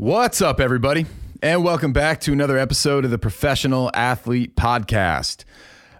What's 0.00 0.40
up, 0.40 0.60
everybody? 0.60 1.04
And 1.42 1.62
welcome 1.62 1.92
back 1.92 2.22
to 2.22 2.32
another 2.32 2.56
episode 2.56 3.04
of 3.04 3.10
the 3.10 3.18
Professional 3.18 3.90
Athlete 3.92 4.56
Podcast. 4.56 5.44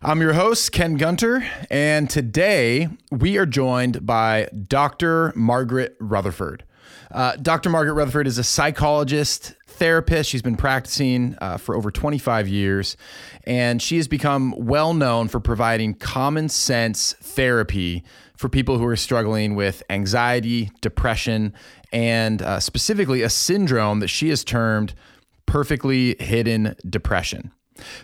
I'm 0.01 0.23
your 0.23 0.33
host, 0.33 0.73
Ken 0.73 0.95
Gunter, 0.95 1.47
and 1.71 2.09
today 2.09 2.89
we 3.11 3.37
are 3.37 3.45
joined 3.45 4.07
by 4.07 4.49
Dr. 4.69 5.35
Margaret 5.37 5.99
Rutherford. 6.01 6.65
Uh, 7.11 7.37
Dr. 7.37 7.69
Margaret 7.69 7.93
Rutherford 7.93 8.27
is 8.27 8.39
a 8.39 8.43
psychologist, 8.43 9.55
therapist. 9.67 10.31
She's 10.31 10.41
been 10.41 10.57
practicing 10.57 11.37
uh, 11.43 11.59
for 11.59 11.77
over 11.77 11.91
25 11.91 12.49
years, 12.49 12.97
and 13.45 13.83
she 13.83 13.99
has 13.99 14.09
become 14.09 14.55
well 14.57 14.95
known 14.95 15.29
for 15.29 15.41
providing 15.41 15.93
common 15.93 16.49
sense 16.49 17.13
therapy 17.21 18.03
for 18.41 18.49
people 18.49 18.79
who 18.79 18.87
are 18.87 18.97
struggling 18.97 19.55
with 19.55 19.83
anxiety, 19.91 20.71
depression, 20.81 21.53
and 21.93 22.41
uh, 22.41 22.59
specifically 22.59 23.21
a 23.21 23.29
syndrome 23.29 24.01
that 24.01 24.09
she 24.09 24.31
has 24.31 24.43
termed 24.43 24.95
perfectly 25.45 26.17
hidden 26.19 26.75
depression. 26.89 27.53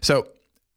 So, 0.02 0.28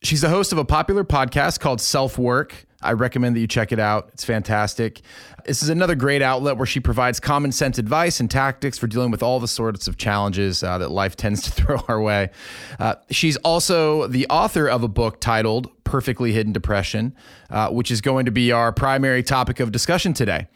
she's 0.01 0.21
the 0.21 0.29
host 0.29 0.53
of 0.53 0.59
a 0.59 0.63
popular 0.63 1.03
podcast 1.03 1.59
called 1.59 1.81
Self 1.81 2.17
Work. 2.17 2.67
I 2.81 2.93
recommend 2.93 3.35
that 3.35 3.41
you 3.41 3.47
check 3.47 3.73
it 3.73 3.79
out. 3.79 4.09
It's 4.13 4.23
fantastic. 4.23 5.01
This 5.45 5.61
is 5.61 5.67
another 5.67 5.95
great 5.95 6.21
outlet 6.21 6.55
where 6.55 6.65
she 6.65 6.79
provides 6.79 7.19
common 7.19 7.51
sense 7.51 7.77
advice 7.77 8.21
and 8.21 8.31
tactics 8.31 8.77
for 8.77 8.87
dealing 8.87 9.11
with 9.11 9.21
all 9.21 9.41
the 9.41 9.49
sorts 9.49 9.89
of 9.89 9.97
challenges 9.97 10.63
uh, 10.63 10.77
that 10.77 10.89
life 10.89 11.15
tends 11.17 11.41
to 11.41 11.51
throw 11.51 11.83
our 11.89 12.01
way. 12.01 12.29
Uh, 12.79 12.95
she's 13.11 13.35
also 13.37 14.07
the 14.07 14.25
author 14.29 14.69
of 14.69 14.83
a 14.83 14.87
book 14.87 15.19
titled 15.19 15.69
Perfectly 15.89 16.31
Hidden 16.31 16.53
Depression, 16.53 17.15
uh, 17.49 17.69
which 17.69 17.89
is 17.89 17.99
going 17.99 18.25
to 18.25 18.31
be 18.31 18.51
our 18.51 18.71
primary 18.71 19.23
topic 19.23 19.59
of 19.59 19.71
discussion 19.71 20.13
today. 20.13 20.47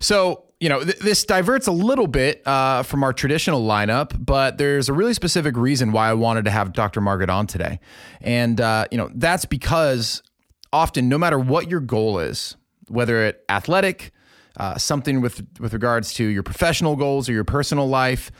So, 0.00 0.44
you 0.60 0.68
know, 0.68 0.84
th- 0.84 0.98
this 0.98 1.24
diverts 1.24 1.66
a 1.66 1.72
little 1.72 2.06
bit 2.06 2.46
uh, 2.46 2.82
from 2.82 3.02
our 3.02 3.14
traditional 3.14 3.66
lineup, 3.66 4.12
but 4.22 4.58
there's 4.58 4.90
a 4.90 4.92
really 4.92 5.14
specific 5.14 5.56
reason 5.56 5.92
why 5.92 6.10
I 6.10 6.12
wanted 6.12 6.44
to 6.44 6.50
have 6.50 6.74
Dr. 6.74 7.00
Margaret 7.00 7.30
on 7.30 7.46
today. 7.46 7.80
And, 8.20 8.60
uh, 8.60 8.84
you 8.90 8.98
know, 8.98 9.10
that's 9.14 9.46
because 9.46 10.22
often, 10.74 11.08
no 11.08 11.16
matter 11.16 11.38
what 11.38 11.70
your 11.70 11.80
goal 11.80 12.18
is, 12.18 12.56
whether 12.88 13.24
it 13.24 13.42
athletic, 13.48 14.12
uh, 14.58 14.76
something 14.76 15.22
with 15.22 15.42
with 15.58 15.72
regards 15.72 16.12
to 16.14 16.24
your 16.24 16.42
professional 16.42 16.96
goals 16.96 17.30
or 17.30 17.32
your 17.32 17.44
personal 17.44 17.88
life, 17.88 18.30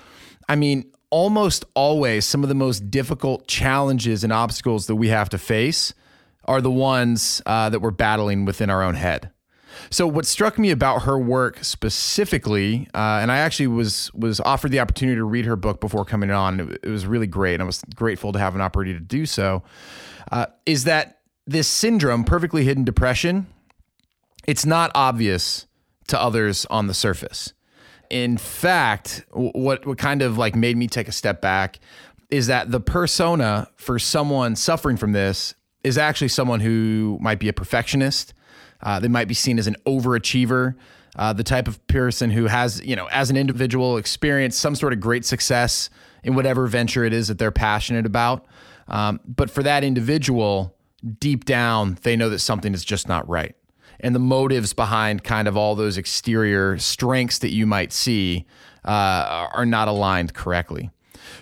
I 0.51 0.57
mean, 0.57 0.93
almost 1.09 1.65
always 1.75 2.27
some 2.27 2.43
of 2.43 2.51
the 2.51 2.55
most 2.55 2.91
difficult 2.91 3.49
challenges 3.49 4.23
and 4.23 4.35
obstacles 4.35 4.87
that 4.89 4.97
we 4.97 5.09
have 5.09 5.31
to 5.31 5.39
face 5.39 5.95
are 6.45 6.61
the 6.61 6.71
ones 6.71 7.43
uh, 7.47 7.71
that 7.71 7.81
we're 7.81 7.91
battling 7.91 8.45
within 8.45 8.71
our 8.71 8.83
own 8.83 8.95
head. 8.95 9.31
So 9.91 10.07
what 10.07 10.27
struck 10.27 10.59
me 10.59 10.71
about 10.71 11.03
her 11.03 11.19
work 11.19 11.63
specifically, 11.65 12.89
uh, 12.95 13.21
and 13.21 13.33
I 13.33 13.39
actually 13.39 13.69
was 13.69 14.13
was 14.15 14.41
offered 14.41 14.71
the 14.71 14.81
opportunity 14.81 15.17
to 15.17 15.25
read 15.25 15.45
her 15.47 15.57
book 15.57 15.81
before 15.81 16.05
coming 16.05 16.31
on. 16.31 16.61
It, 16.61 16.81
it 16.83 16.89
was 16.89 17.07
really 17.07 17.27
great, 17.27 17.55
and 17.55 17.63
I 17.63 17.67
was 17.67 17.83
grateful 17.95 18.33
to 18.33 18.39
have 18.39 18.55
an 18.55 18.61
opportunity 18.61 18.99
to 18.99 19.05
do 19.05 19.27
so. 19.27 19.63
Uh, 20.31 20.47
is 20.67 20.85
that 20.85 21.21
this 21.47 21.69
syndrome, 21.69 22.25
perfectly 22.25 22.65
hidden 22.65 22.85
depression, 22.85 23.47
it's 24.47 24.67
not 24.67 24.91
obvious 24.95 25.67
to 26.09 26.21
others 26.21 26.67
on 26.67 26.87
the 26.87 26.95
surface. 26.95 27.53
In 28.11 28.37
fact, 28.37 29.25
what 29.31 29.87
what 29.87 29.99
kind 29.99 30.23
of 30.23 30.37
like 30.37 30.55
made 30.55 30.77
me 30.77 30.87
take 30.87 31.09
a 31.09 31.13
step 31.13 31.41
back 31.41 31.79
is 32.31 32.47
that 32.47 32.71
the 32.71 32.81
persona 32.81 33.69
for 33.77 33.99
someone 33.99 34.57
suffering 34.57 34.97
from 34.97 35.13
this 35.13 35.55
is 35.85 35.99
actually 35.99 36.29
someone 36.29 36.61
who 36.61 37.19
might 37.21 37.39
be 37.39 37.49
a 37.49 37.53
perfectionist. 37.53 38.35
Uh, 38.83 39.01
they 39.01 39.09
might 39.09 39.29
be 39.29 39.35
seen 39.35 39.59
as 39.59 39.67
an 39.67 39.77
overachiever, 39.87 40.75
uh, 41.17 41.33
the 41.33 41.45
type 41.45 41.69
of 41.69 41.85
person 41.87 42.31
who 42.31 42.47
has, 42.47 42.83
you 42.85 42.97
know, 42.97 43.07
as 43.07 43.31
an 43.31 43.37
individual, 43.37 43.97
experienced 43.97 44.59
some 44.59 44.75
sort 44.75 44.93
of 44.93 45.01
great 45.01 45.25
success 45.25 45.91
in 46.25 46.35
whatever 46.35 46.67
venture 46.67 47.05
it 47.05 47.13
is 47.13 47.29
that 47.29 47.39
they're 47.39 47.51
passionate 47.51 48.07
about. 48.07 48.47
Um, 48.89 49.21
but 49.27 49.51
for 49.51 49.63
that 49.63 49.85
individual, 49.85 50.75
deep 51.19 51.45
down, 51.45 51.99
they 52.03 52.17
know 52.17 52.29
that 52.31 52.39
something 52.41 52.75
is 52.75 52.85
just 52.85 53.09
not 53.09 53.29
right. 53.29 53.55
And 54.01 54.15
the 54.15 54.21
motives 54.21 54.73
behind 54.73 55.23
kind 55.23 55.47
of 55.47 55.57
all 55.57 55.75
those 55.75 55.97
exterior 55.97 56.79
strengths 56.79 57.39
that 57.41 57.53
you 57.53 57.67
might 57.67 57.93
see 57.93 58.47
uh, 58.85 59.49
are 59.53 59.67
not 59.67 59.87
aligned 59.87 60.35
correctly. 60.35 60.91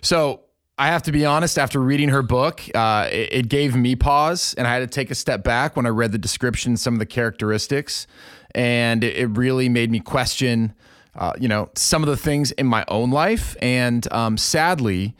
So 0.02 0.42
I 0.80 0.86
have 0.86 1.02
to 1.02 1.12
be 1.12 1.26
honest, 1.26 1.58
after 1.58 1.78
reading 1.78 2.08
her 2.08 2.22
book, 2.22 2.62
uh, 2.74 3.06
it, 3.12 3.32
it, 3.32 3.48
gave 3.50 3.76
me 3.76 3.96
pause 3.96 4.54
and 4.54 4.66
I 4.66 4.72
had 4.72 4.78
to 4.78 4.86
take 4.86 5.10
a 5.10 5.14
step 5.14 5.44
back 5.44 5.76
when 5.76 5.84
I 5.84 5.90
read 5.90 6.10
the 6.10 6.16
description, 6.16 6.74
some 6.78 6.94
of 6.94 7.00
the 7.00 7.04
characteristics. 7.04 8.06
And 8.54 9.04
it, 9.04 9.14
it 9.14 9.26
really 9.26 9.68
made 9.68 9.90
me 9.90 10.00
question, 10.00 10.72
uh, 11.14 11.34
you 11.38 11.48
know, 11.48 11.68
some 11.74 12.02
of 12.02 12.08
the 12.08 12.16
things 12.16 12.52
in 12.52 12.66
my 12.66 12.86
own 12.88 13.10
life. 13.10 13.58
And 13.60 14.10
um, 14.10 14.38
sadly, 14.38 15.14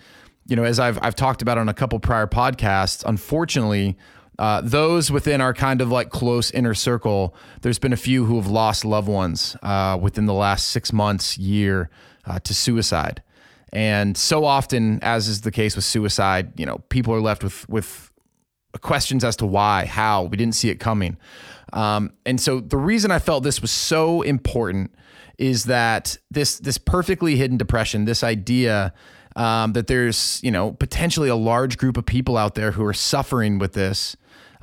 you 0.46 0.56
know, 0.56 0.64
as 0.64 0.80
I've, 0.80 0.98
I've 1.02 1.14
talked 1.14 1.42
about 1.42 1.58
on 1.58 1.68
a 1.68 1.74
couple 1.74 1.98
prior 2.00 2.26
podcasts, 2.26 3.04
unfortunately, 3.04 3.98
uh, 4.38 4.62
those 4.62 5.10
within 5.10 5.42
our 5.42 5.52
kind 5.52 5.82
of 5.82 5.90
like 5.90 6.08
close 6.08 6.50
inner 6.52 6.72
circle, 6.72 7.34
there's 7.60 7.78
been 7.78 7.92
a 7.92 7.98
few 7.98 8.24
who 8.24 8.36
have 8.36 8.46
lost 8.46 8.86
loved 8.86 9.08
ones 9.08 9.58
uh, 9.62 9.98
within 10.00 10.24
the 10.24 10.32
last 10.32 10.68
six 10.68 10.90
months, 10.90 11.36
year 11.36 11.90
uh, 12.24 12.38
to 12.38 12.54
suicide. 12.54 13.22
And 13.72 14.16
so 14.16 14.44
often, 14.44 14.98
as 15.02 15.28
is 15.28 15.42
the 15.42 15.50
case 15.50 15.76
with 15.76 15.84
suicide, 15.84 16.58
you 16.58 16.66
know, 16.66 16.78
people 16.88 17.14
are 17.14 17.20
left 17.20 17.44
with 17.44 17.68
with 17.68 18.10
questions 18.80 19.24
as 19.24 19.36
to 19.36 19.46
why, 19.46 19.84
how. 19.84 20.24
We 20.24 20.36
didn't 20.36 20.54
see 20.54 20.70
it 20.70 20.80
coming. 20.80 21.16
Um, 21.72 22.12
and 22.24 22.40
so 22.40 22.60
the 22.60 22.76
reason 22.76 23.10
I 23.10 23.18
felt 23.18 23.42
this 23.44 23.60
was 23.60 23.70
so 23.70 24.22
important 24.22 24.92
is 25.38 25.64
that 25.64 26.18
this 26.30 26.58
this 26.58 26.78
perfectly 26.78 27.36
hidden 27.36 27.56
depression, 27.56 28.04
this 28.04 28.24
idea 28.24 28.92
um, 29.36 29.72
that 29.74 29.86
there's 29.86 30.40
you 30.42 30.50
know 30.50 30.72
potentially 30.72 31.28
a 31.28 31.36
large 31.36 31.78
group 31.78 31.96
of 31.96 32.06
people 32.06 32.36
out 32.36 32.56
there 32.56 32.72
who 32.72 32.84
are 32.84 32.94
suffering 32.94 33.58
with 33.58 33.72
this 33.72 34.16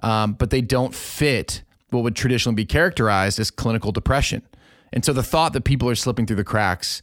um, 0.03 0.33
but 0.33 0.49
they 0.49 0.61
don't 0.61 0.93
fit 0.93 1.63
what 1.89 2.03
would 2.03 2.15
traditionally 2.15 2.55
be 2.55 2.65
characterized 2.65 3.39
as 3.39 3.49
clinical 3.49 3.91
depression. 3.91 4.41
And 4.93 5.03
so 5.03 5.13
the 5.13 5.23
thought 5.23 5.53
that 5.53 5.63
people 5.63 5.89
are 5.89 5.95
slipping 5.95 6.25
through 6.25 6.35
the 6.37 6.43
cracks, 6.43 7.01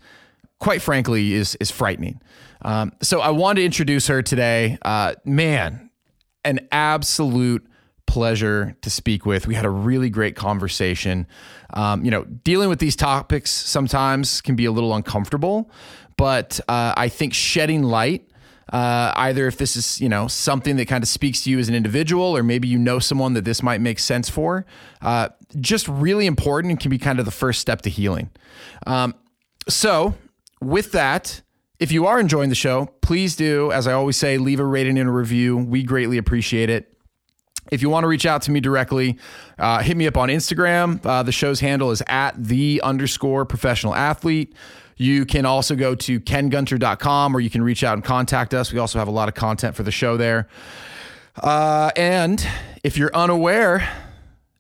quite 0.65 0.81
frankly, 0.81 1.35
is 1.35 1.57
is 1.57 1.71
frightening. 1.71 2.23
Um, 2.63 2.93
so 3.03 3.21
I 3.21 3.29
wanted 3.29 3.61
to 3.61 3.67
introduce 3.67 4.07
her 4.07 4.23
today. 4.23 4.79
Uh, 4.81 5.15
man, 5.27 5.91
an 6.43 6.67
absolute 6.73 7.67
pleasure 8.07 8.75
to 8.81 8.89
speak 8.89 9.27
with. 9.27 9.47
We 9.47 9.55
had 9.55 9.67
a 9.67 9.71
really 9.71 10.09
great 10.09 10.37
conversation. 10.37 11.27
Um, 11.75 12.03
you 12.03 12.11
know, 12.11 12.25
dealing 12.25 12.71
with 12.71 12.79
these 12.79 12.97
topics 12.97 13.51
sometimes 13.51 14.41
can 14.41 14.57
be 14.57 14.65
a 14.65 14.73
little 14.73 14.95
uncomfortable, 14.95 15.71
but 16.17 16.61
uh, 16.67 16.95
I 16.97 17.11
think 17.11 17.35
shedding 17.35 17.83
light 17.83 18.27
uh, 18.73 19.13
either 19.17 19.47
if 19.47 19.59
this 19.59 19.77
is 19.77 20.01
you 20.01 20.09
know 20.09 20.27
something 20.27 20.77
that 20.77 20.89
kind 20.89 21.05
of 21.05 21.09
speaks 21.09 21.43
to 21.43 21.51
you 21.51 21.59
as 21.59 21.69
an 21.69 21.75
individual 21.75 22.35
or 22.35 22.43
maybe 22.43 22.67
you 22.67 22.79
know 22.79 22.99
someone 22.99 23.35
that 23.35 23.45
this 23.45 23.63
might 23.63 23.83
make 23.83 23.99
sense 23.99 24.31
for 24.31 24.65
uh, 25.03 25.29
just 25.61 25.87
really 25.89 26.25
important 26.25 26.71
and 26.71 26.81
can 26.81 26.91
be 26.91 26.97
kind 26.97 27.19
of 27.19 27.27
the 27.27 27.31
first 27.31 27.61
step 27.61 27.83
to 27.83 27.91
healing 27.91 28.31
um, 28.87 29.15
so 29.69 30.15
with 30.65 30.93
that 30.93 31.43
if 31.79 31.93
you 31.93 32.07
are 32.07 32.19
enjoying 32.19 32.49
the 32.49 32.55
show 32.55 32.87
please 33.01 33.37
do 33.37 33.71
as 33.73 33.87
i 33.87 33.93
always 33.93 34.17
say 34.17 34.39
leave 34.39 34.61
a 34.61 34.65
rating 34.65 34.99
and 34.99 35.09
a 35.09 35.13
review 35.13 35.57
we 35.57 35.83
greatly 35.83 36.19
appreciate 36.19 36.71
it 36.71 36.95
if 37.71 37.83
you 37.83 37.89
want 37.89 38.05
to 38.05 38.09
reach 38.09 38.27
out 38.27 38.43
to 38.43 38.51
me 38.51 38.61
directly, 38.61 39.19
uh, 39.59 39.81
hit 39.81 39.97
me 39.97 40.07
up 40.07 40.17
on 40.17 40.29
Instagram. 40.29 41.05
Uh, 41.05 41.23
the 41.23 41.33
show's 41.33 41.61
handle 41.61 41.91
is 41.91 42.03
at 42.07 42.33
the 42.37 42.81
underscore 42.85 43.45
professional 43.45 43.95
athlete. 43.95 44.55
You 44.97 45.25
can 45.25 45.45
also 45.47 45.75
go 45.75 45.95
to 45.95 46.21
kengunter.com 46.21 47.37
or 47.37 47.41
you 47.41 47.51
can 47.51 47.63
reach 47.63 47.83
out 47.83 47.95
and 47.95 48.05
contact 48.05 48.55
us. 48.55 48.73
We 48.73 48.79
also 48.79 48.99
have 48.99 49.09
a 49.09 49.13
lot 49.13 49.29
of 49.29 49.35
content 49.35 49.75
for 49.75 49.83
the 49.83 49.91
show 49.91 50.17
there. 50.17 50.49
Uh, 51.37 51.91
and 51.97 52.47
if 52.85 52.97
you're 52.97 53.15
unaware, 53.15 53.89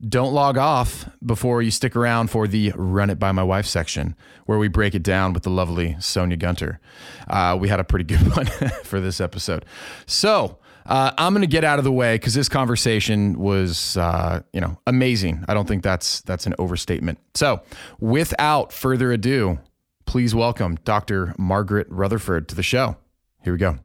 don't 0.08 0.32
log 0.32 0.58
off 0.58 1.08
before 1.24 1.62
you 1.62 1.70
stick 1.70 1.96
around 1.96 2.28
for 2.30 2.46
the 2.46 2.72
Run 2.76 3.10
It 3.10 3.18
By 3.18 3.32
My 3.32 3.42
Wife 3.42 3.66
section, 3.66 4.14
where 4.46 4.58
we 4.58 4.68
break 4.68 4.94
it 4.94 5.02
down 5.02 5.32
with 5.32 5.42
the 5.44 5.50
lovely 5.50 5.96
Sonia 6.00 6.36
Gunter. 6.36 6.80
Uh, 7.28 7.56
we 7.58 7.68
had 7.68 7.80
a 7.80 7.84
pretty 7.84 8.04
good 8.16 8.36
one 8.36 8.46
for 8.84 9.00
this 9.00 9.20
episode. 9.20 9.64
So, 10.06 10.58
uh, 10.86 11.12
I'm 11.16 11.32
going 11.32 11.40
to 11.40 11.46
get 11.46 11.64
out 11.64 11.78
of 11.78 11.84
the 11.84 11.92
way 11.92 12.16
because 12.16 12.34
this 12.34 12.48
conversation 12.48 13.38
was, 13.38 13.96
uh, 13.96 14.42
you 14.52 14.60
know, 14.60 14.78
amazing. 14.86 15.42
I 15.48 15.54
don't 15.54 15.66
think 15.66 15.82
that's 15.82 16.20
that's 16.22 16.46
an 16.46 16.54
overstatement. 16.58 17.18
So, 17.34 17.62
without 18.00 18.70
further 18.72 19.10
ado, 19.10 19.58
please 20.04 20.34
welcome 20.34 20.76
Dr. 20.84 21.34
Margaret 21.38 21.86
Rutherford 21.88 22.48
to 22.48 22.54
the 22.54 22.62
show. 22.62 22.96
Here 23.42 23.54
we 23.54 23.58
go. 23.58 23.78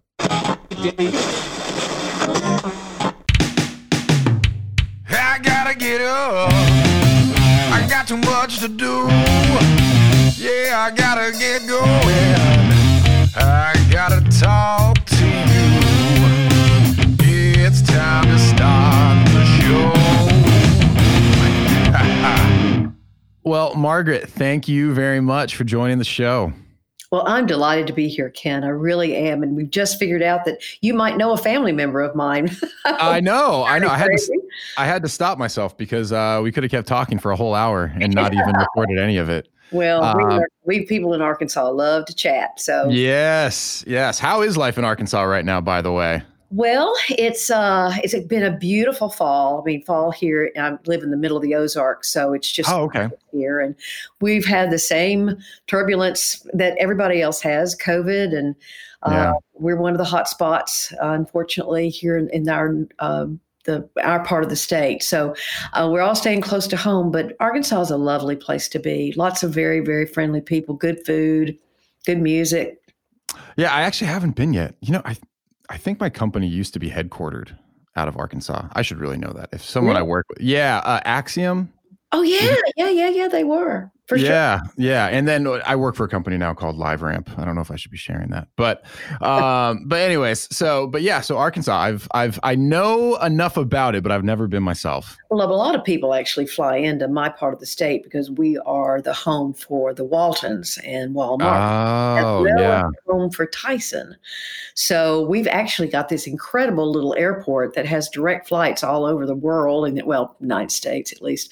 I 6.12 7.88
got 7.90 8.08
too 8.08 8.18
much 8.18 8.60
to 8.60 8.68
do. 8.68 9.08
Yeah, 10.38 10.80
I 10.80 10.92
gotta 10.96 11.32
get 11.38 11.68
going. 11.68 12.36
I 13.36 13.74
gotta 13.92 14.22
talk 14.40 15.06
to 15.06 15.26
you. 15.26 15.80
It's 17.66 17.82
time 17.82 18.26
to 18.26 18.40
start 18.40 19.28
the 19.30 19.46
show. 19.46 19.94
Well, 23.42 23.74
Margaret, 23.74 24.30
thank 24.30 24.68
you 24.68 24.94
very 24.94 25.22
much 25.22 25.56
for 25.56 25.64
joining 25.64 25.98
the 25.98 26.04
show. 26.04 26.54
Well, 27.12 27.24
I'm 27.28 27.48
delighted 27.48 27.88
to 27.88 27.94
be 27.94 28.08
here, 28.08 28.30
Ken. 28.30 28.64
I 28.64 28.68
really 28.68 29.16
am. 29.16 29.42
And 29.42 29.56
we've 29.56 29.70
just 29.70 29.98
figured 29.98 30.22
out 30.22 30.46
that 30.46 30.62
you 30.82 30.94
might 30.94 31.18
know 31.18 31.32
a 31.32 31.38
family 31.38 31.72
member 31.72 32.02
of 32.02 32.16
mine. 32.16 32.56
I 32.86 33.20
know. 33.20 33.64
I 33.64 33.80
know. 33.80 33.88
I 33.88 33.98
had 33.98 34.10
to 34.10 34.42
I 34.78 34.86
had 34.86 35.02
to 35.02 35.10
stop 35.10 35.40
myself 35.40 35.76
because 35.76 36.12
uh, 36.12 36.40
we 36.44 36.52
could 36.52 36.64
have 36.64 36.72
kept 36.72 36.88
talking 36.88 37.18
for 37.18 37.32
a 37.32 37.36
whole 37.36 37.56
hour 37.56 37.92
and 38.00 38.14
not 38.14 38.34
even 38.34 38.54
recorded 38.60 39.00
any 39.00 39.18
of 39.18 39.28
it. 39.28 39.48
Well, 39.72 40.04
uh, 40.04 40.42
we, 40.66 40.80
we 40.82 40.86
people 40.86 41.14
in 41.14 41.22
Arkansas 41.22 41.70
love 41.70 42.06
to 42.06 42.14
chat. 42.14 42.60
So 42.60 42.90
Yes. 42.90 43.84
Yes. 43.88 44.20
How 44.20 44.44
is 44.44 44.56
life 44.56 44.78
in 44.78 44.86
Arkansas 44.86 45.24
right 45.24 45.46
now, 45.46 45.62
by 45.62 45.82
the 45.82 45.92
way? 45.92 46.22
Well, 46.52 46.96
it's 47.10 47.52
uh, 47.52 47.94
it's 48.04 48.16
been 48.26 48.44
a 48.44 48.58
beautiful 48.58 49.10
fall. 49.10 49.62
I 49.62 49.66
mean, 49.66 49.84
fall 49.84 50.12
here. 50.12 50.52
I 50.58 50.78
live 50.88 51.04
in 51.04 51.12
the 51.12 51.18
middle 51.18 51.38
of 51.38 51.44
the 51.44 51.54
Ozarks, 51.54 52.10
so 52.10 52.34
it's 52.34 52.52
just 52.52 52.72
oh, 52.72 52.86
okay. 52.86 53.10
here, 53.32 53.60
and 53.60 53.76
we've 54.20 54.46
had 54.46 54.72
the 54.72 54.80
same 54.80 55.38
turbulence 55.68 56.46
that 56.54 56.76
everybody 56.80 57.22
else 57.22 57.40
has, 57.42 57.76
COVID, 57.76 58.36
and 58.36 58.56
uh, 59.04 59.12
yeah. 59.12 59.34
we're 59.54 59.78
one 59.78 59.92
of 59.92 60.00
the 60.00 60.06
hot 60.06 60.28
spots, 60.28 60.92
uh, 60.94 61.10
unfortunately, 61.10 61.90
here 61.90 62.18
in, 62.18 62.30
in 62.32 62.50
our 62.50 62.76
um, 62.98 63.40
the 63.66 63.88
our 64.04 64.24
part 64.26 64.44
of 64.44 64.50
the 64.50 64.56
state. 64.56 65.04
So 65.04 65.36
uh, 65.74 65.88
we're 65.92 66.02
all 66.02 66.16
staying 66.16 66.42
close 66.42 66.66
to 66.68 66.78
home, 66.78 67.12
but 67.12 67.36
Arkansas 67.40 67.82
is 67.82 67.92
a 67.92 67.98
lovely 67.98 68.36
place 68.36 68.68
to 68.70 68.80
be. 68.80 69.14
Lots 69.16 69.44
of 69.44 69.54
very 69.54 69.82
very 69.82 70.08
friendly 70.08 70.42
people, 70.42 70.74
good 70.74 71.06
food, 71.06 71.56
good 72.08 72.20
music. 72.20 72.82
Yeah, 73.56 73.72
I 73.72 73.82
actually 73.82 74.08
haven't 74.08 74.36
been 74.36 74.54
yet. 74.54 74.74
You 74.82 74.94
know, 74.94 75.02
I 75.06 75.16
I 75.70 75.78
think 75.78 76.00
my 76.00 76.10
company 76.10 76.48
used 76.48 76.74
to 76.74 76.80
be 76.80 76.90
headquartered 76.90 77.58
out 77.96 78.08
of 78.08 78.18
Arkansas. 78.18 78.68
I 78.74 78.82
should 78.82 78.98
really 78.98 79.18
know 79.18 79.32
that. 79.34 79.50
If 79.52 79.64
someone 79.64 79.96
really? 79.96 80.06
I 80.06 80.10
work 80.10 80.26
with, 80.30 80.42
yeah, 80.42 80.80
uh, 80.80 81.02
Acxiom. 81.02 81.70
Oh 82.12 82.24
yeah, 82.24 82.56
yeah, 82.76 82.90
yeah, 82.90 83.10
yeah. 83.10 83.28
They 83.28 83.44
were 83.44 83.92
for 84.10 84.18
yeah, 84.18 84.58
sure. 84.58 84.74
Yeah, 84.78 85.06
And 85.08 85.28
then 85.28 85.48
I 85.66 85.76
work 85.76 85.96
for 85.96 86.04
a 86.04 86.10
company 86.10 86.36
now 86.36 86.56
called 86.56 86.78
LiveRamp. 86.78 87.38
I 87.38 87.46
don't 87.46 87.54
know 87.54 87.62
if 87.62 87.70
I 87.70 87.76
should 87.76 87.92
be 87.92 87.98
sharing 87.98 88.32
that, 88.32 88.48
but 88.56 88.84
um, 89.22 89.84
but 89.86 90.02
anyways, 90.02 90.54
so 90.54 90.88
but 90.88 91.04
yeah, 91.04 91.22
so 91.22 91.38
Arkansas, 91.38 91.78
I've 91.78 92.08
I've 92.12 92.40
I 92.42 92.56
know 92.56 93.18
enough 93.18 93.56
about 93.56 93.94
it, 93.94 94.02
but 94.02 94.12
I've 94.12 94.24
never 94.24 94.48
been 94.48 94.64
myself. 94.64 95.16
Well, 95.30 95.48
a 95.48 95.54
lot 95.54 95.76
of 95.76 95.84
people 95.84 96.16
actually 96.16 96.48
fly 96.48 96.78
into 96.78 97.08
my 97.08 97.30
part 97.30 97.54
of 97.54 97.60
the 97.60 97.68
state 97.68 98.04
because 98.04 98.32
we 98.32 98.58
are 98.66 99.00
the 99.00 99.14
home 99.14 99.54
for 99.54 99.94
the 99.94 100.04
Waltons 100.04 100.80
and 100.84 101.16
Walmart. 101.16 102.24
Oh, 102.24 102.44
well 102.44 102.60
yeah. 102.60 102.90
Home 103.08 103.30
for 103.30 103.46
Tyson. 103.46 104.16
So 104.74 105.28
we've 105.28 105.48
actually 105.48 105.90
got 105.90 106.10
this 106.10 106.26
incredible 106.26 106.90
little 106.90 107.14
airport 107.16 107.76
that 107.76 107.86
has 107.86 108.10
direct 108.10 108.48
flights 108.48 108.84
all 108.84 109.06
over 109.06 109.28
the 109.28 109.36
world, 109.36 109.86
and 109.86 110.02
well, 110.04 110.36
United 110.40 110.72
States 110.72 111.12
at 111.12 111.22
least. 111.22 111.52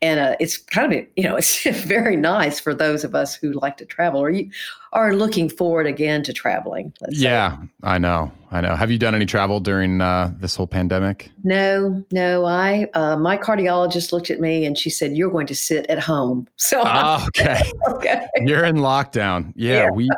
And 0.00 0.20
uh, 0.20 0.36
it's 0.40 0.56
kind 0.56 0.94
of 0.94 1.04
you 1.16 1.24
know 1.24 1.36
it's 1.64 1.64
very 1.64 1.97
very 2.02 2.16
nice 2.16 2.60
for 2.60 2.74
those 2.74 3.04
of 3.04 3.14
us 3.14 3.34
who 3.34 3.52
like 3.52 3.76
to 3.78 3.84
travel 3.84 4.20
or 4.20 4.30
you 4.30 4.50
are 4.92 5.14
looking 5.14 5.48
forward 5.48 5.86
again 5.86 6.22
to 6.22 6.32
traveling. 6.32 6.92
yeah, 7.10 7.56
say. 7.56 7.68
I 7.82 7.98
know. 7.98 8.32
I 8.50 8.60
know. 8.60 8.74
Have 8.74 8.90
you 8.90 8.98
done 8.98 9.14
any 9.14 9.26
travel 9.26 9.60
during 9.60 10.00
uh, 10.00 10.32
this 10.38 10.56
whole 10.56 10.66
pandemic? 10.66 11.30
No, 11.44 12.02
no. 12.12 12.46
I 12.46 12.88
uh, 12.94 13.16
my 13.16 13.36
cardiologist 13.36 14.12
looked 14.12 14.30
at 14.30 14.40
me 14.40 14.64
and 14.64 14.78
she 14.78 14.88
said, 14.88 15.16
"You're 15.16 15.30
going 15.30 15.46
to 15.48 15.54
sit 15.54 15.86
at 15.86 15.98
home." 15.98 16.46
So 16.56 16.82
oh, 16.84 17.24
okay, 17.28 17.62
okay, 17.88 18.26
you're 18.44 18.64
in 18.64 18.76
lockdown. 18.76 19.52
Yeah, 19.56 19.84
yeah. 19.84 19.90
we 19.90 20.10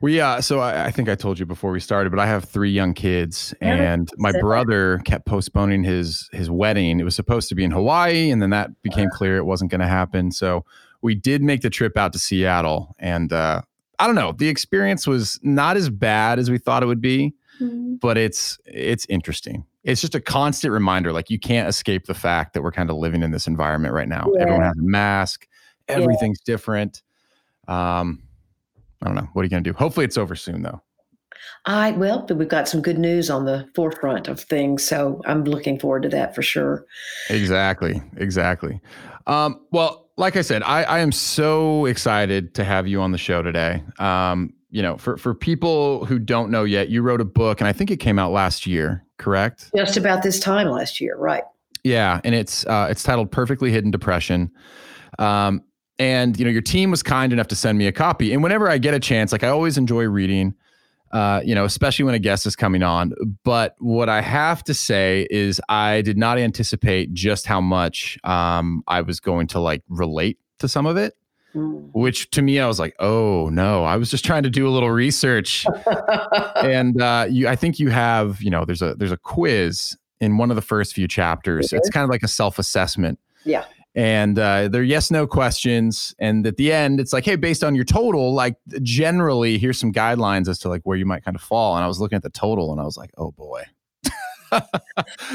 we 0.00 0.20
uh 0.20 0.40
so 0.40 0.60
I, 0.60 0.86
I, 0.86 0.90
think 0.90 1.08
I 1.08 1.14
told 1.14 1.38
you 1.38 1.46
before 1.46 1.70
we 1.70 1.80
started, 1.80 2.10
but 2.10 2.18
I 2.18 2.26
have 2.26 2.44
three 2.44 2.70
young 2.70 2.92
kids, 2.92 3.54
and 3.60 4.08
my 4.18 4.32
brother 4.32 4.98
kept 5.04 5.26
postponing 5.26 5.84
his 5.84 6.28
his 6.32 6.50
wedding. 6.50 6.98
It 7.00 7.04
was 7.04 7.14
supposed 7.14 7.48
to 7.50 7.54
be 7.54 7.64
in 7.64 7.70
Hawaii, 7.70 8.30
and 8.30 8.42
then 8.42 8.50
that 8.50 8.70
became 8.82 9.08
clear 9.10 9.36
it 9.36 9.44
wasn't 9.44 9.70
going 9.70 9.80
to 9.80 9.86
happen. 9.86 10.32
So 10.32 10.64
we 11.02 11.14
did 11.14 11.42
make 11.42 11.62
the 11.62 11.70
trip 11.70 11.96
out 11.96 12.12
to 12.12 12.18
Seattle, 12.18 12.94
and 12.98 13.32
uh, 13.32 13.62
I 13.98 14.06
don't 14.06 14.16
know, 14.16 14.32
the 14.32 14.48
experience 14.48 15.06
was 15.06 15.38
not 15.42 15.76
as 15.76 15.88
bad 15.88 16.38
as 16.38 16.50
we 16.50 16.58
thought 16.58 16.82
it 16.82 16.86
would 16.86 17.00
be, 17.00 17.34
mm-hmm. 17.60 17.96
but 17.96 18.18
it's 18.18 18.58
it's 18.64 19.06
interesting. 19.08 19.64
It's 19.84 20.00
just 20.00 20.14
a 20.14 20.20
constant 20.20 20.72
reminder, 20.72 21.12
like 21.12 21.30
you 21.30 21.38
can't 21.38 21.68
escape 21.68 22.06
the 22.06 22.14
fact 22.14 22.54
that 22.54 22.62
we're 22.62 22.72
kind 22.72 22.90
of 22.90 22.96
living 22.96 23.22
in 23.22 23.30
this 23.30 23.46
environment 23.46 23.94
right 23.94 24.08
now. 24.08 24.28
Yeah. 24.34 24.42
Everyone 24.42 24.62
has 24.62 24.76
a 24.78 24.82
mask, 24.82 25.46
everything's 25.88 26.40
yeah. 26.46 26.52
different. 26.52 27.02
Um, 27.68 28.22
I 29.02 29.06
don't 29.06 29.14
know. 29.14 29.28
What 29.32 29.42
are 29.42 29.44
you 29.44 29.50
going 29.50 29.62
to 29.62 29.70
do? 29.70 29.76
Hopefully, 29.76 30.04
it's 30.04 30.16
over 30.16 30.34
soon, 30.34 30.62
though. 30.62 30.82
I 31.66 31.92
well, 31.92 32.26
we've 32.30 32.48
got 32.48 32.68
some 32.68 32.80
good 32.80 32.98
news 32.98 33.28
on 33.28 33.44
the 33.44 33.68
forefront 33.74 34.28
of 34.28 34.40
things, 34.40 34.84
so 34.84 35.20
I'm 35.26 35.44
looking 35.44 35.78
forward 35.78 36.04
to 36.04 36.08
that 36.10 36.34
for 36.34 36.42
sure. 36.42 36.86
Exactly, 37.28 38.02
exactly. 38.16 38.80
Um, 39.26 39.60
well, 39.72 40.05
like 40.16 40.36
I 40.36 40.42
said, 40.42 40.62
I, 40.62 40.82
I 40.84 40.98
am 41.00 41.12
so 41.12 41.86
excited 41.86 42.54
to 42.54 42.64
have 42.64 42.86
you 42.86 43.00
on 43.00 43.12
the 43.12 43.18
show 43.18 43.42
today. 43.42 43.82
Um, 43.98 44.52
you 44.70 44.82
know, 44.82 44.96
for 44.96 45.16
for 45.16 45.34
people 45.34 46.04
who 46.06 46.18
don't 46.18 46.50
know 46.50 46.64
yet, 46.64 46.88
you 46.88 47.02
wrote 47.02 47.20
a 47.20 47.24
book, 47.24 47.60
and 47.60 47.68
I 47.68 47.72
think 47.72 47.90
it 47.90 47.98
came 47.98 48.18
out 48.18 48.32
last 48.32 48.66
year, 48.66 49.04
correct? 49.18 49.70
Just 49.74 49.96
about 49.96 50.22
this 50.22 50.40
time 50.40 50.68
last 50.68 51.00
year, 51.00 51.16
right? 51.16 51.44
Yeah, 51.84 52.20
and 52.24 52.34
it's 52.34 52.66
uh, 52.66 52.88
it's 52.90 53.02
titled 53.02 53.30
"Perfectly 53.30 53.70
Hidden 53.70 53.90
Depression." 53.90 54.50
Um, 55.18 55.62
and 55.98 56.38
you 56.38 56.44
know, 56.44 56.50
your 56.50 56.62
team 56.62 56.90
was 56.90 57.02
kind 57.02 57.32
enough 57.32 57.48
to 57.48 57.56
send 57.56 57.78
me 57.78 57.86
a 57.86 57.92
copy, 57.92 58.32
and 58.32 58.42
whenever 58.42 58.68
I 58.68 58.78
get 58.78 58.92
a 58.92 59.00
chance, 59.00 59.32
like 59.32 59.44
I 59.44 59.48
always 59.48 59.78
enjoy 59.78 60.04
reading. 60.04 60.54
Uh, 61.16 61.40
you 61.46 61.54
know, 61.54 61.64
especially 61.64 62.04
when 62.04 62.14
a 62.14 62.18
guest 62.18 62.44
is 62.44 62.54
coming 62.54 62.82
on. 62.82 63.14
But 63.42 63.74
what 63.78 64.10
I 64.10 64.20
have 64.20 64.62
to 64.64 64.74
say 64.74 65.26
is, 65.30 65.62
I 65.66 66.02
did 66.02 66.18
not 66.18 66.36
anticipate 66.36 67.14
just 67.14 67.46
how 67.46 67.58
much 67.58 68.18
um, 68.22 68.84
I 68.86 69.00
was 69.00 69.18
going 69.18 69.46
to 69.48 69.58
like 69.58 69.82
relate 69.88 70.38
to 70.58 70.68
some 70.68 70.84
of 70.84 70.98
it. 70.98 71.14
Mm. 71.54 71.88
Which 71.94 72.28
to 72.32 72.42
me, 72.42 72.60
I 72.60 72.66
was 72.66 72.78
like, 72.78 72.94
oh 72.98 73.48
no, 73.48 73.82
I 73.84 73.96
was 73.96 74.10
just 74.10 74.26
trying 74.26 74.42
to 74.42 74.50
do 74.50 74.68
a 74.68 74.70
little 74.70 74.90
research. 74.90 75.64
and 76.56 77.00
uh, 77.00 77.24
you, 77.30 77.48
I 77.48 77.56
think 77.56 77.78
you 77.78 77.88
have, 77.88 78.42
you 78.42 78.50
know, 78.50 78.66
there's 78.66 78.82
a 78.82 78.94
there's 78.96 79.10
a 79.10 79.16
quiz 79.16 79.96
in 80.20 80.36
one 80.36 80.50
of 80.50 80.56
the 80.56 80.60
first 80.60 80.92
few 80.92 81.08
chapters. 81.08 81.72
It's 81.72 81.88
kind 81.88 82.04
of 82.04 82.10
like 82.10 82.24
a 82.24 82.28
self 82.28 82.58
assessment. 82.58 83.18
Yeah 83.46 83.64
and 83.96 84.38
uh, 84.38 84.68
they're 84.68 84.82
yes 84.82 85.10
no 85.10 85.26
questions. 85.26 86.14
And 86.18 86.46
at 86.46 86.58
the 86.58 86.72
end 86.72 87.00
it's 87.00 87.12
like 87.12 87.24
hey 87.24 87.34
based 87.34 87.64
on 87.64 87.74
your 87.74 87.84
total 87.84 88.34
like 88.34 88.56
generally 88.82 89.58
here's 89.58 89.80
some 89.80 89.92
guidelines 89.92 90.48
as 90.48 90.58
to 90.60 90.68
like 90.68 90.82
where 90.84 90.98
you 90.98 91.06
might 91.06 91.24
kind 91.24 91.34
of 91.34 91.40
fall. 91.40 91.74
And 91.74 91.82
i 91.82 91.88
was 91.88 91.98
looking 91.98 92.16
at 92.16 92.22
the 92.22 92.30
total 92.30 92.70
and 92.70 92.80
i 92.80 92.84
was 92.84 92.96
like 92.96 93.10
oh 93.16 93.32
boy. 93.32 93.64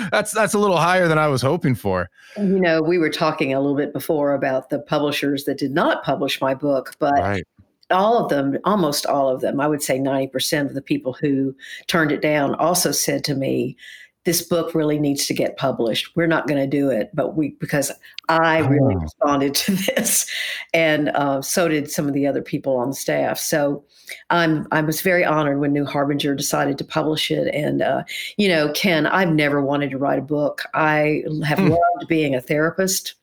That's 0.10 0.32
that's 0.32 0.54
a 0.54 0.60
little 0.60 0.78
higher 0.78 1.10
than 1.10 1.18
i 1.18 1.28
was 1.28 1.42
hoping 1.42 1.76
for. 1.76 2.10
You 2.38 2.62
know 2.62 2.82
we 2.82 2.98
were 2.98 3.10
talking 3.10 3.54
a 3.54 3.60
little 3.60 3.76
bit 3.76 3.92
before 3.92 4.34
about 4.34 4.70
the 4.70 4.80
publishers 4.80 5.44
that 5.46 5.58
did 5.58 5.72
not 5.72 6.04
publish 6.04 6.40
my 6.40 6.54
book 6.54 6.96
but 7.00 7.20
right. 7.20 7.44
all 7.90 8.24
of 8.24 8.30
them 8.30 8.58
almost 8.64 9.06
all 9.06 9.28
of 9.28 9.42
them 9.42 9.60
i 9.60 9.68
would 9.68 9.84
say 9.84 10.00
90% 10.00 10.68
of 10.68 10.76
the 10.76 10.82
people 10.82 11.12
who 11.14 11.54
turned 11.88 12.12
it 12.12 12.22
down 12.22 12.56
also 12.56 12.92
said 12.92 13.26
to 13.26 13.36
me 13.36 13.76
this 14.24 14.42
book 14.42 14.76
really 14.76 15.00
needs 15.00 15.26
to 15.28 15.34
get 15.34 15.58
published. 15.58 16.16
We're 16.16 16.28
not 16.28 16.48
going 16.48 16.62
to 16.62 16.68
do 16.68 16.90
it, 16.90 17.10
but 17.14 17.36
we 17.36 17.50
because 17.60 17.92
I 18.30 18.60
really 18.60 18.96
oh. 18.96 19.00
responded 19.00 19.56
to 19.56 19.72
this, 19.96 20.30
and 20.74 21.10
uh, 21.10 21.42
so 21.42 21.68
did 21.68 21.90
some 21.90 22.08
of 22.08 22.14
the 22.14 22.28
other 22.28 22.42
people 22.42 22.78
on 22.78 22.90
the 22.90 22.96
staff. 22.96 23.40
So 23.40 23.84
I'm 24.30 24.68
I 24.72 24.82
was 24.82 25.02
very 25.02 25.26
honored 25.26 25.60
when 25.60 25.74
New 25.74 25.86
Harbinger 25.86 26.36
decided 26.36 26.78
to 26.78 26.84
publish 26.84 27.32
it. 27.32 27.54
And 27.54 27.82
uh, 27.82 28.04
you 28.38 28.48
know, 28.48 28.72
Ken, 28.74 29.08
I've 29.08 29.32
never 29.32 29.62
wanted 29.62 29.90
to 29.92 29.98
write 29.98 30.20
a 30.20 30.24
book. 30.24 30.64
I 30.74 31.24
have 31.46 31.60
mm. 31.60 31.70
loved 31.70 32.08
being 32.08 32.36
a 32.36 32.42
therapist. 32.42 33.16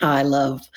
I 0.00 0.22
love 0.22 0.68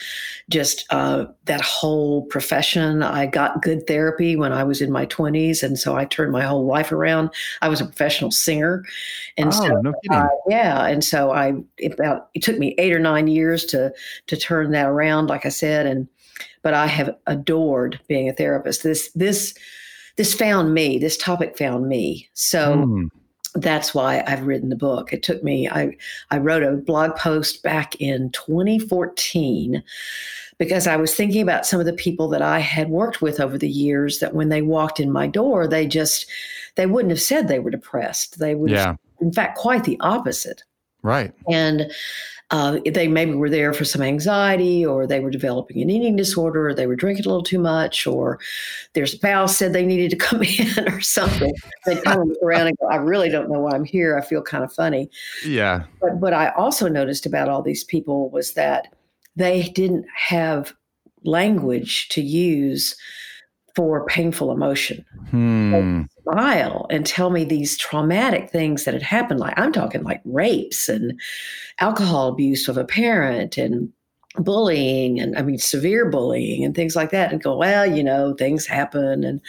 just 0.50 0.86
uh, 0.90 1.26
that 1.46 1.62
whole 1.62 2.26
profession. 2.26 3.04
I 3.04 3.26
got 3.26 3.62
good 3.62 3.86
therapy 3.88 4.36
when 4.36 4.52
I 4.52 4.64
was 4.64 4.82
in 4.82 4.92
my 4.92 5.06
20s, 5.06 5.64
and 5.64 5.78
so 5.78 5.96
I 5.96 6.06
turned 6.06 6.32
my 6.32 6.44
whole 6.44 6.66
life 6.66 6.92
around. 6.92 7.30
I 7.62 7.70
was 7.70 7.80
a 7.80 7.86
professional 7.86 8.32
singer, 8.32 8.84
and 9.38 9.50
oh, 9.50 9.52
so 9.52 9.68
no 9.82 9.94
uh, 10.12 10.28
yeah, 10.48 10.86
and 10.86 11.04
so 11.04 11.32
I 11.32 11.54
about 11.86 12.30
it 12.34 12.42
took 12.42 12.58
me 12.58 12.76
eight 12.78 12.94
or 12.94 13.00
nine 13.00 13.28
years 13.28 13.66
to 13.66 13.94
to 14.28 14.38
turn 14.38 14.72
that 14.72 14.88
around. 14.88 15.28
Like 15.28 15.46
I 15.46 15.50
said, 15.50 15.86
and 15.86 16.08
but 16.62 16.74
I 16.74 16.88
have 16.88 17.16
adored 17.28 18.00
being 18.08 18.30
a 18.30 18.34
therapist. 18.34 18.84
This 18.84 19.12
this 19.14 19.54
this 20.18 20.34
found 20.34 20.74
me. 20.74 20.98
This 20.98 21.18
topic 21.18 21.58
found 21.58 21.88
me. 21.88 22.30
So. 22.34 22.78
Mm 22.78 23.10
that's 23.56 23.94
why 23.94 24.24
I've 24.26 24.46
written 24.46 24.70
the 24.70 24.76
book. 24.76 25.14
It 25.14 25.24
took 25.24 25.44
me, 25.44 25.70
I, 25.70 25.96
I 26.32 26.38
wrote 26.38 26.64
a 26.64 26.72
blog 26.72 27.16
post 27.16 27.62
back 27.64 27.96
in 28.02 28.32
2014 28.32 29.84
because 30.58 30.88
I 30.88 30.96
was 30.96 31.16
thinking 31.16 31.42
about 31.42 31.66
some 31.66 31.80
of 31.80 31.86
the 31.86 31.94
people 31.94 32.28
that 32.30 32.42
I 32.42 32.60
had 32.60 32.90
worked 32.90 33.22
with 33.22 33.40
over 33.40 33.58
the 33.58 33.70
years 33.70 34.20
that 34.20 34.34
when 34.34 34.50
they 34.50 34.62
walked 34.62 35.00
in 35.00 35.12
my 35.12 35.28
door, 35.28 35.68
they 35.68 35.88
just, 35.88 36.26
they 36.76 36.86
wouldn't 36.86 37.12
have 37.12 37.22
said 37.22 37.48
they 37.48 37.60
were 37.60 37.72
depressed. 37.72 38.40
They 38.40 38.56
would, 38.56 38.72
yeah. 38.72 38.96
in 39.22 39.32
fact, 39.32 39.58
quite 39.58 39.84
the 39.84 40.00
opposite. 40.00 40.64
Right. 41.04 41.34
And 41.50 41.92
uh, 42.54 42.78
they 42.86 43.08
maybe 43.08 43.34
were 43.34 43.50
there 43.50 43.74
for 43.74 43.84
some 43.84 44.04
anxiety, 44.04 44.86
or 44.86 45.08
they 45.08 45.20
were 45.20 45.32
developing 45.32 45.82
an 45.82 45.90
eating 45.90 46.16
disorder, 46.16 46.68
or 46.68 46.74
they 46.76 46.86
were 46.86 46.96
drinking 46.96 47.26
a 47.26 47.28
little 47.28 47.42
too 47.42 47.58
much, 47.58 48.06
or 48.06 48.40
their 48.94 49.08
spouse 49.08 49.58
said 49.58 49.74
they 49.74 49.84
needed 49.84 50.12
to 50.12 50.16
come 50.16 50.44
in, 50.60 50.88
or 50.88 51.02
something. 51.02 51.52
They 51.88 52.00
kind 52.02 52.22
of 52.22 52.28
look 52.28 52.38
around 52.44 52.68
and 52.68 52.78
go, 52.78 52.86
"I 52.86 52.98
really 52.98 53.30
don't 53.30 53.50
know 53.50 53.62
why 53.62 53.72
I'm 53.72 53.84
here. 53.84 54.16
I 54.16 54.22
feel 54.22 54.44
kind 54.44 54.64
of 54.64 54.72
funny." 54.72 55.10
Yeah. 55.44 55.86
But 56.00 56.18
what 56.18 56.36
I 56.36 56.50
also 56.50 56.88
noticed 56.88 57.26
about 57.26 57.50
all 57.50 57.64
these 57.64 57.84
people 57.84 58.30
was 58.30 58.54
that 58.54 58.94
they 59.36 59.64
didn't 59.70 60.06
have 60.16 60.76
language 61.24 62.08
to 62.10 62.22
use 62.22 62.96
for 63.76 64.06
painful 64.06 64.52
emotion. 64.52 65.04
Hmm. 65.32 66.04
Smile 66.24 66.86
and 66.90 67.06
tell 67.06 67.30
me 67.30 67.44
these 67.44 67.78
traumatic 67.78 68.50
things 68.50 68.86
that 68.86 68.94
had 68.94 69.04
happened. 69.04 69.40
Like 69.40 69.58
I'm 69.58 69.72
talking 69.72 70.04
like 70.04 70.22
rapes 70.26 70.88
and 70.88 71.20
alcohol 71.80 72.30
abuse 72.30 72.68
of 72.68 72.78
a 72.78 72.86
parent 72.86 73.58
and 73.58 73.92
bullying 74.38 75.20
and 75.20 75.38
I 75.38 75.42
mean 75.42 75.58
severe 75.58 76.10
bullying 76.10 76.64
and 76.64 76.74
things 76.74 76.96
like 76.96 77.12
that 77.12 77.32
and 77.32 77.44
go, 77.44 77.58
well, 77.58 77.86
you 77.86 78.04
know, 78.04 78.34
things 78.34 78.66
happen 78.66 79.24
and 79.24 79.42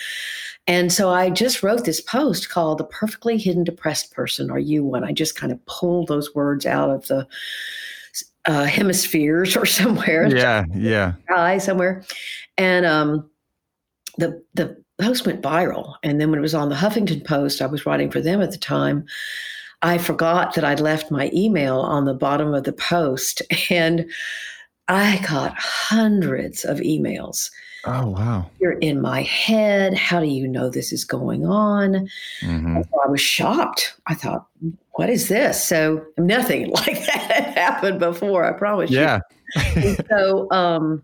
and 0.67 0.93
so 0.93 1.11
I 1.11 1.31
just 1.31 1.63
wrote 1.63 1.85
this 1.85 2.01
post 2.01 2.49
called 2.49 2.79
The 2.79 2.85
Perfectly 2.85 3.37
Hidden 3.39 3.65
Depressed 3.65 4.13
Person 4.13 4.51
Are 4.51 4.59
You 4.59 4.85
One? 4.85 5.05
I 5.05 5.13
just 5.13 5.37
kind 5.37 5.53
of 5.53 5.65
pulled 5.67 6.09
those 6.09 6.35
words 6.35 6.65
out 6.65 6.91
of 6.91 7.07
the 7.07 7.27
uh, 8.47 8.65
hemispheres 8.65 9.57
or 9.57 9.67
somewhere. 9.67 10.27
Yeah, 10.35 10.65
yeah. 10.75 11.13
Sky 11.27 11.59
somewhere. 11.59 12.05
And 12.59 12.85
um 12.85 13.31
the 14.19 14.43
the 14.55 14.84
post 15.01 15.27
went 15.27 15.43
viral. 15.43 15.95
And 16.03 16.21
then 16.21 16.31
when 16.31 16.39
it 16.39 16.43
was 16.43 16.55
on 16.55 16.69
the 16.69 16.75
Huffington 16.75 17.25
Post, 17.25 17.61
I 17.61 17.67
was 17.67 17.87
writing 17.87 18.11
for 18.11 18.21
them 18.21 18.41
at 18.41 18.53
the 18.53 18.59
time. 18.59 19.05
I 19.83 19.99
forgot 19.99 20.55
that 20.55 20.65
I'd 20.65 20.81
left 20.81 21.11
my 21.11 21.31
email 21.33 21.81
on 21.81 22.05
the 22.05 22.15
bottom 22.15 22.55
of 22.55 22.65
the 22.65 22.73
post. 22.73 23.43
And 23.71 24.11
I 24.89 25.25
got 25.27 25.55
hundreds 25.57 26.65
of 26.65 26.79
emails. 26.79 27.51
Oh, 27.87 28.09
wow. 28.09 28.51
You're 28.61 28.79
in 28.79 29.01
my 29.01 29.23
head. 29.23 29.95
How 29.95 30.21
do 30.21 30.27
you 30.27 30.47
know 30.47 30.69
this 30.69 30.93
is 30.93 31.05
going 31.05 31.47
on? 31.47 32.09
Mm-hmm. 32.41 32.83
So 32.83 33.01
I 33.05 33.09
was 33.09 33.21
shocked. 33.21 33.95
I 34.07 34.15
thought, 34.15 34.47
what 34.93 35.11
is 35.11 35.29
this? 35.29 35.63
So 35.63 36.05
nothing 36.19 36.71
like 36.71 37.05
that 37.07 37.31
had 37.31 37.59
happened 37.59 37.99
before, 37.99 38.45
I 38.45 38.53
promise 38.53 38.91
yeah. 38.91 39.21
you. 39.77 39.97
so 40.09 40.51
um, 40.51 41.03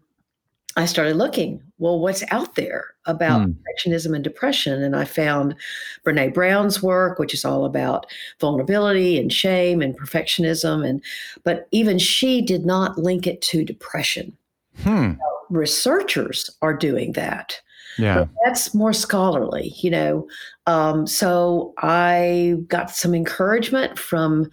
I 0.76 0.86
started 0.86 1.16
looking, 1.16 1.62
well, 1.80 1.98
what's 1.98 2.22
out 2.30 2.54
there 2.54 2.84
about 3.06 3.40
mm. 3.40 3.56
perfectionism 3.56 4.14
and 4.14 4.22
depression? 4.22 4.82
And 4.82 4.94
I 4.94 5.04
found 5.04 5.56
Brene 6.04 6.32
Brown's 6.32 6.82
work, 6.82 7.18
which 7.18 7.34
is 7.34 7.44
all 7.44 7.64
about 7.64 8.06
vulnerability 8.38 9.18
and 9.18 9.32
shame 9.32 9.80
and 9.80 9.98
perfectionism. 9.98 10.86
And 10.86 11.02
but 11.42 11.66
even 11.72 11.98
she 11.98 12.42
did 12.42 12.64
not 12.64 12.98
link 12.98 13.26
it 13.26 13.42
to 13.42 13.64
depression. 13.64 14.36
Hmm. 14.82 15.12
researchers 15.50 16.48
are 16.62 16.72
doing 16.72 17.12
that. 17.12 17.60
Yeah. 17.98 18.20
But 18.20 18.28
that's 18.44 18.72
more 18.72 18.92
scholarly, 18.92 19.74
you 19.76 19.90
know. 19.90 20.26
Um, 20.66 21.06
so 21.06 21.74
I 21.78 22.56
got 22.68 22.90
some 22.90 23.14
encouragement 23.14 23.98
from 23.98 24.50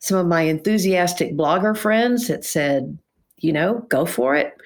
some 0.00 0.18
of 0.18 0.26
my 0.26 0.42
enthusiastic 0.42 1.36
blogger 1.36 1.76
friends 1.76 2.28
that 2.28 2.44
said, 2.44 2.98
you 3.36 3.52
know, 3.52 3.86
go 3.88 4.04
for 4.04 4.34
it. 4.34 4.56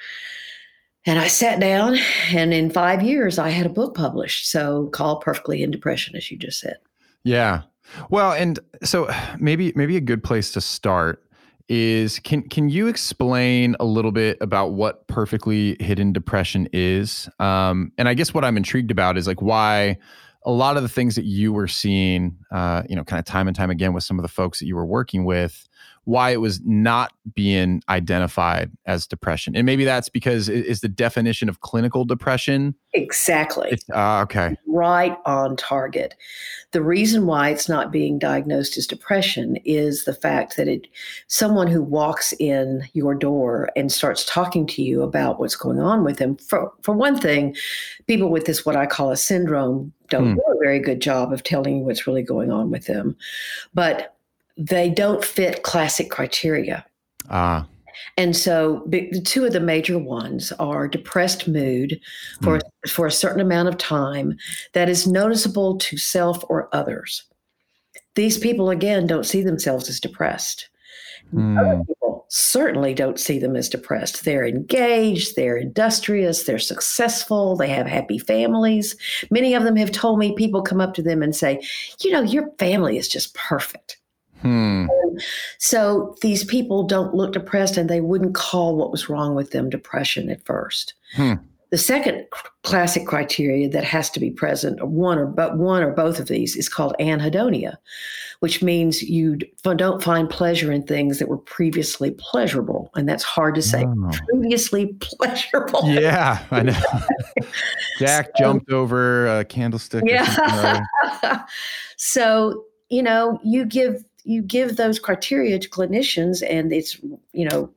And 1.05 1.19
I 1.19 1.27
sat 1.27 1.59
down, 1.59 1.99
and 2.33 2.55
in 2.55 2.71
five 2.71 3.03
years, 3.03 3.39
I 3.39 3.49
had 3.51 3.67
a 3.67 3.71
book 3.71 3.95
published. 3.95 4.49
So, 4.49 4.87
called 4.89 5.21
Perfectly 5.21 5.59
Hidden 5.59 5.73
Depression, 5.73 6.15
as 6.15 6.31
you 6.31 6.37
just 6.37 6.61
said. 6.61 6.77
Yeah. 7.25 7.63
Well, 8.09 8.33
and 8.33 8.59
so 8.83 9.11
maybe 9.39 9.73
maybe 9.75 9.97
a 9.97 10.01
good 10.01 10.23
place 10.23 10.53
to 10.53 10.61
start 10.61 11.25
is 11.69 12.19
can 12.21 12.43
can 12.49 12.69
you 12.69 12.87
explain 12.87 13.77
a 13.81 13.85
little 13.85 14.13
bit 14.13 14.39
about 14.41 14.73
what 14.73 15.07
perfectly 15.09 15.77
hidden 15.81 16.13
depression 16.13 16.69
is? 16.73 17.29
Um, 17.39 17.93
and 17.99 18.09
I 18.09 18.15
guess 18.15 18.35
what 18.35 18.45
I'm 18.45 18.57
intrigued 18.57 18.91
about 18.91 19.17
is 19.17 19.27
like 19.27 19.43
why 19.43 19.99
a 20.45 20.51
lot 20.51 20.77
of 20.77 20.83
the 20.83 20.89
things 20.89 21.15
that 21.15 21.25
you 21.25 21.53
were 21.53 21.69
seeing, 21.69 22.37
uh, 22.51 22.83
you 22.89 22.97
know, 22.97 23.05
kind 23.05 23.21
of 23.21 23.25
time 23.25 23.47
and 23.47 23.57
time 23.57 23.71
again 23.71 23.93
with 23.93 24.05
some 24.05 24.19
of 24.19 24.23
the 24.23 24.29
folks 24.29 24.59
that 24.59 24.67
you 24.67 24.75
were 24.75 24.87
working 24.87 25.25
with, 25.25 25.69
why 26.05 26.31
it 26.31 26.41
was 26.41 26.61
not 26.65 27.13
being 27.35 27.81
identified 27.89 28.71
as 28.87 29.07
depression. 29.07 29.55
And 29.55 29.65
maybe 29.65 29.85
that's 29.85 30.09
because 30.09 30.49
is 30.49 30.81
the 30.81 30.89
definition 30.89 31.49
of 31.49 31.61
clinical 31.61 32.05
depression. 32.05 32.75
Exactly. 32.93 33.79
Uh, 33.95 34.21
okay. 34.23 34.57
Right 34.67 35.17
on 35.25 35.57
target. 35.57 36.15
The 36.73 36.83
reason 36.83 37.27
why 37.27 37.51
it's 37.51 37.69
not 37.69 37.93
being 37.93 38.19
diagnosed 38.19 38.77
as 38.77 38.87
depression 38.87 39.57
is 39.65 40.05
the 40.05 40.15
fact 40.15 40.57
that 40.57 40.67
it 40.67 40.89
someone 41.29 41.69
who 41.69 41.83
walks 41.83 42.33
in 42.35 42.89
your 42.95 43.15
door 43.15 43.71
and 43.77 43.93
starts 43.93 44.25
talking 44.25 44.67
to 44.69 44.83
you 44.83 45.03
about 45.03 45.39
what's 45.39 45.57
going 45.57 45.81
on 45.81 46.03
with 46.03 46.19
them. 46.19 46.37
For 46.37 46.73
for 46.83 46.95
one 46.95 47.19
thing, 47.19 47.55
people 48.09 48.29
with 48.29 48.47
this 48.47 48.67
what 48.67 48.77
I 48.77 48.87
call 48.87 49.11
a 49.11 49.17
syndrome 49.17 49.93
don't 50.09 50.33
hmm. 50.33 50.35
do 50.35 50.43
a 50.49 50.59
very 50.61 50.81
good 50.81 51.01
job 51.01 51.33
of 51.33 51.45
telling 51.45 51.79
you 51.79 51.85
what's 51.85 52.07
really 52.07 52.23
going 52.23 52.51
on 52.51 52.71
with 52.71 52.87
them. 52.87 53.17
But 53.73 54.17
they 54.57 54.91
don't 54.91 55.25
fit 55.25 55.63
classic 55.63 56.11
criteria. 56.11 56.85
Ah. 57.31 57.67
And 58.17 58.37
so, 58.37 58.85
the 58.87 59.21
two 59.23 59.45
of 59.45 59.53
the 59.53 59.61
major 59.61 59.99
ones 59.99 60.53
are 60.53 60.89
depressed 60.89 61.49
mood 61.49 62.01
for 62.43 62.59
mm. 62.59 62.91
for 62.91 63.07
a 63.07 63.13
certain 63.13 63.41
amount 63.41 63.69
of 63.69 63.79
time 63.79 64.37
that 64.73 64.89
is 64.89 65.07
noticeable 65.07 65.79
to 65.79 65.97
self 65.97 66.45
or 66.49 66.69
others. 66.73 67.25
These 68.15 68.39
people 68.39 68.71
again 68.71 69.07
don't 69.07 69.27
see 69.27 69.43
themselves 69.43 69.89
as 69.89 70.01
depressed. 70.01 70.69
Mm. 71.33 71.59
Other 71.59 71.85
people 71.85 72.27
certainly 72.29 72.93
don't 72.93 73.21
see 73.21 73.39
them 73.39 73.57
as 73.57 73.69
depressed. 73.69 74.25
They're 74.25 74.47
engaged, 74.47 75.37
they're 75.37 75.57
industrious, 75.57 76.45
they're 76.45 76.59
successful, 76.59 77.57
they 77.57 77.69
have 77.69 77.87
happy 77.87 78.19
families. 78.19 78.97
Many 79.31 79.55
of 79.55 79.65
them 79.65 79.77
have 79.77 79.93
told 79.93 80.19
me 80.19 80.35
people 80.35 80.63
come 80.63 80.81
up 80.81 80.93
to 80.95 81.03
them 81.03 81.23
and 81.23 81.35
say, 81.35 81.61
"You 82.01 82.11
know, 82.11 82.23
your 82.23 82.51
family 82.59 82.99
is 82.99 83.09
just 83.09 83.35
perfect." 83.35 83.99
Hmm. 84.43 84.87
So 85.59 86.17
these 86.21 86.45
people 86.45 86.83
don't 86.85 87.15
look 87.15 87.33
depressed 87.33 87.77
and 87.77 87.89
they 87.89 88.01
wouldn't 88.01 88.35
call 88.35 88.77
what 88.77 88.91
was 88.91 89.09
wrong 89.09 89.35
with 89.35 89.51
them 89.51 89.71
depression 89.71 90.31
at 90.31 90.45
first. 90.45 90.95
Hmm. 91.15 91.35
The 91.71 91.79
second 91.79 92.27
classic 92.65 93.07
criteria 93.07 93.67
that 93.71 93.83
has 93.83 94.11
to 94.11 94.21
be 94.21 94.31
present, 94.31 94.87
one 94.87 95.19
or 95.19 95.25
but 95.25 95.57
one 95.57 95.83
or 95.83 95.91
both 95.91 96.21
of 96.21 96.29
these, 96.29 96.55
is 96.55 96.69
called 96.69 96.95
anhedonia, 97.01 97.77
which 98.41 98.63
means 98.63 99.03
you 99.03 99.39
don't 99.63 100.03
find 100.03 100.29
pleasure 100.29 100.71
in 100.71 100.83
things 100.83 101.19
that 101.19 101.29
were 101.29 101.39
previously 101.39 102.11
pleasurable, 102.11 102.91
and 102.95 103.09
that's 103.09 103.25
hard 103.25 103.55
to 103.55 103.63
say. 103.63 103.87
Oh. 103.87 104.11
Previously 104.29 104.95
pleasurable. 105.01 105.81
Yeah, 105.85 106.45
I 106.51 106.63
know. 106.63 106.81
Jack 107.99 108.27
so, 108.37 108.45
jumped 108.45 108.71
over 108.71 109.39
a 109.39 109.43
candlestick. 109.43 110.05
Yeah. 110.07 110.83
so 111.97 112.67
you 112.91 113.03
know, 113.03 113.41
you 113.43 113.65
give 113.65 114.05
you 114.25 114.43
give 114.43 114.77
those 114.77 114.99
criteria 114.99 115.59
to 115.59 115.69
clinicians 115.69 116.43
and 116.49 116.73
it's 116.73 116.99
you 117.33 117.49
know 117.49 117.71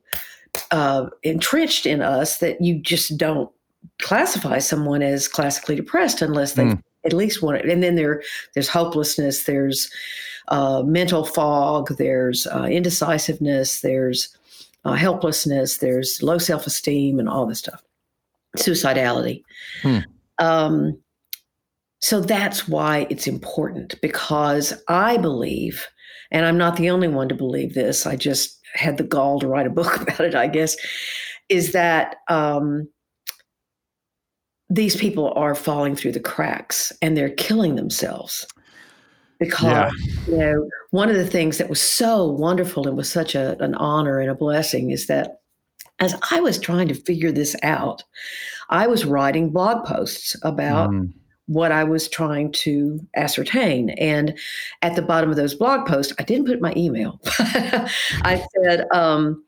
uh, 0.70 1.06
entrenched 1.22 1.86
in 1.86 2.00
us 2.00 2.38
that 2.38 2.60
you 2.60 2.78
just 2.78 3.16
don't 3.16 3.50
classify 4.00 4.58
someone 4.58 5.02
as 5.02 5.28
classically 5.28 5.76
depressed 5.76 6.22
unless 6.22 6.54
they 6.54 6.64
mm. 6.64 6.82
at 7.04 7.12
least 7.12 7.42
want 7.42 7.56
it 7.58 7.68
and 7.68 7.82
then 7.82 7.94
there 7.94 8.22
there's 8.54 8.68
hopelessness 8.68 9.44
there's 9.44 9.90
uh, 10.48 10.82
mental 10.84 11.24
fog 11.24 11.96
there's 11.96 12.46
uh, 12.48 12.64
indecisiveness 12.64 13.80
there's 13.80 14.36
uh, 14.84 14.92
helplessness 14.92 15.78
there's 15.78 16.22
low 16.22 16.38
self-esteem 16.38 17.18
and 17.18 17.28
all 17.28 17.46
this 17.46 17.58
stuff 17.58 17.82
suicidality 18.56 19.42
hmm. 19.82 19.98
um, 20.38 20.98
so 22.00 22.20
that's 22.20 22.68
why 22.68 23.06
it's 23.10 23.26
important 23.26 24.00
because 24.00 24.72
i 24.88 25.16
believe 25.16 25.86
and 26.30 26.44
I'm 26.44 26.58
not 26.58 26.76
the 26.76 26.90
only 26.90 27.08
one 27.08 27.28
to 27.28 27.34
believe 27.34 27.74
this. 27.74 28.06
I 28.06 28.16
just 28.16 28.58
had 28.74 28.96
the 28.96 29.04
gall 29.04 29.40
to 29.40 29.48
write 29.48 29.66
a 29.66 29.70
book 29.70 29.96
about 30.00 30.20
it, 30.20 30.34
I 30.34 30.46
guess, 30.46 30.76
is 31.48 31.72
that 31.72 32.16
um, 32.28 32.88
these 34.68 34.96
people 34.96 35.32
are 35.36 35.54
falling 35.54 35.94
through 35.96 36.12
the 36.12 36.20
cracks 36.20 36.92
and 37.02 37.16
they're 37.16 37.30
killing 37.30 37.76
themselves. 37.76 38.46
Because, 39.38 39.64
yeah. 39.64 39.90
you 40.28 40.38
know, 40.38 40.68
one 40.92 41.10
of 41.10 41.16
the 41.16 41.26
things 41.26 41.58
that 41.58 41.68
was 41.68 41.80
so 41.80 42.26
wonderful 42.26 42.88
and 42.88 42.96
was 42.96 43.10
such 43.10 43.34
a, 43.34 43.56
an 43.62 43.74
honor 43.74 44.18
and 44.18 44.30
a 44.30 44.34
blessing 44.34 44.90
is 44.90 45.08
that 45.08 45.40
as 45.98 46.14
I 46.30 46.40
was 46.40 46.58
trying 46.58 46.88
to 46.88 46.94
figure 46.94 47.30
this 47.30 47.54
out, 47.62 48.02
I 48.70 48.86
was 48.86 49.04
writing 49.04 49.50
blog 49.50 49.84
posts 49.84 50.36
about. 50.42 50.90
Mm 50.90 51.12
what 51.46 51.72
I 51.72 51.84
was 51.84 52.08
trying 52.08 52.52
to 52.52 53.00
ascertain. 53.14 53.90
And 53.90 54.36
at 54.82 54.96
the 54.96 55.02
bottom 55.02 55.30
of 55.30 55.36
those 55.36 55.54
blog 55.54 55.86
posts, 55.86 56.12
I 56.18 56.24
didn't 56.24 56.46
put 56.46 56.60
my 56.60 56.72
email. 56.76 57.20
I 57.38 58.44
said, 58.62 58.86
um, 58.92 59.44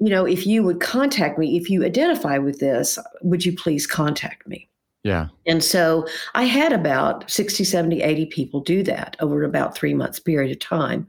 you 0.00 0.10
know, 0.10 0.24
if 0.24 0.46
you 0.46 0.62
would 0.62 0.80
contact 0.80 1.38
me, 1.38 1.56
if 1.56 1.70
you 1.70 1.84
identify 1.84 2.38
with 2.38 2.60
this, 2.60 2.98
would 3.22 3.44
you 3.44 3.54
please 3.54 3.86
contact 3.86 4.46
me? 4.46 4.68
Yeah. 5.04 5.28
And 5.46 5.62
so 5.62 6.06
I 6.34 6.44
had 6.44 6.72
about 6.72 7.30
60, 7.30 7.62
70, 7.62 8.00
80 8.02 8.26
people 8.26 8.60
do 8.60 8.82
that 8.84 9.16
over 9.20 9.44
about 9.44 9.76
three 9.76 9.92
months 9.92 10.18
period 10.18 10.50
of 10.50 10.58
time. 10.60 11.06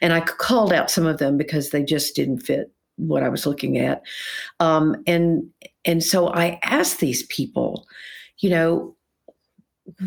And 0.00 0.12
I 0.12 0.20
called 0.20 0.72
out 0.72 0.92
some 0.92 1.06
of 1.06 1.18
them 1.18 1.36
because 1.36 1.70
they 1.70 1.82
just 1.82 2.14
didn't 2.14 2.38
fit 2.38 2.72
what 2.96 3.24
I 3.24 3.28
was 3.28 3.44
looking 3.44 3.78
at. 3.78 4.02
Um, 4.60 5.02
and 5.08 5.50
and 5.84 6.04
so 6.04 6.28
I 6.28 6.60
asked 6.62 7.00
these 7.00 7.24
people, 7.24 7.86
you 8.38 8.50
know, 8.50 8.94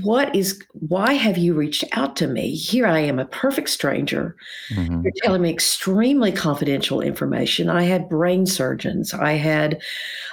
what 0.01 0.33
is 0.35 0.61
why 0.73 1.13
have 1.13 1.37
you 1.37 1.53
reached 1.53 1.83
out 1.91 2.15
to 2.15 2.27
me 2.27 2.55
here 2.55 2.85
i 2.87 2.99
am 2.99 3.19
a 3.19 3.25
perfect 3.25 3.69
stranger 3.69 4.35
mm-hmm. 4.73 5.01
you're 5.03 5.13
telling 5.17 5.41
me 5.41 5.49
extremely 5.49 6.31
confidential 6.31 7.01
information 7.01 7.69
i 7.69 7.83
had 7.83 8.09
brain 8.09 8.45
surgeons 8.45 9.13
i 9.13 9.33
had 9.33 9.81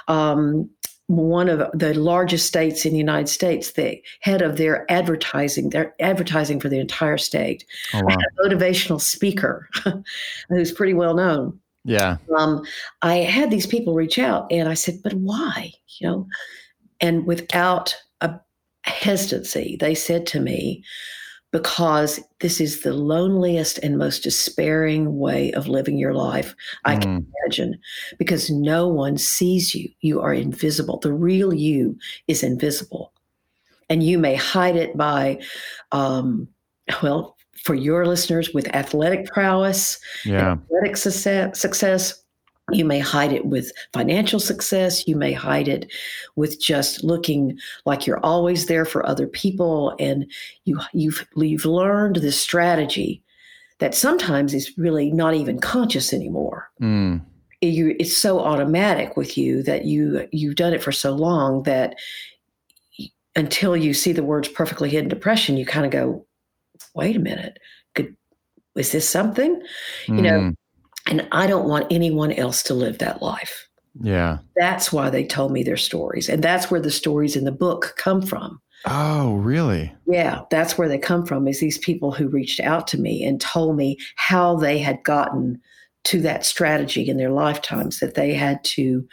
um, 0.07 0.69
one 1.07 1.49
of 1.49 1.59
the 1.73 1.93
largest 1.93 2.47
states 2.47 2.85
in 2.85 2.93
the 2.93 2.97
United 2.97 3.27
States, 3.27 3.73
the 3.73 4.01
head 4.21 4.41
of 4.41 4.57
their 4.57 4.89
advertising, 4.89 5.69
their 5.69 5.93
advertising 5.99 6.59
for 6.59 6.69
the 6.69 6.79
entire 6.79 7.17
state. 7.17 7.65
Oh, 7.93 8.01
wow. 8.03 8.15
a 8.15 8.47
motivational 8.47 9.01
speaker 9.01 9.67
who's 10.49 10.71
pretty 10.71 10.93
well 10.93 11.13
known. 11.13 11.59
Yeah. 11.83 12.17
Um, 12.37 12.63
I 13.01 13.17
had 13.17 13.51
these 13.51 13.67
people 13.67 13.93
reach 13.93 14.17
out 14.17 14.47
and 14.49 14.69
I 14.69 14.73
said, 14.73 15.01
but 15.03 15.13
why? 15.13 15.73
You 15.99 16.07
know, 16.07 16.27
and 17.01 17.25
without 17.25 17.95
hesitancy, 18.83 19.77
they 19.79 19.95
said 19.95 20.25
to 20.27 20.39
me, 20.39 20.83
because 21.53 22.19
this 22.39 22.59
is 22.59 22.81
the 22.81 22.93
loneliest 22.93 23.77
and 23.83 23.97
most 23.97 24.23
despairing 24.23 25.19
way 25.19 25.51
of 25.53 25.67
living 25.67 25.99
your 25.99 26.15
life 26.15 26.55
I 26.83 26.97
can 26.97 27.21
mm. 27.21 27.25
imagine 27.45 27.79
because 28.17 28.49
no 28.49 28.87
one 28.87 29.19
sees 29.19 29.75
you. 29.75 29.87
You 30.01 30.19
are 30.19 30.33
invisible. 30.33 30.97
The 30.99 31.13
real 31.13 31.53
you 31.53 31.95
is 32.27 32.41
invisible. 32.41 33.13
And 33.87 34.01
you 34.01 34.17
may 34.17 34.33
hide 34.33 34.75
it 34.75 34.97
by, 34.97 35.41
um, 35.91 36.47
well, 37.03 37.37
for 37.63 37.75
your 37.75 38.07
listeners, 38.07 38.51
with 38.53 38.73
athletic 38.75 39.27
prowess, 39.27 39.99
yeah. 40.25 40.53
athletic 40.53 40.97
success, 40.97 41.59
success 41.59 42.22
you 42.71 42.85
may 42.85 42.99
hide 42.99 43.33
it 43.33 43.45
with 43.45 43.71
financial 43.91 44.39
success. 44.39 45.07
You 45.07 45.15
may 45.15 45.33
hide 45.33 45.67
it 45.67 45.91
with 46.35 46.61
just 46.61 47.03
looking 47.03 47.57
like 47.85 48.07
you're 48.07 48.25
always 48.25 48.67
there 48.67 48.85
for 48.85 49.05
other 49.05 49.27
people, 49.27 49.95
and 49.99 50.31
you 50.63 50.79
you've 50.93 51.25
you've 51.35 51.65
learned 51.65 52.17
this 52.17 52.39
strategy 52.39 53.21
that 53.79 53.93
sometimes 53.93 54.53
is 54.53 54.77
really 54.77 55.11
not 55.11 55.33
even 55.33 55.59
conscious 55.59 56.13
anymore. 56.13 56.71
Mm. 56.81 57.21
You, 57.61 57.95
it's 57.99 58.17
so 58.17 58.39
automatic 58.39 59.17
with 59.17 59.37
you 59.37 59.63
that 59.63 59.85
you 59.85 60.27
you've 60.31 60.55
done 60.55 60.73
it 60.73 60.83
for 60.83 60.91
so 60.91 61.11
long 61.11 61.63
that 61.63 61.95
until 63.35 63.75
you 63.75 63.93
see 63.93 64.13
the 64.13 64.23
words 64.23 64.47
perfectly 64.47 64.89
hidden 64.89 65.09
depression, 65.09 65.57
you 65.57 65.65
kind 65.65 65.85
of 65.85 65.91
go, 65.91 66.25
wait 66.93 67.15
a 67.15 67.19
minute, 67.19 67.59
could 67.95 68.15
is 68.75 68.91
this 68.91 69.07
something? 69.07 69.61
Mm. 70.07 70.15
You 70.15 70.21
know, 70.21 70.39
hmm. 70.39 70.49
And 71.09 71.27
I 71.31 71.47
don't 71.47 71.67
want 71.67 71.87
anyone 71.91 72.31
else 72.31 72.63
to 72.63 72.73
live 72.73 72.99
that 72.99 73.21
life. 73.21 73.67
Yeah. 73.99 74.39
That's 74.55 74.91
why 74.91 75.09
they 75.09 75.25
told 75.25 75.51
me 75.51 75.63
their 75.63 75.77
stories. 75.77 76.29
And 76.29 76.43
that's 76.43 76.71
where 76.71 76.81
the 76.81 76.91
stories 76.91 77.35
in 77.35 77.43
the 77.43 77.51
book 77.51 77.93
come 77.97 78.21
from. 78.21 78.61
Oh, 78.85 79.35
really? 79.35 79.93
Yeah, 80.07 80.41
that's 80.49 80.77
where 80.77 80.89
they 80.89 80.97
come 80.97 81.25
from 81.25 81.47
is 81.47 81.59
these 81.59 81.77
people 81.77 82.11
who 82.11 82.27
reached 82.27 82.59
out 82.59 82.87
to 82.87 82.99
me 82.99 83.23
and 83.23 83.39
told 83.39 83.77
me 83.77 83.97
how 84.15 84.57
they 84.57 84.77
had 84.77 85.03
gotten 85.03 85.61
to 86.05 86.19
that 86.21 86.45
strategy 86.45 87.07
in 87.09 87.17
their 87.17 87.31
lifetimes 87.31 87.99
that 87.99 88.15
they 88.15 88.33
had 88.33 88.61
to 88.65 89.07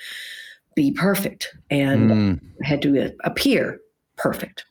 be 0.75 0.91
perfect 0.93 1.55
and 1.71 2.11
mm. 2.11 2.41
had 2.63 2.83
to 2.83 3.13
appear 3.23 3.81
perfect. 4.17 4.65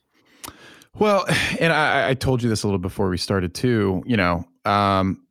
Well, 0.98 1.24
and 1.60 1.72
I, 1.72 2.10
I, 2.10 2.14
told 2.14 2.42
you 2.42 2.48
this 2.48 2.62
a 2.62 2.66
little 2.66 2.78
before 2.78 3.08
we 3.08 3.16
started 3.16 3.54
too. 3.54 4.02
You 4.06 4.16
know, 4.16 4.44
um, 4.64 5.22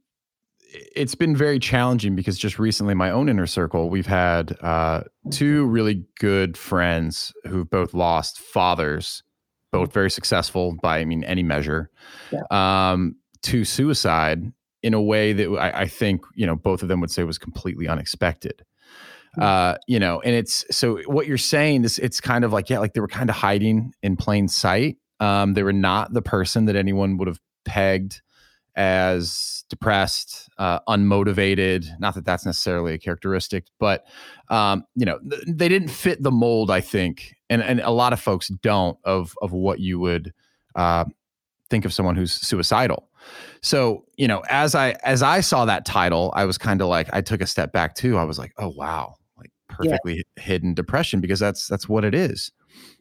it's 0.71 1.15
been 1.15 1.35
very 1.35 1.59
challenging 1.59 2.15
because 2.15 2.37
just 2.37 2.59
recently, 2.59 2.93
my 2.93 3.09
own 3.11 3.29
inner 3.29 3.47
circle, 3.47 3.89
we've 3.89 4.07
had 4.07 4.57
uh, 4.61 5.03
two 5.31 5.65
really 5.65 6.03
good 6.19 6.57
friends 6.57 7.33
who've 7.45 7.69
both 7.69 7.93
lost 7.93 8.39
fathers, 8.39 9.23
both 9.71 9.93
very 9.93 10.11
successful 10.11 10.75
by 10.81 10.99
I 10.99 11.05
mean 11.05 11.23
any 11.23 11.43
measure, 11.43 11.89
yeah. 12.31 12.43
um, 12.51 13.15
to 13.43 13.65
suicide 13.65 14.51
in 14.81 14.93
a 14.93 15.01
way 15.01 15.33
that 15.33 15.49
I, 15.57 15.81
I, 15.81 15.87
think 15.87 16.21
you 16.35 16.45
know 16.45 16.55
both 16.55 16.81
of 16.83 16.87
them 16.87 17.01
would 17.01 17.11
say 17.11 17.23
was 17.23 17.37
completely 17.37 17.87
unexpected. 17.87 18.63
Hmm. 19.35 19.41
Uh, 19.41 19.75
you 19.87 19.99
know, 19.99 20.21
and 20.21 20.35
it's 20.35 20.65
so 20.71 20.99
what 21.05 21.27
you're 21.27 21.37
saying. 21.37 21.81
This 21.81 21.97
it's 21.99 22.21
kind 22.21 22.43
of 22.43 22.53
like 22.53 22.69
yeah, 22.69 22.79
like 22.79 22.93
they 22.93 23.01
were 23.01 23.07
kind 23.07 23.29
of 23.29 23.35
hiding 23.35 23.93
in 24.03 24.17
plain 24.17 24.47
sight. 24.47 24.97
Um, 25.19 25.53
they 25.53 25.63
were 25.63 25.73
not 25.73 26.13
the 26.13 26.21
person 26.21 26.65
that 26.65 26.75
anyone 26.75 27.17
would 27.17 27.27
have 27.27 27.39
pegged 27.65 28.21
as 28.79 29.65
depressed, 29.69 30.49
uh, 30.57 30.79
unmotivated. 30.87 31.87
Not 31.99 32.15
that 32.15 32.23
that's 32.23 32.45
necessarily 32.45 32.93
a 32.93 32.97
characteristic, 32.97 33.65
but 33.77 34.05
um, 34.49 34.85
you 34.95 35.05
know, 35.05 35.19
th- 35.19 35.43
they 35.47 35.67
didn't 35.67 35.89
fit 35.89 36.23
the 36.23 36.31
mold. 36.31 36.71
I 36.71 36.79
think, 36.79 37.35
and 37.49 37.61
and 37.61 37.81
a 37.81 37.91
lot 37.91 38.13
of 38.13 38.21
folks 38.21 38.47
don't 38.47 38.97
of 39.03 39.35
of 39.41 39.51
what 39.51 39.79
you 39.79 39.99
would 39.99 40.33
uh, 40.75 41.05
think 41.69 41.83
of 41.83 41.93
someone 41.93 42.15
who's 42.15 42.31
suicidal. 42.31 43.09
So 43.61 44.05
you 44.15 44.29
know, 44.29 44.43
as 44.49 44.75
I 44.75 44.91
as 45.03 45.21
I 45.21 45.41
saw 45.41 45.65
that 45.65 45.85
title, 45.85 46.31
I 46.33 46.45
was 46.45 46.57
kind 46.57 46.81
of 46.81 46.87
like, 46.87 47.09
I 47.11 47.19
took 47.19 47.41
a 47.41 47.47
step 47.47 47.73
back 47.73 47.95
too. 47.95 48.17
I 48.17 48.23
was 48.23 48.39
like, 48.39 48.53
oh 48.57 48.69
wow, 48.69 49.15
like 49.37 49.51
perfectly 49.67 50.23
yeah. 50.37 50.43
hidden 50.43 50.73
depression 50.73 51.19
because 51.19 51.39
that's 51.39 51.67
that's 51.67 51.89
what 51.89 52.05
it 52.05 52.15
is. 52.15 52.51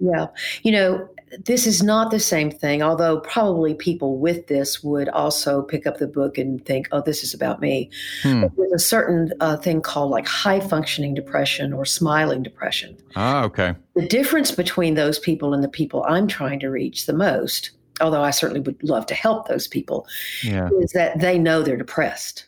Yeah. 0.00 0.26
You 0.62 0.72
know, 0.72 1.08
this 1.44 1.66
is 1.66 1.82
not 1.82 2.10
the 2.10 2.20
same 2.20 2.50
thing, 2.50 2.82
although 2.82 3.20
probably 3.20 3.74
people 3.74 4.18
with 4.18 4.46
this 4.46 4.82
would 4.82 5.08
also 5.10 5.62
pick 5.62 5.86
up 5.86 5.98
the 5.98 6.06
book 6.06 6.38
and 6.38 6.64
think, 6.64 6.88
oh, 6.92 7.02
this 7.02 7.22
is 7.22 7.34
about 7.34 7.60
me. 7.60 7.90
Hmm. 8.22 8.44
There's 8.56 8.72
a 8.72 8.78
certain 8.78 9.32
uh, 9.40 9.56
thing 9.56 9.80
called 9.80 10.10
like 10.10 10.26
high 10.26 10.60
functioning 10.60 11.14
depression 11.14 11.72
or 11.72 11.84
smiling 11.84 12.42
depression. 12.42 12.96
Ah, 13.16 13.44
okay. 13.44 13.74
The 13.94 14.06
difference 14.06 14.50
between 14.50 14.94
those 14.94 15.18
people 15.18 15.54
and 15.54 15.62
the 15.62 15.68
people 15.68 16.04
I'm 16.04 16.26
trying 16.26 16.60
to 16.60 16.68
reach 16.68 17.06
the 17.06 17.12
most, 17.12 17.70
although 18.00 18.22
I 18.22 18.30
certainly 18.30 18.60
would 18.60 18.82
love 18.82 19.06
to 19.06 19.14
help 19.14 19.48
those 19.48 19.66
people, 19.66 20.06
yeah. 20.42 20.68
is 20.80 20.92
that 20.92 21.20
they 21.20 21.38
know 21.38 21.62
they're 21.62 21.76
depressed. 21.76 22.46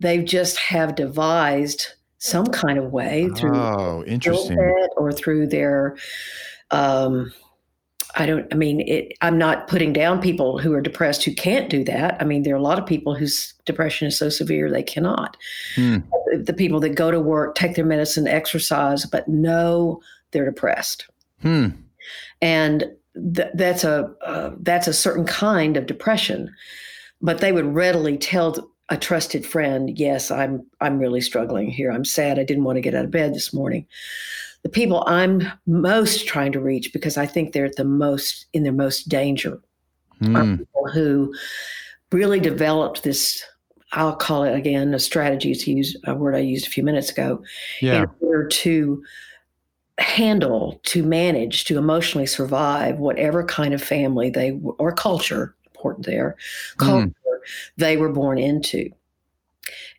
They 0.00 0.22
just 0.22 0.56
have 0.58 0.94
devised 0.94 1.86
some 2.18 2.46
kind 2.46 2.78
of 2.78 2.92
way 2.92 3.30
through 3.36 3.56
oh, 3.56 4.04
interesting. 4.06 4.58
or 4.96 5.12
through 5.12 5.46
their 5.46 5.96
um, 6.70 7.32
I 8.16 8.26
don't, 8.26 8.46
I 8.52 8.56
mean, 8.56 8.80
it, 8.88 9.16
I'm 9.20 9.38
not 9.38 9.68
putting 9.68 9.92
down 9.92 10.20
people 10.20 10.58
who 10.58 10.72
are 10.72 10.80
depressed 10.80 11.24
who 11.24 11.34
can't 11.34 11.68
do 11.68 11.84
that. 11.84 12.20
I 12.20 12.24
mean, 12.24 12.42
there 12.42 12.54
are 12.54 12.58
a 12.58 12.62
lot 12.62 12.78
of 12.78 12.86
people 12.86 13.14
whose 13.14 13.54
depression 13.64 14.08
is 14.08 14.18
so 14.18 14.28
severe 14.28 14.70
they 14.70 14.82
cannot. 14.82 15.36
Hmm. 15.74 15.98
The, 16.44 16.52
people 16.52 16.80
that 16.80 16.90
go 16.90 17.10
to 17.10 17.20
work, 17.20 17.54
take 17.54 17.76
their 17.76 17.84
medicine, 17.84 18.26
exercise, 18.26 19.06
but 19.06 19.28
know 19.28 20.00
they're 20.30 20.44
depressed. 20.44 21.06
Hmm. 21.42 21.68
And 22.42 22.84
th- 23.34 23.50
that's 23.54 23.84
a 23.84 24.12
uh, 24.24 24.52
that's 24.60 24.86
a 24.86 24.92
certain 24.92 25.24
kind 25.24 25.76
of 25.76 25.86
depression. 25.86 26.54
But 27.22 27.38
they 27.38 27.52
would 27.52 27.66
readily 27.66 28.16
tell 28.16 28.70
a 28.88 28.96
trusted 28.96 29.46
friend, 29.46 29.98
"Yes, 29.98 30.30
I'm 30.30 30.66
I'm 30.80 30.98
really 30.98 31.20
struggling 31.20 31.70
here. 31.70 31.90
I'm 31.90 32.04
sad. 32.04 32.38
I 32.38 32.44
didn't 32.44 32.64
want 32.64 32.76
to 32.76 32.82
get 32.82 32.94
out 32.94 33.04
of 33.04 33.10
bed 33.10 33.34
this 33.34 33.52
morning." 33.52 33.86
The 34.62 34.68
people 34.68 35.04
I'm 35.06 35.50
most 35.66 36.26
trying 36.26 36.52
to 36.52 36.60
reach 36.60 36.92
because 36.92 37.16
I 37.16 37.26
think 37.26 37.52
they're 37.52 37.70
the 37.76 37.84
most 37.84 38.46
in 38.52 38.62
their 38.62 38.72
most 38.72 39.08
danger 39.08 39.60
mm. 40.20 40.36
are 40.36 40.56
people 40.56 40.88
who 40.92 41.34
really 42.12 42.40
developed 42.40 43.02
this. 43.02 43.42
I'll 43.92 44.14
call 44.14 44.44
it 44.44 44.54
again 44.54 44.94
a 44.94 44.98
strategy 44.98 45.54
to 45.54 45.72
use 45.72 45.96
a 46.04 46.14
word 46.14 46.34
I 46.34 46.40
used 46.40 46.66
a 46.66 46.70
few 46.70 46.84
minutes 46.84 47.10
ago. 47.10 47.42
Yeah. 47.80 48.02
In 48.02 48.10
order 48.20 48.46
to 48.46 49.02
handle, 49.98 50.80
to 50.84 51.02
manage, 51.02 51.64
to 51.64 51.78
emotionally 51.78 52.26
survive 52.26 52.98
whatever 52.98 53.44
kind 53.44 53.74
of 53.74 53.82
family 53.82 54.30
they 54.30 54.58
or 54.78 54.92
culture 54.92 55.54
important 55.66 56.04
there 56.06 56.36
hmm. 56.78 56.86
culture 56.86 57.06
mm. 57.06 57.40
they 57.76 57.96
were 57.96 58.08
born 58.10 58.38
into, 58.38 58.90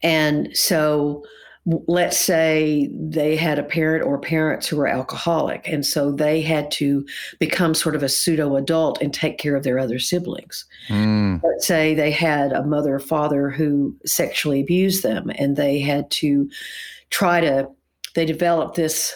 and 0.03 0.55
so 0.55 1.23
let's 1.65 2.17
say 2.17 2.89
they 2.91 3.35
had 3.35 3.59
a 3.59 3.63
parent 3.63 4.03
or 4.03 4.17
parents 4.17 4.67
who 4.67 4.77
were 4.77 4.87
alcoholic 4.87 5.67
and 5.67 5.85
so 5.85 6.11
they 6.11 6.41
had 6.41 6.71
to 6.71 7.05
become 7.39 7.75
sort 7.75 7.95
of 7.95 8.01
a 8.01 8.09
pseudo 8.09 8.55
adult 8.55 8.99
and 8.99 9.13
take 9.13 9.37
care 9.37 9.55
of 9.55 9.63
their 9.63 9.77
other 9.77 9.99
siblings 9.99 10.65
mm. 10.89 11.39
let's 11.43 11.67
say 11.67 11.93
they 11.93 12.09
had 12.09 12.51
a 12.51 12.63
mother 12.63 12.95
or 12.95 12.99
father 12.99 13.51
who 13.51 13.95
sexually 14.05 14.59
abused 14.59 15.03
them 15.03 15.31
and 15.35 15.55
they 15.55 15.79
had 15.79 16.09
to 16.09 16.49
try 17.11 17.39
to 17.39 17.69
they 18.15 18.25
developed 18.25 18.75
this 18.75 19.15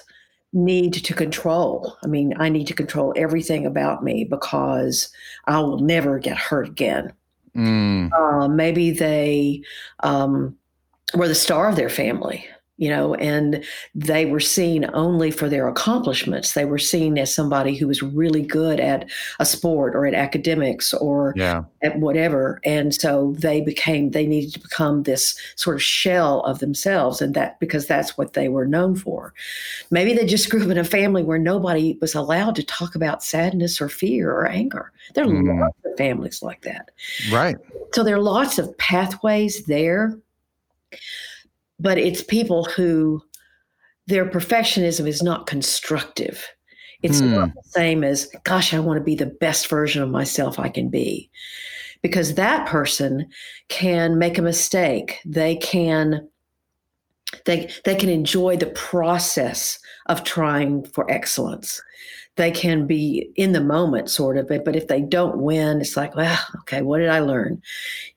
need 0.54 0.94
to 0.94 1.16
control 1.16 1.98
i 2.04 2.08
mean 2.08 2.32
i 2.38 2.48
need 2.48 2.68
to 2.68 2.76
control 2.76 3.12
everything 3.16 3.66
about 3.66 4.04
me 4.04 4.24
because 4.24 5.10
i 5.46 5.60
will 5.60 5.80
never 5.80 6.20
get 6.20 6.38
hurt 6.38 6.68
again 6.68 7.12
mm. 7.56 8.12
uh, 8.14 8.48
maybe 8.48 8.92
they 8.92 9.64
um, 10.02 10.56
were 11.13 11.28
the 11.28 11.36
star 11.36 11.70
of 11.70 11.76
their 11.76 11.89
family 11.89 12.46
you 12.78 12.89
know, 12.89 13.15
and 13.15 13.63
they 13.94 14.26
were 14.26 14.39
seen 14.39 14.89
only 14.94 15.32
for 15.32 15.48
their 15.48 15.68
accomplishments. 15.68 16.54
They 16.54 16.65
were 16.65 16.78
seen 16.78 17.18
as 17.18 17.34
somebody 17.34 17.76
who 17.76 17.88
was 17.88 18.04
really 18.04 18.41
good 18.41 18.82
at 18.82 19.10
a 19.39 19.46
sport 19.46 19.96
or 19.96 20.06
at 20.06 20.13
academics 20.13 20.94
or 20.94 21.34
yeah. 21.38 21.63
at 21.84 22.00
whatever. 22.00 22.60
And 22.65 22.94
so 22.94 23.34
they 23.39 23.62
became, 23.62 24.12
they 24.12 24.28
needed 24.28 24.54
to 24.54 24.60
become 24.60 25.04
this 25.04 25.39
sort 25.56 25.78
of 25.78 25.84
shell 25.84 26.41
of 26.41 26.60
themselves. 26.60 27.22
And 27.22 27.34
that 27.34 27.60
because 27.62 27.88
that's 27.88 28.18
what 28.18 28.34
they 28.34 28.50
were 28.50 28.65
known 28.65 28.96
for. 28.96 29.34
Maybe 29.89 30.13
they 30.13 30.26
just 30.26 30.50
grew 30.50 30.63
up 30.63 30.70
in 30.70 30.78
a 30.78 30.84
family 30.84 31.24
where 31.24 31.39
nobody 31.39 31.98
was 32.02 32.13
allowed 32.13 32.56
to 32.56 32.63
talk 32.63 32.94
about 32.94 33.24
sadness 33.24 33.80
or 33.80 33.88
fear 33.88 34.32
or 34.32 34.48
anger. 34.48 34.91
There 35.13 35.24
are 35.24 35.28
mm. 35.28 35.62
lots 35.62 35.78
of 35.86 35.98
families 35.98 36.44
like 36.44 36.63
that. 36.63 36.91
Right. 37.32 37.56
So 37.94 38.04
there 38.04 38.15
are 38.15 38.22
lots 38.22 38.60
of 38.60 38.78
pathways 38.78 39.63
there 39.65 40.20
but 41.80 41.98
it's 41.98 42.24
people 42.24 42.66
who 42.66 43.22
their 44.08 44.26
perfectionism 44.26 45.08
is 45.08 45.22
not 45.22 45.48
constructive. 45.48 46.46
It's 47.02 47.20
hmm. 47.20 47.32
not 47.32 47.54
the 47.54 47.64
same 47.64 48.04
as, 48.04 48.28
gosh, 48.44 48.74
I 48.74 48.80
want 48.80 48.98
to 48.98 49.04
be 49.04 49.16
the 49.16 49.26
best 49.26 49.68
version 49.68 50.02
of 50.02 50.10
myself 50.10 50.60
I 50.60 50.70
can 50.70 50.90
be. 50.90 51.30
Because 52.02 52.36
that 52.36 52.68
person 52.68 53.28
can 53.68 54.20
make 54.20 54.38
a 54.38 54.44
mistake. 54.44 55.20
They 55.26 55.56
can 55.56 56.28
they 57.46 57.70
they 57.84 57.96
can 57.96 58.10
enjoy 58.10 58.56
the 58.56 58.68
process 58.68 59.80
of 60.06 60.24
trying 60.24 60.86
for 60.86 61.10
excellence 61.12 61.82
they 62.36 62.52
can 62.52 62.86
be 62.86 63.32
in 63.36 63.54
the 63.54 63.62
moment 63.62 64.10
sort 64.10 64.38
of 64.38 64.48
but, 64.48 64.65
but 64.65 64.76
if 64.76 64.88
they 64.88 65.02
don't 65.02 65.38
win 65.38 65.80
it's 65.82 65.95
like 65.95 66.15
well 66.15 66.39
okay 66.60 66.82
what 66.82 67.00
did 67.00 67.10
i 67.10 67.19
learn? 67.19 67.62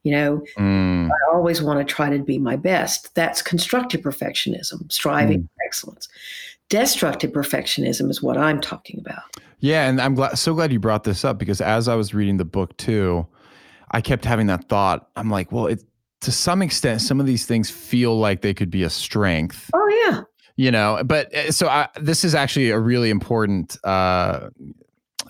You 0.02 0.12
know 0.12 0.42
mm. 0.57 1.09
i 1.09 1.35
always 1.35 1.62
want 1.62 1.87
to 1.87 1.94
try 1.94 2.11
to 2.11 2.22
be 2.22 2.38
my 2.38 2.57
best. 2.57 3.14
That's 3.14 3.42
constructive 3.42 4.00
perfectionism 4.00 4.90
striving 4.90 5.42
mm. 5.42 5.44
for 5.44 5.66
excellence. 5.66 6.09
Destructive 6.68 7.33
perfectionism 7.33 8.11
is 8.11 8.22
what 8.22 8.37
i'm 8.37 8.61
talking 8.61 9.00
about. 9.00 9.22
Yeah 9.61 9.88
and 9.88 10.00
i'm 10.00 10.14
glad 10.14 10.38
so 10.38 10.54
glad 10.54 10.72
you 10.72 10.81
brought 10.81 11.04
this 11.04 11.24
up 11.24 11.38
because 11.38 11.61
as 11.61 11.88
i 11.88 11.94
was 11.94 12.14
reading 12.14 12.37
the 12.37 12.44
book 12.44 12.76
too 12.76 13.26
i 13.90 14.00
kept 14.00 14.24
having 14.24 14.46
that 14.48 14.68
thought. 14.68 15.09
I'm 15.16 15.31
like 15.31 15.52
well 15.52 15.66
it 15.66 15.83
to 16.22 16.33
some 16.33 16.62
extent 16.62 17.00
some 17.00 17.20
of 17.20 17.26
these 17.26 17.46
things 17.46 17.70
feel 17.70 18.18
like 18.18 18.40
they 18.40 18.54
could 18.54 18.70
be 18.70 18.83
a 18.83 18.90
strength. 18.90 19.70
Oh 19.74 20.04
yeah 20.07 20.22
you 20.59 20.71
know 20.71 21.01
but 21.05 21.35
uh, 21.35 21.51
so 21.51 21.68
I, 21.68 21.88
this 21.97 22.25
is 22.25 22.35
actually 22.35 22.71
a 22.71 22.79
really 22.79 23.09
important 23.09 23.79
uh, 23.85 24.51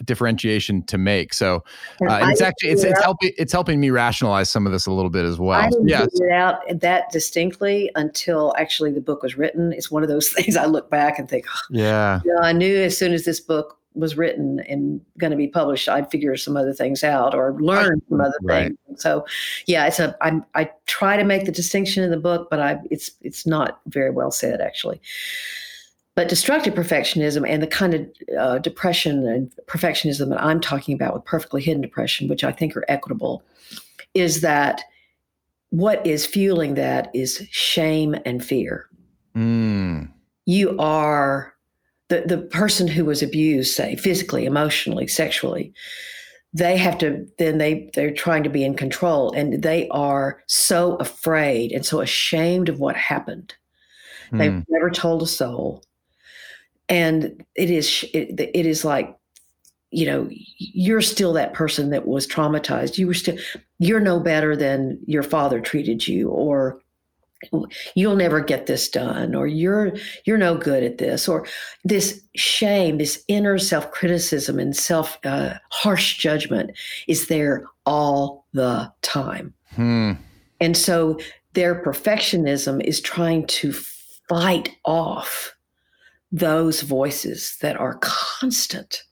differentiation 0.05 0.83
to 0.85 0.99
make. 0.99 1.35
So 1.35 1.65
uh, 2.03 2.21
it's 2.31 2.41
actually 2.41 2.71
it's, 2.71 2.85
it's 2.85 3.03
helping 3.03 3.33
it's 3.37 3.53
helping 3.53 3.81
me 3.81 3.91
rationalize 3.91 4.51
some 4.51 4.67
of 4.67 4.73
this 4.73 4.87
a 4.87 4.93
little 4.93 5.11
bit 5.11 5.25
as 5.25 5.39
well. 5.39 5.61
I 5.61 5.71
didn't 5.71 5.89
yeah 5.89 6.07
out 6.33 6.61
that 6.81 7.11
distinctly 7.11 7.91
until 7.95 8.55
actually 8.59 8.93
the 8.93 9.01
book 9.01 9.23
was 9.23 9.37
written. 9.37 9.73
It's 9.73 9.91
one 9.91 10.03
of 10.03 10.09
those 10.09 10.29
things 10.33 10.57
i 10.57 10.65
look 10.67 10.91
back 10.91 11.19
and 11.19 11.29
think 11.29 11.47
oh, 11.49 11.61
yeah. 11.71 12.21
You 12.25 12.35
know, 12.35 12.41
i 12.41 12.53
knew 12.53 12.77
as 12.83 12.97
soon 12.97 13.13
as 13.13 13.25
this 13.25 13.41
book 13.41 13.78
was 13.99 14.17
written 14.17 14.61
and 14.61 15.01
going 15.19 15.33
to 15.33 15.37
be 15.37 15.49
published, 15.49 15.89
I'd 15.89 16.11
figure 16.11 16.37
some 16.37 16.57
other 16.57 16.73
things 16.73 17.03
out 17.03 17.35
or 17.35 17.55
learn 17.61 18.01
some 18.09 18.21
other 18.21 18.33
right. 18.43 18.73
things. 18.87 19.03
So, 19.03 19.27
yeah, 19.67 19.87
it's 19.87 19.99
a. 19.99 20.17
I 20.21 20.41
I 20.55 20.71
try 20.87 21.17
to 21.17 21.25
make 21.25 21.45
the 21.45 21.53
distinction 21.53 22.03
in 22.05 22.11
the 22.11 22.17
book, 22.17 22.49
but 22.51 22.61
I 22.61 22.79
it's 22.91 23.11
it's 23.21 23.47
not 23.47 23.81
very 23.87 24.11
well 24.11 24.31
said 24.31 24.61
actually. 24.61 25.01
But 26.15 26.29
destructive 26.29 26.75
perfectionism 26.75 27.49
and 27.49 27.63
the 27.63 27.69
kind 27.69 27.95
of 27.95 28.09
uh, 28.37 28.59
depression 28.59 29.27
and 29.29 29.53
perfectionism 29.67 30.31
that 30.31 30.43
I'm 30.43 30.61
talking 30.61 30.95
about 30.95 31.15
with 31.15 31.25
perfectly 31.25 31.63
hidden 31.63 31.81
depression, 31.81 32.29
which 32.29 32.43
I 32.43 32.51
think 32.51 32.77
are 32.77 32.85
equitable, 32.89 33.45
is 34.15 34.41
that 34.41 34.83
what 35.71 36.05
is 36.07 36.27
fueling 36.27 36.75
that 36.75 37.11
is 37.15 37.47
shame 37.51 38.17
and 38.25 38.45
fear. 38.45 38.89
Mm. 39.37 40.11
You 40.47 40.77
are 40.79 41.55
the, 42.09 42.23
the 42.27 42.39
person 42.39 42.89
who 42.89 43.05
was 43.05 43.23
abused, 43.23 43.75
say 43.75 43.97
physically, 43.97 44.47
emotionally, 44.47 45.07
sexually, 45.07 45.73
they 46.55 46.77
have 46.77 46.97
to 46.99 47.27
then 47.39 47.59
they 47.59 47.91
they're 47.95 48.13
trying 48.13 48.43
to 48.43 48.51
be 48.51 48.65
in 48.65 48.75
control 48.75 49.33
and 49.33 49.63
they 49.63 49.87
are 49.91 50.43
so 50.47 50.97
afraid 50.97 51.73
and 51.73 51.85
so 51.85 52.01
ashamed 52.01 52.69
of 52.69 52.81
what 52.81 52.97
happened. 52.97 53.55
Mm. 54.33 54.39
They've 54.39 54.65
never 54.69 54.91
told 54.91 55.23
a 55.23 55.27
soul. 55.27 55.85
And 56.89 57.45
it 57.55 57.71
is 57.71 58.05
it, 58.15 58.41
it 58.41 58.65
is 58.65 58.85
like 58.85 59.15
you 59.91 60.07
know 60.07 60.29
you're 60.31 61.03
still 61.03 61.35
that 61.35 61.53
person 61.53 61.91
that 61.91 62.07
was 62.07 62.27
traumatized 62.27 62.99
you 62.99 63.07
were 63.07 63.15
still 63.15 63.39
you're 63.79 64.01
no 64.01 64.21
better 64.21 64.55
than 64.55 64.99
your 65.07 65.23
father 65.23 65.61
treated 65.61 66.07
you 66.07 66.29
or 66.29 66.79
you'll 67.95 68.17
never 68.17 68.41
get 68.41 68.67
this 68.67 68.89
done 68.89 69.35
or 69.35 69.47
you're 69.47 69.93
you're 70.25 70.39
no 70.39 70.57
good 70.57 70.83
at 70.83 70.99
this 70.99 71.29
or 71.29 71.47
this 71.85 72.21
shame 72.35 72.99
this 72.99 73.23
inner 73.29 73.59
self-criticism 73.59 74.59
and 74.59 74.77
self 74.77 75.19
uh, 75.25 75.55
harsh 75.71 76.19
judgment 76.19 76.71
is 77.07 77.29
there 77.29 77.65
all 77.87 78.47
the 78.53 78.91
time 79.03 79.55
hmm. 79.75 80.13
and 80.61 80.77
so 80.77 81.19
their 81.55 81.83
perfectionism 81.83 82.83
is 82.85 83.01
trying 83.01 83.47
to 83.47 83.73
fight 84.29 84.75
off 84.85 85.55
those 86.33 86.83
voices 86.83 87.57
that 87.61 87.77
are 87.77 87.99
constant 88.01 89.05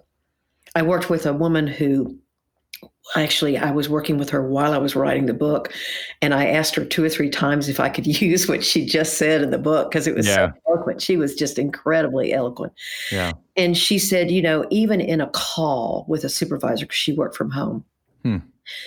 i 0.75 0.83
worked 0.83 1.09
with 1.09 1.27
a 1.27 1.33
woman 1.33 1.67
who 1.67 2.19
actually 3.15 3.57
i 3.57 3.71
was 3.71 3.89
working 3.89 4.19
with 4.19 4.29
her 4.31 4.47
while 4.49 4.73
i 4.73 4.79
was 4.79 4.97
writing 4.97 5.27
the 5.27 5.35
book 5.35 5.73
and 6.21 6.35
i 6.35 6.47
asked 6.47 6.75
her 6.75 6.85
two 6.85 7.05
or 7.05 7.09
three 7.09 7.31
times 7.31 7.69
if 7.69 7.79
i 7.79 7.89
could 7.89 8.07
use 8.21 8.49
what 8.49 8.65
she 8.65 8.85
just 8.85 9.17
said 9.17 9.43
in 9.43 9.51
the 9.51 9.59
book 9.59 9.91
because 9.91 10.07
it 10.07 10.15
was 10.15 10.27
yeah. 10.27 10.35
so 10.35 10.53
eloquent 10.69 11.01
she 11.01 11.17
was 11.17 11.35
just 11.35 11.59
incredibly 11.59 12.33
eloquent 12.33 12.73
yeah. 13.13 13.33
and 13.57 13.77
she 13.77 13.99
said 13.99 14.31
you 14.31 14.43
know 14.43 14.67
even 14.71 15.01
in 15.01 15.21
a 15.21 15.29
call 15.29 16.05
with 16.09 16.25
a 16.25 16.29
supervisor 16.29 16.85
because 16.85 16.97
she 16.97 17.13
worked 17.13 17.37
from 17.37 17.51
home 17.51 17.85
hmm. 18.23 18.39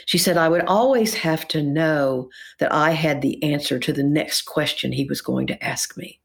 she 0.05 0.17
said 0.17 0.37
i 0.37 0.49
would 0.49 0.65
always 0.65 1.13
have 1.13 1.47
to 1.47 1.63
know 1.63 2.29
that 2.59 2.71
i 2.73 2.91
had 2.91 3.21
the 3.21 3.41
answer 3.41 3.79
to 3.79 3.93
the 3.93 4.03
next 4.03 4.43
question 4.43 4.91
he 4.91 5.05
was 5.05 5.21
going 5.21 5.47
to 5.47 5.63
ask 5.63 5.95
me 5.95 6.19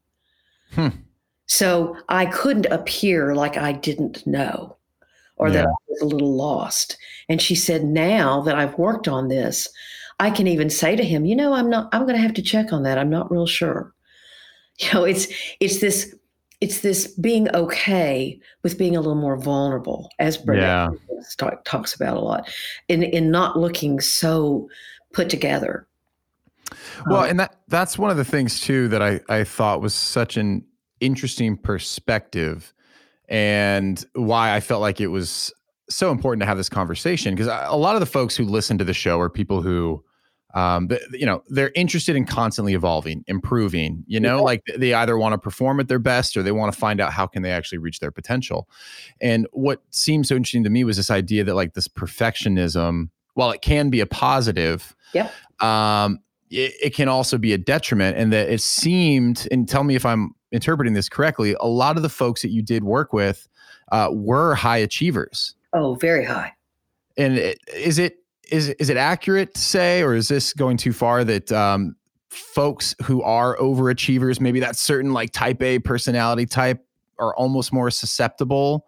hmm. 0.73 0.89
so 1.45 1.95
i 2.09 2.25
couldn't 2.25 2.67
appear 2.67 3.33
like 3.35 3.55
i 3.55 3.71
didn't 3.71 4.25
know 4.27 4.75
or 5.37 5.47
yeah. 5.47 5.53
that 5.53 5.67
I 5.67 5.73
was 5.89 6.01
a 6.01 6.05
little 6.05 6.35
lost. 6.35 6.97
And 7.29 7.41
she 7.41 7.55
said, 7.55 7.83
now 7.83 8.41
that 8.41 8.55
I've 8.55 8.77
worked 8.77 9.07
on 9.07 9.27
this, 9.27 9.67
I 10.19 10.29
can 10.31 10.47
even 10.47 10.69
say 10.69 10.95
to 10.95 11.03
him, 11.03 11.25
you 11.25 11.35
know, 11.35 11.53
I'm 11.53 11.69
not, 11.69 11.89
I'm 11.91 12.03
going 12.03 12.15
to 12.15 12.21
have 12.21 12.33
to 12.35 12.41
check 12.41 12.71
on 12.71 12.83
that. 12.83 12.97
I'm 12.97 13.09
not 13.09 13.31
real 13.31 13.47
sure. 13.47 13.93
You 14.77 14.93
know, 14.93 15.03
it's, 15.05 15.27
it's 15.61 15.79
this, 15.79 16.13
it's 16.59 16.81
this 16.81 17.07
being 17.07 17.49
okay 17.55 18.37
with 18.61 18.77
being 18.77 18.97
a 18.97 18.99
little 18.99 19.15
more 19.15 19.37
vulnerable, 19.37 20.09
as 20.19 20.37
Brenda 20.37 20.65
yeah. 20.65 21.21
talk, 21.37 21.63
talks 21.63 21.95
about 21.95 22.17
a 22.17 22.19
lot, 22.19 22.49
in, 22.89 23.01
in 23.01 23.31
not 23.31 23.57
looking 23.57 24.01
so 24.01 24.67
put 25.13 25.29
together. 25.29 25.87
Well, 27.07 27.21
um, 27.21 27.29
and 27.29 27.39
that 27.39 27.55
that's 27.69 27.97
one 27.97 28.11
of 28.11 28.17
the 28.17 28.25
things 28.25 28.59
too 28.59 28.89
that 28.89 29.01
I, 29.01 29.21
I 29.29 29.45
thought 29.45 29.81
was 29.81 29.93
such 29.93 30.35
an 30.35 30.65
interesting 30.99 31.55
perspective 31.55 32.73
and 33.27 34.05
why 34.13 34.53
I 34.55 34.59
felt 34.59 34.81
like 34.81 35.01
it 35.01 35.07
was 35.07 35.53
so 35.89 36.11
important 36.11 36.41
to 36.41 36.45
have 36.45 36.57
this 36.57 36.69
conversation 36.69 37.35
because 37.35 37.47
a 37.47 37.77
lot 37.77 37.95
of 37.95 37.99
the 37.99 38.05
folks 38.05 38.35
who 38.35 38.43
listen 38.43 38.77
to 38.77 38.83
the 38.83 38.93
show 38.93 39.19
are 39.19 39.29
people 39.29 39.61
who 39.61 40.03
um, 40.55 40.89
you 41.11 41.25
know 41.25 41.43
they're 41.49 41.71
interested 41.75 42.15
in 42.15 42.25
constantly 42.25 42.73
evolving 42.73 43.23
improving 43.27 44.03
you 44.07 44.19
know 44.19 44.37
yeah. 44.37 44.41
like 44.41 44.63
they 44.77 44.93
either 44.93 45.17
want 45.17 45.33
to 45.33 45.37
perform 45.37 45.79
at 45.79 45.87
their 45.87 45.99
best 45.99 46.35
or 46.35 46.43
they 46.43 46.51
want 46.51 46.73
to 46.73 46.79
find 46.79 47.01
out 47.01 47.11
how 47.11 47.27
can 47.27 47.43
they 47.43 47.51
actually 47.51 47.77
reach 47.77 47.99
their 47.99 48.11
potential 48.11 48.67
and 49.21 49.47
what 49.51 49.81
seemed 49.89 50.25
so 50.25 50.35
interesting 50.35 50.63
to 50.63 50.69
me 50.69 50.83
was 50.83 50.97
this 50.97 51.11
idea 51.11 51.43
that 51.43 51.55
like 51.55 51.73
this 51.73 51.87
perfectionism 51.87 53.09
while 53.33 53.51
it 53.51 53.61
can 53.61 53.89
be 53.89 53.99
a 53.99 54.05
positive 54.05 54.95
yep. 55.13 55.31
um, 55.61 56.19
it, 56.49 56.73
it 56.81 56.93
can 56.93 57.09
also 57.09 57.37
be 57.37 57.51
a 57.51 57.57
detriment 57.57 58.17
and 58.17 58.31
that 58.31 58.49
it 58.49 58.61
seemed 58.61 59.47
and 59.51 59.67
tell 59.67 59.83
me 59.83 59.95
if 59.95 60.05
i'm 60.05 60.33
interpreting 60.55 60.93
this 60.93 61.09
correctly, 61.09 61.55
a 61.59 61.67
lot 61.67 61.97
of 61.97 62.03
the 62.03 62.09
folks 62.09 62.41
that 62.41 62.49
you 62.49 62.61
did 62.61 62.83
work 62.83 63.13
with 63.13 63.47
uh, 63.91 64.09
were 64.11 64.55
high 64.55 64.77
achievers. 64.77 65.55
Oh, 65.73 65.95
very 65.95 66.25
high. 66.25 66.53
And 67.17 67.37
it, 67.37 67.59
is 67.73 67.99
it 67.99 68.17
is 68.51 68.69
is 68.69 68.89
it 68.89 68.97
accurate 68.97 69.53
to 69.55 69.61
say, 69.61 70.01
or 70.01 70.15
is 70.15 70.27
this 70.27 70.53
going 70.53 70.77
too 70.77 70.93
far 70.93 71.23
that 71.23 71.51
um, 71.51 71.95
folks 72.29 72.95
who 73.03 73.21
are 73.21 73.57
overachievers, 73.57 74.39
maybe 74.39 74.59
that 74.59 74.75
certain 74.75 75.13
like 75.13 75.31
Type 75.31 75.61
A 75.61 75.79
personality 75.79 76.45
type, 76.45 76.85
are 77.19 77.35
almost 77.35 77.73
more 77.73 77.89
susceptible 77.89 78.87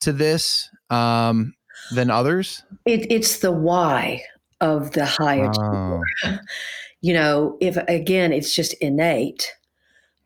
to 0.00 0.12
this 0.12 0.70
um, 0.90 1.54
than 1.94 2.10
others? 2.10 2.62
It, 2.84 3.10
it's 3.10 3.38
the 3.38 3.52
why 3.52 4.22
of 4.60 4.92
the 4.92 5.06
high 5.06 5.36
achiever. 5.36 6.02
Oh. 6.24 6.38
you 7.00 7.12
know, 7.12 7.56
if 7.60 7.76
again, 7.88 8.32
it's 8.32 8.54
just 8.54 8.74
innate 8.74 9.52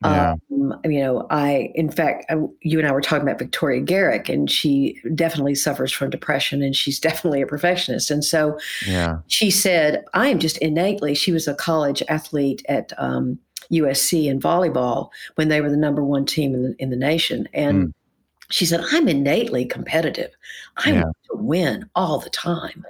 yeah. 0.05 0.35
Um, 0.53 0.79
you 0.85 1.01
know, 1.01 1.27
I, 1.31 1.73
in 1.75 1.91
fact, 1.91 2.27
I, 2.29 2.37
you 2.61 2.79
and 2.79 2.87
I 2.87 2.93
were 2.93 3.01
talking 3.01 3.27
about 3.27 3.39
Victoria 3.39 3.81
Garrick, 3.81 4.29
and 4.29 4.51
she 4.51 5.01
definitely 5.15 5.55
suffers 5.55 5.93
from 5.93 6.11
depression, 6.11 6.63
and 6.63 6.77
she's 6.77 7.01
definitely 7.09 7.43
a 7.43 7.47
perfectionist. 7.47 8.11
And 8.11 8.25
so, 8.25 8.59
yeah. 8.87 9.19
she 9.29 9.51
said, 9.51 10.05
"I 10.15 10.29
am 10.29 10.39
just 10.39 10.59
innately." 10.59 11.15
She 11.15 11.33
was 11.33 11.49
a 11.49 11.55
college 11.55 12.03
athlete 12.09 12.65
at 12.69 12.93
um, 12.99 13.39
USC 13.73 14.27
in 14.27 14.39
volleyball 14.41 15.09
when 15.37 15.49
they 15.49 15.61
were 15.61 15.71
the 15.71 15.77
number 15.77 16.05
one 16.05 16.27
team 16.27 16.55
in 16.55 16.63
the, 16.63 16.77
in 16.79 16.91
the 16.91 16.97
nation, 16.97 17.49
and. 17.53 17.89
Mm. 17.89 17.93
She 18.49 18.65
said, 18.65 18.81
I'm 18.93 19.09
innately 19.09 19.65
competitive. 19.65 20.31
I 20.77 20.91
yeah. 20.91 21.03
want 21.03 21.17
to 21.33 21.37
win 21.37 21.91
all 21.97 22.21
the 22.21 22.31
time. 22.31 22.85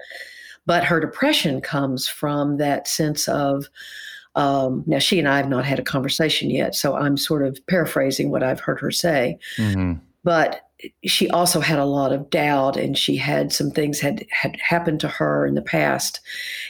But 0.67 0.85
her 0.85 1.01
depression 1.01 1.63
comes 1.63 2.07
from 2.07 2.59
that 2.59 2.87
sense 2.87 3.27
of, 3.27 3.71
um, 4.37 4.85
now, 4.87 4.99
she 4.99 5.19
and 5.19 5.27
I 5.27 5.39
have 5.39 5.49
not 5.49 5.65
had 5.65 5.79
a 5.79 5.83
conversation 5.83 6.51
yet, 6.51 6.75
so 6.75 6.95
I'm 6.95 7.17
sort 7.17 7.45
of 7.45 7.59
paraphrasing 7.67 8.31
what 8.31 8.43
I've 8.43 8.61
heard 8.61 8.79
her 8.81 8.91
say. 8.91 9.39
Mm-hmm. 9.57 9.95
But 10.25 10.61
she 11.07 11.29
also 11.31 11.61
had 11.61 11.79
a 11.79 11.87
lot 11.87 12.13
of 12.13 12.29
doubt, 12.29 12.77
and 12.77 12.99
she 12.99 13.17
had 13.17 13.51
some 13.51 13.71
things 13.71 13.99
had 13.99 14.27
had 14.31 14.57
happened 14.57 15.01
to 15.01 15.09
her 15.09 15.47
in 15.47 15.55
the 15.55 15.63
past, 15.63 16.21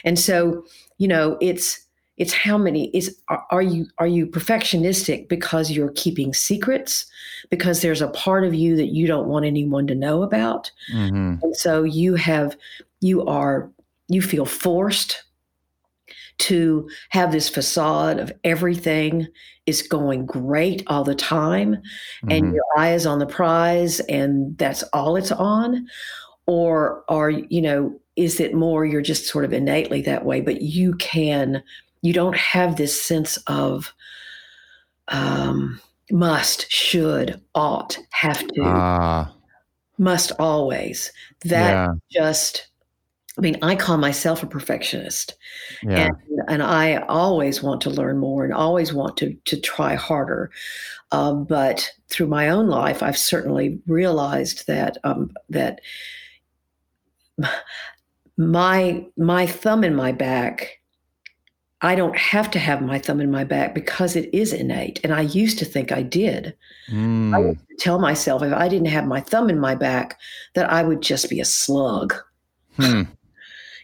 and 0.05 0.17
so 0.17 0.65
you 0.97 1.07
know, 1.07 1.37
it's 1.41 1.85
it's 2.17 2.33
how 2.33 2.57
many 2.57 2.89
is 2.95 3.15
are, 3.27 3.45
are, 3.51 3.61
you 3.61 3.85
are 3.97 4.07
you 4.07 4.25
perfectionistic 4.25 5.27
because 5.27 5.69
you're 5.69 5.91
keeping 5.91 6.33
secrets 6.33 7.05
because 7.49 7.81
there's 7.81 8.01
a 8.01 8.07
part 8.09 8.43
of 8.43 8.55
you 8.55 8.75
that 8.75 8.87
you 8.87 9.07
don't 9.07 9.27
want 9.27 9.45
anyone 9.45 9.85
to 9.87 9.93
know 9.93 10.23
about 10.23 10.71
mm-hmm. 10.91 11.35
and 11.43 11.55
so 11.55 11.83
you 11.83 12.15
have 12.15 12.57
you 13.01 13.23
are 13.25 13.69
you 14.07 14.21
feel 14.21 14.45
forced 14.45 15.23
to 16.39 16.89
have 17.09 17.31
this 17.31 17.49
facade 17.49 18.19
of 18.19 18.31
everything 18.43 19.27
is 19.65 19.81
going 19.81 20.25
great 20.25 20.83
all 20.87 21.03
the 21.03 21.15
time 21.15 21.75
mm-hmm. 21.75 22.31
and 22.31 22.53
your 22.53 22.63
eye 22.77 22.93
is 22.93 23.05
on 23.05 23.19
the 23.19 23.25
prize 23.25 23.99
and 24.01 24.57
that's 24.57 24.83
all 24.93 25.15
it's 25.15 25.31
on 25.31 25.87
or 26.45 27.03
are 27.09 27.29
you 27.29 27.61
know 27.61 27.99
is 28.15 28.39
it 28.39 28.53
more 28.53 28.85
you're 28.85 29.01
just 29.01 29.27
sort 29.27 29.45
of 29.45 29.53
innately 29.53 30.01
that 30.01 30.25
way 30.25 30.41
but 30.41 30.61
you 30.61 30.93
can 30.95 31.61
you 32.01 32.13
don't 32.13 32.37
have 32.37 32.75
this 32.75 32.99
sense 32.99 33.37
of 33.47 33.93
um, 35.09 35.79
must 36.11 36.69
should 36.71 37.41
ought 37.55 37.97
have 38.11 38.47
to 38.47 38.61
ah. 38.63 39.33
must 39.97 40.31
always 40.39 41.11
that 41.43 41.71
yeah. 41.71 41.93
just 42.09 42.67
I 43.37 43.41
mean, 43.41 43.57
I 43.61 43.75
call 43.75 43.97
myself 43.97 44.41
a 44.41 44.47
perfectionist, 44.47 45.35
yeah. 45.83 46.07
and, 46.07 46.41
and 46.47 46.63
I 46.63 46.97
always 47.07 47.61
want 47.61 47.81
to 47.81 47.89
learn 47.89 48.17
more 48.17 48.43
and 48.43 48.53
always 48.53 48.93
want 48.93 49.17
to 49.17 49.33
to 49.45 49.59
try 49.59 49.95
harder. 49.95 50.51
Um, 51.11 51.45
but 51.45 51.91
through 52.09 52.27
my 52.27 52.49
own 52.49 52.67
life, 52.67 53.03
I've 53.03 53.17
certainly 53.17 53.79
realized 53.87 54.67
that 54.67 54.97
um, 55.03 55.31
that 55.49 55.81
my 58.37 59.05
my 59.17 59.45
thumb 59.45 59.83
in 59.83 59.95
my 59.95 60.11
back 60.11 60.77
I 61.81 61.93
don't 61.93 62.17
have 62.17 62.49
to 62.51 62.59
have 62.59 62.81
my 62.81 62.97
thumb 62.97 63.21
in 63.21 63.29
my 63.29 63.43
back 63.43 63.75
because 63.75 64.15
it 64.15 64.33
is 64.33 64.51
innate. 64.51 64.99
And 65.03 65.13
I 65.13 65.21
used 65.21 65.59
to 65.59 65.65
think 65.65 65.91
I 65.91 66.01
did. 66.01 66.55
Mm. 66.91 67.35
I 67.35 67.39
would 67.39 67.59
tell 67.77 67.99
myself 67.99 68.41
if 68.41 68.51
I 68.51 68.67
didn't 68.67 68.87
have 68.87 69.05
my 69.05 69.21
thumb 69.21 69.49
in 69.49 69.59
my 69.59 69.75
back, 69.75 70.19
that 70.55 70.71
I 70.71 70.81
would 70.81 71.01
just 71.01 71.29
be 71.29 71.39
a 71.39 71.45
slug. 71.45 72.15
Hmm. 72.77 73.03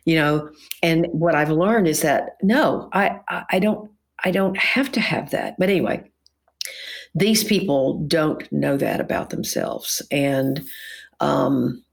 You 0.06 0.16
know, 0.16 0.50
and 0.82 1.08
what 1.12 1.36
I've 1.36 1.50
learned 1.50 1.88
is 1.88 2.02
that 2.02 2.38
no, 2.42 2.90
I, 2.94 3.20
I 3.50 3.60
don't 3.60 3.90
I 4.24 4.32
don't 4.32 4.58
have 4.58 4.92
to 4.94 5.02
have 5.02 5.32
that. 5.32 5.56
But 5.58 5.70
anyway, 5.70 6.10
these 7.16 7.44
people 7.44 8.00
don't 8.08 8.50
know 8.52 8.78
that 8.78 9.00
about 9.00 9.30
themselves. 9.30 10.02
And 10.12 10.64
um 11.20 11.84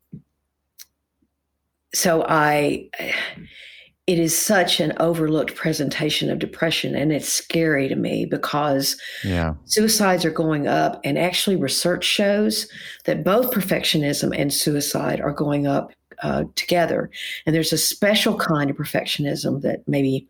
so 1.92 2.24
I 2.28 2.88
it 4.06 4.18
is 4.18 4.36
such 4.36 4.80
an 4.80 4.92
overlooked 4.98 5.54
presentation 5.54 6.30
of 6.30 6.40
depression 6.40 6.96
and 6.96 7.12
it's 7.12 7.28
scary 7.28 7.86
to 7.88 7.94
me 7.94 8.24
because 8.24 9.00
yeah. 9.22 9.54
suicides 9.66 10.24
are 10.24 10.32
going 10.32 10.66
up 10.66 11.00
and 11.04 11.16
actually 11.16 11.54
research 11.54 12.04
shows 12.04 12.66
that 13.04 13.22
both 13.22 13.52
perfectionism 13.52 14.36
and 14.36 14.52
suicide 14.52 15.20
are 15.20 15.32
going 15.32 15.68
up 15.68 15.92
uh, 16.22 16.44
together. 16.54 17.10
And 17.46 17.54
there's 17.54 17.72
a 17.72 17.78
special 17.78 18.36
kind 18.36 18.70
of 18.70 18.76
perfectionism 18.76 19.62
that 19.62 19.86
maybe 19.86 20.26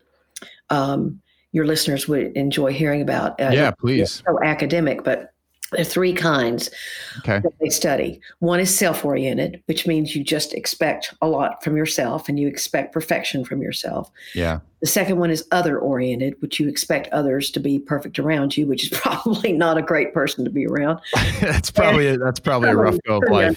um, 0.69 1.21
your 1.51 1.65
listeners 1.65 2.07
would 2.07 2.35
enjoy 2.35 2.71
hearing 2.71 3.01
about 3.01 3.39
uh, 3.41 3.49
yeah 3.51 3.71
please 3.71 4.23
so 4.25 4.41
academic 4.43 5.03
but 5.03 5.30
there 5.71 5.81
are 5.81 5.85
three 5.85 6.13
kinds 6.13 6.69
okay. 7.19 7.39
that 7.39 7.53
they 7.61 7.69
study. 7.69 8.19
One 8.39 8.59
is 8.59 8.75
self 8.75 9.05
oriented, 9.05 9.63
which 9.65 9.87
means 9.87 10.15
you 10.15 10.23
just 10.23 10.53
expect 10.53 11.13
a 11.21 11.27
lot 11.27 11.63
from 11.63 11.77
yourself 11.77 12.27
and 12.27 12.39
you 12.39 12.47
expect 12.47 12.93
perfection 12.93 13.45
from 13.45 13.61
yourself. 13.61 14.11
Yeah. 14.35 14.59
The 14.81 14.87
second 14.87 15.17
one 15.17 15.31
is 15.31 15.45
other 15.51 15.79
oriented, 15.79 16.35
which 16.41 16.59
you 16.59 16.67
expect 16.67 17.07
others 17.09 17.51
to 17.51 17.59
be 17.59 17.79
perfect 17.79 18.19
around 18.19 18.57
you, 18.57 18.67
which 18.67 18.91
is 18.91 18.99
probably 18.99 19.53
not 19.53 19.77
a 19.77 19.81
great 19.81 20.13
person 20.13 20.43
to 20.43 20.51
be 20.51 20.67
around. 20.67 20.99
that's 21.39 21.71
probably 21.71 22.07
and, 22.07 22.21
a, 22.21 22.25
that's 22.25 22.39
probably, 22.39 22.69
a 22.69 22.75
rough 22.75 22.97
go 23.07 23.17
of 23.17 23.29
life. 23.29 23.55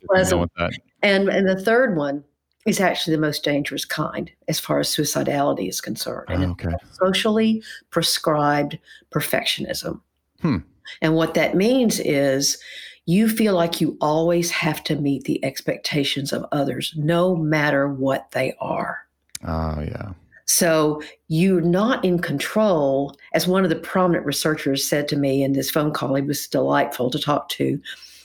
And 1.03 1.29
and 1.29 1.48
the 1.48 1.61
third 1.61 1.96
one 1.96 2.22
is 2.64 2.81
actually 2.81 3.14
the 3.14 3.20
most 3.20 3.44
dangerous 3.44 3.85
kind 3.85 4.31
as 4.48 4.59
far 4.59 4.79
as 4.79 4.88
suicidality 4.88 5.68
is 5.68 5.81
concerned. 5.81 6.29
And 6.29 6.53
okay. 6.53 6.74
socially 6.92 7.62
prescribed 7.90 8.79
perfectionism. 9.11 10.00
Hmm. 10.40 10.59
And 11.01 11.14
what 11.14 11.35
that 11.35 11.57
means 11.57 12.01
is 12.01 12.59
you 13.07 13.29
feel 13.29 13.55
like 13.55 13.81
you 13.81 13.97
always 14.01 14.51
have 14.51 14.83
to 14.85 14.97
meet 14.97 15.25
the 15.25 15.44
expectations 15.44 16.33
of 16.33 16.47
others, 16.53 16.92
no 16.97 17.37
matter 17.37 17.88
what 17.88 18.31
they 18.31 18.55
are. 18.61 19.07
Oh, 19.47 19.81
yeah. 19.81 20.12
So 20.47 21.03
you're 21.29 21.61
not 21.61 22.05
in 22.05 22.18
control. 22.18 23.16
As 23.33 23.47
one 23.47 23.64
of 23.64 23.70
the 23.70 23.77
prominent 23.77 24.27
researchers 24.27 24.87
said 24.87 25.09
to 25.09 25.16
me 25.16 25.42
in 25.42 25.53
this 25.53 25.70
phone 25.70 25.92
call, 25.92 26.14
he 26.14 26.23
was 26.23 26.47
delightful 26.47 27.11
to 27.11 27.18
talk 27.18 27.49
to. 27.51 27.81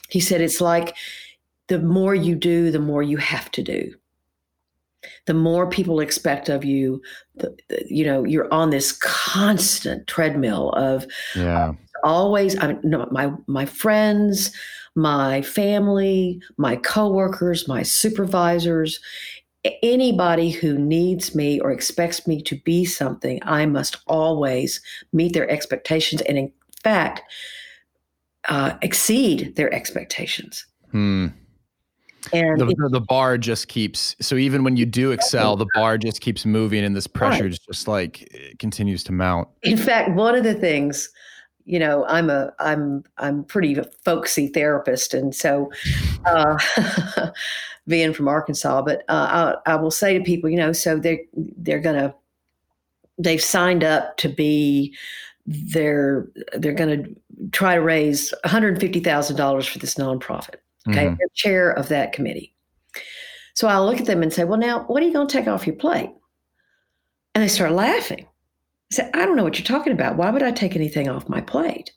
He 0.10 0.20
said, 0.20 0.42
It's 0.42 0.62
like 0.62 0.96
the 1.68 1.80
more 1.80 2.16
you 2.16 2.36
do, 2.36 2.72
the 2.72 2.80
more 2.80 3.04
you 3.04 3.18
have 3.18 3.52
to 3.52 3.64
do. 3.64 3.94
The 5.28 5.34
more 5.34 5.70
people 5.70 6.02
expect 6.02 6.50
of 6.50 6.66
you, 6.66 7.02
the, 7.36 7.56
the, 7.70 7.86
you 7.88 8.04
know, 8.04 8.26
you're 8.26 8.54
on 8.54 8.70
this 8.70 8.92
constant 8.92 10.08
treadmill 10.08 10.72
of 10.72 11.08
yeah 11.36 11.74
always 12.04 12.58
I 12.58 12.78
no, 12.84 13.08
my 13.12 13.32
my 13.48 13.66
friends, 13.66 14.52
my 14.96 15.42
family, 15.42 16.42
my 16.58 16.76
coworkers, 16.76 17.68
my 17.68 17.84
supervisors, 17.84 19.00
anybody 19.84 20.50
who 20.50 20.78
needs 20.78 21.36
me 21.36 21.60
or 21.60 21.72
expects 21.72 22.28
me 22.28 22.42
to 22.44 22.56
be 22.62 22.86
something, 22.86 23.40
I 23.44 23.66
must 23.66 23.98
always 24.08 24.82
meet 25.14 25.34
their 25.34 25.50
expectations 25.50 26.22
and 26.22 26.38
in 26.38 26.52
fact 26.84 27.22
uh, 28.48 28.78
exceed 28.82 29.56
their 29.56 29.74
expectations. 29.74 30.66
Hmm. 30.92 31.28
And 32.34 32.60
the, 32.60 32.68
it, 32.68 32.78
the, 32.92 33.00
bar 33.00 33.38
just 33.38 33.70
keeps 33.70 34.16
so 34.20 34.36
even 34.36 34.64
when 34.64 34.76
you 34.76 34.86
do 34.86 35.12
excel, 35.12 35.56
the 35.56 35.68
bar 35.74 35.98
just 35.98 36.20
keeps 36.20 36.46
moving 36.46 36.84
and 36.84 36.94
this 36.94 37.08
pressure 37.08 37.46
right. 37.46 37.60
just 37.68 37.88
like 37.88 38.56
continues 38.60 39.04
to 39.06 39.14
mount. 39.14 39.48
In 39.64 39.78
fact, 39.78 40.12
one 40.12 40.36
of 40.36 40.44
the 40.44 40.54
things 40.54 41.10
you 41.70 41.80
know 41.80 42.06
i'm 42.06 42.30
a 42.30 42.52
i'm 42.60 43.04
i'm 43.18 43.44
pretty 43.44 43.78
folksy 44.04 44.48
therapist 44.48 45.14
and 45.14 45.36
so 45.36 45.72
uh, 46.26 46.58
being 47.88 48.14
from 48.14 48.28
arkansas 48.28 48.82
but 48.82 49.04
uh, 49.08 49.54
I, 49.66 49.74
I 49.74 49.76
will 49.76 49.92
say 49.92 50.18
to 50.18 50.24
people 50.24 50.50
you 50.50 50.58
know 50.58 50.74
so 50.74 50.98
they're 50.98 51.20
they're 51.58 51.80
gonna 51.80 52.14
they've 53.20 53.42
signed 53.42 53.84
up 53.84 54.18
to 54.18 54.30
be 54.30 54.96
they're 55.46 56.28
they're 56.54 56.74
going 56.74 57.04
to 57.04 57.50
try 57.52 57.76
to 57.76 57.82
raise 57.82 58.34
$150,000 58.46 59.68
for 59.68 59.80
this 59.80 59.96
nonprofit. 59.96 60.56
Okay, 60.88 61.08
mm-hmm. 61.08 61.16
chair 61.34 61.72
of 61.72 61.90
that 61.90 62.14
committee. 62.14 62.54
So 63.54 63.68
I'll 63.68 63.86
look 63.86 64.00
at 64.00 64.06
them 64.06 64.24
and 64.24 64.32
say, 64.32 64.44
"Well, 64.44 64.60
now 64.60 64.84
what 64.84 65.04
are 65.04 65.06
you 65.06 65.14
going 65.14 65.28
to 65.28 65.34
take 65.34 65.48
off 65.48 65.68
your 65.68 65.76
plate?" 65.76 66.12
And 67.36 67.44
they 67.44 67.48
start 67.48 67.72
laughing. 67.74 68.26
I 68.92 68.96
said, 68.96 69.12
I 69.14 69.26
don't 69.26 69.36
know 69.36 69.44
what 69.44 69.60
you're 69.60 69.66
talking 69.66 69.94
about. 69.94 70.18
Why 70.18 70.30
would 70.30 70.44
I 70.44 70.52
take 70.52 70.76
anything 70.76 71.08
off 71.10 71.30
my 71.30 71.42
plate? 71.42 71.92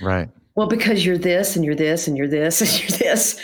Right. 0.00 0.28
Well, 0.54 0.68
because 0.68 1.04
you're 1.04 1.18
this 1.18 1.56
and 1.56 1.64
you're 1.64 1.74
this 1.74 2.06
and 2.06 2.16
you're 2.16 2.28
this 2.28 2.60
and 2.60 2.80
you're 2.80 2.98
this. 2.98 3.40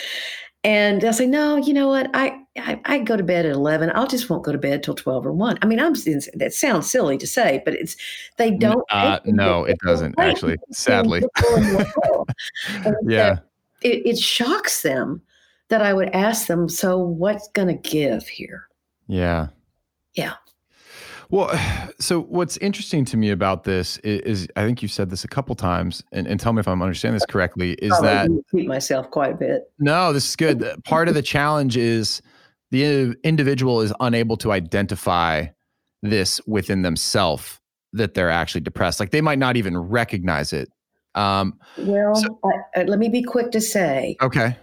And 0.65 1.01
they'll 1.01 1.13
say, 1.13 1.27
no, 1.27 1.57
you 1.57 1.75
know 1.75 1.89
what? 1.89 2.09
I, 2.15 2.39
I, 2.57 2.81
I 2.85 2.99
go 2.99 3.17
to 3.17 3.25
bed 3.25 3.47
at 3.47 3.53
11. 3.53 3.91
I'll 3.95 4.07
just 4.07 4.31
won't 4.31 4.45
go 4.45 4.53
to 4.53 4.59
bed 4.59 4.85
till 4.85 4.95
12 4.95 5.27
or 5.27 5.33
1. 5.33 5.59
I 5.61 5.67
mean, 5.67 5.81
I'm 5.81 5.95
that 5.95 6.53
sounds 6.53 6.89
silly 6.89 7.19
to 7.19 7.27
say, 7.27 7.63
but 7.65 7.75
it's, 7.75 7.97
they 8.37 8.53
don't. 8.53 8.85
Uh, 8.91 9.19
no, 9.25 9.65
it 9.65 9.79
doesn't 9.85 10.15
actually, 10.19 10.59
sadly. 10.71 11.23
yeah. 13.03 13.39
It, 13.81 14.07
it 14.07 14.19
shocks 14.19 14.83
them 14.83 15.21
that 15.69 15.83
I 15.83 15.93
would 15.93 16.11
ask 16.11 16.47
them, 16.47 16.69
so 16.69 16.97
what's 16.97 17.49
going 17.49 17.69
to 17.69 17.89
give 17.89 18.29
here? 18.29 18.69
Yeah. 19.09 19.49
Yeah. 20.15 20.35
Well, 21.33 21.51
so 21.99 22.21
what's 22.21 22.57
interesting 22.59 23.05
to 23.07 23.17
me 23.17 23.31
about 23.31 23.65
this 23.65 23.99
is, 23.99 24.21
is 24.21 24.49
I 24.55 24.65
think 24.65 24.83
you've 24.83 24.93
said 24.93 25.11
this 25.11 25.25
a 25.25 25.29
couple 25.29 25.57
times, 25.57 26.05
and, 26.13 26.29
and, 26.29 26.39
tell 26.39 26.53
me 26.53 26.61
if 26.61 26.69
I'm 26.69 26.81
understanding 26.81 27.17
this 27.17 27.27
correctly. 27.27 27.73
Is 27.73 27.89
Probably 27.89 28.09
that 28.09 28.31
repeat 28.31 28.69
myself 28.69 29.11
quite 29.11 29.33
a 29.33 29.37
bit? 29.37 29.73
No, 29.81 30.13
this 30.13 30.29
is 30.29 30.37
good. 30.37 30.65
Part 30.85 31.09
of 31.09 31.15
the 31.15 31.23
challenge 31.23 31.77
is 31.77 32.23
the 32.71 33.17
individual 33.25 33.81
is 33.81 33.93
unable 33.99 34.37
to 34.39 34.53
identify 34.53 35.47
this 36.03 36.41
within 36.47 36.83
themselves 36.83 37.59
that 37.95 38.15
they're 38.15 38.31
actually 38.31 38.61
depressed. 38.61 39.01
Like 39.01 39.11
they 39.11 39.21
might 39.21 39.39
not 39.39 39.57
even 39.57 39.77
recognize 39.77 40.53
it. 40.53 40.71
Um, 41.15 41.59
well, 41.77 42.15
so, 42.15 42.39
I, 42.75 42.85
let 42.85 42.99
me 42.99 43.09
be 43.09 43.23
quick 43.23 43.51
to 43.51 43.61
say. 43.61 44.17
Okay. 44.23 44.57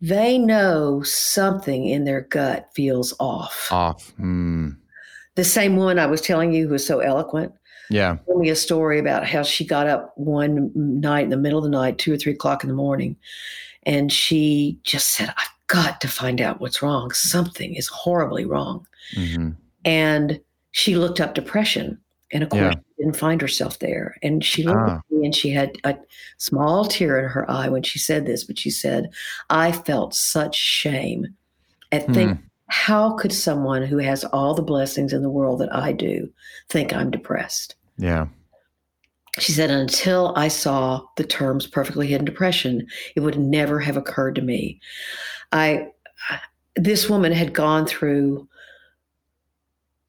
They 0.00 0.38
know 0.38 1.02
something 1.02 1.86
in 1.86 2.04
their 2.04 2.20
gut 2.20 2.68
feels 2.74 3.14
off. 3.18 3.68
Off. 3.72 4.10
Hmm 4.10 4.70
the 5.34 5.44
same 5.44 5.76
one 5.76 5.98
I 5.98 6.06
was 6.06 6.20
telling 6.20 6.52
you 6.52 6.66
who 6.66 6.72
was 6.72 6.86
so 6.86 7.00
eloquent. 7.00 7.52
Yeah. 7.90 8.16
Told 8.26 8.40
me 8.40 8.48
a 8.48 8.56
story 8.56 8.98
about 8.98 9.26
how 9.26 9.42
she 9.42 9.64
got 9.64 9.86
up 9.86 10.12
one 10.16 10.70
night 10.74 11.24
in 11.24 11.30
the 11.30 11.36
middle 11.36 11.58
of 11.58 11.64
the 11.64 11.70
night, 11.70 11.98
two 11.98 12.12
or 12.12 12.16
three 12.16 12.32
o'clock 12.32 12.64
in 12.64 12.68
the 12.68 12.74
morning, 12.74 13.16
and 13.84 14.10
she 14.10 14.78
just 14.84 15.10
said, 15.10 15.28
I've 15.36 15.54
got 15.66 16.00
to 16.00 16.08
find 16.08 16.40
out 16.40 16.60
what's 16.60 16.82
wrong. 16.82 17.10
Something 17.10 17.74
is 17.74 17.86
horribly 17.88 18.44
wrong. 18.44 18.86
Mm-hmm. 19.14 19.50
And 19.84 20.40
she 20.72 20.96
looked 20.96 21.20
up 21.20 21.34
depression 21.34 22.00
And 22.32 22.42
of 22.42 22.50
course, 22.50 22.62
yeah. 22.62 22.72
she 22.72 23.04
didn't 23.04 23.16
find 23.16 23.40
herself 23.40 23.78
there. 23.78 24.16
And 24.22 24.44
she 24.44 24.64
looked 24.64 24.78
ah. 24.78 24.96
at 24.96 25.02
me 25.10 25.24
and 25.24 25.34
she 25.34 25.50
had 25.50 25.76
a 25.84 25.96
small 26.38 26.84
tear 26.84 27.18
in 27.18 27.28
her 27.28 27.48
eye 27.50 27.68
when 27.68 27.82
she 27.82 27.98
said 27.98 28.26
this, 28.26 28.44
but 28.44 28.58
she 28.58 28.70
said, 28.70 29.10
I 29.50 29.72
felt 29.72 30.14
such 30.14 30.56
shame 30.56 31.34
at 31.92 32.06
hmm. 32.06 32.12
thinking, 32.12 32.50
how 32.74 33.12
could 33.12 33.32
someone 33.32 33.84
who 33.84 33.98
has 33.98 34.24
all 34.24 34.52
the 34.52 34.60
blessings 34.60 35.12
in 35.12 35.22
the 35.22 35.30
world 35.30 35.60
that 35.60 35.72
I 35.72 35.92
do 35.92 36.28
think 36.68 36.92
I'm 36.92 37.08
depressed? 37.08 37.76
Yeah. 37.98 38.26
She 39.38 39.52
said, 39.52 39.70
until 39.70 40.32
I 40.34 40.48
saw 40.48 41.02
the 41.16 41.22
terms 41.22 41.68
perfectly 41.68 42.08
hidden 42.08 42.24
depression, 42.24 42.84
it 43.14 43.20
would 43.20 43.38
never 43.38 43.78
have 43.78 43.96
occurred 43.96 44.34
to 44.34 44.42
me. 44.42 44.80
I, 45.52 45.86
this 46.74 47.08
woman 47.08 47.30
had 47.30 47.54
gone 47.54 47.86
through 47.86 48.48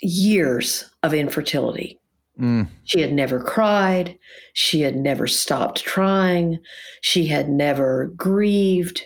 years 0.02 0.90
of 1.04 1.14
infertility. 1.14 2.00
Mm. 2.40 2.68
She 2.84 3.00
had 3.00 3.14
never 3.14 3.40
cried. 3.40 4.18
She 4.54 4.82
had 4.82 4.96
never 4.96 5.28
stopped 5.28 5.86
trying. 5.86 6.58
She 7.02 7.28
had 7.28 7.48
never 7.48 8.08
grieved. 8.18 9.06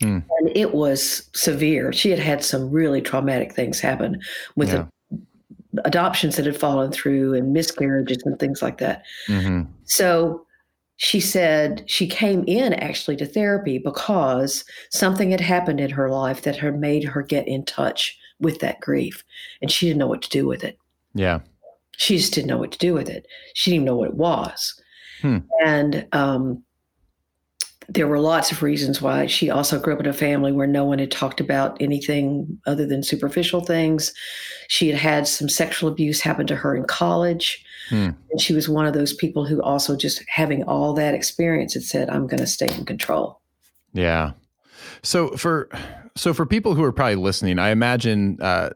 Mm. 0.00 0.24
And 0.38 0.56
it 0.56 0.74
was 0.74 1.28
severe. 1.34 1.92
She 1.92 2.10
had 2.10 2.18
had 2.18 2.42
some 2.42 2.70
really 2.70 3.00
traumatic 3.00 3.52
things 3.52 3.80
happen 3.80 4.20
with 4.56 4.72
yeah. 4.72 4.86
adoptions 5.84 6.36
that 6.36 6.46
had 6.46 6.58
fallen 6.58 6.90
through 6.90 7.34
and 7.34 7.52
miscarriages 7.52 8.22
and 8.24 8.38
things 8.38 8.62
like 8.62 8.78
that. 8.78 9.04
Mm-hmm. 9.28 9.70
So 9.84 10.46
she 10.96 11.20
said 11.20 11.82
she 11.86 12.06
came 12.06 12.44
in 12.46 12.74
actually 12.74 13.16
to 13.16 13.26
therapy 13.26 13.78
because 13.78 14.64
something 14.90 15.30
had 15.30 15.40
happened 15.40 15.80
in 15.80 15.90
her 15.90 16.10
life 16.10 16.42
that 16.42 16.56
had 16.56 16.78
made 16.78 17.04
her 17.04 17.22
get 17.22 17.48
in 17.48 17.64
touch 17.64 18.18
with 18.38 18.60
that 18.60 18.80
grief 18.80 19.24
and 19.60 19.70
she 19.70 19.86
didn't 19.86 19.98
know 19.98 20.06
what 20.06 20.22
to 20.22 20.30
do 20.30 20.46
with 20.46 20.64
it. 20.64 20.78
Yeah. 21.14 21.40
She 21.96 22.16
just 22.16 22.32
didn't 22.32 22.48
know 22.48 22.58
what 22.58 22.72
to 22.72 22.78
do 22.78 22.94
with 22.94 23.08
it. 23.08 23.26
She 23.54 23.70
didn't 23.70 23.82
even 23.82 23.86
know 23.86 23.96
what 23.96 24.08
it 24.08 24.14
was. 24.14 24.80
Hmm. 25.20 25.38
And 25.64 26.06
um, 26.12 26.62
there 27.92 28.06
were 28.06 28.20
lots 28.20 28.52
of 28.52 28.62
reasons 28.62 29.02
why. 29.02 29.26
She 29.26 29.50
also 29.50 29.78
grew 29.78 29.94
up 29.94 30.00
in 30.00 30.06
a 30.06 30.12
family 30.12 30.52
where 30.52 30.66
no 30.66 30.84
one 30.84 31.00
had 31.00 31.10
talked 31.10 31.40
about 31.40 31.76
anything 31.80 32.60
other 32.64 32.86
than 32.86 33.02
superficial 33.02 33.62
things. 33.62 34.14
She 34.68 34.88
had 34.88 34.98
had 34.98 35.26
some 35.26 35.48
sexual 35.48 35.90
abuse 35.90 36.20
happen 36.20 36.46
to 36.46 36.56
her 36.56 36.76
in 36.76 36.84
college. 36.84 37.64
Hmm. 37.88 38.10
And 38.30 38.40
she 38.40 38.54
was 38.54 38.68
one 38.68 38.86
of 38.86 38.94
those 38.94 39.12
people 39.12 39.44
who 39.44 39.60
also 39.60 39.96
just 39.96 40.22
having 40.28 40.62
all 40.64 40.94
that 40.94 41.14
experience 41.14 41.74
had 41.74 41.82
said, 41.82 42.08
I'm 42.08 42.28
going 42.28 42.38
to 42.38 42.46
stay 42.46 42.68
in 42.78 42.84
control. 42.84 43.40
Yeah. 43.92 44.32
So 45.02 45.30
for 45.36 45.68
so 46.16 46.32
for 46.32 46.46
people 46.46 46.74
who 46.74 46.84
are 46.84 46.92
probably 46.92 47.16
listening, 47.16 47.58
I 47.58 47.70
imagine 47.70 48.38
uh, 48.40 48.70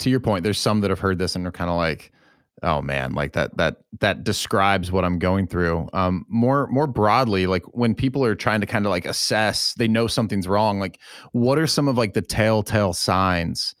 to 0.00 0.10
your 0.10 0.20
point, 0.20 0.42
there's 0.42 0.58
some 0.58 0.80
that 0.80 0.90
have 0.90 0.98
heard 0.98 1.18
this 1.18 1.36
and 1.36 1.46
are 1.46 1.52
kind 1.52 1.70
of 1.70 1.76
like, 1.76 2.12
oh 2.62 2.82
man, 2.82 3.12
like 3.12 3.32
that 3.32 3.56
that 3.56 3.78
that 4.00 4.24
describes 4.24 4.90
what 4.90 5.04
I'm 5.04 5.18
going 5.18 5.46
through. 5.46 5.88
Um, 5.92 6.24
more 6.28 6.66
more 6.68 6.86
broadly, 6.86 7.46
like 7.46 7.64
when 7.74 7.94
people 7.94 8.24
are 8.24 8.34
trying 8.34 8.60
to 8.60 8.66
kind 8.66 8.86
of 8.86 8.90
like 8.90 9.06
assess, 9.06 9.74
they 9.74 9.88
know 9.88 10.06
something's 10.06 10.48
wrong. 10.48 10.80
Like, 10.80 11.00
what 11.32 11.58
are 11.58 11.66
some 11.66 11.88
of 11.88 11.96
like 11.96 12.14
the 12.14 12.22
telltale 12.22 12.92
signs 12.92 13.74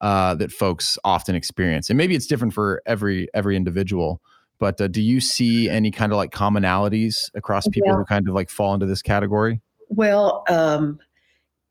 uh, 0.00 0.34
that 0.36 0.52
folks 0.52 0.98
often 1.04 1.34
experience? 1.34 1.90
And 1.90 1.96
maybe 1.96 2.14
it's 2.14 2.26
different 2.26 2.54
for 2.54 2.82
every 2.86 3.28
every 3.34 3.56
individual. 3.56 4.20
But 4.58 4.80
uh, 4.80 4.88
do 4.88 5.02
you 5.02 5.20
see 5.20 5.68
any 5.68 5.90
kind 5.90 6.12
of 6.12 6.16
like 6.16 6.30
commonalities 6.30 7.16
across 7.34 7.66
people 7.66 7.88
yeah. 7.88 7.96
who 7.96 8.04
kind 8.04 8.28
of 8.28 8.34
like 8.34 8.48
fall 8.48 8.74
into 8.74 8.86
this 8.86 9.02
category? 9.02 9.60
Well, 9.88 10.44
um, 10.48 11.00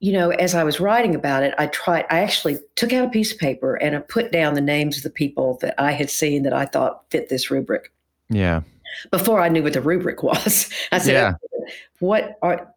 you 0.01 0.11
know, 0.11 0.31
as 0.31 0.55
I 0.55 0.63
was 0.63 0.79
writing 0.79 1.13
about 1.13 1.43
it, 1.43 1.53
I 1.59 1.67
tried, 1.67 2.05
I 2.09 2.19
actually 2.19 2.57
took 2.75 2.91
out 2.91 3.07
a 3.07 3.11
piece 3.11 3.31
of 3.31 3.37
paper 3.37 3.75
and 3.75 3.95
I 3.95 3.99
put 3.99 4.31
down 4.31 4.55
the 4.55 4.61
names 4.61 4.97
of 4.97 5.03
the 5.03 5.11
people 5.11 5.59
that 5.61 5.75
I 5.77 5.91
had 5.91 6.09
seen 6.09 6.41
that 6.41 6.53
I 6.53 6.65
thought 6.65 7.03
fit 7.11 7.29
this 7.29 7.51
rubric. 7.51 7.93
Yeah. 8.27 8.61
Before 9.11 9.39
I 9.39 9.47
knew 9.47 9.61
what 9.61 9.73
the 9.73 9.81
rubric 9.81 10.23
was, 10.23 10.71
I 10.91 10.97
said, 10.97 11.13
yeah. 11.13 11.33
what 11.99 12.39
are, 12.41 12.67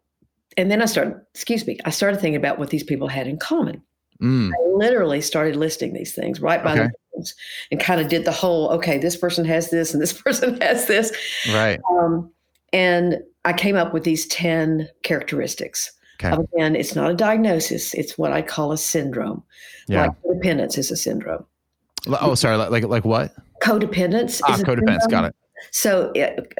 and 0.55 0.69
then 0.69 0.83
I 0.83 0.85
started, 0.85 1.19
excuse 1.33 1.65
me, 1.65 1.79
I 1.83 1.89
started 1.89 2.21
thinking 2.21 2.35
about 2.35 2.59
what 2.59 2.69
these 2.69 2.83
people 2.83 3.07
had 3.07 3.25
in 3.25 3.37
common. 3.37 3.81
Mm. 4.21 4.51
I 4.51 4.77
literally 4.77 5.19
started 5.19 5.55
listing 5.55 5.93
these 5.93 6.13
things 6.13 6.39
right 6.39 6.63
by 6.63 6.73
okay. 6.73 6.81
the 6.83 6.93
names 7.15 7.33
and 7.71 7.79
kind 7.79 7.99
of 7.99 8.07
did 8.07 8.25
the 8.25 8.31
whole, 8.31 8.69
okay, 8.69 8.99
this 8.99 9.17
person 9.17 9.45
has 9.45 9.71
this 9.71 9.93
and 9.93 10.01
this 10.01 10.13
person 10.21 10.61
has 10.61 10.85
this. 10.85 11.11
Right. 11.51 11.79
Um, 11.91 12.31
and 12.71 13.23
I 13.45 13.53
came 13.53 13.75
up 13.75 13.95
with 13.95 14.03
these 14.03 14.27
10 14.27 14.87
characteristics. 15.01 15.91
Okay. 16.23 16.35
Again, 16.35 16.75
it's 16.75 16.95
not 16.95 17.11
a 17.11 17.13
diagnosis; 17.13 17.93
it's 17.93 18.17
what 18.17 18.31
I 18.31 18.41
call 18.41 18.71
a 18.71 18.77
syndrome. 18.77 19.43
Yeah. 19.87 20.07
Like 20.07 20.21
codependence 20.21 20.77
is 20.77 20.91
a 20.91 20.95
syndrome. 20.95 21.45
Oh, 22.07 22.35
sorry. 22.35 22.57
Like 22.57 22.83
like 22.85 23.05
what? 23.05 23.35
Codependence. 23.61 24.41
Ah, 24.43 24.57
codependence. 24.57 25.09
Got 25.09 25.25
it. 25.25 25.35
So, 25.71 26.11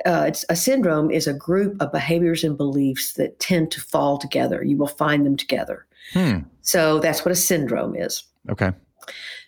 uh, 0.05 0.25
it's 0.27 0.45
a 0.49 0.55
syndrome 0.55 1.11
is 1.11 1.27
a 1.27 1.33
group 1.33 1.79
of 1.81 1.91
behaviors 1.91 2.43
and 2.43 2.57
beliefs 2.57 3.13
that 3.13 3.39
tend 3.39 3.71
to 3.71 3.81
fall 3.81 4.17
together. 4.17 4.63
You 4.63 4.77
will 4.77 4.87
find 4.87 5.25
them 5.25 5.37
together. 5.37 5.85
Hmm. 6.13 6.39
So 6.61 6.99
that's 6.99 7.23
what 7.23 7.31
a 7.31 7.35
syndrome 7.35 7.95
is. 7.95 8.23
Okay. 8.49 8.71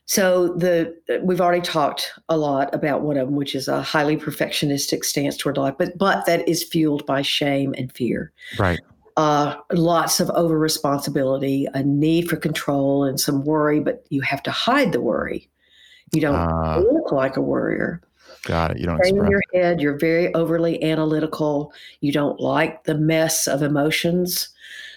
So 0.05 0.49
the 0.49 0.95
we've 1.21 1.41
already 1.41 1.61
talked 1.61 2.13
a 2.29 2.37
lot 2.37 2.73
about 2.73 3.01
one 3.01 3.17
of 3.17 3.27
them, 3.27 3.35
which 3.35 3.55
is 3.55 3.67
a 3.67 3.81
highly 3.81 4.15
perfectionistic 4.15 5.03
stance 5.03 5.35
toward 5.35 5.57
life, 5.57 5.75
but 5.77 5.97
but 5.97 6.25
that 6.25 6.47
is 6.47 6.63
fueled 6.63 7.05
by 7.05 7.21
shame 7.21 7.73
and 7.77 7.91
fear. 7.91 8.31
Right 8.57 8.79
uh, 9.17 9.55
lots 9.73 10.19
of 10.19 10.29
over 10.31 10.57
responsibility, 10.57 11.67
a 11.73 11.83
need 11.83 12.29
for 12.29 12.37
control, 12.37 13.03
and 13.03 13.19
some 13.19 13.43
worry, 13.43 13.79
but 13.79 14.05
you 14.09 14.21
have 14.21 14.43
to 14.43 14.51
hide 14.51 14.91
the 14.91 15.01
worry. 15.01 15.49
You 16.13 16.21
don't 16.21 16.35
uh, 16.35 16.79
look 16.79 17.11
like 17.11 17.35
a 17.35 17.41
worrier. 17.41 18.01
Got 18.43 18.71
it. 18.71 18.77
You 18.79 18.85
don't 18.85 19.05
in 19.05 19.15
your 19.15 19.41
head. 19.53 19.81
You're 19.81 19.97
very 19.97 20.33
overly 20.35 20.81
analytical. 20.83 21.73
You 21.99 22.11
don't 22.11 22.39
like 22.39 22.83
the 22.83 22.95
mess 22.95 23.47
of 23.47 23.63
emotions. 23.63 24.49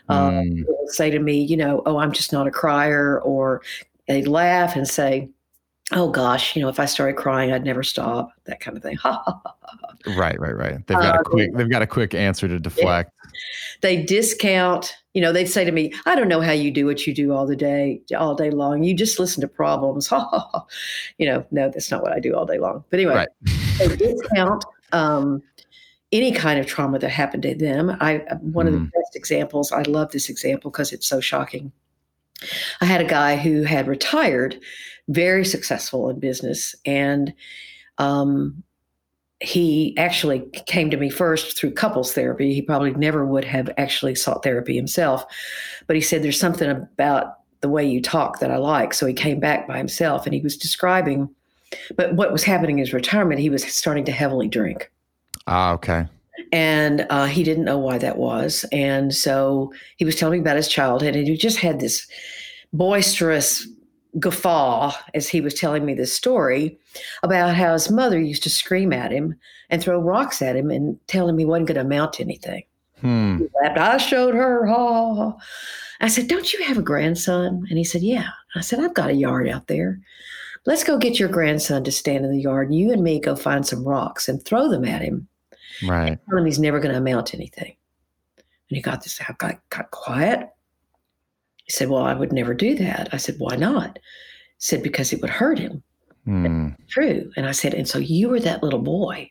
Mm. 0.09 0.65
Uh, 0.69 0.87
say 0.87 1.11
to 1.11 1.19
me, 1.19 1.43
you 1.43 1.57
know, 1.57 1.83
oh, 1.87 1.97
I'm 1.97 2.13
just 2.13 2.33
not 2.33 2.47
a 2.47 2.51
crier, 2.51 3.21
or 3.23 3.63
they 4.07 4.23
laugh 4.23 4.77
and 4.77 4.87
say, 4.87 5.31
oh 5.93 6.11
gosh, 6.11 6.55
you 6.55 6.63
know, 6.63 6.69
if 6.69 6.79
I 6.79 6.85
started 6.85 7.17
crying, 7.17 7.53
I'd 7.53 7.65
never 7.65 7.83
stop. 7.83 8.33
That 8.45 8.61
kind 8.61 8.77
of 8.77 8.83
thing. 8.83 8.99
right, 10.17 10.39
right, 10.39 10.57
right. 10.57 10.87
They've 10.87 10.99
got 10.99 11.17
a 11.17 11.19
um, 11.19 11.25
quick. 11.25 11.55
They've 11.55 11.71
got 11.71 11.83
a 11.83 11.87
quick 11.87 12.15
answer 12.15 12.47
to 12.49 12.59
deflect. 12.59 13.13
They 13.81 14.03
discount. 14.03 14.95
You 15.15 15.21
know, 15.21 15.33
they'd 15.33 15.47
say 15.47 15.65
to 15.65 15.73
me, 15.73 15.93
"I 16.07 16.15
don't 16.15 16.29
know 16.29 16.41
how 16.41 16.53
you 16.53 16.71
do 16.71 16.87
what 16.87 17.07
you 17.07 17.15
do 17.15 17.33
all 17.33 17.47
the 17.47 17.57
day, 17.57 18.01
all 18.17 18.35
day 18.35 18.51
long. 18.51 18.83
You 18.83 18.95
just 18.95 19.19
listen 19.19 19.41
to 19.41 19.49
problems." 19.49 20.11
you 21.19 21.27
know, 21.27 21.45
no, 21.51 21.71
that's 21.71 21.91
not 21.91 22.03
what 22.03 22.13
I 22.13 22.21
do 22.21 22.35
all 22.35 22.47
day 22.47 22.59
long. 22.59 22.85
But 22.91 23.01
anyway, 23.01 23.15
right. 23.15 23.29
they 23.79 23.97
discount 23.97 24.65
um, 24.93 25.43
any 26.13 26.33
kind 26.33 26.59
of 26.59 26.67
trauma 26.67 26.99
that 26.99 27.11
happened 27.11 27.43
to 27.45 27.55
them. 27.55 27.97
I 28.01 28.19
one 28.41 28.67
mm. 28.67 28.69
of 28.69 28.75
the 28.75 28.81
mm. 28.81 28.93
best 28.93 29.17
examples. 29.17 29.73
I 29.73 29.83
love 29.83 30.13
this 30.13 30.29
example 30.29 30.71
because 30.71 30.93
it's 30.93 31.09
so 31.09 31.21
shocking. 31.21 31.73
I 32.81 32.87
had 32.87 33.01
a 33.01 33.05
guy 33.05 33.37
who 33.37 33.63
had 33.63 33.87
retired, 33.87 34.59
very 35.09 35.45
successful 35.45 36.09
in 36.09 36.19
business, 36.21 36.75
and 36.87 37.35
um, 37.99 38.63
he 39.41 39.97
actually 39.97 40.41
came 40.67 40.91
to 40.91 40.97
me 40.97 41.09
first 41.09 41.57
through 41.57 41.73
couples 41.73 42.13
therapy. 42.13 42.53
He 42.55 42.63
probably 42.63 42.93
never 42.93 43.25
would 43.25 43.45
have 43.45 43.71
actually 43.79 44.15
sought 44.15 44.43
therapy 44.43 44.77
himself, 44.77 45.25
but 45.87 45.97
he 45.97 46.03
said, 46.03 46.23
There's 46.23 46.39
something 46.39 46.69
about 46.69 47.39
the 47.61 47.69
way 47.69 47.85
you 47.85 48.01
talk 48.01 48.41
that 48.41 48.51
I 48.51 48.57
like. 48.57 48.95
So 48.95 49.07
he 49.07 49.15
came 49.15 49.41
back 49.41 49.67
by 49.67 49.79
himself 49.79 50.27
and 50.27 50.35
he 50.35 50.41
was 50.41 50.57
describing, 50.57 51.29
but 51.97 52.15
what 52.15 52.33
was 52.33 52.43
happening 52.43 52.79
in 52.79 52.85
his 52.85 52.93
retirement, 52.93 53.41
he 53.41 53.51
was 53.51 53.65
starting 53.65 54.05
to 54.07 54.13
heavily 54.13 54.49
drink. 54.49 54.91
Ah, 55.47 55.73
okay. 55.73 56.07
And 56.53 57.07
uh, 57.11 57.27
he 57.27 57.43
didn't 57.43 57.65
know 57.65 57.79
why 57.79 57.99
that 57.99 58.17
was. 58.17 58.65
And 58.73 59.15
so 59.15 59.73
he 59.97 60.05
was 60.05 60.17
telling 60.17 60.39
me 60.39 60.43
about 60.43 60.57
his 60.57 60.69
childhood, 60.69 61.17
and 61.17 61.27
he 61.27 61.37
just 61.37 61.59
had 61.59 61.81
this 61.81 62.07
boisterous 62.73 63.67
guffaw 64.19 64.93
as 65.15 65.29
he 65.29 65.41
was 65.41 65.55
telling 65.55 65.85
me 65.85 65.95
this 65.95 66.13
story 66.13 66.79
about 67.23 67.55
how 67.55 67.73
his 67.73 67.91
mother 67.91 68.21
used 68.21 68.43
to 68.43 68.51
scream 68.51 68.93
at 68.93 69.13
him 69.13 69.35
and 69.69 69.83
throw 69.83 70.01
rocks 70.01 70.43
at 70.43 70.57
him 70.57 70.71
and 70.71 70.99
tell 71.07 71.29
him 71.29 71.39
he 71.39 71.45
wasn't 71.45 71.69
going 71.69 71.77
to 71.77 71.83
amount 71.83 72.15
to 72.15 72.23
anything. 72.23 72.65
Hmm. 73.01 73.45
I 73.63 73.97
showed 73.99 74.35
her. 74.35 74.67
Ha, 74.67 75.15
ha. 75.15 75.37
I 76.01 76.09
said, 76.09 76.29
Don't 76.29 76.53
you 76.53 76.63
have 76.65 76.79
a 76.79 76.83
grandson? 76.83 77.67
And 77.69 77.79
he 77.79 77.85
said, 77.85 78.03
Yeah. 78.03 78.29
I 78.55 78.61
said, 78.61 78.81
I've 78.81 78.95
got 78.95 79.11
a 79.11 79.15
yard 79.15 79.49
out 79.49 79.69
there. 79.69 80.01
Let's 80.67 80.85
go 80.85 80.99
get 80.99 81.19
your 81.19 81.29
grandson 81.29 81.85
to 81.85 81.93
stand 81.93 82.25
in 82.25 82.31
the 82.31 82.41
yard 82.41 82.69
and 82.69 82.79
you 82.79 82.93
and 82.93 83.03
me 83.03 83.21
go 83.21 83.35
find 83.35 83.67
some 83.67 83.85
rocks 83.85 84.29
and 84.29 84.45
throw 84.45 84.69
them 84.69 84.85
at 84.85 85.03
him. 85.03 85.27
Right. 85.87 86.19
tell 86.29 86.39
him 86.39 86.45
he's 86.45 86.59
never 86.59 86.81
going 86.81 86.93
to 86.93 86.99
amount 86.99 87.29
to 87.29 87.37
anything. 87.37 87.75
And 88.37 88.77
he 88.77 88.83
got 88.83 89.03
this, 89.03 89.19
got, 89.39 89.59
got 89.71 89.91
quiet. 89.91 90.51
He 91.71 91.75
said, 91.75 91.89
Well, 91.89 92.03
I 92.03 92.15
would 92.15 92.33
never 92.33 92.53
do 92.53 92.75
that. 92.75 93.11
I 93.13 93.17
said, 93.17 93.37
Why 93.39 93.55
not? 93.55 93.97
He 93.97 94.59
said, 94.59 94.83
Because 94.83 95.13
it 95.13 95.21
would 95.21 95.31
hurt 95.31 95.57
him. 95.57 95.85
Mm. 96.27 96.77
True. 96.89 97.31
And 97.37 97.47
I 97.47 97.53
said, 97.53 97.75
And 97.75 97.87
so 97.87 98.01
you 98.01 98.29
were 98.29 98.41
that 98.41 98.65
little 98.65 98.81
boy 98.81 99.31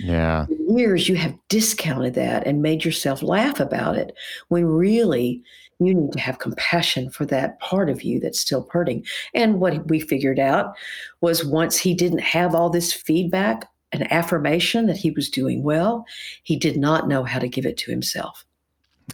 Yeah. 0.00 0.46
For 0.46 0.54
years 0.78 1.06
you 1.06 1.16
have 1.16 1.36
discounted 1.50 2.14
that 2.14 2.46
and 2.46 2.62
made 2.62 2.82
yourself 2.82 3.22
laugh 3.22 3.60
about 3.60 3.98
it 3.98 4.16
when 4.48 4.64
really 4.64 5.42
you 5.78 5.92
need 5.92 6.12
to 6.12 6.18
have 6.18 6.38
compassion 6.38 7.10
for 7.10 7.26
that 7.26 7.60
part 7.60 7.90
of 7.90 8.02
you 8.02 8.20
that's 8.20 8.40
still 8.40 8.66
hurting. 8.72 9.04
And 9.34 9.60
what 9.60 9.86
we 9.88 10.00
figured 10.00 10.38
out 10.38 10.74
was 11.20 11.44
once 11.44 11.76
he 11.76 11.92
didn't 11.92 12.20
have 12.20 12.54
all 12.54 12.70
this 12.70 12.90
feedback 12.90 13.68
and 13.92 14.10
affirmation 14.10 14.86
that 14.86 14.96
he 14.96 15.10
was 15.10 15.28
doing 15.28 15.62
well, 15.62 16.06
he 16.42 16.56
did 16.56 16.78
not 16.78 17.06
know 17.06 17.22
how 17.22 17.38
to 17.38 17.48
give 17.48 17.66
it 17.66 17.76
to 17.76 17.90
himself. 17.90 18.46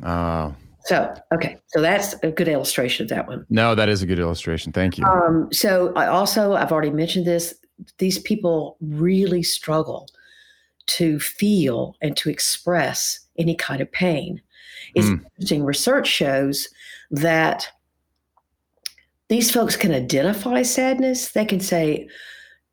Oh. 0.05 0.55
So, 0.85 1.15
okay. 1.33 1.59
So 1.69 1.81
that's 1.81 2.15
a 2.23 2.31
good 2.31 2.49
illustration 2.49 3.05
of 3.05 3.11
that 3.11 3.29
one. 3.29 3.47
No, 3.51 3.75
that 3.75 3.89
is 3.89 4.03
a 4.03 4.07
good 4.07 4.19
illustration. 4.19 4.73
Thank 4.73 4.99
you. 4.99 5.05
Um, 5.05 5.49
so 5.53 5.93
I 5.95 6.07
also, 6.07 6.55
I've 6.55 6.73
already 6.73 6.91
mentioned 6.91 7.27
this, 7.27 7.55
these 7.99 8.19
people 8.19 8.77
really 8.81 9.43
struggle 9.43 10.09
to 10.87 11.21
feel 11.21 11.97
and 12.01 12.17
to 12.17 12.31
express 12.31 13.21
any 13.39 13.55
kind 13.55 13.81
of 13.81 13.91
pain. 13.93 14.41
It's 14.95 15.07
mm. 15.07 15.25
interesting. 15.37 15.65
Research 15.65 16.09
shows 16.09 16.69
that 17.11 17.69
these 19.29 19.51
folks 19.51 19.77
can 19.77 19.93
identify 19.93 20.63
sadness. 20.63 21.33
They 21.33 21.45
can 21.45 21.61
say, 21.61 22.09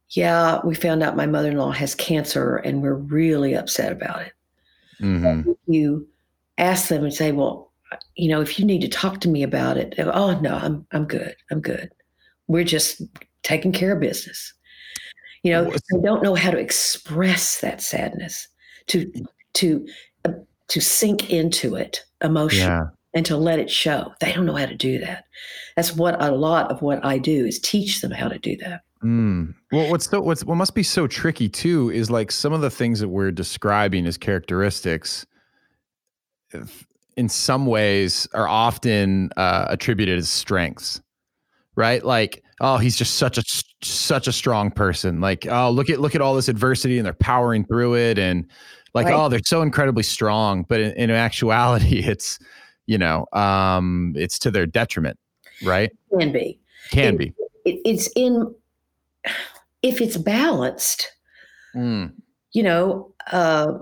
Yeah, 0.09 0.59
we 0.65 0.75
found 0.75 1.03
out 1.03 1.15
my 1.15 1.27
mother 1.27 1.51
in 1.51 1.57
law 1.57 1.71
has 1.71 1.95
cancer 1.95 2.57
and 2.57 2.81
we're 2.81 2.95
really 2.95 3.53
upset 3.53 3.91
about 3.91 4.23
it. 4.23 4.33
Mm-hmm. 4.99 5.51
You 5.67 6.07
ask 6.57 6.89
them 6.89 7.03
and 7.03 7.13
say, 7.13 7.31
Well, 7.31 7.68
you 8.19 8.27
know, 8.27 8.41
if 8.41 8.59
you 8.59 8.65
need 8.65 8.81
to 8.81 8.89
talk 8.89 9.21
to 9.21 9.29
me 9.29 9.43
about 9.43 9.77
it, 9.77 9.95
oh, 9.97 10.39
no, 10.41 10.55
I'm, 10.55 10.85
I'm 10.91 11.05
good. 11.05 11.35
I'm 11.51 11.61
good. 11.61 11.89
We're 12.47 12.63
just 12.63 13.01
taking 13.43 13.71
care 13.71 13.93
of 13.93 14.01
business. 14.01 14.53
You 15.43 15.53
know, 15.53 15.63
they 15.63 16.01
don't 16.01 16.21
know 16.21 16.35
how 16.35 16.51
to 16.51 16.57
express 16.57 17.61
that 17.61 17.81
sadness, 17.81 18.47
to, 18.87 19.09
to, 19.53 19.87
uh, 20.25 20.33
to 20.67 20.81
sink 20.81 21.31
into 21.31 21.75
it 21.75 22.03
emotion 22.21 22.67
yeah. 22.67 22.87
and 23.13 23.25
to 23.25 23.37
let 23.37 23.59
it 23.59 23.71
show. 23.71 24.13
They 24.19 24.33
don't 24.33 24.45
know 24.45 24.55
how 24.55 24.65
to 24.65 24.75
do 24.75 24.99
that. 24.99 25.23
That's 25.77 25.95
what 25.95 26.21
a 26.21 26.31
lot 26.31 26.69
of 26.71 26.81
what 26.81 27.03
I 27.05 27.19
do 27.19 27.45
is 27.45 27.57
teach 27.59 28.01
them 28.01 28.11
how 28.11 28.27
to 28.27 28.37
do 28.37 28.57
that. 28.57 28.81
Mm. 29.01 29.55
Well, 29.71 29.89
what's 29.89 30.09
so, 30.09 30.19
what's 30.19 30.43
what 30.43 30.55
must 30.55 30.75
be 30.75 30.83
so 30.83 31.07
tricky 31.07 31.47
too 31.47 31.89
is 31.89 32.11
like 32.11 32.33
some 32.33 32.51
of 32.51 32.59
the 32.59 32.69
things 32.69 32.99
that 32.99 33.07
we're 33.07 33.31
describing 33.31 34.05
as 34.05 34.17
characteristics 34.17 35.25
in 37.19 37.29
some 37.29 37.65
ways 37.65 38.27
are 38.33 38.47
often 38.47 39.29
uh, 39.35 39.65
attributed 39.69 40.17
as 40.17 40.29
strengths, 40.29 41.01
right? 41.75 42.03
Like, 42.03 42.43
oh, 42.61 42.77
he's 42.77 42.95
just 42.95 43.15
such 43.15 43.37
a 43.37 43.43
such 43.83 44.27
a 44.27 44.31
strong 44.31 44.71
person. 44.71 45.19
Like, 45.19 45.45
oh, 45.45 45.69
look 45.69 45.89
at 45.89 45.99
look 45.99 46.15
at 46.15 46.21
all 46.21 46.33
this 46.33 46.47
adversity 46.47 46.97
and 46.97 47.05
they're 47.05 47.13
powering 47.13 47.65
through 47.65 47.95
it, 47.95 48.17
and 48.17 48.49
like 48.93 49.05
right. 49.07 49.15
oh 49.15 49.29
they're 49.29 49.39
so 49.45 49.61
incredibly 49.61 50.03
strong 50.03 50.65
but 50.67 50.79
in, 50.79 50.91
in, 50.93 51.11
actuality 51.11 51.99
it's 52.05 52.39
you 52.85 52.97
know 52.97 53.25
um 53.33 54.13
it's 54.15 54.39
to 54.39 54.51
their 54.51 54.65
detriment 54.65 55.17
right 55.63 55.91
can 56.17 56.31
be 56.31 56.59
can 56.91 57.15
it, 57.15 57.17
be 57.17 57.33
it, 57.65 57.81
it's 57.85 58.09
in 58.15 58.53
if 59.81 60.01
it's 60.01 60.17
balanced 60.17 61.11
mm. 61.75 62.11
you 62.53 62.63
know 62.63 63.13
uh, 63.31 63.73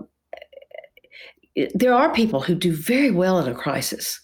there 1.74 1.94
are 1.94 2.14
people 2.14 2.42
who 2.42 2.56
do 2.56 2.76
very 2.76 3.12
well 3.12 3.40
in 3.40 3.50
a 3.50 3.56
crisis 3.56 4.20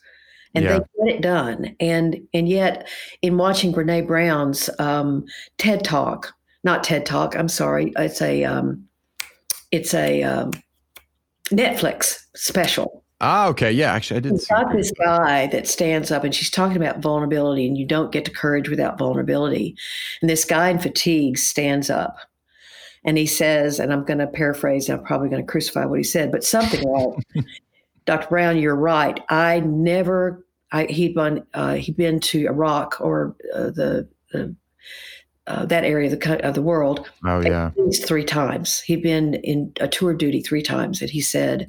and 0.55 0.63
yeah. 0.63 0.79
they 0.79 1.07
get 1.07 1.15
it 1.15 1.21
done 1.21 1.75
and 1.79 2.19
and 2.33 2.47
yet 2.47 2.87
in 3.21 3.37
watching 3.37 3.73
brene 3.73 4.05
brown's 4.05 4.69
um, 4.79 5.25
ted 5.57 5.83
talk 5.83 6.33
not 6.63 6.83
ted 6.83 7.05
talk 7.05 7.35
i'm 7.35 7.49
sorry 7.49 7.91
it's 7.97 8.21
a 8.21 8.43
um, 8.43 8.87
it's 9.71 9.93
a 9.95 10.21
um, 10.21 10.51
Netflix 11.49 12.19
special. 12.35 13.03
Ah, 13.21 13.47
okay. 13.47 13.71
Yeah, 13.71 13.93
actually, 13.93 14.17
I 14.17 14.19
did. 14.21 14.33
She's 14.33 14.47
got 14.47 14.71
this 14.71 14.91
guy 14.91 15.47
that 15.47 15.67
stands 15.67 16.11
up 16.11 16.23
and 16.23 16.35
she's 16.35 16.49
talking 16.49 16.77
about 16.77 16.99
vulnerability, 16.99 17.65
and 17.65 17.77
you 17.77 17.85
don't 17.85 18.11
get 18.11 18.25
to 18.25 18.31
courage 18.31 18.69
without 18.69 18.97
vulnerability. 18.97 19.75
And 20.21 20.29
this 20.29 20.45
guy 20.45 20.69
in 20.69 20.79
fatigue 20.79 21.37
stands 21.37 21.89
up 21.89 22.17
and 23.05 23.17
he 23.17 23.25
says, 23.25 23.79
and 23.79 23.91
I'm 23.91 24.03
going 24.03 24.19
to 24.19 24.27
paraphrase, 24.27 24.89
I'm 24.89 25.03
probably 25.03 25.29
going 25.29 25.45
to 25.45 25.51
crucify 25.51 25.85
what 25.85 25.99
he 25.99 26.03
said, 26.03 26.31
but 26.31 26.43
something 26.43 26.81
like, 26.83 27.15
Dr. 28.05 28.27
Brown, 28.27 28.57
you're 28.57 28.75
right. 28.75 29.19
I 29.29 29.61
never, 29.61 30.45
I, 30.71 30.85
he'd 30.85 31.15
been, 31.15 31.45
uh, 31.53 31.75
he'd 31.75 31.97
been 31.97 32.19
to 32.21 32.45
Iraq 32.45 32.99
or 32.99 33.35
uh, 33.53 33.71
the, 33.71 34.07
the 34.31 34.55
uh, 35.45 35.65
that 35.65 35.83
area 35.83 36.11
of 36.11 36.17
the 36.17 36.47
of 36.47 36.53
the 36.53 36.61
world. 36.61 37.09
Oh 37.25 37.41
yeah, 37.41 37.67
at 37.67 37.77
least 37.77 38.05
three 38.05 38.23
times. 38.23 38.79
He'd 38.79 39.03
been 39.03 39.35
in 39.35 39.73
a 39.81 39.87
tour 39.87 40.11
of 40.11 40.17
duty 40.17 40.41
three 40.41 40.61
times, 40.61 41.01
and 41.01 41.09
he 41.09 41.19
said, 41.19 41.67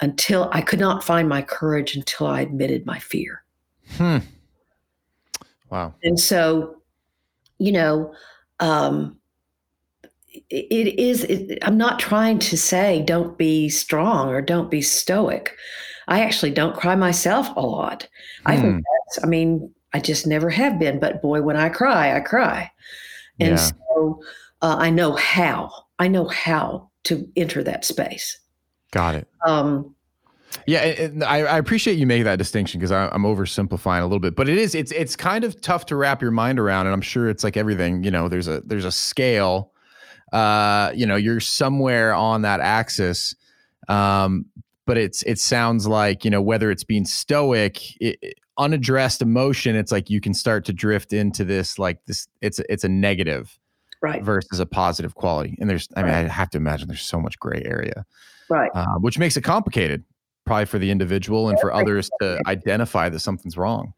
"Until 0.00 0.50
I 0.52 0.60
could 0.60 0.80
not 0.80 1.02
find 1.02 1.28
my 1.28 1.40
courage 1.40 1.96
until 1.96 2.26
I 2.26 2.42
admitted 2.42 2.84
my 2.84 2.98
fear." 2.98 3.42
Hmm. 3.92 4.18
Wow. 5.70 5.94
And 6.02 6.18
so, 6.18 6.82
you 7.58 7.72
know, 7.72 8.12
um, 8.58 9.16
it, 10.50 10.98
is. 10.98 11.24
It, 11.24 11.58
I'm 11.62 11.76
not 11.76 11.98
trying 11.98 12.38
to 12.40 12.56
say 12.56 13.02
don't 13.02 13.36
be 13.36 13.68
strong 13.68 14.28
or 14.28 14.40
don't 14.40 14.70
be 14.70 14.82
stoic. 14.82 15.56
I 16.08 16.20
actually 16.20 16.50
don't 16.50 16.76
cry 16.76 16.96
myself 16.96 17.48
a 17.56 17.60
lot. 17.60 18.08
Hmm. 18.42 18.48
I 18.50 18.56
think 18.56 18.74
hmm. 18.74 18.80
that's. 18.80 19.24
I 19.24 19.28
mean, 19.28 19.72
I 19.92 20.00
just 20.00 20.26
never 20.26 20.50
have 20.50 20.78
been. 20.78 20.98
But 20.98 21.22
boy, 21.22 21.42
when 21.42 21.56
I 21.56 21.68
cry, 21.68 22.16
I 22.16 22.20
cry. 22.20 22.70
And 23.38 23.50
yeah. 23.50 23.56
so 23.56 24.22
uh, 24.62 24.76
I 24.78 24.90
know 24.90 25.12
how. 25.12 25.70
I 25.98 26.08
know 26.08 26.28
how 26.28 26.90
to 27.04 27.28
enter 27.36 27.62
that 27.62 27.84
space. 27.84 28.38
Got 28.90 29.14
it. 29.14 29.28
Um, 29.46 29.94
yeah, 30.66 30.82
it, 30.82 31.22
I, 31.22 31.44
I, 31.44 31.58
appreciate 31.58 31.96
you 31.98 32.06
making 32.06 32.24
that 32.24 32.36
distinction 32.36 32.80
because 32.80 32.90
I'm 32.90 33.22
oversimplifying 33.22 34.00
a 34.00 34.04
little 34.04 34.18
bit, 34.18 34.34
but 34.34 34.48
it 34.48 34.58
is 34.58 34.74
it's 34.74 34.90
it's 34.92 35.14
kind 35.14 35.44
of 35.44 35.60
tough 35.60 35.86
to 35.86 35.96
wrap 35.96 36.20
your 36.20 36.32
mind 36.32 36.58
around, 36.58 36.86
and 36.86 36.92
I'm 36.92 37.00
sure 37.00 37.28
it's 37.28 37.44
like 37.44 37.56
everything. 37.56 38.02
You 38.02 38.10
know, 38.10 38.28
there's 38.28 38.48
a 38.48 38.60
there's 38.62 38.84
a 38.84 38.92
scale. 38.92 39.72
Uh, 40.32 40.92
you 40.94 41.06
know, 41.06 41.16
you're 41.16 41.40
somewhere 41.40 42.14
on 42.14 42.42
that 42.42 42.60
axis, 42.60 43.34
um, 43.88 44.46
but 44.86 44.96
it's 44.96 45.22
it 45.24 45.38
sounds 45.38 45.86
like 45.86 46.24
you 46.24 46.30
know 46.30 46.42
whether 46.42 46.70
it's 46.70 46.84
being 46.84 47.04
stoic, 47.04 47.80
it, 48.00 48.38
unaddressed 48.60 49.22
emotion, 49.22 49.74
it's 49.74 49.90
like 49.90 50.10
you 50.10 50.20
can 50.20 50.34
start 50.34 50.64
to 50.66 50.72
drift 50.72 51.12
into 51.12 51.44
this 51.44 51.78
like 51.78 52.04
this. 52.06 52.28
It's 52.40 52.60
it's 52.68 52.84
a 52.84 52.88
negative, 52.88 53.58
right, 54.02 54.22
versus 54.22 54.60
a 54.60 54.66
positive 54.66 55.14
quality. 55.14 55.56
And 55.60 55.68
there's, 55.68 55.88
I 55.96 56.02
mean, 56.02 56.12
I 56.12 56.28
have 56.28 56.50
to 56.50 56.58
imagine 56.58 56.86
there's 56.86 57.02
so 57.02 57.20
much 57.20 57.38
gray 57.38 57.62
area, 57.64 58.04
right, 58.48 58.70
uh, 58.74 58.98
which 58.98 59.18
makes 59.18 59.36
it 59.36 59.42
complicated, 59.42 60.04
probably 60.44 60.66
for 60.66 60.78
the 60.78 60.90
individual 60.90 61.48
and 61.48 61.58
for 61.58 61.72
others 61.72 62.10
to 62.20 62.40
identify 62.46 63.08
that 63.08 63.20
something's 63.20 63.56
wrong. 63.56 63.94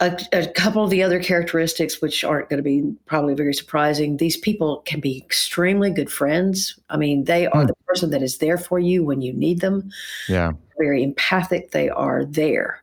A, 0.00 0.16
a, 0.32 0.46
couple 0.46 0.84
of 0.84 0.90
the 0.90 1.02
other 1.02 1.20
characteristics, 1.20 2.00
which 2.00 2.22
aren't 2.22 2.48
going 2.48 2.58
to 2.58 2.62
be 2.62 2.94
probably 3.06 3.34
very 3.34 3.52
surprising, 3.52 4.16
these 4.16 4.36
people 4.36 4.82
can 4.86 5.00
be 5.00 5.18
extremely 5.18 5.90
good 5.90 6.10
friends. 6.10 6.78
I 6.88 6.96
mean, 6.96 7.24
they 7.24 7.48
are 7.48 7.64
mm. 7.64 7.66
the 7.66 7.74
person 7.88 8.10
that 8.10 8.22
is 8.22 8.38
there 8.38 8.58
for 8.58 8.78
you 8.78 9.02
when 9.02 9.22
you 9.22 9.32
need 9.32 9.60
them. 9.60 9.90
Yeah. 10.28 10.52
Very 10.78 11.02
empathic. 11.02 11.72
They 11.72 11.88
are 11.88 12.24
there 12.24 12.80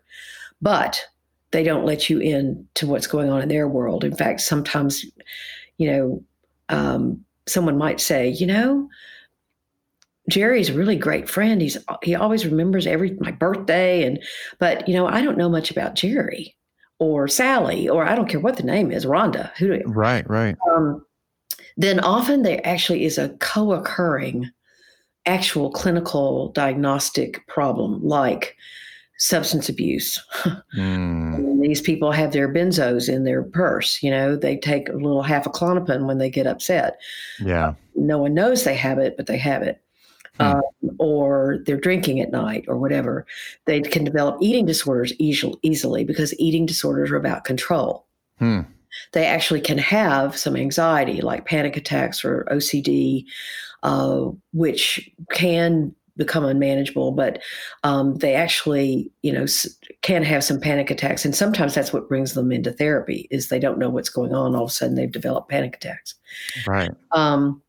but 0.61 1.07
they 1.51 1.63
don't 1.63 1.85
let 1.85 2.09
you 2.09 2.19
in 2.19 2.67
to 2.75 2.87
what's 2.87 3.07
going 3.07 3.29
on 3.29 3.41
in 3.41 3.49
their 3.49 3.67
world. 3.67 4.03
In 4.03 4.15
fact, 4.15 4.41
sometimes, 4.41 5.05
you 5.77 5.91
know, 5.91 6.23
um, 6.69 7.23
someone 7.47 7.77
might 7.77 8.01
say, 8.01 8.29
you 8.29 8.47
know, 8.47 8.89
Jerry's 10.27 10.69
a 10.69 10.73
really 10.73 10.95
great 10.95 11.29
friend. 11.29 11.61
He's 11.61 11.77
he 12.01 12.15
always 12.15 12.45
remembers 12.45 12.87
every 12.87 13.15
my 13.19 13.31
birthday 13.31 14.03
and 14.03 14.21
but 14.57 14.87
you 14.87 14.95
know, 14.95 15.05
I 15.05 15.21
don't 15.21 15.37
know 15.37 15.49
much 15.49 15.69
about 15.69 15.93
Jerry 15.93 16.55
or 16.99 17.27
Sally 17.27 17.89
or 17.89 18.05
I 18.05 18.15
don't 18.15 18.29
care 18.29 18.39
what 18.39 18.57
the 18.57 18.63
name 18.63 18.91
is, 18.91 19.05
Rhonda. 19.05 19.51
Who 19.57 19.67
do 19.67 19.83
Right, 19.85 20.27
right. 20.29 20.55
Um, 20.71 21.05
then 21.77 21.99
often 21.99 22.43
there 22.43 22.61
actually 22.63 23.05
is 23.05 23.17
a 23.17 23.29
co-occurring 23.39 24.49
actual 25.25 25.71
clinical 25.71 26.49
diagnostic 26.49 27.45
problem 27.47 28.03
like 28.03 28.55
substance 29.17 29.69
abuse. 29.69 30.21
Mm. 30.77 31.61
these 31.61 31.79
people 31.79 32.11
have 32.11 32.33
their 32.33 32.53
benzos 32.53 33.07
in 33.07 33.23
their 33.23 33.43
purse. 33.43 34.03
You 34.03 34.11
know, 34.11 34.35
they 34.35 34.57
take 34.57 34.89
a 34.89 34.93
little 34.93 35.23
half 35.23 35.45
a 35.45 35.49
Klonopin 35.49 36.05
when 36.05 36.17
they 36.17 36.29
get 36.29 36.47
upset. 36.47 36.99
Yeah. 37.39 37.75
No 37.95 38.17
one 38.17 38.33
knows 38.33 38.63
they 38.63 38.75
have 38.75 38.97
it, 38.99 39.15
but 39.15 39.27
they 39.27 39.37
have 39.37 39.63
it. 39.63 39.81
Hmm. 40.39 40.43
Um, 40.43 40.61
or 40.99 41.59
they're 41.65 41.79
drinking 41.79 42.19
at 42.19 42.31
night 42.31 42.65
or 42.67 42.77
whatever. 42.77 43.25
They 43.65 43.81
can 43.81 44.03
develop 44.03 44.37
eating 44.41 44.65
disorders 44.65 45.13
easily, 45.17 45.57
easily 45.61 46.03
because 46.03 46.37
eating 46.39 46.65
disorders 46.65 47.11
are 47.11 47.15
about 47.17 47.45
control. 47.45 48.05
Hmm. 48.39 48.61
They 49.11 49.25
actually 49.25 49.61
can 49.61 49.77
have 49.77 50.37
some 50.37 50.55
anxiety, 50.55 51.21
like 51.21 51.45
panic 51.45 51.77
attacks 51.77 52.23
or 52.23 52.47
OCD, 52.51 53.25
uh, 53.83 54.29
which 54.53 55.09
can 55.31 55.93
become 56.17 56.45
unmanageable, 56.45 57.11
but 57.11 57.41
um, 57.83 58.15
they 58.15 58.35
actually, 58.35 59.11
you 59.21 59.33
know, 59.33 59.45
can 60.01 60.23
have 60.23 60.43
some 60.43 60.59
panic 60.59 60.89
attacks, 60.89 61.25
and 61.25 61.35
sometimes 61.35 61.75
that's 61.75 61.91
what 61.91 62.07
brings 62.07 62.33
them 62.33 62.51
into 62.51 62.71
therapy 62.71 63.27
is 63.31 63.49
they 63.49 63.59
don't 63.59 63.77
know 63.77 63.89
what's 63.89 64.09
going 64.09 64.33
on. 64.33 64.55
All 64.55 64.63
of 64.63 64.69
a 64.69 64.73
sudden, 64.73 64.95
they've 64.95 65.11
developed 65.11 65.49
panic 65.49 65.75
attacks. 65.75 66.15
Right. 66.65 66.91
Um, 67.11 67.61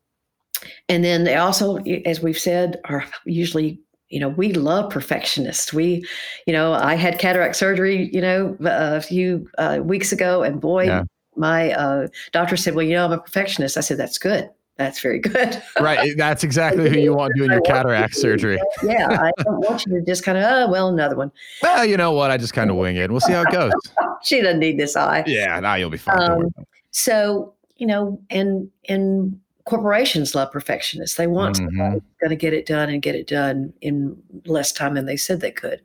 and 0.89 1.03
then 1.03 1.23
they 1.23 1.35
also, 1.35 1.77
as 2.05 2.21
we've 2.21 2.39
said, 2.39 2.79
are 2.85 3.05
usually 3.25 3.79
you 4.09 4.19
know 4.19 4.29
we 4.29 4.53
love 4.53 4.89
perfectionists 4.89 5.73
we 5.73 6.01
you 6.45 6.53
know 6.53 6.71
i 6.71 6.95
had 6.95 7.19
cataract 7.19 7.57
surgery 7.57 8.09
you 8.13 8.21
know 8.21 8.55
a 8.61 9.01
few 9.01 9.49
uh, 9.57 9.79
weeks 9.83 10.13
ago 10.13 10.43
and 10.43 10.61
boy 10.61 10.85
yeah. 10.85 11.03
my 11.35 11.73
uh, 11.73 12.07
doctor 12.31 12.55
said 12.55 12.73
well 12.73 12.85
you 12.85 12.93
know 12.93 13.03
i'm 13.03 13.11
a 13.11 13.17
perfectionist 13.17 13.75
i 13.75 13.81
said 13.81 13.97
that's 13.97 14.17
good 14.17 14.49
that's 14.77 14.99
very 14.99 15.19
good. 15.33 15.61
right. 15.79 16.15
That's 16.15 16.43
exactly 16.43 16.89
who 16.89 16.99
you 16.99 17.13
want 17.13 17.33
doing 17.35 17.51
your 17.51 17.61
cataract 17.65 18.15
surgery. 18.15 18.59
yeah. 18.83 19.07
I 19.09 19.31
don't 19.43 19.59
want 19.59 19.85
you 19.85 19.99
to 19.99 20.05
just 20.05 20.23
kind 20.23 20.37
of, 20.37 20.43
oh, 20.45 20.71
well, 20.71 20.87
another 20.87 21.15
one. 21.15 21.31
Well, 21.61 21.83
you 21.83 21.97
know 21.97 22.11
what? 22.11 22.31
I 22.31 22.37
just 22.37 22.53
kind 22.53 22.69
of 22.69 22.75
wing 22.75 22.95
it. 22.95 23.11
We'll 23.11 23.19
see 23.19 23.33
how 23.33 23.41
it 23.41 23.51
goes. 23.51 23.73
she 24.23 24.41
doesn't 24.41 24.59
need 24.59 24.79
this 24.79 24.95
eye. 24.95 25.23
Yeah. 25.25 25.59
Now 25.59 25.75
you'll 25.75 25.89
be 25.89 25.97
fine. 25.97 26.31
Um, 26.31 26.53
so, 26.91 27.53
you 27.75 27.87
know, 27.87 28.21
and, 28.29 28.69
and 28.87 29.39
corporations 29.67 30.33
love 30.33 30.51
perfectionists. 30.51 31.17
They 31.17 31.27
want 31.27 31.57
mm-hmm. 31.57 31.97
going 32.21 32.29
to 32.29 32.35
get 32.35 32.53
it 32.53 32.65
done 32.65 32.89
and 32.89 33.01
get 33.01 33.15
it 33.15 33.27
done 33.27 33.73
in 33.81 34.17
less 34.45 34.71
time 34.71 34.95
than 34.95 35.05
they 35.05 35.17
said 35.17 35.41
they 35.41 35.51
could. 35.51 35.81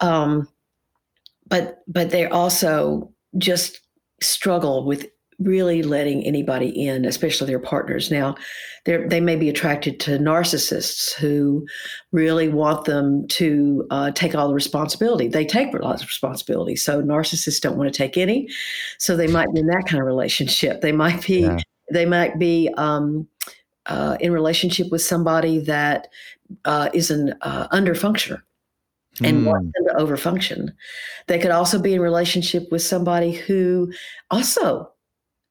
Um, 0.00 0.48
but, 1.48 1.82
but 1.86 2.10
they 2.10 2.26
also 2.26 3.12
just 3.36 3.80
struggle 4.22 4.84
with 4.84 5.06
really 5.38 5.82
letting 5.82 6.24
anybody 6.24 6.68
in, 6.68 7.04
especially 7.04 7.46
their 7.46 7.58
partners. 7.58 8.10
Now, 8.10 8.36
they 8.84 9.20
may 9.20 9.36
be 9.36 9.50
attracted 9.50 10.00
to 10.00 10.18
narcissists 10.18 11.12
who 11.12 11.66
really 12.12 12.48
want 12.48 12.86
them 12.86 13.26
to 13.28 13.86
uh, 13.90 14.12
take 14.12 14.34
all 14.34 14.48
the 14.48 14.54
responsibility. 14.54 15.28
They 15.28 15.44
take 15.44 15.74
lots 15.74 16.02
of 16.02 16.08
responsibility. 16.08 16.76
So 16.76 17.02
narcissists 17.02 17.60
don't 17.60 17.76
want 17.76 17.92
to 17.92 17.96
take 17.96 18.16
any. 18.16 18.48
So 18.98 19.16
they 19.16 19.26
might 19.26 19.52
be 19.52 19.60
in 19.60 19.66
that 19.66 19.84
kind 19.86 20.00
of 20.00 20.06
relationship. 20.06 20.80
They 20.80 20.92
might 20.92 21.26
be. 21.26 21.40
Yeah. 21.40 21.58
They 21.92 22.06
might 22.06 22.38
be. 22.38 22.70
Um, 22.76 23.28
uh, 23.88 24.16
in 24.20 24.32
relationship 24.32 24.90
with 24.90 25.00
somebody 25.00 25.60
that 25.60 26.08
uh, 26.64 26.88
is 26.92 27.10
an 27.10 27.34
uh, 27.42 27.68
underfunctioner 27.68 28.42
and 29.22 29.42
mm. 29.42 29.44
want 29.46 29.72
them 29.72 29.86
to 29.86 30.04
overfunction. 30.04 30.72
They 31.26 31.38
could 31.38 31.50
also 31.50 31.80
be 31.80 31.94
in 31.94 32.00
relationship 32.00 32.70
with 32.70 32.82
somebody 32.82 33.32
who 33.32 33.92
also 34.30 34.92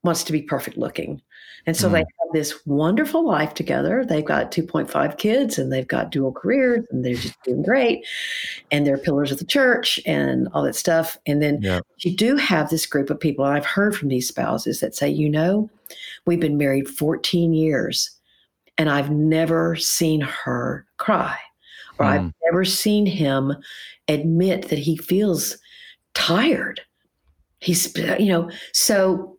wants 0.04 0.22
to 0.24 0.32
be 0.32 0.42
perfect 0.42 0.76
looking. 0.76 1.20
And 1.66 1.76
so 1.76 1.88
mm. 1.88 1.92
they 1.92 1.98
have 1.98 2.32
this 2.32 2.64
wonderful 2.64 3.26
life 3.26 3.54
together. 3.54 4.04
They've 4.04 4.24
got 4.24 4.52
2.5 4.52 5.18
kids 5.18 5.58
and 5.58 5.72
they've 5.72 5.86
got 5.86 6.12
dual 6.12 6.30
careers 6.30 6.86
and 6.90 7.04
they're 7.04 7.14
just 7.14 7.42
doing 7.42 7.62
great. 7.62 8.06
And 8.70 8.86
they're 8.86 8.98
pillars 8.98 9.32
of 9.32 9.38
the 9.38 9.44
church 9.44 9.98
and 10.06 10.46
all 10.52 10.62
that 10.62 10.76
stuff. 10.76 11.18
And 11.26 11.42
then 11.42 11.60
yeah. 11.62 11.80
you 11.98 12.14
do 12.14 12.36
have 12.36 12.70
this 12.70 12.86
group 12.86 13.10
of 13.10 13.18
people, 13.18 13.44
and 13.44 13.54
I've 13.54 13.66
heard 13.66 13.96
from 13.96 14.08
these 14.08 14.28
spouses 14.28 14.78
that 14.78 14.94
say, 14.94 15.08
you 15.08 15.28
know, 15.28 15.68
we've 16.26 16.40
been 16.40 16.58
married 16.58 16.88
14 16.88 17.52
years 17.52 18.10
and 18.78 18.90
I've 18.90 19.10
never 19.10 19.74
seen 19.76 20.20
her 20.20 20.86
cry, 20.98 21.38
or 21.98 22.06
mm. 22.06 22.08
I've 22.10 22.32
never 22.44 22.64
seen 22.64 23.06
him 23.06 23.56
admit 24.08 24.68
that 24.68 24.78
he 24.78 24.98
feels 24.98 25.56
tired. 26.12 26.82
He's, 27.60 27.96
you 27.96 28.26
know, 28.26 28.50
so 28.72 29.36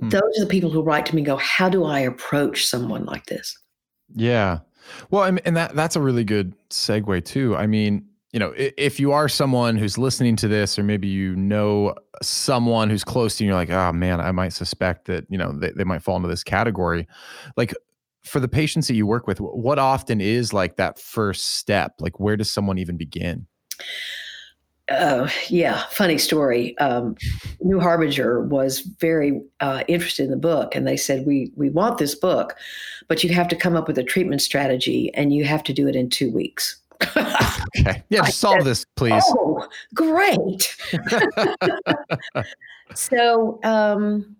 Hmm. 0.00 0.08
Those 0.08 0.22
are 0.38 0.40
the 0.40 0.46
people 0.46 0.70
who 0.70 0.82
write 0.82 1.06
to 1.06 1.14
me 1.14 1.20
and 1.20 1.26
go, 1.26 1.36
How 1.36 1.68
do 1.68 1.84
I 1.84 2.00
approach 2.00 2.66
someone 2.66 3.04
like 3.04 3.26
this? 3.26 3.56
Yeah. 4.14 4.60
Well, 5.10 5.24
and 5.44 5.56
that 5.56 5.76
that's 5.76 5.94
a 5.94 6.00
really 6.00 6.24
good 6.24 6.54
segue 6.70 7.24
too. 7.24 7.54
I 7.54 7.66
mean, 7.66 8.06
you 8.32 8.38
know, 8.38 8.52
if 8.56 9.00
you 9.00 9.12
are 9.12 9.28
someone 9.28 9.76
who's 9.76 9.98
listening 9.98 10.36
to 10.36 10.48
this, 10.48 10.78
or 10.78 10.82
maybe 10.82 11.08
you 11.08 11.34
know 11.34 11.94
someone 12.22 12.88
who's 12.88 13.04
close 13.04 13.36
to 13.36 13.44
you, 13.44 13.48
you're 13.48 13.56
like, 13.56 13.70
oh 13.70 13.92
man, 13.92 14.20
I 14.20 14.30
might 14.30 14.52
suspect 14.52 15.06
that, 15.06 15.26
you 15.28 15.36
know, 15.36 15.52
they, 15.52 15.72
they 15.72 15.84
might 15.84 16.02
fall 16.02 16.16
into 16.16 16.28
this 16.28 16.44
category. 16.44 17.08
Like 17.56 17.74
for 18.24 18.38
the 18.38 18.48
patients 18.48 18.86
that 18.88 18.94
you 18.94 19.06
work 19.06 19.26
with, 19.26 19.40
what 19.40 19.78
often 19.78 20.20
is 20.20 20.52
like 20.52 20.76
that 20.76 20.98
first 20.98 21.56
step? 21.56 21.94
Like, 21.98 22.20
where 22.20 22.36
does 22.36 22.50
someone 22.50 22.78
even 22.78 22.96
begin? 22.96 23.46
uh, 24.90 25.28
yeah, 25.48 25.84
funny 25.90 26.18
story. 26.18 26.76
Um, 26.78 27.14
New 27.60 27.78
Harbinger 27.78 28.42
was 28.42 28.80
very 28.80 29.40
uh, 29.60 29.84
interested 29.86 30.24
in 30.24 30.30
the 30.30 30.36
book, 30.36 30.74
and 30.74 30.86
they 30.86 30.96
said, 30.96 31.26
"We 31.26 31.52
we 31.54 31.70
want 31.70 31.98
this 31.98 32.14
book, 32.14 32.56
but 33.08 33.22
you 33.22 33.32
have 33.32 33.48
to 33.48 33.56
come 33.56 33.76
up 33.76 33.86
with 33.86 33.98
a 33.98 34.04
treatment 34.04 34.42
strategy, 34.42 35.14
and 35.14 35.32
you 35.32 35.44
have 35.44 35.62
to 35.64 35.72
do 35.72 35.86
it 35.86 35.94
in 35.94 36.10
two 36.10 36.32
weeks." 36.32 36.79
Okay, 37.02 38.02
yeah, 38.08 38.24
solve 38.24 38.58
said, 38.58 38.66
this, 38.66 38.84
please. 38.96 39.22
Oh, 39.28 39.66
great. 39.94 40.76
so, 42.94 43.58
um, 43.64 44.36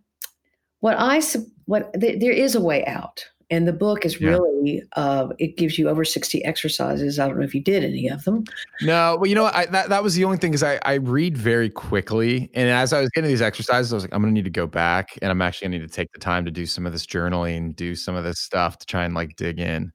what 0.81 0.97
I 0.99 1.21
what 1.67 1.93
th- 2.01 2.21
there 2.21 2.33
is 2.33 2.55
a 2.55 2.61
way 2.61 2.85
out. 2.87 3.25
And 3.53 3.67
the 3.67 3.73
book 3.73 4.07
is 4.07 4.21
really, 4.21 4.81
uh, 4.95 5.29
it 5.41 5.57
gives 5.57 5.77
you 5.77 5.89
over 5.89 6.05
60 6.05 6.45
exercises. 6.45 7.19
I 7.19 7.27
don't 7.27 7.37
know 7.37 7.45
if 7.45 7.53
you 7.53 7.61
did 7.61 7.83
any 7.83 8.07
of 8.07 8.23
them. 8.23 8.45
No, 8.83 9.17
well, 9.19 9.27
you 9.27 9.35
know, 9.35 9.47
I, 9.47 9.67
that, 9.67 9.89
that 9.89 10.05
was 10.05 10.15
the 10.15 10.25
only 10.25 10.37
thing 10.37 10.55
is 10.55 10.63
I, 10.63 10.79
I 10.85 10.95
read 10.95 11.37
very 11.37 11.69
quickly. 11.69 12.49
And 12.55 12.69
as 12.69 12.93
I 12.93 13.01
was 13.01 13.11
getting 13.11 13.29
these 13.29 13.43
exercises, 13.43 13.93
I 13.93 13.97
was 13.97 14.05
like, 14.05 14.15
I'm 14.15 14.23
going 14.23 14.33
to 14.33 14.39
need 14.39 14.45
to 14.45 14.51
go 14.51 14.69
back 14.69 15.19
and 15.21 15.33
I'm 15.33 15.43
actually 15.43 15.67
to 15.67 15.79
need 15.79 15.81
to 15.81 15.93
take 15.93 16.13
the 16.13 16.21
time 16.21 16.45
to 16.45 16.53
do 16.53 16.65
some 16.65 16.87
of 16.87 16.93
this 16.93 17.05
journaling, 17.05 17.75
do 17.75 17.97
some 17.97 18.15
of 18.15 18.23
this 18.23 18.39
stuff 18.39 18.79
to 18.79 18.87
try 18.87 19.05
and 19.05 19.15
like 19.15 19.35
dig 19.35 19.59
in. 19.59 19.91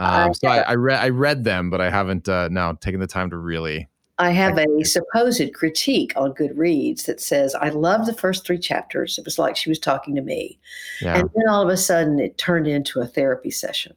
Um, 0.00 0.34
so 0.34 0.48
I, 0.48 0.58
I, 0.60 0.74
read, 0.74 0.98
I 0.98 1.10
read 1.10 1.44
them, 1.44 1.70
but 1.70 1.80
I 1.80 1.90
haven't 1.90 2.28
uh, 2.28 2.48
now 2.48 2.72
taken 2.72 3.00
the 3.00 3.06
time 3.06 3.30
to 3.30 3.36
really 3.36 3.88
I 4.20 4.30
have 4.32 4.58
a 4.58 4.84
supposed 4.84 5.54
critique 5.54 6.12
on 6.14 6.34
Goodreads 6.34 7.06
that 7.06 7.22
says, 7.22 7.54
I 7.54 7.70
love 7.70 8.04
the 8.04 8.12
first 8.12 8.46
three 8.46 8.58
chapters. 8.58 9.16
It 9.16 9.24
was 9.24 9.38
like 9.38 9.56
she 9.56 9.70
was 9.70 9.78
talking 9.78 10.14
to 10.14 10.20
me. 10.20 10.58
Yeah. 11.00 11.16
And 11.16 11.30
then 11.34 11.48
all 11.48 11.62
of 11.62 11.70
a 11.70 11.76
sudden 11.78 12.20
it 12.20 12.36
turned 12.36 12.66
into 12.66 13.00
a 13.00 13.06
therapy 13.06 13.50
session. 13.50 13.94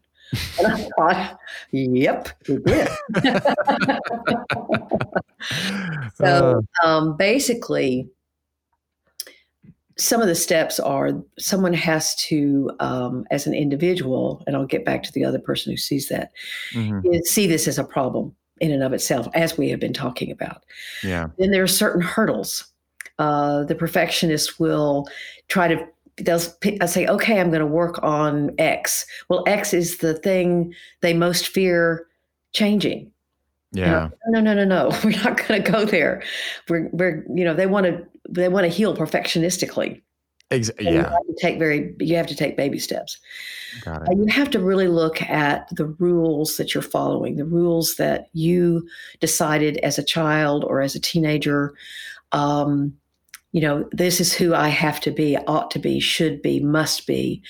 And 0.60 0.68
I 0.68 0.88
thought, 0.98 1.38
yep, 1.72 2.30
it 2.48 2.64
did. 2.64 2.88
so 6.16 6.62
uh. 6.84 6.88
um, 6.88 7.18
basically, 7.18 8.08
some 9.98 10.22
of 10.22 10.28
the 10.28 10.36
steps 10.36 10.80
are 10.80 11.12
someone 11.38 11.74
has 11.74 12.16
to, 12.16 12.72
um, 12.80 13.26
as 13.32 13.46
an 13.46 13.54
individual, 13.54 14.44
and 14.48 14.56
I'll 14.56 14.66
get 14.66 14.86
back 14.86 15.04
to 15.04 15.12
the 15.12 15.26
other 15.26 15.40
person 15.40 15.72
who 15.72 15.78
sees 15.78 16.10
that, 16.10 16.32
mm-hmm. 16.74 17.10
see 17.26 17.48
this 17.48 17.68
as 17.68 17.78
a 17.78 17.84
problem 17.84 18.36
in 18.60 18.72
and 18.72 18.84
of 18.84 18.94
itself, 18.94 19.28
as 19.34 19.58
we 19.58 19.70
have 19.70 19.80
been 19.80 19.94
talking 19.94 20.32
about. 20.32 20.64
Yeah. 21.04 21.28
Then 21.38 21.52
there 21.52 21.64
are 21.64 21.68
certain 21.68 22.02
hurdles. 22.02 22.66
Uh, 23.20 23.64
the 23.64 23.76
perfectionist 23.76 24.60
will 24.60 25.08
try 25.48 25.68
to 25.68 25.88
they'll 26.18 26.42
pick, 26.62 26.82
say, 26.88 27.08
okay, 27.08 27.40
I'm 27.40 27.50
going 27.50 27.60
to 27.60 27.66
work 27.66 28.02
on 28.04 28.52
X. 28.58 29.06
Well, 29.30 29.44
X 29.48 29.74
is 29.74 29.98
the 29.98 30.14
thing 30.14 30.74
they 31.02 31.14
most 31.14 31.48
fear 31.48 32.08
changing. 32.54 33.12
Yeah. 33.74 34.10
No, 34.28 34.40
no, 34.40 34.54
no, 34.54 34.66
no, 34.66 34.90
no. 34.90 34.98
We're 35.04 35.12
not 35.24 35.46
going 35.46 35.62
to 35.62 35.72
go 35.72 35.86
there. 35.86 36.24
We're, 36.70 36.90
we're, 36.94 37.26
you 37.34 37.44
know, 37.44 37.54
they 37.54 37.66
want 37.66 37.86
to, 37.88 38.06
they 38.30 38.48
want 38.48 38.66
to 38.66 38.70
heal 38.70 38.96
perfectionistically. 38.96 40.02
Exactly. 40.52 40.86
Yeah. 40.86 40.92
You 40.92 40.98
have 40.98 41.10
to 41.10 41.36
take 41.42 41.58
very, 41.58 41.96
you 42.00 42.16
have 42.16 42.28
to 42.28 42.36
take 42.36 42.56
baby 42.56 42.78
steps. 42.78 43.18
Got 43.84 44.08
it. 44.08 44.18
You 44.18 44.28
have 44.28 44.52
to 44.52 44.60
really 44.60 44.88
look 44.88 45.22
at 45.24 45.68
the 45.76 45.86
rules 45.86 46.58
that 46.58 46.74
you're 46.74 46.84
following, 46.84 47.38
the 47.38 47.46
rules 47.46 47.96
that 47.96 48.28
you 48.34 48.88
decided 49.20 49.78
as 49.78 49.98
a 49.98 50.04
child 50.04 50.64
or 50.64 50.82
as 50.82 50.94
a 50.94 51.00
teenager. 51.00 51.74
Um, 52.32 52.94
you 53.54 53.62
know, 53.62 53.88
this 53.92 54.20
is 54.20 54.34
who 54.34 54.54
I 54.54 54.68
have 54.68 55.00
to 55.02 55.12
be, 55.12 55.38
ought 55.38 55.72
to 55.72 55.80
be, 55.80 56.00
should 56.00 56.42
be, 56.42 56.60
must 56.60 57.08
be. 57.08 57.42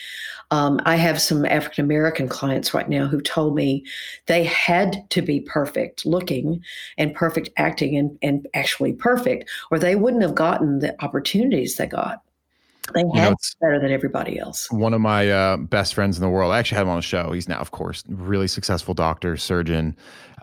Um, 0.51 0.80
I 0.86 0.97
have 0.97 1.20
some 1.20 1.45
African 1.45 1.86
American 1.86 2.28
clients 2.28 2.74
right 2.74 2.88
now 2.88 3.08
who 3.08 3.22
told 3.22 3.56
me 3.56 3.86
they 4.28 4.43
had 4.43 5.10
to 5.12 5.22
be 5.22 5.39
perfect 5.39 6.06
looking 6.06 6.62
and 6.97 7.16
perfect 7.16 7.49
acting 7.58 7.97
and, 7.97 8.20
and 8.22 8.47
actually 8.54 8.93
perfect, 8.93 9.49
or 9.72 9.80
they 9.80 9.95
wouldn't 9.95 10.22
have 10.22 10.36
gotten 10.36 10.80
the 10.80 11.01
opportunities 11.04 11.78
they 11.78 11.88
got. 11.88 12.22
They 12.93 12.99
had 12.99 13.08
you 13.08 13.22
know, 13.22 13.36
better 13.62 13.80
than 13.80 13.91
everybody 13.91 14.38
else. 14.38 14.70
One 14.70 14.93
of 14.93 14.99
my 14.99 15.32
uh, 15.32 15.56
best 15.56 15.93
friends 15.93 16.18
in 16.18 16.22
the 16.22 16.30
world, 16.30 16.51
I 16.51 16.60
actually 16.60 16.76
had 16.76 16.84
him 16.84 16.89
on 16.89 16.97
the 16.97 17.01
show. 17.01 17.32
He's 17.32 17.47
now, 17.47 17.60
of 17.60 17.72
course, 17.72 18.04
really 18.10 18.49
successful 18.49 18.93
doctor, 18.93 19.38
surgeon. 19.38 19.95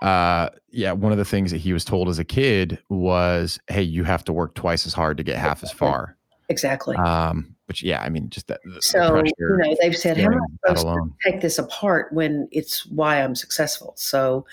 Uh, 0.02 0.48
yeah, 0.70 0.92
one 0.92 1.12
of 1.12 1.18
the 1.18 1.24
things 1.24 1.50
that 1.50 1.58
he 1.58 1.72
was 1.72 1.84
told 1.84 2.08
as 2.08 2.18
a 2.18 2.24
kid 2.24 2.78
was, 2.88 3.58
"Hey, 3.68 3.82
you 3.82 4.04
have 4.04 4.24
to 4.24 4.32
work 4.32 4.54
twice 4.54 4.86
as 4.86 4.94
hard 4.94 5.16
to 5.18 5.22
get 5.22 5.36
half 5.36 5.62
as 5.62 5.70
far." 5.70 6.16
Exactly. 6.48 6.96
Um, 6.96 7.54
which 7.66 7.82
yeah, 7.82 8.02
I 8.02 8.08
mean, 8.08 8.28
just 8.30 8.48
that. 8.48 8.60
So 8.80 9.22
you 9.24 9.32
know, 9.38 9.76
they've 9.80 9.96
said, 9.96 10.16
"How 10.16 10.26
am 10.26 10.40
I 10.66 10.74
supposed 10.74 10.86
to 10.86 11.30
take 11.30 11.40
this 11.40 11.58
apart 11.58 12.12
when 12.12 12.48
it's 12.50 12.86
why 12.86 13.22
I'm 13.22 13.34
successful?" 13.34 13.92
So 13.96 14.46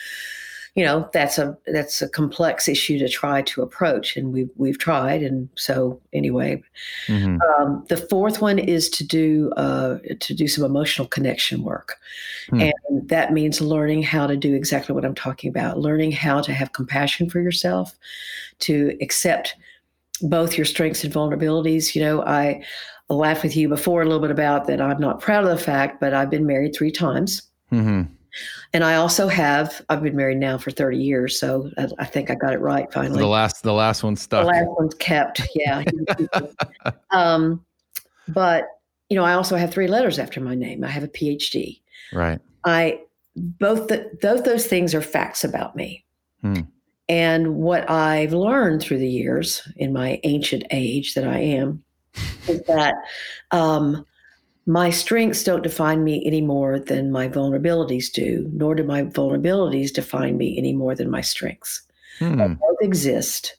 you 0.78 0.86
know 0.86 1.09
that's 1.11 1.38
a 1.38 1.57
that's 1.67 2.01
a 2.01 2.07
complex 2.07 2.69
issue 2.69 2.97
to 2.97 3.09
try 3.09 3.41
to 3.41 3.61
approach 3.61 4.15
and 4.15 4.32
we've 4.32 4.49
we've 4.55 4.80
tried 4.80 5.21
and 5.21 5.49
so 5.55 5.99
anyway 6.13 6.63
mm-hmm. 7.07 7.41
um, 7.41 7.84
the 7.89 7.97
fourth 7.97 8.41
one 8.41 8.59
is 8.59 8.89
to 8.89 9.03
do 9.03 9.51
uh, 9.57 9.97
to 10.21 10.34
do 10.34 10.47
some 10.47 10.63
emotional 10.63 11.07
connection 11.07 11.63
work 11.63 11.97
mm. 12.51 12.71
and 12.71 13.09
that 13.09 13.34
means 13.34 13.59
learning 13.59 14.01
how 14.01 14.25
to 14.25 14.38
do 14.38 14.53
exactly 14.53 14.95
what 14.95 15.03
i'm 15.03 15.15
talking 15.15 15.49
about 15.49 15.80
learning 15.80 16.11
how 16.11 16.39
to 16.39 16.53
have 16.53 16.71
compassion 16.71 17.30
for 17.30 17.41
yourself 17.41 17.97
to 18.59 18.97
accept 19.01 19.55
both 20.21 20.57
your 20.57 20.65
strengths 20.65 21.03
and 21.03 21.13
vulnerabilities. 21.13 21.95
You 21.95 22.01
know, 22.03 22.23
I 22.23 22.63
laughed 23.09 23.43
with 23.43 23.55
you 23.55 23.69
before 23.69 24.01
a 24.01 24.05
little 24.05 24.19
bit 24.19 24.32
about 24.32 24.67
that. 24.67 24.82
I'm 24.82 24.99
not 24.99 25.21
proud 25.21 25.43
of 25.43 25.49
the 25.49 25.63
fact, 25.63 25.99
but 25.99 26.13
I've 26.13 26.30
been 26.30 26.45
married 26.45 26.75
three 26.75 26.91
times. 26.91 27.41
Mm-hmm. 27.71 28.13
And 28.73 28.83
I 28.83 28.95
also 28.95 29.27
have, 29.27 29.81
I've 29.89 30.03
been 30.03 30.15
married 30.15 30.38
now 30.38 30.57
for 30.57 30.71
30 30.71 30.97
years. 30.97 31.39
So 31.39 31.71
I, 31.77 31.88
I 31.99 32.05
think 32.05 32.29
I 32.29 32.35
got 32.35 32.53
it 32.53 32.59
right 32.59 32.91
finally. 32.91 33.19
The 33.19 33.27
last, 33.27 33.63
the 33.63 33.73
last 33.73 34.03
one 34.03 34.15
stuck. 34.15 34.43
The 34.43 34.47
last 34.47 34.67
one's 34.77 34.93
kept. 34.95 35.41
Yeah. 35.55 35.83
um, 37.11 37.65
but, 38.27 38.67
you 39.09 39.15
know, 39.15 39.23
I 39.23 39.33
also 39.33 39.55
have 39.55 39.71
three 39.71 39.88
letters 39.88 40.19
after 40.19 40.41
my 40.41 40.55
name. 40.55 40.83
I 40.83 40.89
have 40.89 41.03
a 41.03 41.07
PhD. 41.07 41.81
Right. 42.13 42.39
I, 42.65 43.01
both 43.35 43.88
the, 43.88 44.09
both 44.21 44.43
those 44.43 44.67
things 44.67 44.93
are 44.93 45.01
facts 45.01 45.43
about 45.43 45.75
me. 45.75 46.03
Hmm. 46.41 46.61
And 47.09 47.55
what 47.55 47.89
I've 47.89 48.33
learned 48.33 48.81
through 48.81 48.97
the 48.97 49.09
years 49.09 49.65
in 49.77 49.93
my 49.93 50.19
ancient 50.23 50.63
age 50.71 51.13
that 51.13 51.25
I 51.25 51.39
am 51.39 51.83
is 52.47 52.61
that 52.63 52.95
um, 53.51 54.05
my 54.68 54.89
strengths 54.89 55.43
don't 55.43 55.63
define 55.63 56.03
me 56.03 56.22
any 56.26 56.41
more 56.41 56.78
than 56.78 57.09
my 57.09 57.28
vulnerabilities 57.30 58.11
do, 58.11 58.49
nor 58.53 58.76
do 58.76 58.84
my 58.84 59.03
vulnerabilities 59.03 59.93
define 59.93 60.38
me 60.38 60.57
any 60.57 60.74
more 60.74 60.93
than 60.93 61.09
my 61.09 61.22
strengths. 61.22 61.82
Hmm. 62.20 62.38
They 62.38 62.47
both 62.47 62.78
exist. 62.82 63.55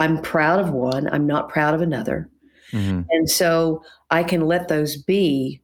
I'm 0.00 0.20
proud 0.22 0.58
of 0.58 0.70
one, 0.70 1.08
I'm 1.12 1.26
not 1.26 1.50
proud 1.50 1.74
of 1.74 1.82
another. 1.82 2.28
Mm-hmm. 2.72 3.02
And 3.10 3.30
so 3.30 3.84
I 4.10 4.24
can 4.24 4.42
let 4.42 4.68
those 4.68 4.96
be 4.96 5.60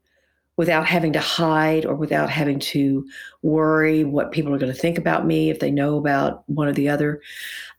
without 0.56 0.86
having 0.86 1.14
to 1.14 1.20
hide 1.20 1.86
or 1.86 1.94
without 1.94 2.28
having 2.28 2.58
to 2.58 3.06
worry 3.40 4.04
what 4.04 4.30
people 4.30 4.54
are 4.54 4.58
going 4.58 4.72
to 4.72 4.78
think 4.78 4.98
about 4.98 5.26
me 5.26 5.48
if 5.48 5.58
they 5.58 5.70
know 5.70 5.96
about 5.96 6.44
one 6.48 6.68
or 6.68 6.72
the 6.72 6.90
other. 6.90 7.20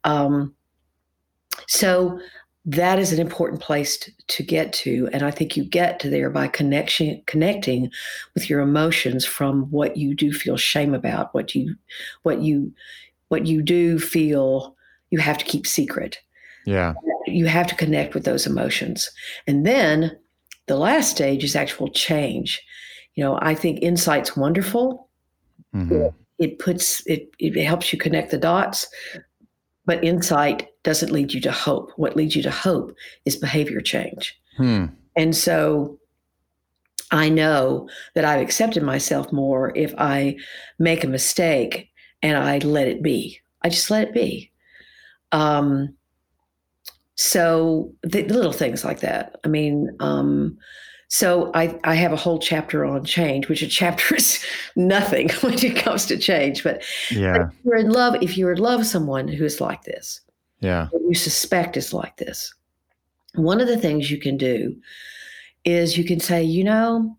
Um, 0.03 0.53
so 1.67 2.19
that 2.65 2.97
is 2.97 3.11
an 3.11 3.19
important 3.19 3.61
place 3.61 3.97
to, 3.97 4.11
to, 4.27 4.41
get 4.43 4.71
to 4.71 5.09
and 5.11 5.23
i 5.23 5.31
think 5.31 5.57
you 5.57 5.65
get 5.65 5.99
to 5.99 6.09
there 6.09 6.29
by 6.29 6.47
connection 6.47 7.21
connecting 7.25 7.91
with 8.33 8.49
your 8.49 8.61
emotions 8.61 9.25
from 9.25 9.63
what 9.69 9.97
you 9.97 10.15
do 10.15 10.31
feel 10.31 10.55
shame 10.55 10.93
about 10.93 11.33
what 11.33 11.53
you 11.53 11.75
what 12.21 12.41
you 12.41 12.73
what 13.27 13.45
you 13.47 13.61
do 13.61 13.99
feel 13.99 14.75
you 15.13 15.19
have 15.19 15.37
to 15.37 15.45
keep 15.45 15.67
secret. 15.67 16.19
Yeah. 16.65 16.93
You 17.27 17.45
have 17.45 17.67
to 17.67 17.75
connect 17.75 18.15
with 18.15 18.25
those 18.25 18.47
emotions. 18.47 19.11
And 19.45 19.63
then 19.63 20.17
the 20.65 20.75
last 20.75 21.11
stage 21.11 21.43
is 21.43 21.55
actual 21.55 21.89
change. 21.89 22.61
You 23.15 23.23
know 23.23 23.37
i 23.41 23.53
think 23.53 23.79
insight's 23.81 24.35
wonderful. 24.35 25.07
Mm-hmm. 25.75 25.93
it, 25.93 26.13
it 26.39 26.59
puts 26.59 27.05
it 27.05 27.29
it 27.39 27.63
helps 27.63 27.91
you 27.91 27.97
connect 27.97 28.29
the 28.29 28.37
dots 28.37 28.87
but 29.85 30.03
insight 30.03 30.67
doesn't 30.83 31.11
lead 31.11 31.33
you 31.33 31.41
to 31.41 31.51
hope. 31.51 31.91
What 31.95 32.15
leads 32.15 32.35
you 32.35 32.43
to 32.43 32.51
hope 32.51 32.95
is 33.25 33.35
behavior 33.35 33.81
change. 33.81 34.39
Hmm. 34.57 34.85
And 35.15 35.35
so 35.35 35.99
I 37.11 37.29
know 37.29 37.89
that 38.15 38.25
I've 38.25 38.41
accepted 38.41 38.83
myself 38.83 39.31
more 39.31 39.71
if 39.75 39.93
I 39.97 40.37
make 40.79 41.03
a 41.03 41.07
mistake 41.07 41.89
and 42.21 42.37
I 42.37 42.57
let 42.59 42.87
it 42.87 43.01
be. 43.03 43.39
I 43.61 43.69
just 43.69 43.91
let 43.91 44.07
it 44.07 44.13
be. 44.13 44.51
Um, 45.31 45.95
so 47.15 47.93
the, 48.01 48.23
the 48.23 48.33
little 48.33 48.51
things 48.51 48.83
like 48.83 49.01
that. 49.01 49.35
I 49.43 49.47
mean, 49.47 49.95
um, 49.99 50.57
so 51.07 51.51
I, 51.53 51.79
I 51.83 51.93
have 51.93 52.11
a 52.11 52.17
whole 52.17 52.39
chapter 52.39 52.85
on 52.85 53.05
change, 53.05 53.47
which 53.47 53.61
a 53.61 53.67
chapter 53.67 54.15
is 54.17 54.43
nothing 54.75 55.29
when 55.41 55.53
it 55.53 55.75
comes 55.75 56.07
to 56.07 56.17
change. 56.17 56.63
But, 56.63 56.83
yeah. 57.11 57.49
If 57.49 57.53
you're 57.63 57.77
in 57.77 57.91
love, 57.91 58.15
if 58.21 58.37
you're 58.37 58.53
in 58.53 58.59
love 58.59 58.79
with 58.79 58.87
someone 58.87 59.27
who 59.27 59.45
is 59.45 59.61
like 59.61 59.83
this, 59.83 60.21
yeah, 60.63 60.89
you 61.07 61.13
suspect 61.13 61.77
is 61.77 61.93
like 61.93 62.17
this, 62.17 62.53
one 63.35 63.61
of 63.61 63.67
the 63.67 63.77
things 63.77 64.09
you 64.09 64.19
can 64.19 64.37
do 64.37 64.75
is 65.65 65.97
you 65.97 66.03
can 66.03 66.19
say, 66.19 66.43
you 66.43 66.63
know, 66.63 67.15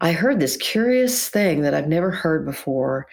I 0.00 0.12
heard 0.12 0.40
this 0.40 0.56
curious 0.56 1.28
thing 1.28 1.62
that 1.62 1.74
I've 1.74 1.88
never 1.88 2.10
heard 2.10 2.44
before, 2.44 3.06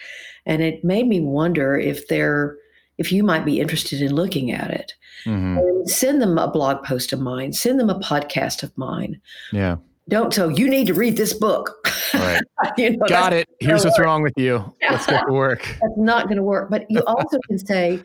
and 0.45 0.61
it 0.61 0.83
made 0.83 1.07
me 1.07 1.19
wonder 1.19 1.77
if 1.77 2.07
they're 2.07 2.57
if 2.97 3.11
you 3.11 3.23
might 3.23 3.45
be 3.45 3.59
interested 3.59 4.01
in 4.01 4.13
looking 4.13 4.51
at 4.51 4.69
it. 4.71 4.93
Mm-hmm. 5.25 5.85
send 5.87 6.19
them 6.19 6.39
a 6.39 6.49
blog 6.49 6.83
post 6.83 7.13
of 7.13 7.19
mine, 7.19 7.53
send 7.53 7.79
them 7.79 7.91
a 7.91 7.99
podcast 7.99 8.63
of 8.63 8.75
mine. 8.75 9.21
Yeah 9.51 9.77
don't 10.11 10.33
so 10.33 10.49
you 10.49 10.69
need 10.69 10.87
to 10.87 10.93
read 10.93 11.17
this 11.17 11.33
book. 11.33 11.87
Right. 12.13 12.41
you 12.77 12.97
know, 12.97 13.05
Got 13.07 13.33
it. 13.33 13.47
Here's 13.59 13.85
what's 13.85 13.97
work. 13.97 14.05
wrong 14.05 14.21
with 14.21 14.33
you. 14.37 14.73
Let's 14.89 15.05
get 15.05 15.25
to 15.25 15.33
work. 15.33 15.61
That's 15.81 15.97
not 15.97 16.25
going 16.25 16.37
to 16.37 16.43
work. 16.43 16.69
But 16.69 16.85
you 16.89 16.99
also 17.07 17.39
can 17.47 17.57
say, 17.57 18.01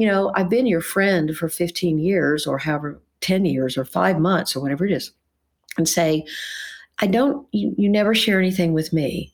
you 0.00 0.06
know, 0.06 0.32
I've 0.34 0.48
been 0.48 0.66
your 0.66 0.80
friend 0.80 1.36
for 1.36 1.48
15 1.48 1.98
years 1.98 2.46
or 2.46 2.58
however 2.58 3.00
10 3.20 3.44
years 3.44 3.76
or 3.76 3.84
five 3.84 4.18
months 4.18 4.56
or 4.56 4.60
whatever 4.60 4.86
it 4.86 4.92
is, 4.92 5.12
and 5.76 5.88
say, 5.88 6.24
I 7.00 7.06
don't. 7.06 7.46
You, 7.52 7.74
you 7.76 7.88
never 7.88 8.14
share 8.14 8.38
anything 8.38 8.72
with 8.72 8.92
me. 8.92 9.32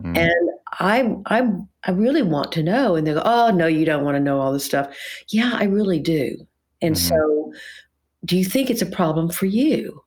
Mm. 0.00 0.16
And 0.16 0.50
I, 0.80 1.16
I, 1.26 1.50
I 1.84 1.90
really 1.90 2.22
want 2.22 2.52
to 2.52 2.62
know. 2.62 2.94
And 2.94 3.06
they 3.06 3.14
go, 3.14 3.22
oh 3.24 3.50
no, 3.50 3.66
you 3.66 3.84
don't 3.84 4.04
want 4.04 4.16
to 4.16 4.20
know 4.20 4.40
all 4.40 4.52
this 4.52 4.64
stuff. 4.64 4.94
Yeah, 5.28 5.52
I 5.54 5.64
really 5.64 5.98
do. 5.98 6.36
And 6.82 6.94
mm-hmm. 6.94 7.08
so, 7.08 7.52
do 8.24 8.36
you 8.36 8.44
think 8.44 8.70
it's 8.70 8.82
a 8.82 8.86
problem 8.86 9.30
for 9.30 9.46
you? 9.46 10.02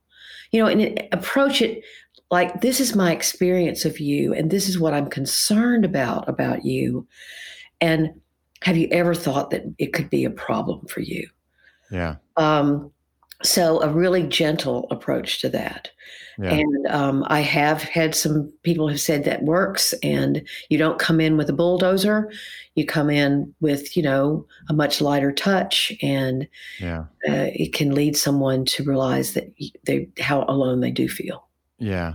you 0.51 0.61
know, 0.61 0.67
and 0.67 1.01
approach 1.11 1.61
it 1.61 1.83
like 2.29 2.61
this 2.61 2.79
is 2.79 2.95
my 2.95 3.11
experience 3.11 3.83
of 3.83 3.99
you, 3.99 4.33
and 4.33 4.51
this 4.51 4.69
is 4.69 4.79
what 4.79 4.93
I'm 4.93 5.09
concerned 5.09 5.83
about 5.85 6.27
about 6.29 6.63
you. 6.65 7.07
And 7.79 8.20
have 8.61 8.77
you 8.77 8.87
ever 8.91 9.13
thought 9.13 9.49
that 9.51 9.63
it 9.77 9.93
could 9.93 10.09
be 10.09 10.23
a 10.25 10.29
problem 10.29 10.85
for 10.87 11.01
you? 11.01 11.27
Yeah. 11.91 12.15
Um, 12.37 12.91
so 13.43 13.81
a 13.81 13.89
really 13.89 14.23
gentle 14.23 14.87
approach 14.91 15.41
to 15.41 15.49
that. 15.49 15.89
Yeah. 16.37 16.53
And 16.53 16.87
um, 16.87 17.25
I 17.27 17.41
have 17.41 17.83
had 17.83 18.15
some 18.15 18.51
people 18.63 18.87
have 18.87 19.01
said 19.01 19.25
that 19.25 19.43
works, 19.43 19.93
and 20.01 20.41
you 20.69 20.77
don't 20.77 20.97
come 20.99 21.19
in 21.19 21.37
with 21.37 21.49
a 21.49 21.53
bulldozer. 21.53 22.31
You 22.75 22.85
come 22.85 23.09
in 23.09 23.53
with, 23.59 23.95
you 23.97 24.03
know, 24.03 24.45
a 24.69 24.73
much 24.73 25.01
lighter 25.01 25.31
touch, 25.31 25.91
and 26.01 26.47
yeah. 26.79 27.05
uh, 27.27 27.49
it 27.53 27.73
can 27.73 27.93
lead 27.93 28.15
someone 28.15 28.65
to 28.65 28.83
realize 28.83 29.33
that 29.33 29.53
they 29.85 30.07
how 30.19 30.45
alone 30.47 30.79
they 30.79 30.91
do 30.91 31.07
feel. 31.09 31.47
Yeah. 31.77 32.13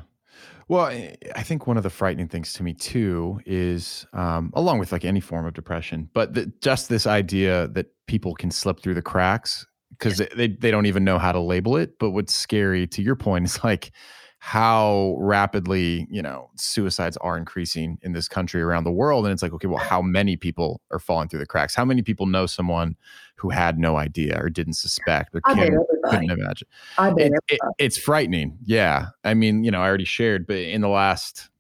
Well, 0.69 0.87
I 0.87 1.43
think 1.43 1.69
one 1.69 1.77
of 1.77 1.85
the 1.85 1.91
frightening 1.91 2.27
things 2.27 2.53
to 2.55 2.65
me 2.65 2.75
too 2.75 3.41
is, 3.47 4.05
um, 4.13 4.51
along 4.55 4.81
with 4.81 4.91
like 4.91 5.05
any 5.05 5.21
form 5.21 5.47
of 5.47 5.55
depression, 5.55 6.11
but 6.13 6.35
the, 6.35 6.53
just 6.61 6.89
this 6.89 7.07
idea 7.07 7.69
that 7.69 7.87
people 8.09 8.35
can 8.35 8.51
slip 8.51 8.81
through 8.81 8.95
the 8.95 9.03
cracks 9.03 9.65
because 9.91 10.19
they, 10.37 10.49
they 10.49 10.71
don't 10.73 10.87
even 10.87 11.05
know 11.05 11.19
how 11.19 11.31
to 11.31 11.41
label 11.41 11.77
it. 11.77 11.99
But 12.01 12.11
what's 12.11 12.35
scary 12.35 12.89
to 12.89 13.03
your 13.03 13.15
point 13.15 13.45
is 13.45 13.63
like 13.63 13.93
how 14.39 15.17
rapidly, 15.19 16.07
you 16.11 16.23
know, 16.23 16.51
suicides 16.57 17.17
are 17.19 17.37
increasing 17.37 17.99
in 18.03 18.13
this 18.13 18.29
country 18.29 18.63
around 18.63 18.85
the 18.85 18.93
world. 18.93 19.25
And 19.25 19.33
it's 19.33 19.43
like, 19.43 19.53
okay, 19.53 19.67
well, 19.67 19.83
how 19.83 20.03
many 20.03 20.37
people 20.37 20.81
are 20.91 20.99
falling 20.99 21.29
through 21.29 21.41
the 21.41 21.47
cracks? 21.47 21.75
How 21.75 21.85
many 21.85 22.03
people 22.03 22.27
know 22.27 22.47
someone 22.47 22.97
who 23.37 23.51
had 23.51 23.79
no 23.79 23.97
idea 23.97 24.39
or 24.41 24.49
didn't 24.49 24.75
suspect 24.75 25.35
or 25.35 25.41
couldn't, 25.41 25.85
couldn't 26.05 26.31
imagine? 26.31 26.69
It, 26.99 27.33
it, 27.49 27.61
it's 27.79 27.99
frightening. 27.99 28.59
Yeah. 28.65 29.07
I 29.25 29.35
mean, 29.35 29.65
you 29.65 29.71
know, 29.71 29.81
I 29.81 29.89
already 29.89 30.05
shared, 30.05 30.47
but 30.47 30.59
in 30.59 30.81
the 30.81 30.89
last 30.89 31.51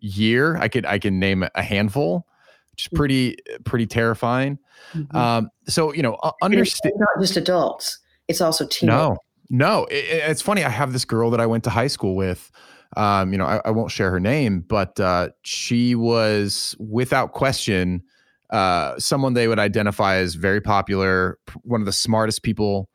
year, 0.00 0.56
I 0.56 0.68
could 0.68 0.86
I 0.86 0.98
can 0.98 1.18
name 1.18 1.44
a 1.54 1.62
handful, 1.62 2.26
which 2.70 2.86
is 2.86 2.92
mm. 2.92 2.96
pretty 2.96 3.36
pretty 3.64 3.86
terrifying. 3.86 4.58
Mm-hmm. 4.94 5.16
Um, 5.16 5.50
so 5.66 5.92
you 5.92 6.02
know, 6.02 6.18
understand 6.42 6.94
not 6.96 7.08
just 7.20 7.36
adults; 7.36 7.98
it's 8.28 8.40
also 8.40 8.66
teenagers. 8.66 8.98
No, 8.98 9.16
no, 9.50 9.84
it, 9.86 10.04
it's 10.30 10.42
funny. 10.42 10.64
I 10.64 10.68
have 10.68 10.92
this 10.92 11.04
girl 11.04 11.30
that 11.30 11.40
I 11.40 11.46
went 11.46 11.64
to 11.64 11.70
high 11.70 11.88
school 11.88 12.16
with. 12.16 12.50
Um, 12.96 13.32
you 13.32 13.38
know, 13.38 13.44
I, 13.44 13.60
I, 13.64 13.70
won't 13.70 13.92
share 13.92 14.10
her 14.10 14.18
name, 14.18 14.64
but 14.66 14.98
uh, 14.98 15.28
she 15.42 15.94
was 15.94 16.74
without 16.80 17.30
question 17.30 18.02
uh, 18.50 18.98
someone 18.98 19.34
they 19.34 19.46
would 19.46 19.60
identify 19.60 20.16
as 20.16 20.34
very 20.34 20.60
popular, 20.60 21.38
one 21.62 21.80
of 21.80 21.86
the 21.86 21.92
smartest 21.92 22.42
people, 22.42 22.88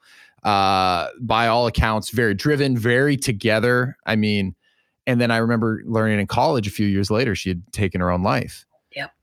uh, 0.44 1.08
by 1.22 1.48
all 1.48 1.66
accounts, 1.66 2.10
very 2.10 2.34
driven, 2.34 2.78
very 2.78 3.16
together. 3.16 3.96
I 4.06 4.18
mean, 4.18 4.56
and 5.08 5.22
then 5.22 5.32
I 5.32 5.38
remember 5.38 5.82
learning 5.86 6.20
in 6.20 6.28
college 6.28 6.68
a 6.68 6.72
few 6.72 6.88
years 6.88 7.10
later 7.10 7.34
she 7.34 7.48
had 7.48 7.64
taken 7.72 8.02
her 8.02 8.12
own 8.12 8.22
life 8.22 8.66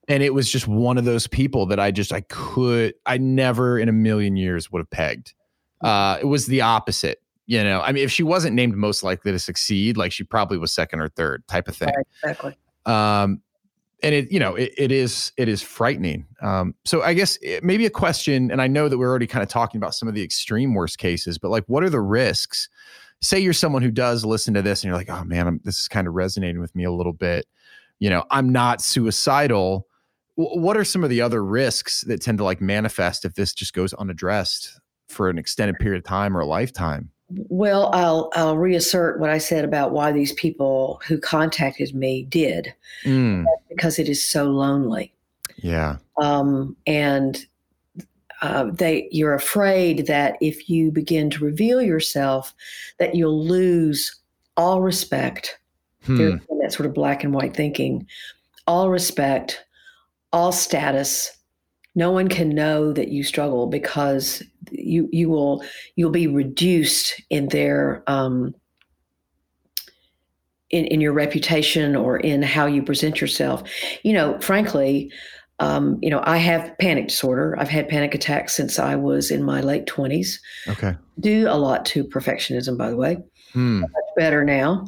and 0.08 0.22
it 0.22 0.34
was 0.34 0.50
just 0.50 0.66
one 0.66 0.98
of 0.98 1.04
those 1.04 1.26
people 1.26 1.66
that 1.66 1.78
I 1.80 1.90
just 1.90 2.12
I 2.12 2.22
could 2.22 2.94
I 3.06 3.18
never 3.18 3.78
in 3.78 3.88
a 3.88 3.92
million 3.92 4.36
years 4.36 4.70
would 4.70 4.80
have 4.80 4.90
pegged. 4.90 5.34
Uh, 5.80 6.18
it 6.20 6.26
was 6.26 6.46
the 6.46 6.60
opposite, 6.60 7.21
you 7.46 7.62
know. 7.62 7.80
I 7.80 7.92
mean, 7.92 8.04
if 8.04 8.10
she 8.10 8.22
wasn't 8.22 8.54
named 8.54 8.74
most 8.76 9.02
likely 9.02 9.32
to 9.32 9.38
succeed, 9.38 9.96
like 9.96 10.12
she 10.12 10.24
probably 10.24 10.58
was 10.58 10.72
second 10.72 11.00
or 11.00 11.08
third 11.08 11.46
type 11.48 11.68
of 11.68 11.76
thing. 11.76 11.92
Right, 11.94 12.06
exactly. 12.22 12.56
Um, 12.86 13.42
and 14.02 14.14
it 14.14 14.32
you 14.32 14.40
know 14.40 14.54
it, 14.56 14.72
it 14.76 14.92
is 14.92 15.32
it 15.36 15.48
is 15.48 15.62
frightening. 15.62 16.26
Um, 16.40 16.74
so 16.84 17.02
I 17.02 17.14
guess 17.14 17.38
it, 17.40 17.62
maybe 17.62 17.86
a 17.86 17.90
question, 17.90 18.50
and 18.50 18.60
I 18.60 18.66
know 18.66 18.88
that 18.88 18.98
we're 18.98 19.10
already 19.10 19.26
kind 19.26 19.42
of 19.42 19.48
talking 19.48 19.78
about 19.78 19.94
some 19.94 20.08
of 20.08 20.14
the 20.14 20.22
extreme 20.22 20.74
worst 20.74 20.98
cases, 20.98 21.38
but 21.38 21.50
like, 21.50 21.64
what 21.66 21.84
are 21.84 21.90
the 21.90 22.00
risks? 22.00 22.68
Say 23.20 23.38
you're 23.38 23.52
someone 23.52 23.82
who 23.82 23.92
does 23.92 24.24
listen 24.24 24.54
to 24.54 24.62
this, 24.62 24.82
and 24.82 24.88
you're 24.88 24.96
like, 24.96 25.10
oh 25.10 25.24
man, 25.24 25.46
I'm, 25.46 25.60
this 25.64 25.78
is 25.78 25.88
kind 25.88 26.08
of 26.08 26.14
resonating 26.14 26.60
with 26.60 26.74
me 26.74 26.84
a 26.84 26.92
little 26.92 27.12
bit. 27.12 27.46
You 28.00 28.10
know, 28.10 28.24
I'm 28.30 28.50
not 28.50 28.80
suicidal 28.80 29.86
what 30.34 30.76
are 30.76 30.84
some 30.84 31.04
of 31.04 31.10
the 31.10 31.20
other 31.20 31.44
risks 31.44 32.02
that 32.02 32.22
tend 32.22 32.38
to 32.38 32.44
like 32.44 32.60
manifest 32.60 33.24
if 33.24 33.34
this 33.34 33.52
just 33.52 33.74
goes 33.74 33.92
unaddressed 33.94 34.80
for 35.08 35.28
an 35.28 35.38
extended 35.38 35.78
period 35.78 35.98
of 35.98 36.04
time 36.04 36.36
or 36.36 36.40
a 36.40 36.46
lifetime. 36.46 37.10
Well, 37.48 37.90
I'll 37.94 38.30
I'll 38.34 38.56
reassert 38.56 39.20
what 39.20 39.30
I 39.30 39.38
said 39.38 39.64
about 39.64 39.92
why 39.92 40.12
these 40.12 40.32
people 40.32 41.00
who 41.06 41.18
contacted 41.18 41.94
me 41.94 42.24
did, 42.24 42.74
mm. 43.04 43.44
because 43.68 43.98
it 43.98 44.08
is 44.08 44.26
so 44.26 44.44
lonely. 44.44 45.12
Yeah. 45.56 45.96
Um, 46.20 46.76
and 46.86 47.44
uh, 48.42 48.64
they 48.72 49.08
you're 49.10 49.34
afraid 49.34 50.06
that 50.08 50.36
if 50.40 50.68
you 50.68 50.90
begin 50.90 51.30
to 51.30 51.44
reveal 51.44 51.80
yourself, 51.80 52.52
that 52.98 53.14
you'll 53.14 53.44
lose 53.44 54.14
all 54.56 54.82
respect. 54.82 55.58
Hmm. 56.04 56.38
that 56.60 56.72
sort 56.72 56.86
of 56.86 56.94
black 56.94 57.22
and 57.22 57.32
white 57.32 57.54
thinking, 57.54 58.08
all 58.66 58.90
respect, 58.90 59.64
all 60.32 60.50
status. 60.50 61.30
No 61.94 62.10
one 62.10 62.28
can 62.28 62.48
know 62.50 62.92
that 62.92 63.08
you 63.08 63.22
struggle 63.22 63.66
because 63.66 64.42
you 64.70 65.08
you 65.12 65.28
will 65.28 65.62
you'll 65.96 66.10
be 66.10 66.26
reduced 66.26 67.20
in 67.28 67.48
their 67.48 68.02
um, 68.06 68.54
in, 70.70 70.86
in 70.86 71.00
your 71.00 71.12
reputation 71.12 71.94
or 71.94 72.16
in 72.16 72.42
how 72.42 72.66
you 72.66 72.82
present 72.82 73.20
yourself. 73.20 73.62
You 74.02 74.14
know, 74.14 74.38
frankly, 74.40 75.12
um, 75.60 75.98
you 76.02 76.10
know, 76.10 76.22
I 76.24 76.38
have 76.38 76.76
panic 76.78 77.08
disorder. 77.08 77.54
I've 77.58 77.68
had 77.68 77.88
panic 77.88 78.14
attacks 78.14 78.54
since 78.54 78.78
I 78.78 78.96
was 78.96 79.30
in 79.30 79.44
my 79.44 79.60
late 79.60 79.86
20s. 79.86 80.38
Okay. 80.68 80.96
Do 81.20 81.46
a 81.48 81.56
lot 81.56 81.84
to 81.86 82.04
perfectionism, 82.04 82.76
by 82.76 82.90
the 82.90 82.96
way. 82.96 83.18
Hmm. 83.52 83.80
Much 83.80 83.90
better 84.16 84.44
now. 84.44 84.86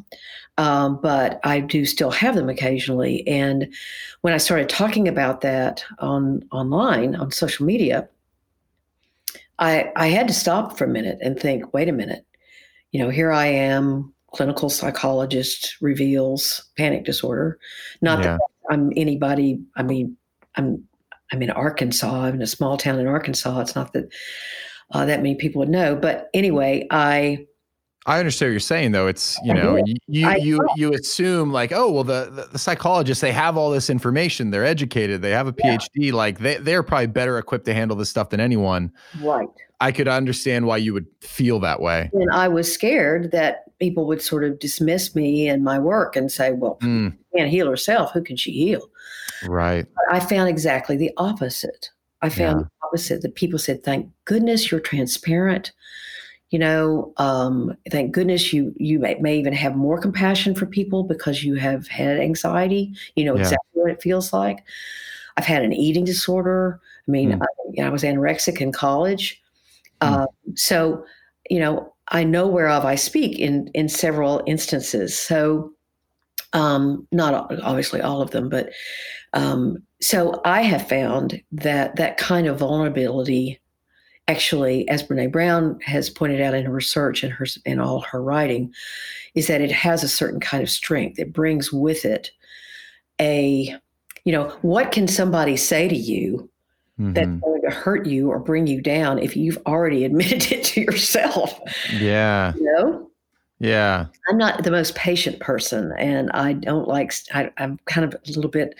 Um, 0.56 1.00
but 1.02 1.40
I 1.42 1.60
do 1.60 1.84
still 1.84 2.12
have 2.12 2.36
them 2.36 2.48
occasionally. 2.48 3.26
And 3.26 3.74
when 4.20 4.34
I 4.34 4.38
started 4.38 4.68
talking 4.68 5.08
about 5.08 5.40
that 5.40 5.84
on 5.98 6.44
online 6.52 7.16
on 7.16 7.32
social 7.32 7.66
media, 7.66 8.08
I 9.58 9.90
I 9.96 10.08
had 10.08 10.28
to 10.28 10.34
stop 10.34 10.78
for 10.78 10.84
a 10.84 10.88
minute 10.88 11.18
and 11.20 11.38
think, 11.38 11.74
wait 11.74 11.88
a 11.88 11.92
minute, 11.92 12.24
you 12.92 13.00
know, 13.00 13.10
here 13.10 13.32
I 13.32 13.46
am, 13.46 14.12
clinical 14.32 14.70
psychologist 14.70 15.76
reveals 15.80 16.64
panic 16.76 17.04
disorder. 17.04 17.58
Not 18.00 18.20
yeah. 18.20 18.36
that 18.36 18.40
I'm 18.70 18.92
anybody. 18.96 19.60
I 19.76 19.82
mean, 19.82 20.16
I'm 20.54 20.86
I'm 21.32 21.42
in 21.42 21.50
Arkansas. 21.50 22.22
I'm 22.22 22.36
in 22.36 22.42
a 22.42 22.46
small 22.46 22.76
town 22.76 23.00
in 23.00 23.08
Arkansas. 23.08 23.60
It's 23.60 23.74
not 23.74 23.92
that 23.92 24.08
uh, 24.92 25.04
that 25.06 25.22
many 25.22 25.34
people 25.34 25.58
would 25.60 25.68
know, 25.68 25.96
but 25.96 26.30
anyway, 26.32 26.86
I. 26.90 27.46
I 28.06 28.18
understand 28.18 28.50
what 28.50 28.52
you're 28.52 28.60
saying, 28.60 28.92
though. 28.92 29.06
It's 29.06 29.38
you 29.44 29.54
know 29.54 29.76
you 29.76 29.96
you 30.06 30.30
you, 30.38 30.68
you, 30.76 30.92
assume 30.92 31.52
like 31.52 31.72
oh 31.72 31.90
well 31.90 32.04
the, 32.04 32.30
the, 32.30 32.48
the 32.52 32.58
psychologists 32.58 33.22
they 33.22 33.32
have 33.32 33.56
all 33.56 33.70
this 33.70 33.88
information 33.88 34.50
they're 34.50 34.64
educated 34.64 35.22
they 35.22 35.30
have 35.30 35.46
a 35.46 35.52
PhD 35.52 35.88
yeah. 35.94 36.12
like 36.12 36.38
they 36.38 36.58
they're 36.58 36.82
probably 36.82 37.06
better 37.06 37.38
equipped 37.38 37.64
to 37.64 37.74
handle 37.74 37.96
this 37.96 38.10
stuff 38.10 38.30
than 38.30 38.40
anyone. 38.40 38.92
Right. 39.20 39.48
I 39.80 39.92
could 39.92 40.08
understand 40.08 40.66
why 40.66 40.78
you 40.78 40.92
would 40.94 41.06
feel 41.20 41.60
that 41.60 41.80
way. 41.80 42.10
And 42.14 42.30
I 42.30 42.48
was 42.48 42.72
scared 42.72 43.32
that 43.32 43.64
people 43.78 44.06
would 44.06 44.22
sort 44.22 44.44
of 44.44 44.58
dismiss 44.58 45.14
me 45.14 45.48
and 45.48 45.64
my 45.64 45.78
work 45.78 46.16
and 46.16 46.30
say, 46.30 46.52
well, 46.52 46.78
mm. 46.80 47.14
can't 47.36 47.50
heal 47.50 47.68
herself. 47.68 48.12
Who 48.12 48.22
can 48.22 48.36
she 48.36 48.52
heal? 48.52 48.88
Right. 49.46 49.86
But 49.94 50.14
I 50.14 50.20
found 50.20 50.48
exactly 50.48 50.96
the 50.96 51.10
opposite. 51.16 51.90
I 52.22 52.28
found 52.28 52.60
yeah. 52.60 52.64
the 52.64 52.86
opposite 52.86 53.22
that 53.22 53.34
people 53.34 53.58
said, 53.58 53.84
thank 53.84 54.08
goodness 54.24 54.70
you're 54.70 54.80
transparent. 54.80 55.72
You 56.54 56.60
know, 56.60 57.12
um, 57.16 57.76
thank 57.90 58.12
goodness 58.12 58.52
you 58.52 58.72
you 58.76 59.00
may, 59.00 59.16
may, 59.16 59.36
even 59.40 59.52
have 59.54 59.74
more 59.74 60.00
compassion 60.00 60.54
for 60.54 60.66
people 60.66 61.02
because 61.02 61.42
you 61.42 61.56
have 61.56 61.88
had 61.88 62.20
anxiety. 62.20 62.92
You 63.16 63.24
know 63.24 63.34
yeah. 63.34 63.40
exactly 63.40 63.82
what 63.82 63.90
it 63.90 64.00
feels 64.00 64.32
like. 64.32 64.62
I've 65.36 65.46
had 65.46 65.64
an 65.64 65.72
eating 65.72 66.04
disorder. 66.04 66.80
I 67.08 67.10
mean, 67.10 67.32
mm. 67.32 67.42
I, 67.42 67.46
you 67.72 67.82
know, 67.82 67.88
I, 67.88 67.90
was 67.90 68.04
anorexic 68.04 68.60
in 68.60 68.70
college. 68.70 69.42
Mm. 70.00 70.12
Uh, 70.12 70.26
so, 70.54 71.04
you 71.50 71.58
know, 71.58 71.92
I 72.10 72.22
know 72.22 72.46
whereof 72.46 72.84
I 72.84 72.94
speak 72.94 73.40
in 73.40 73.68
in 73.74 73.88
several 73.88 74.40
instances. 74.46 75.18
So, 75.18 75.72
um, 76.52 77.08
not 77.10 77.34
obviously 77.64 78.00
all 78.00 78.22
of 78.22 78.30
them, 78.30 78.48
but 78.48 78.70
um, 79.32 79.78
so 80.00 80.40
I 80.44 80.62
have 80.62 80.88
found 80.88 81.42
that 81.50 81.96
that 81.96 82.16
kind 82.16 82.46
of 82.46 82.60
vulnerability, 82.60 83.60
actually, 84.28 84.88
as 84.88 85.02
Brene 85.02 85.32
Brown 85.32 85.78
has 85.80 86.10
pointed 86.10 86.40
out 86.40 86.54
in 86.54 86.64
her 86.64 86.72
research 86.72 87.22
and 87.22 87.32
her 87.32 87.46
in 87.64 87.80
all 87.80 88.00
her 88.00 88.22
writing, 88.22 88.72
is 89.34 89.46
that 89.48 89.60
it 89.60 89.72
has 89.72 90.02
a 90.02 90.08
certain 90.08 90.40
kind 90.40 90.62
of 90.62 90.70
strength. 90.70 91.18
It 91.18 91.32
brings 91.32 91.72
with 91.72 92.04
it 92.04 92.30
a, 93.20 93.74
you 94.24 94.32
know, 94.32 94.48
what 94.62 94.92
can 94.92 95.08
somebody 95.08 95.56
say 95.56 95.88
to 95.88 95.96
you 95.96 96.48
Mm-hmm. 97.00 97.12
that's 97.14 97.40
going 97.40 97.62
to 97.62 97.70
hurt 97.70 98.06
you 98.06 98.30
or 98.30 98.38
bring 98.38 98.68
you 98.68 98.80
down 98.80 99.18
if 99.18 99.36
you've 99.36 99.58
already 99.66 100.04
admitted 100.04 100.52
it 100.52 100.62
to 100.62 100.80
yourself. 100.80 101.60
Yeah. 101.92 102.54
You 102.54 102.62
know? 102.62 103.10
Yeah. 103.58 104.06
I'm 104.28 104.38
not 104.38 104.62
the 104.62 104.70
most 104.70 104.94
patient 104.94 105.40
person 105.40 105.92
and 105.98 106.30
I 106.30 106.52
don't 106.52 106.86
like, 106.86 107.12
I, 107.34 107.50
I'm 107.56 107.80
kind 107.86 108.04
of 108.04 108.14
a 108.14 108.30
little 108.30 108.50
bit, 108.50 108.76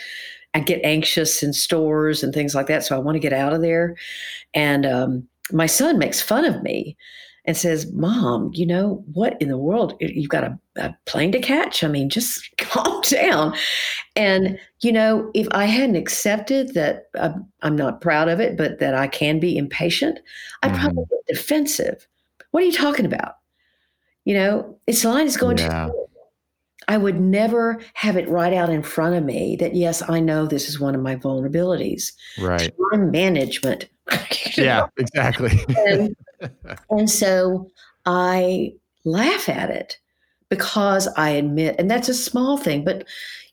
I 0.55 0.61
get 0.61 0.81
anxious 0.85 1.43
in 1.43 1.53
stores 1.53 2.23
and 2.23 2.33
things 2.33 2.55
like 2.55 2.69
that. 2.69 2.85
So 2.85 2.95
I 2.95 3.01
want 3.01 3.17
to 3.17 3.21
get 3.21 3.33
out 3.33 3.53
of 3.53 3.63
there. 3.63 3.97
And 4.55 4.87
um, 4.87 5.29
my 5.53 5.67
son 5.67 5.99
makes 5.99 6.21
fun 6.21 6.45
of 6.45 6.63
me 6.63 6.97
and 7.45 7.57
says, 7.57 7.93
Mom, 7.93 8.51
you 8.55 8.65
know, 8.65 9.05
what 9.13 9.41
in 9.41 9.49
the 9.49 9.59
world? 9.59 9.95
You've 10.01 10.31
got 10.31 10.45
a, 10.45 10.59
a 10.77 10.97
plane 11.05 11.31
to 11.33 11.41
catch? 11.41 11.85
I 11.85 11.89
mean, 11.89 12.09
just 12.09 12.49
calm 12.59 13.03
down. 13.03 13.55
And, 14.17 14.59
you 14.81 14.93
know, 14.93 15.31
if 15.35 15.47
I 15.51 15.67
hadn't 15.67 15.97
accepted 15.97 16.75
that 16.75 17.09
uh, 17.19 17.35
I'm 17.63 17.77
not 17.77 18.01
proud 18.01 18.29
of 18.29 18.41
it, 18.41 18.57
but 18.57 18.79
that 18.79 18.95
I 18.95 19.07
can 19.09 19.41
be 19.41 19.59
impatient, 19.59 20.21
I'd 20.63 20.73
mm. 20.73 20.81
probably 20.81 21.05
get 21.11 21.37
defensive. 21.37 22.07
What 22.53 22.63
are 22.63 22.67
you 22.67 22.73
talking 22.73 23.07
about? 23.07 23.35
You 24.25 24.35
know, 24.35 24.79
its 24.87 25.05
line 25.05 25.27
is 25.27 25.37
going 25.37 25.59
yeah. 25.59 25.87
to 25.87 25.93
I 26.89 26.97
would 26.97 27.21
never 27.21 27.81
have 27.95 28.17
it 28.17 28.29
right 28.29 28.53
out 28.53 28.71
in 28.71 28.83
front 28.83 29.15
of 29.15 29.25
me 29.25 29.57
that 29.57 29.75
yes, 29.75 30.03
I 30.09 30.21
know 30.21 30.47
this 30.47 30.69
is 30.69 30.81
one 30.81 30.95
of 30.95 31.01
my 31.01 31.17
vulnerabilities. 31.17 32.13
Right. 32.39 32.73
Time 32.93 33.11
management. 33.11 33.89
Yeah, 34.57 34.87
exactly. 34.97 35.65
and, 35.87 36.17
and 36.91 37.11
so 37.11 37.71
I 38.07 38.73
laugh 39.05 39.49
at 39.49 39.71
it 39.71 39.99
because 40.49 41.09
I 41.17 41.31
admit, 41.31 41.77
and 41.79 41.91
that's 41.91 42.09
a 42.09 42.15
small 42.15 42.57
thing, 42.57 42.85
but 42.85 43.07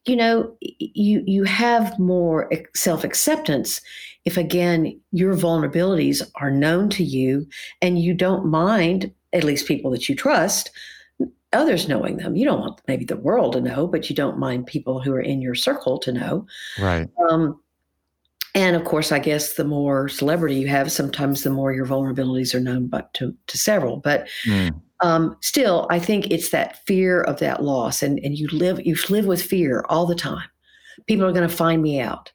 you 0.05 0.16
know, 0.16 0.55
you 0.62 1.24
you 1.28 1.43
have 1.43 1.97
more 1.99 2.49
self 2.76 3.03
acceptance 3.03 3.82
if 4.26 4.36
again 4.36 4.99
your 5.12 5.36
vulnerabilities 5.36 6.28
are 6.36 6.49
known 6.49 6.89
to 6.89 7.03
you 7.03 7.47
and 7.82 7.99
you 7.99 8.14
don't 8.14 8.47
mind 8.47 9.12
at 9.34 9.43
least 9.43 9.68
people 9.68 9.91
that 9.91 10.09
you 10.09 10.16
trust 10.16 10.72
others 11.53 11.88
knowing 11.88 12.18
them. 12.18 12.36
You 12.36 12.45
don't 12.45 12.59
want 12.59 12.82
maybe 12.88 13.05
the 13.05 13.18
world 13.18 13.53
to 13.53 13.62
know, 13.62 13.88
but 13.88 14.09
you 14.09 14.16
don't 14.16 14.39
mind 14.39 14.68
people 14.68 15.01
who 15.01 15.14
are 15.14 15.22
in 15.22 15.41
your 15.41 15.55
circle 15.55 15.99
to 15.99 16.12
know. 16.12 16.45
Right. 16.80 17.09
Um, 17.30 17.59
and 18.54 18.76
of 18.76 18.84
course, 18.84 19.12
I 19.12 19.20
guess 19.20 19.54
the 19.54 19.64
more 19.64 20.10
celebrity 20.10 20.56
you 20.56 20.68
have, 20.68 20.91
sometimes 20.91 21.43
the 21.43 21.49
more 21.49 21.72
your 21.72 21.86
vulnerabilities 21.86 22.54
are 22.54 22.60
known 22.60 22.88
but 22.88 23.14
to, 23.16 23.36
to 23.47 23.58
several. 23.58 23.97
But 23.97 24.28
mm. 24.45 24.78
um, 25.02 25.38
still, 25.41 25.88
I 25.89 25.99
think 25.99 26.30
it's 26.30 26.49
that 26.49 26.86
fear 26.86 27.22
of 27.22 27.39
that 27.39 27.64
loss, 27.64 28.04
and 28.04 28.20
and 28.20 28.38
you 28.38 28.47
live 28.49 28.86
you 28.86 28.95
live 29.10 29.26
with 29.26 29.41
fear 29.41 29.86
all 29.88 30.06
the 30.06 30.16
time. 30.16 30.47
People 31.08 31.26
are 31.26 31.32
going 31.32 31.47
to 31.47 31.56
find 31.56 31.82
me 31.82 32.02
out. 32.02 32.32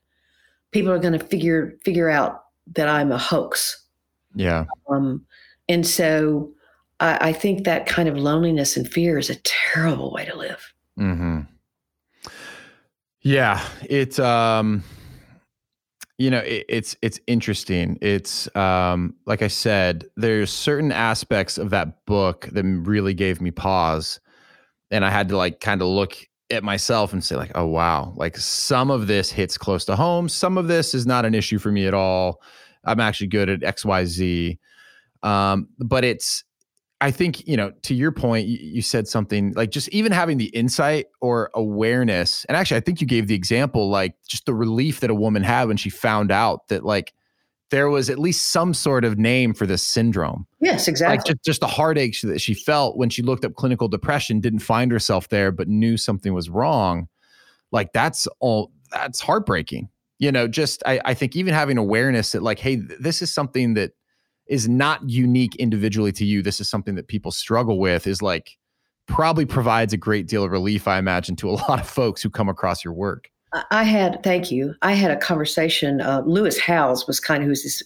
People 0.72 0.90
are 0.90 0.98
going 0.98 1.18
to 1.18 1.24
figure 1.24 1.76
figure 1.84 2.08
out 2.08 2.44
that 2.74 2.88
I'm 2.88 3.12
a 3.12 3.18
hoax. 3.18 3.84
Yeah. 4.34 4.64
Um, 4.88 5.24
and 5.68 5.86
so 5.86 6.52
I, 7.00 7.28
I 7.28 7.32
think 7.32 7.64
that 7.64 7.86
kind 7.86 8.08
of 8.08 8.16
loneliness 8.16 8.76
and 8.76 8.90
fear 8.90 9.18
is 9.18 9.30
a 9.30 9.36
terrible 9.36 10.12
way 10.12 10.24
to 10.24 10.36
live. 10.36 10.72
Hmm. 10.96 11.40
Yeah. 13.20 13.66
It's 13.88 14.18
um 14.18 14.82
you 16.18 16.30
know 16.30 16.38
it, 16.38 16.64
it's 16.68 16.96
it's 17.02 17.20
interesting. 17.26 17.98
It's 18.00 18.54
um 18.56 19.14
like 19.26 19.42
i 19.42 19.48
said 19.48 20.06
there's 20.16 20.52
certain 20.52 20.92
aspects 20.92 21.58
of 21.58 21.70
that 21.70 22.04
book 22.06 22.48
that 22.52 22.64
really 22.64 23.14
gave 23.14 23.40
me 23.40 23.50
pause 23.50 24.20
and 24.90 25.04
i 25.04 25.10
had 25.10 25.28
to 25.28 25.36
like 25.36 25.60
kind 25.60 25.82
of 25.82 25.88
look 25.88 26.16
at 26.50 26.62
myself 26.62 27.12
and 27.12 27.24
say 27.24 27.36
like 27.36 27.50
oh 27.54 27.66
wow 27.66 28.14
like 28.16 28.36
some 28.36 28.90
of 28.90 29.06
this 29.08 29.30
hits 29.30 29.58
close 29.58 29.84
to 29.84 29.96
home. 29.96 30.28
Some 30.28 30.56
of 30.56 30.68
this 30.68 30.94
is 30.94 31.06
not 31.06 31.24
an 31.24 31.34
issue 31.34 31.58
for 31.58 31.72
me 31.72 31.86
at 31.86 31.94
all. 31.94 32.40
I'm 32.84 33.00
actually 33.00 33.26
good 33.28 33.48
at 33.48 33.60
xyz 33.60 34.58
um 35.22 35.68
but 35.78 36.04
it's 36.04 36.44
I 37.00 37.10
think, 37.10 37.46
you 37.46 37.56
know, 37.56 37.72
to 37.82 37.94
your 37.94 38.10
point, 38.10 38.46
you, 38.48 38.58
you, 38.58 38.82
said 38.82 39.06
something 39.06 39.52
like 39.52 39.70
just 39.70 39.88
even 39.90 40.12
having 40.12 40.38
the 40.38 40.46
insight 40.46 41.06
or 41.20 41.50
awareness. 41.54 42.46
And 42.46 42.56
actually, 42.56 42.78
I 42.78 42.80
think 42.80 43.02
you 43.02 43.06
gave 43.06 43.26
the 43.26 43.34
example 43.34 43.90
like 43.90 44.14
just 44.26 44.46
the 44.46 44.54
relief 44.54 45.00
that 45.00 45.10
a 45.10 45.14
woman 45.14 45.42
had 45.42 45.68
when 45.68 45.76
she 45.76 45.90
found 45.90 46.32
out 46.32 46.68
that 46.68 46.84
like 46.84 47.12
there 47.70 47.90
was 47.90 48.08
at 48.08 48.18
least 48.18 48.50
some 48.50 48.72
sort 48.72 49.04
of 49.04 49.18
name 49.18 49.52
for 49.52 49.66
this 49.66 49.86
syndrome. 49.86 50.46
Yes, 50.60 50.88
exactly. 50.88 51.18
Like 51.18 51.26
just, 51.26 51.44
just 51.44 51.60
the 51.60 51.66
heartache 51.66 52.18
that 52.22 52.40
she 52.40 52.54
felt 52.54 52.96
when 52.96 53.10
she 53.10 53.22
looked 53.22 53.44
up 53.44 53.54
clinical 53.54 53.88
depression, 53.88 54.40
didn't 54.40 54.60
find 54.60 54.90
herself 54.90 55.28
there, 55.28 55.52
but 55.52 55.68
knew 55.68 55.96
something 55.98 56.32
was 56.32 56.48
wrong. 56.48 57.08
Like 57.72 57.92
that's 57.92 58.26
all, 58.40 58.72
that's 58.90 59.20
heartbreaking. 59.20 59.90
You 60.18 60.32
know, 60.32 60.48
just 60.48 60.82
I, 60.86 61.00
I 61.04 61.12
think 61.12 61.36
even 61.36 61.52
having 61.52 61.76
awareness 61.76 62.32
that 62.32 62.42
like, 62.42 62.58
hey, 62.58 62.76
this 62.76 63.20
is 63.20 63.34
something 63.34 63.74
that 63.74 63.92
is 64.46 64.68
not 64.68 65.08
unique 65.08 65.56
individually 65.56 66.12
to 66.12 66.24
you. 66.24 66.42
This 66.42 66.60
is 66.60 66.68
something 66.68 66.94
that 66.94 67.08
people 67.08 67.32
struggle 67.32 67.78
with. 67.78 68.06
Is 68.06 68.22
like 68.22 68.56
probably 69.06 69.46
provides 69.46 69.92
a 69.92 69.96
great 69.96 70.26
deal 70.26 70.44
of 70.44 70.50
relief, 70.50 70.88
I 70.88 70.98
imagine, 70.98 71.36
to 71.36 71.50
a 71.50 71.52
lot 71.68 71.80
of 71.80 71.88
folks 71.88 72.22
who 72.22 72.30
come 72.30 72.48
across 72.48 72.84
your 72.84 72.94
work. 72.94 73.30
I 73.70 73.84
had, 73.84 74.22
thank 74.22 74.50
you. 74.50 74.74
I 74.82 74.92
had 74.92 75.10
a 75.10 75.16
conversation. 75.16 76.00
Uh, 76.00 76.22
Lewis 76.26 76.58
Howes 76.58 77.06
was 77.06 77.20
kind 77.20 77.42
of 77.42 77.48
who's 77.48 77.62
this 77.62 77.82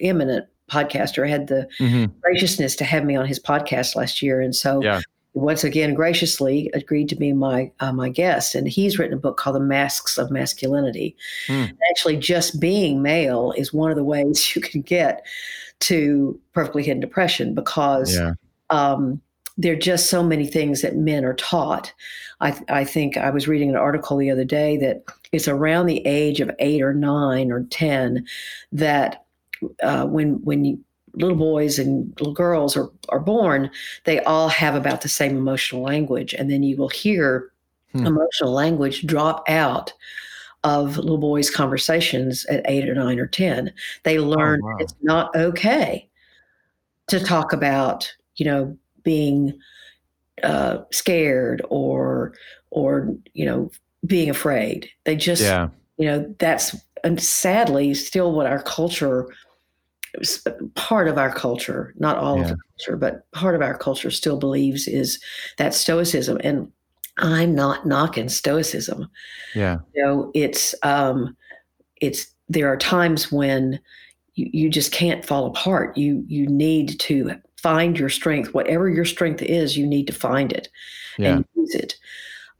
eminent 0.00 0.46
podcaster, 0.70 1.28
had 1.28 1.48
the 1.48 1.68
mm-hmm. 1.78 2.12
graciousness 2.20 2.76
to 2.76 2.84
have 2.84 3.04
me 3.04 3.16
on 3.16 3.26
his 3.26 3.40
podcast 3.40 3.96
last 3.96 4.22
year, 4.22 4.40
and 4.40 4.54
so 4.54 4.82
yeah. 4.82 5.00
once 5.34 5.64
again 5.64 5.94
graciously 5.94 6.70
agreed 6.74 7.08
to 7.08 7.16
be 7.16 7.32
my 7.32 7.72
uh, 7.80 7.92
my 7.92 8.08
guest. 8.08 8.54
And 8.54 8.68
he's 8.68 8.98
written 8.98 9.16
a 9.16 9.20
book 9.20 9.38
called 9.38 9.56
The 9.56 9.60
Masks 9.60 10.18
of 10.18 10.30
Masculinity. 10.30 11.16
Mm. 11.46 11.72
Actually, 11.90 12.18
just 12.18 12.60
being 12.60 13.02
male 13.02 13.52
is 13.56 13.72
one 13.72 13.90
of 13.90 13.96
the 13.96 14.04
ways 14.04 14.54
you 14.54 14.60
can 14.60 14.82
get 14.82 15.24
to 15.80 16.38
perfectly 16.52 16.82
hidden 16.82 17.00
depression 17.00 17.54
because. 17.54 18.14
Yeah. 18.14 18.34
Um, 18.70 19.22
there 19.60 19.72
are 19.72 19.76
just 19.76 20.08
so 20.08 20.22
many 20.22 20.46
things 20.46 20.82
that 20.82 20.94
men 20.94 21.24
are 21.24 21.34
taught. 21.34 21.92
I, 22.40 22.56
I, 22.68 22.84
think 22.84 23.16
I 23.16 23.30
was 23.30 23.48
reading 23.48 23.70
an 23.70 23.76
article 23.76 24.16
the 24.16 24.30
other 24.30 24.44
day 24.44 24.76
that 24.76 25.02
it's 25.32 25.48
around 25.48 25.86
the 25.86 26.06
age 26.06 26.40
of 26.40 26.50
eight 26.60 26.80
or 26.80 26.94
nine 26.94 27.50
or 27.50 27.64
ten 27.64 28.24
that 28.70 29.24
uh, 29.82 30.06
when 30.06 30.34
when 30.44 30.64
you, 30.64 30.78
little 31.14 31.36
boys 31.36 31.78
and 31.78 32.12
little 32.20 32.32
girls 32.32 32.76
are, 32.76 32.88
are 33.08 33.18
born, 33.18 33.70
they 34.04 34.20
all 34.20 34.48
have 34.48 34.76
about 34.76 35.00
the 35.00 35.08
same 35.08 35.36
emotional 35.36 35.82
language, 35.82 36.34
and 36.34 36.50
then 36.50 36.62
you 36.62 36.76
will 36.76 36.88
hear 36.88 37.50
hmm. 37.92 38.06
emotional 38.06 38.52
language 38.52 39.06
drop 39.06 39.42
out 39.48 39.92
of 40.64 40.96
little 40.96 41.18
boys' 41.18 41.50
conversations 41.50 42.44
at 42.46 42.62
eight 42.66 42.88
or 42.88 42.94
nine 42.94 43.18
or 43.18 43.26
ten. 43.26 43.72
They 44.04 44.18
oh, 44.18 44.24
learn 44.24 44.60
oh, 44.62 44.66
wow. 44.66 44.76
it's 44.80 44.94
not 45.02 45.34
okay 45.36 46.08
to 47.08 47.20
talk 47.20 47.52
about 47.52 48.12
you 48.36 48.44
know 48.44 48.76
being 49.02 49.58
uh, 50.42 50.78
scared 50.90 51.62
or 51.70 52.34
or 52.70 53.14
you 53.34 53.44
know 53.44 53.70
being 54.06 54.30
afraid. 54.30 54.88
They 55.04 55.16
just 55.16 55.42
yeah. 55.42 55.68
you 55.96 56.06
know 56.06 56.34
that's 56.38 56.76
and 57.04 57.22
sadly 57.22 57.94
still 57.94 58.32
what 58.32 58.46
our 58.46 58.62
culture 58.62 59.28
part 60.74 61.08
of 61.08 61.18
our 61.18 61.32
culture, 61.32 61.94
not 61.98 62.16
all 62.16 62.36
yeah. 62.36 62.42
of 62.42 62.48
the 62.48 62.56
culture, 62.56 62.96
but 62.96 63.30
part 63.32 63.54
of 63.54 63.62
our 63.62 63.76
culture 63.76 64.10
still 64.10 64.38
believes 64.38 64.88
is 64.88 65.20
that 65.58 65.74
stoicism. 65.74 66.38
And 66.42 66.72
I'm 67.18 67.54
not 67.54 67.86
knocking 67.86 68.28
stoicism. 68.28 69.08
Yeah. 69.54 69.78
You 69.94 70.04
know, 70.04 70.30
it's 70.34 70.74
um 70.82 71.36
it's 72.00 72.26
there 72.48 72.72
are 72.72 72.76
times 72.76 73.30
when 73.30 73.80
you, 74.34 74.48
you 74.52 74.70
just 74.70 74.92
can't 74.92 75.24
fall 75.24 75.46
apart. 75.46 75.96
You 75.96 76.24
you 76.26 76.46
need 76.46 76.98
to 77.00 77.32
find 77.56 77.98
your 77.98 78.08
strength, 78.08 78.54
whatever 78.54 78.88
your 78.88 79.04
strength 79.04 79.42
is, 79.42 79.76
you 79.76 79.86
need 79.86 80.06
to 80.06 80.12
find 80.12 80.52
it 80.52 80.68
yeah. 81.18 81.36
and 81.36 81.44
use 81.54 81.74
it. 81.74 81.96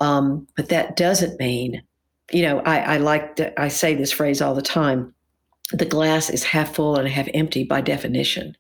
Um, 0.01 0.47
but 0.57 0.69
that 0.69 0.97
doesn't 0.97 1.39
mean, 1.39 1.83
you 2.33 2.43
know, 2.43 2.61
I, 2.61 2.79
I 2.95 2.97
like 2.99 3.37
to, 3.37 3.61
I 3.61 3.69
say 3.69 3.95
this 3.95 4.13
phrase 4.13 4.43
all 4.43 4.55
the 4.55 4.63
time. 4.63 5.15
The 5.73 5.85
glass 5.85 6.31
is 6.31 6.45
half 6.45 6.75
full 6.75 6.97
and 6.97 7.09
half 7.09 7.29
empty 7.35 7.65
by 7.65 7.81
definition. 7.81 8.57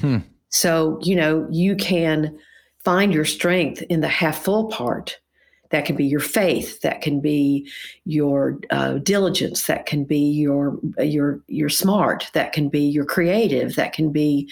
Hmm. 0.00 0.18
So, 0.48 0.98
you 1.02 1.16
know, 1.16 1.46
you 1.50 1.76
can 1.76 2.38
find 2.84 3.12
your 3.12 3.24
strength 3.24 3.82
in 3.82 4.00
the 4.00 4.08
half 4.08 4.42
full 4.42 4.68
part. 4.68 5.18
That 5.74 5.86
can 5.86 5.96
be 5.96 6.04
your 6.04 6.20
faith. 6.20 6.82
That 6.82 7.00
can 7.00 7.18
be 7.18 7.68
your 8.04 8.60
uh, 8.70 8.98
diligence. 8.98 9.66
That 9.66 9.86
can 9.86 10.04
be 10.04 10.20
your 10.20 10.78
your 11.00 11.40
your 11.48 11.68
smart. 11.68 12.30
That 12.32 12.52
can 12.52 12.68
be 12.68 12.78
your 12.78 13.04
creative. 13.04 13.74
That 13.74 13.92
can 13.92 14.12
be 14.12 14.48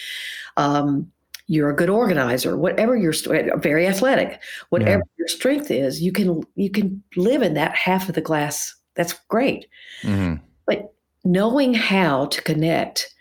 um, 0.56 1.08
you're 1.46 1.70
a 1.70 1.76
good 1.76 1.90
organizer 1.90 2.56
whatever 2.56 2.96
your 2.96 3.12
very 3.58 3.86
athletic 3.86 4.40
whatever 4.70 5.04
yeah. 5.04 5.18
your 5.18 5.28
strength 5.28 5.70
is 5.70 6.02
you 6.02 6.10
can 6.10 6.42
you 6.56 6.70
can 6.70 7.00
live 7.14 7.42
in 7.42 7.54
that 7.54 7.76
half 7.76 8.08
of 8.08 8.16
the 8.16 8.20
glass 8.20 8.74
that's 8.94 9.14
great 9.28 9.66
mm-hmm. 10.02 10.34
but 10.66 10.92
knowing 11.24 11.72
how 11.72 12.26
to 12.26 12.42
connect 12.42 13.14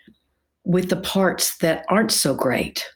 with 0.64 0.88
the 0.88 0.96
parts 0.96 1.58
that 1.58 1.84
aren't 1.88 2.12
so 2.12 2.34
great 2.34 2.88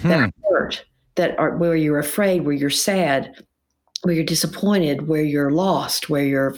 hmm. 0.00 0.08
that 0.08 0.32
hurt 0.50 0.84
that 1.14 1.38
are 1.38 1.56
where 1.56 1.76
you're 1.76 1.98
afraid 1.98 2.44
where 2.44 2.54
you're 2.54 2.70
sad 2.70 3.44
where 4.02 4.14
you're 4.14 4.24
disappointed 4.24 5.08
where 5.08 5.22
you're 5.22 5.50
lost 5.50 6.08
where 6.08 6.24
you're 6.24 6.56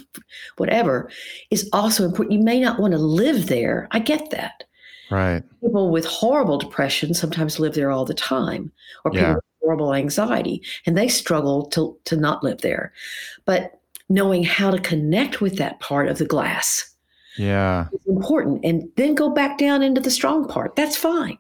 whatever 0.57 1.11
is 1.51 1.69
also 1.73 2.05
important 2.05 2.33
you 2.33 2.45
may 2.45 2.61
not 2.61 2.79
want 2.79 2.93
to 2.93 2.99
live 2.99 3.47
there 3.47 3.89
i 3.91 3.99
get 3.99 4.31
that 4.31 4.65
Right. 5.11 5.43
People 5.61 5.91
with 5.91 6.07
horrible 6.07 6.57
depression 6.57 7.13
sometimes 7.13 7.61
live 7.61 7.75
there 7.75 7.91
all 7.91 8.07
the 8.07 8.15
time, 8.15 8.73
or 9.05 9.11
people 9.11 9.29
yeah. 9.29 9.35
with 9.35 9.45
horrible 9.63 9.95
anxiety, 9.95 10.63
and 10.87 10.97
they 10.97 11.09
struggle 11.09 11.67
to, 11.67 11.97
to 12.07 12.17
not 12.17 12.43
live 12.43 12.63
there. 12.63 12.93
But 13.45 13.79
knowing 14.09 14.45
how 14.45 14.71
to 14.71 14.79
connect 14.79 15.41
with 15.41 15.57
that 15.59 15.81
part 15.81 16.09
of 16.09 16.19
the 16.19 16.27
glass 16.27 16.91
yeah 17.37 17.89
is 17.93 18.07
important 18.07 18.65
and 18.65 18.89
then 18.97 19.15
go 19.15 19.29
back 19.29 19.59
down 19.59 19.83
into 19.83 20.01
the 20.01 20.11
strong 20.11 20.47
part 20.47 20.77
that's 20.77 20.97
fine 20.97 21.37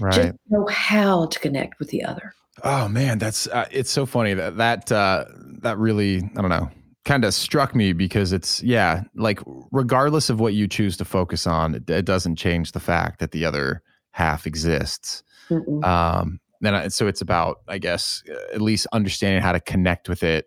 right. 0.00 0.12
just 0.12 0.34
know 0.50 0.66
how 0.66 1.26
to 1.26 1.38
connect 1.38 1.78
with 1.78 1.88
the 1.88 2.04
other 2.04 2.34
oh 2.64 2.88
man 2.88 3.18
that's 3.18 3.46
uh, 3.48 3.66
it's 3.70 3.90
so 3.90 4.06
funny 4.06 4.34
that 4.34 4.56
that 4.56 4.90
uh 4.92 5.24
that 5.62 5.78
really 5.78 6.18
i 6.36 6.40
don't 6.40 6.50
know 6.50 6.68
kind 7.04 7.24
of 7.24 7.32
struck 7.32 7.74
me 7.74 7.92
because 7.92 8.32
it's 8.32 8.62
yeah 8.62 9.02
like 9.14 9.40
regardless 9.70 10.28
of 10.28 10.40
what 10.40 10.54
you 10.54 10.68
choose 10.68 10.96
to 10.96 11.04
focus 11.04 11.46
on 11.46 11.74
it, 11.74 11.88
it 11.88 12.04
doesn't 12.04 12.36
change 12.36 12.72
the 12.72 12.80
fact 12.80 13.18
that 13.20 13.30
the 13.32 13.44
other 13.44 13.82
half 14.10 14.46
exists 14.46 15.22
Mm-mm. 15.48 15.84
um 15.84 16.40
and 16.62 16.76
I, 16.76 16.88
so 16.88 17.06
it's 17.06 17.20
about 17.20 17.58
i 17.68 17.78
guess 17.78 18.22
uh, 18.30 18.54
at 18.54 18.60
least 18.60 18.86
understanding 18.92 19.42
how 19.42 19.52
to 19.52 19.60
connect 19.60 20.08
with 20.08 20.22
it 20.22 20.46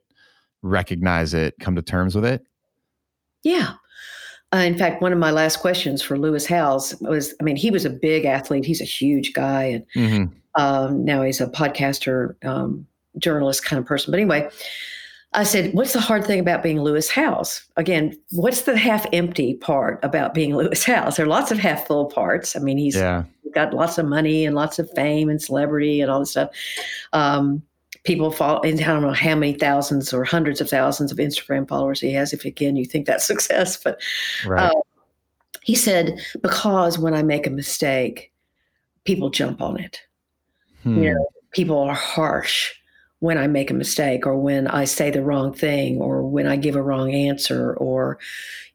recognize 0.61 1.33
it 1.33 1.55
come 1.59 1.75
to 1.75 1.81
terms 1.81 2.15
with 2.15 2.25
it 2.25 2.43
yeah 3.43 3.75
uh, 4.53 4.57
in 4.57 4.77
fact, 4.77 5.01
one 5.01 5.13
of 5.13 5.19
my 5.19 5.31
last 5.31 5.57
questions 5.57 6.01
for 6.01 6.17
Lewis 6.17 6.45
Howes 6.45 6.93
was 6.99 7.33
I 7.39 7.43
mean, 7.43 7.55
he 7.55 7.71
was 7.71 7.85
a 7.85 7.89
big 7.89 8.25
athlete. 8.25 8.65
He's 8.65 8.81
a 8.81 8.85
huge 8.85 9.31
guy. 9.31 9.63
And 9.63 9.85
mm-hmm. 9.95 10.37
Um, 10.55 11.05
now 11.05 11.21
he's 11.21 11.41
a 11.41 11.47
podcaster, 11.47 12.35
um, 12.45 12.85
journalist 13.17 13.65
kind 13.65 13.79
of 13.79 13.85
person. 13.85 14.11
But 14.11 14.19
anyway, 14.19 14.49
I 15.33 15.43
said, 15.43 15.73
What's 15.73 15.93
the 15.93 16.01
hard 16.01 16.25
thing 16.25 16.39
about 16.39 16.63
being 16.63 16.81
Lewis 16.81 17.09
Howes? 17.09 17.63
Again, 17.77 18.17
what's 18.31 18.63
the 18.63 18.77
half 18.77 19.05
empty 19.13 19.55
part 19.55 19.99
about 20.03 20.33
being 20.33 20.55
Lewis 20.57 20.83
Howes? 20.83 21.15
There 21.15 21.25
are 21.25 21.29
lots 21.29 21.51
of 21.51 21.59
half 21.59 21.87
full 21.87 22.05
parts. 22.05 22.55
I 22.55 22.59
mean, 22.59 22.77
he's 22.77 22.95
yeah. 22.95 23.23
got 23.53 23.73
lots 23.73 23.97
of 23.97 24.05
money 24.05 24.45
and 24.45 24.55
lots 24.55 24.79
of 24.79 24.89
fame 24.91 25.29
and 25.29 25.41
celebrity 25.41 26.01
and 26.01 26.11
all 26.11 26.19
this 26.19 26.31
stuff. 26.31 26.49
Um, 27.13 27.61
people 28.03 28.31
follow, 28.31 28.61
I 28.63 28.71
don't 28.71 29.03
know 29.03 29.13
how 29.13 29.35
many 29.35 29.53
thousands 29.53 30.13
or 30.13 30.23
hundreds 30.23 30.59
of 30.59 30.69
thousands 30.69 31.11
of 31.11 31.17
Instagram 31.17 31.67
followers 31.67 32.01
he 32.01 32.11
has, 32.13 32.33
if 32.33 32.45
again 32.45 32.75
you 32.75 32.85
think 32.85 33.05
that's 33.05 33.25
success. 33.33 33.81
But 33.81 34.01
right. 34.45 34.69
uh, 34.69 34.81
he 35.61 35.75
said, 35.75 36.19
Because 36.41 36.99
when 36.99 37.13
I 37.13 37.23
make 37.23 37.47
a 37.47 37.51
mistake, 37.51 38.33
people 39.05 39.29
jump 39.29 39.61
on 39.61 39.79
it. 39.79 40.01
Hmm. 40.83 41.03
You 41.03 41.13
know, 41.13 41.27
people 41.51 41.77
are 41.77 41.93
harsh 41.93 42.71
when 43.19 43.37
I 43.37 43.47
make 43.47 43.69
a 43.69 43.75
mistake 43.75 44.25
or 44.25 44.35
when 44.35 44.67
I 44.67 44.85
say 44.85 45.11
the 45.11 45.23
wrong 45.23 45.53
thing 45.53 46.01
or 46.01 46.23
when 46.23 46.47
I 46.47 46.55
give 46.55 46.75
a 46.75 46.81
wrong 46.81 47.13
answer 47.13 47.75
or, 47.75 48.17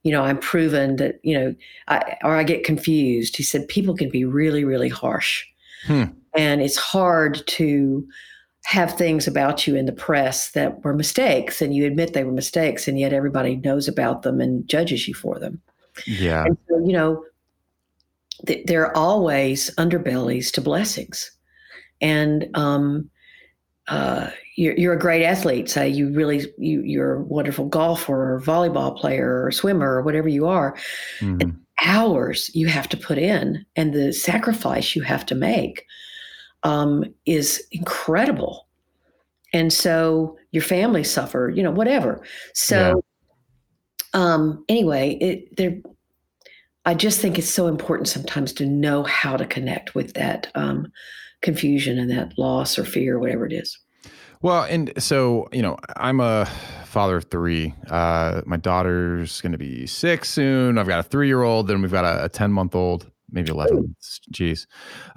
you 0.05 0.13
know, 0.13 0.23
I'm 0.23 0.39
proven 0.39 0.97
that, 0.97 1.19
you 1.25 1.37
know, 1.37 1.55
I, 1.89 2.17
or 2.23 2.37
I 2.37 2.45
get 2.45 2.63
confused. 2.63 3.37
He 3.37 3.43
said 3.43 3.67
people 3.67 3.97
can 3.97 4.09
be 4.09 4.25
really, 4.25 4.63
really 4.63 4.89
harsh. 4.89 5.45
Hmm. 5.87 6.05
And 6.37 6.63
it's 6.63 6.77
hard 6.77 7.45
to 7.47 8.07
have 8.67 8.97
things 8.97 9.27
about 9.27 9.67
you 9.67 9.75
in 9.75 9.87
the 9.87 9.93
press 9.93 10.51
that 10.53 10.85
were 10.85 10.95
mistakes 10.95 11.63
and 11.63 11.75
you 11.75 11.87
admit 11.87 12.13
they 12.13 12.25
were 12.25 12.33
mistakes 12.33 12.87
and 12.89 12.99
yet 12.99 13.13
everybody 13.13 13.57
knows 13.57 13.89
about 13.89 14.23
them 14.23 14.41
and 14.41 14.67
judges 14.69 15.09
you 15.09 15.15
for 15.15 15.39
them. 15.39 15.61
Yeah. 16.05 16.45
And 16.45 16.59
so, 16.69 16.79
you 16.85 16.93
know, 16.93 17.25
th- 18.47 18.67
there 18.67 18.87
are 18.87 18.97
always 18.97 19.75
underbellies 19.77 20.53
to 20.53 20.61
blessings. 20.61 21.31
And, 22.01 22.49
um, 22.55 23.11
uh, 23.89 24.31
you're, 24.57 24.75
you're 24.77 24.95
a 24.95 24.99
great 24.99 25.25
athlete. 25.25 25.71
Say 25.71 25.89
you 25.89 26.13
really 26.13 26.45
you 26.59 26.83
you're 26.83 27.15
a 27.15 27.23
wonderful 27.23 27.67
golfer 27.67 28.35
or 28.35 28.41
volleyball 28.41 28.97
player 28.97 29.45
or 29.45 29.53
swimmer 29.53 29.95
or 29.95 30.03
whatever 30.03 30.29
you 30.29 30.47
are. 30.47 30.77
Mm-hmm. 31.21 31.51
Hours 31.85 32.51
you 32.55 32.67
have 32.67 32.89
to 32.89 32.97
put 32.97 33.19
in 33.19 33.65
and 33.77 33.93
the 33.93 34.13
sacrifice 34.13 34.97
you 34.97 35.03
have 35.03 35.25
to 35.27 35.35
make 35.35 35.85
um, 36.63 37.05
is 37.27 37.65
incredible. 37.71 38.67
And 39.53 39.73
so 39.73 40.37
your 40.51 40.65
family 40.65 41.05
suffer, 41.05 41.53
you 41.55 41.63
know, 41.63 41.71
whatever. 41.71 42.23
So 42.55 43.03
yeah. 44.15 44.21
um, 44.21 44.65
anyway, 44.69 45.17
it 45.21 45.57
there. 45.57 45.77
I 46.87 46.95
just 46.95 47.21
think 47.21 47.39
it's 47.39 47.51
so 47.51 47.67
important 47.67 48.09
sometimes 48.09 48.53
to 48.55 48.67
know 48.67 49.03
how 49.03 49.37
to 49.37 49.45
connect 49.45 49.95
with 49.95 50.15
that. 50.15 50.51
Um, 50.55 50.91
confusion 51.47 51.97
and 51.97 52.11
that 52.11 52.37
loss 52.37 52.77
or 52.77 52.85
fear, 52.85 53.21
whatever 53.21 53.47
it 53.47 53.53
is. 53.53 53.79
Well, 54.43 54.65
and 54.65 54.93
so, 54.99 55.49
you 55.53 55.63
know, 55.63 55.79
I'm 55.97 56.21
a 56.21 56.47
father 56.85 57.17
of 57.17 57.27
three. 57.31 57.73
Uh, 57.89 58.43
my 58.45 58.57
daughter's 58.57 59.41
going 59.41 59.53
to 59.53 59.59
be 59.59 59.87
six 59.87 60.29
soon. 60.29 60.77
I've 60.77 60.89
got 60.89 60.99
a 60.99 61.05
three 61.05 61.29
year 61.29 61.43
old, 61.43 61.69
then 61.69 61.81
we've 61.81 61.93
got 61.93 62.05
a 62.05 62.29
10 62.29 62.53
month 62.53 62.75
old 62.75 63.11
maybe 63.31 63.51
11 63.51 63.97
Jeez. 64.33 64.67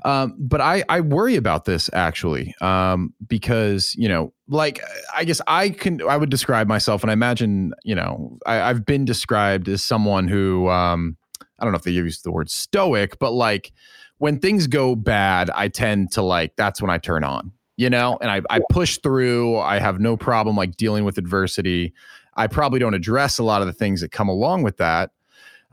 Um, 0.04 0.36
but 0.38 0.62
I, 0.62 0.84
I 0.90 1.02
worry 1.02 1.36
about 1.36 1.66
this 1.66 1.90
actually, 1.94 2.56
um, 2.60 3.14
because, 3.28 3.96
you 3.96 4.10
know, 4.10 4.34
like, 4.48 4.82
I 5.16 5.24
guess 5.24 5.42
I 5.48 5.70
can, 5.70 6.02
I 6.08 6.18
would 6.18 6.30
describe 6.30 6.68
myself 6.68 7.04
and 7.04 7.12
I 7.12 7.14
imagine, 7.14 7.74
you 7.84 7.96
know, 7.96 8.38
I, 8.46 8.56
have 8.56 8.86
been 8.86 9.06
described 9.06 9.68
as 9.70 9.84
someone 9.84 10.28
who, 10.28 10.70
um, 10.70 11.18
I 11.60 11.66
don't 11.66 11.72
know 11.72 11.78
if 11.78 11.84
they 11.84 11.92
use 11.92 12.22
the 12.22 12.32
word 12.32 12.50
stoic, 12.50 13.20
but 13.20 13.32
like 13.32 13.72
when 14.20 14.40
things 14.40 14.68
go 14.68 14.96
bad, 14.96 15.50
I 15.50 15.68
tend 15.68 16.12
to 16.14 16.22
like, 16.22 16.56
that's 16.56 16.82
when 16.82 16.92
I 16.92 16.98
turn 16.98 17.24
on, 17.24 17.52
you 17.78 17.90
know, 17.90 18.18
and 18.22 18.30
I, 18.30 18.42
I 18.50 18.62
push 18.70 18.98
through. 19.00 19.58
I 19.58 19.80
have 19.80 20.00
no 20.00 20.16
problem 20.16 20.56
like 20.56 20.78
dealing 20.78 21.04
with 21.06 21.18
adversity. 21.18 21.94
I 22.36 22.48
probably 22.48 22.80
don't 22.80 22.94
address 22.94 23.40
a 23.40 23.44
lot 23.44 23.62
of 23.62 23.68
the 23.68 23.74
things 23.74 24.02
that 24.02 24.12
come 24.12 24.30
along 24.30 24.64
with 24.64 24.78
that. 24.78 25.12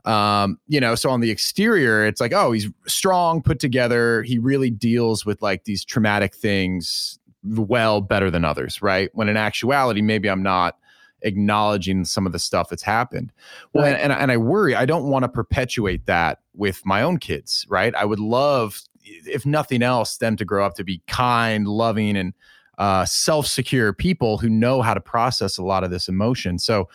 Um, 0.05 0.57
you 0.67 0.79
know, 0.79 0.95
so 0.95 1.09
on 1.09 1.19
the 1.19 1.29
exterior, 1.29 2.05
it's 2.05 2.21
like, 2.21 2.31
oh, 2.31 2.53
he's 2.53 2.69
strong, 2.87 3.41
put 3.41 3.59
together. 3.59 4.23
He 4.23 4.39
really 4.39 4.69
deals 4.69 5.25
with 5.25 5.41
like 5.41 5.65
these 5.65 5.83
traumatic 5.83 6.33
things 6.33 7.19
well 7.43 7.99
better 7.99 8.31
than 8.31 8.45
others, 8.45 8.81
right? 8.81 9.09
When 9.13 9.27
in 9.27 9.35
actuality, 9.35 10.01
maybe 10.01 10.29
I'm 10.29 10.43
not 10.43 10.77
acknowledging 11.21 12.05
some 12.05 12.25
of 12.25 12.31
the 12.31 12.39
stuff 12.39 12.69
that's 12.69 12.83
happened. 12.83 13.31
Well, 13.73 13.85
right. 13.85 13.99
and, 13.99 14.11
and 14.11 14.31
I 14.31 14.37
worry, 14.37 14.75
I 14.75 14.85
don't 14.85 15.05
want 15.05 15.23
to 15.23 15.29
perpetuate 15.29 16.05
that 16.05 16.39
with 16.53 16.85
my 16.85 17.01
own 17.01 17.17
kids, 17.17 17.65
right? 17.69 17.93
I 17.95 18.05
would 18.05 18.19
love, 18.19 18.81
if 19.03 19.45
nothing 19.45 19.81
else, 19.81 20.17
them 20.17 20.35
to 20.37 20.45
grow 20.45 20.65
up 20.65 20.75
to 20.75 20.83
be 20.83 21.01
kind, 21.07 21.67
loving, 21.67 22.15
and 22.17 22.33
uh, 22.77 23.05
self 23.05 23.47
secure 23.47 23.93
people 23.93 24.37
who 24.37 24.49
know 24.49 24.81
how 24.81 24.93
to 24.93 25.01
process 25.01 25.57
a 25.57 25.63
lot 25.63 25.83
of 25.83 25.89
this 25.89 26.07
emotion. 26.07 26.59
So, 26.59 26.87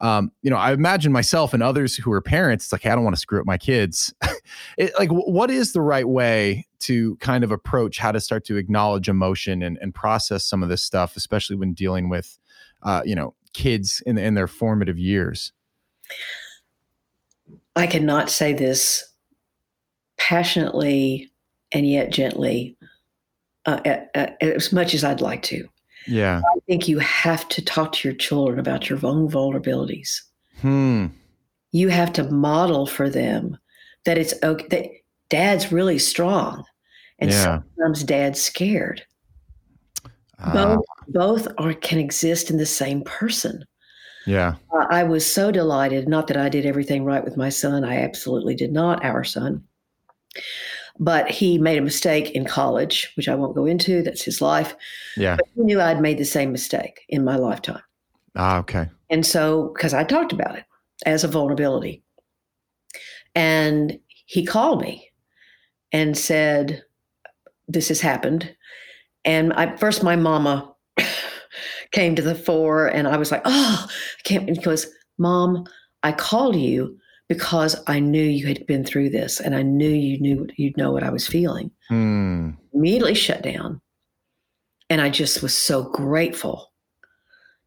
um, 0.00 0.30
you 0.42 0.50
know, 0.50 0.56
I 0.56 0.72
imagine 0.72 1.12
myself 1.12 1.54
and 1.54 1.62
others 1.62 1.96
who 1.96 2.12
are 2.12 2.20
parents, 2.20 2.66
it's 2.66 2.72
like, 2.72 2.82
hey, 2.82 2.90
I 2.90 2.94
don't 2.94 3.04
want 3.04 3.16
to 3.16 3.20
screw 3.20 3.40
up 3.40 3.46
my 3.46 3.58
kids. 3.58 4.12
it, 4.78 4.92
like, 4.98 5.08
w- 5.08 5.30
what 5.30 5.50
is 5.50 5.72
the 5.72 5.80
right 5.80 6.06
way 6.06 6.66
to 6.80 7.16
kind 7.16 7.44
of 7.44 7.50
approach 7.50 7.98
how 7.98 8.12
to 8.12 8.20
start 8.20 8.44
to 8.46 8.56
acknowledge 8.56 9.08
emotion 9.08 9.62
and, 9.62 9.78
and 9.80 9.94
process 9.94 10.44
some 10.44 10.62
of 10.62 10.68
this 10.68 10.82
stuff, 10.82 11.16
especially 11.16 11.56
when 11.56 11.72
dealing 11.72 12.10
with, 12.10 12.38
uh, 12.82 13.02
you 13.04 13.14
know, 13.14 13.34
kids 13.56 14.02
in, 14.04 14.18
in 14.18 14.34
their 14.34 14.46
formative 14.46 14.98
years? 14.98 15.52
I 17.74 17.86
cannot 17.86 18.30
say 18.30 18.52
this 18.52 19.02
passionately 20.18 21.30
and 21.72 21.88
yet 21.88 22.10
gently 22.10 22.76
uh, 23.64 23.80
as 24.40 24.72
much 24.72 24.94
as 24.94 25.04
I'd 25.04 25.20
like 25.20 25.42
to. 25.44 25.66
Yeah. 26.06 26.40
I 26.54 26.58
think 26.66 26.86
you 26.86 26.98
have 26.98 27.48
to 27.48 27.64
talk 27.64 27.92
to 27.92 28.08
your 28.08 28.16
children 28.16 28.58
about 28.58 28.88
your 28.88 28.98
own 29.02 29.28
vulnerabilities. 29.28 30.20
Hmm. 30.60 31.06
You 31.72 31.88
have 31.88 32.12
to 32.14 32.30
model 32.30 32.86
for 32.86 33.10
them 33.10 33.58
that 34.04 34.18
it's 34.18 34.34
okay 34.42 34.66
that 34.68 34.90
dad's 35.30 35.72
really 35.72 35.98
strong. 35.98 36.64
And 37.18 37.30
yeah. 37.30 37.62
sometimes 37.76 38.04
dad's 38.04 38.40
scared. 38.40 39.02
Uh, 40.38 40.52
both 40.52 40.84
both 41.08 41.48
are 41.58 41.74
can 41.74 41.98
exist 41.98 42.50
in 42.50 42.58
the 42.58 42.66
same 42.66 43.02
person. 43.02 43.64
Yeah. 44.26 44.56
Uh, 44.72 44.86
I 44.90 45.04
was 45.04 45.30
so 45.30 45.50
delighted, 45.50 46.08
not 46.08 46.26
that 46.26 46.36
I 46.36 46.48
did 46.48 46.66
everything 46.66 47.04
right 47.04 47.24
with 47.24 47.36
my 47.36 47.48
son. 47.48 47.84
I 47.84 47.98
absolutely 47.98 48.54
did 48.54 48.72
not, 48.72 49.04
our 49.04 49.24
son. 49.24 49.62
But 50.98 51.30
he 51.30 51.58
made 51.58 51.78
a 51.78 51.82
mistake 51.82 52.30
in 52.32 52.44
college, 52.44 53.12
which 53.16 53.28
I 53.28 53.34
won't 53.34 53.54
go 53.54 53.66
into. 53.66 54.02
That's 54.02 54.22
his 54.22 54.40
life. 54.40 54.74
Yeah. 55.16 55.36
But 55.36 55.46
he 55.54 55.62
knew 55.62 55.80
I'd 55.80 56.00
made 56.00 56.18
the 56.18 56.24
same 56.24 56.52
mistake 56.52 57.04
in 57.08 57.24
my 57.24 57.36
lifetime. 57.36 57.82
Ah, 58.34 58.58
okay. 58.58 58.88
And 59.10 59.24
so, 59.24 59.72
because 59.74 59.94
I 59.94 60.04
talked 60.04 60.32
about 60.32 60.56
it 60.56 60.64
as 61.04 61.22
a 61.22 61.28
vulnerability. 61.28 62.02
And 63.34 63.98
he 64.24 64.44
called 64.44 64.80
me 64.80 65.10
and 65.92 66.16
said, 66.16 66.82
This 67.68 67.88
has 67.88 68.00
happened. 68.00 68.55
And 69.26 69.52
I, 69.52 69.76
first, 69.76 70.02
my 70.02 70.16
mama 70.16 70.72
came 71.92 72.14
to 72.14 72.22
the 72.22 72.34
fore, 72.34 72.86
and 72.86 73.06
I 73.06 73.18
was 73.18 73.30
like, 73.30 73.42
Oh, 73.44 73.86
I 73.88 74.22
can't. 74.22 74.46
Because, 74.46 74.86
Mom, 75.18 75.66
I 76.02 76.12
called 76.12 76.56
you 76.56 76.96
because 77.28 77.76
I 77.86 77.98
knew 77.98 78.22
you 78.22 78.46
had 78.46 78.66
been 78.66 78.84
through 78.84 79.10
this 79.10 79.40
and 79.40 79.54
I 79.54 79.62
knew 79.62 79.88
you 79.88 80.20
knew 80.20 80.46
you'd 80.56 80.76
know 80.76 80.92
what 80.92 81.02
I 81.02 81.10
was 81.10 81.26
feeling. 81.26 81.70
Mm. 81.90 82.56
Immediately 82.72 83.14
shut 83.14 83.42
down. 83.42 83.80
And 84.88 85.00
I 85.00 85.10
just 85.10 85.42
was 85.42 85.56
so 85.56 85.82
grateful. 85.82 86.72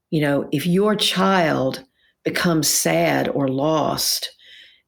You 0.09 0.21
know, 0.21 0.47
if 0.51 0.65
your 0.65 0.95
child 0.95 1.83
becomes 2.23 2.69
sad 2.69 3.27
or 3.27 3.47
lost 3.47 4.31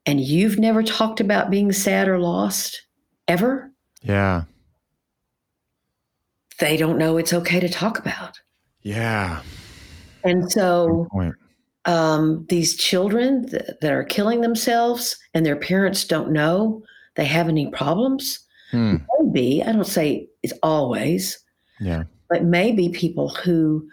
and 0.05 0.21
you've 0.21 0.57
never 0.57 0.81
talked 0.81 1.19
about 1.19 1.51
being 1.51 1.71
sad 1.71 2.07
or 2.07 2.19
lost 2.19 2.81
ever. 3.27 3.71
Yeah. 4.01 4.43
They 6.61 6.77
don't 6.77 6.97
know 6.97 7.17
it's 7.17 7.33
okay 7.33 7.59
to 7.59 7.67
talk 7.67 7.99
about. 7.99 8.39
Yeah. 8.83 9.41
And 10.23 10.49
so 10.49 11.09
um, 11.85 12.45
these 12.47 12.77
children 12.77 13.49
th- 13.49 13.63
that 13.81 13.91
are 13.91 14.03
killing 14.03 14.41
themselves 14.41 15.17
and 15.33 15.45
their 15.45 15.55
parents 15.55 16.05
don't 16.05 16.31
know 16.31 16.83
they 17.15 17.25
have 17.25 17.49
any 17.49 17.69
problems. 17.69 18.39
Hmm. 18.71 18.97
Maybe, 19.19 19.61
I 19.63 19.71
don't 19.73 19.85
say 19.85 20.29
it's 20.43 20.53
always, 20.63 21.37
yeah, 21.79 22.03
but 22.29 22.45
maybe 22.45 22.89
people 22.89 23.29
who 23.29 23.89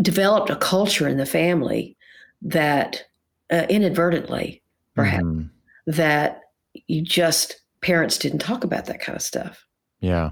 developed 0.00 0.50
a 0.50 0.56
culture 0.56 1.08
in 1.08 1.16
the 1.16 1.26
family 1.26 1.96
that 2.42 3.04
uh, 3.50 3.66
inadvertently, 3.68 4.62
perhaps, 4.94 5.24
mm. 5.24 5.50
that 5.86 6.42
you 6.86 7.02
just 7.02 7.60
parents 7.80 8.18
didn't 8.18 8.38
talk 8.38 8.62
about 8.62 8.86
that 8.86 9.00
kind 9.00 9.16
of 9.16 9.22
stuff. 9.22 9.66
Yeah. 10.00 10.30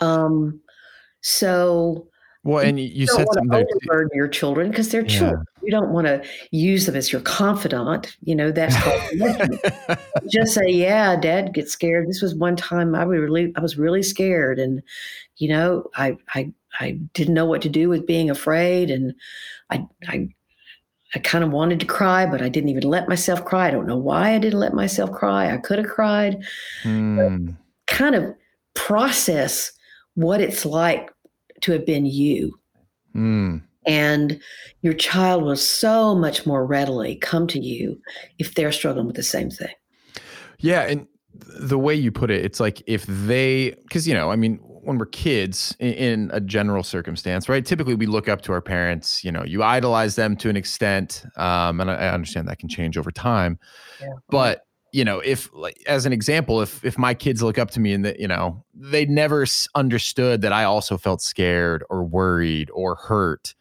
Um, 0.00 0.60
so 1.20 2.08
well, 2.46 2.64
and 2.64 2.78
you, 2.78 2.86
you 2.86 3.06
said 3.08 3.26
something 3.32 3.48
there. 3.48 3.66
Overburden 3.68 4.10
your 4.14 4.28
children 4.28 4.70
because 4.70 4.90
they're 4.90 5.02
yeah. 5.02 5.18
children. 5.18 5.44
You 5.62 5.72
don't 5.72 5.90
want 5.90 6.06
to 6.06 6.22
use 6.52 6.86
them 6.86 6.94
as 6.94 7.10
your 7.10 7.20
confidant. 7.22 8.16
You 8.22 8.36
know 8.36 8.52
that's 8.52 8.76
just 10.30 10.54
say, 10.54 10.68
"Yeah, 10.68 11.16
Dad 11.16 11.52
gets 11.54 11.72
scared." 11.72 12.08
This 12.08 12.22
was 12.22 12.36
one 12.36 12.54
time 12.54 12.94
I 12.94 13.04
was 13.04 13.18
really, 13.18 13.52
I 13.56 13.60
was 13.60 13.76
really 13.76 14.02
scared, 14.04 14.60
and 14.60 14.80
you 15.38 15.48
know, 15.48 15.90
I, 15.96 16.16
I, 16.34 16.52
I 16.78 16.92
didn't 17.14 17.34
know 17.34 17.46
what 17.46 17.62
to 17.62 17.68
do 17.68 17.88
with 17.88 18.06
being 18.06 18.30
afraid, 18.30 18.90
and 18.90 19.14
I, 19.70 19.84
I, 20.06 20.28
I 21.14 21.18
kind 21.18 21.44
of 21.44 21.50
wanted 21.50 21.80
to 21.80 21.86
cry, 21.86 22.26
but 22.26 22.42
I 22.42 22.48
didn't 22.48 22.70
even 22.70 22.84
let 22.84 23.08
myself 23.08 23.44
cry. 23.44 23.68
I 23.68 23.70
don't 23.70 23.86
know 23.86 23.98
why 23.98 24.34
I 24.34 24.38
didn't 24.38 24.60
let 24.60 24.72
myself 24.72 25.10
cry. 25.12 25.52
I 25.52 25.58
could 25.58 25.78
have 25.78 25.88
cried. 25.88 26.44
Mm. 26.84 27.56
Kind 27.86 28.14
of 28.14 28.34
process 28.74 29.72
what 30.16 30.40
it's 30.40 30.66
like 30.66 31.10
to 31.60 31.72
have 31.72 31.86
been 31.86 32.04
you. 32.04 32.58
Mm. 33.14 33.62
And 33.86 34.40
your 34.82 34.94
child 34.94 35.44
will 35.44 35.56
so 35.56 36.14
much 36.14 36.44
more 36.44 36.66
readily 36.66 37.16
come 37.16 37.46
to 37.48 37.60
you 37.60 38.00
if 38.38 38.54
they're 38.54 38.72
struggling 38.72 39.06
with 39.06 39.14
the 39.14 39.22
same 39.22 39.50
thing. 39.50 39.72
Yeah. 40.58 40.82
And 40.82 41.06
the 41.60 41.78
way 41.78 41.94
you 41.94 42.10
put 42.10 42.30
it, 42.30 42.44
it's 42.44 42.58
like 42.58 42.82
if 42.86 43.06
they, 43.06 43.76
because, 43.82 44.08
you 44.08 44.14
know, 44.14 44.32
I 44.32 44.36
mean, 44.36 44.58
when 44.86 44.98
we're 44.98 45.06
kids 45.06 45.74
in, 45.80 46.30
a 46.32 46.40
general 46.40 46.82
circumstance, 46.82 47.48
right? 47.48 47.64
Typically, 47.66 47.96
we 47.96 48.06
look 48.06 48.28
up 48.28 48.40
to 48.42 48.52
our 48.52 48.60
parents. 48.60 49.24
You 49.24 49.32
know, 49.32 49.42
you 49.44 49.62
idolize 49.64 50.14
them 50.14 50.36
to 50.36 50.48
an 50.48 50.56
extent, 50.56 51.24
um, 51.36 51.80
and 51.80 51.90
I, 51.90 51.94
I, 51.94 52.14
understand 52.14 52.46
that 52.46 52.60
can 52.60 52.68
change 52.68 52.96
over 52.96 53.10
time. 53.10 53.58
Yeah. 54.00 54.10
But 54.30 54.65
you 54.96 55.04
know, 55.04 55.20
if 55.20 55.50
like 55.52 55.76
as 55.86 56.06
an 56.06 56.14
example, 56.14 56.62
if 56.62 56.82
if 56.82 56.96
my 56.96 57.12
kids 57.12 57.42
look 57.42 57.58
up 57.58 57.70
to 57.72 57.80
me 57.80 57.92
and 57.92 58.02
that 58.06 58.18
you 58.18 58.26
know 58.26 58.64
they 58.72 59.04
never 59.04 59.44
understood 59.74 60.40
that 60.40 60.54
I 60.54 60.64
also 60.64 60.96
felt 60.96 61.20
scared 61.20 61.84
or 61.90 62.02
worried 62.02 62.70
or 62.72 62.94
hurt, 62.94 63.54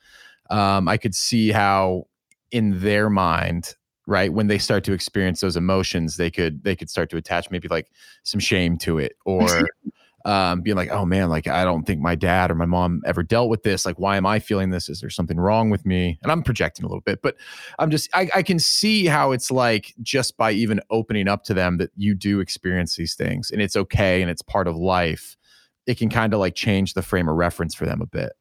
um, 0.49 0.88
I 0.88 0.95
could 0.95 1.13
see 1.13 1.51
how 1.51 2.07
in 2.51 2.79
their 2.79 3.09
mind, 3.09 3.75
right, 4.07 4.31
when 4.31 4.47
they 4.47 4.57
start 4.57 4.86
to 4.86 4.93
experience 4.93 5.41
those 5.41 5.57
emotions, 5.57 6.15
they 6.15 6.31
could 6.31 6.63
they 6.63 6.73
could 6.73 6.89
start 6.89 7.09
to 7.09 7.17
attach 7.17 7.51
maybe 7.51 7.67
like 7.67 7.89
some 8.23 8.39
shame 8.39 8.77
to 8.77 8.97
it 8.97 9.17
or 9.25 9.67
um, 10.26 10.61
being 10.61 10.76
like, 10.76 10.89
oh 10.89 11.05
man, 11.05 11.30
like 11.30 11.47
I 11.47 11.63
don't 11.63 11.84
think 11.84 12.01
my 12.01 12.15
dad 12.15 12.49
or 12.49 12.55
my 12.55 12.65
mom 12.65 13.03
ever 13.05 13.21
dealt 13.21 13.47
with 13.47 13.61
this. 13.61 13.86
Like, 13.86 13.99
why 13.99 14.17
am 14.17 14.26
I 14.26 14.39
feeling 14.39 14.71
this? 14.71 14.89
Is 14.89 14.99
there 14.99 15.09
something 15.09 15.38
wrong 15.38 15.69
with 15.69 15.86
me? 15.86 16.17
And 16.23 16.32
I'm 16.32 16.41
projecting 16.41 16.84
a 16.84 16.88
little 16.88 17.01
bit, 17.01 17.21
but 17.21 17.36
I'm 17.78 17.91
just, 17.91 18.09
I, 18.13 18.28
I 18.34 18.41
can 18.41 18.57
see 18.57 19.05
how 19.05 19.32
it's 19.32 19.51
like 19.51 19.93
just 20.01 20.36
by 20.36 20.51
even 20.51 20.82
opening 20.89 21.28
up 21.28 21.43
to 21.45 21.53
them 21.53 21.78
that 21.78 21.91
you 21.95 22.15
do 22.15 22.39
experience 22.39 22.95
these 22.95 23.13
things 23.13 23.51
and 23.51 23.61
it's 23.61 23.76
okay 23.76 24.23
and 24.23 24.32
it's 24.32 24.41
part 24.41 24.67
of 24.67 24.76
life. 24.76 25.38
It 25.86 25.99
can 25.99 26.09
kind 26.09 26.34
of 26.34 26.39
like 26.39 26.55
change 26.55 26.95
the 26.95 27.03
frame 27.03 27.30
of 27.30 27.36
reference 27.36 27.76
for 27.76 27.86
them 27.86 28.01
a 28.01 28.07
bit. 28.07 28.34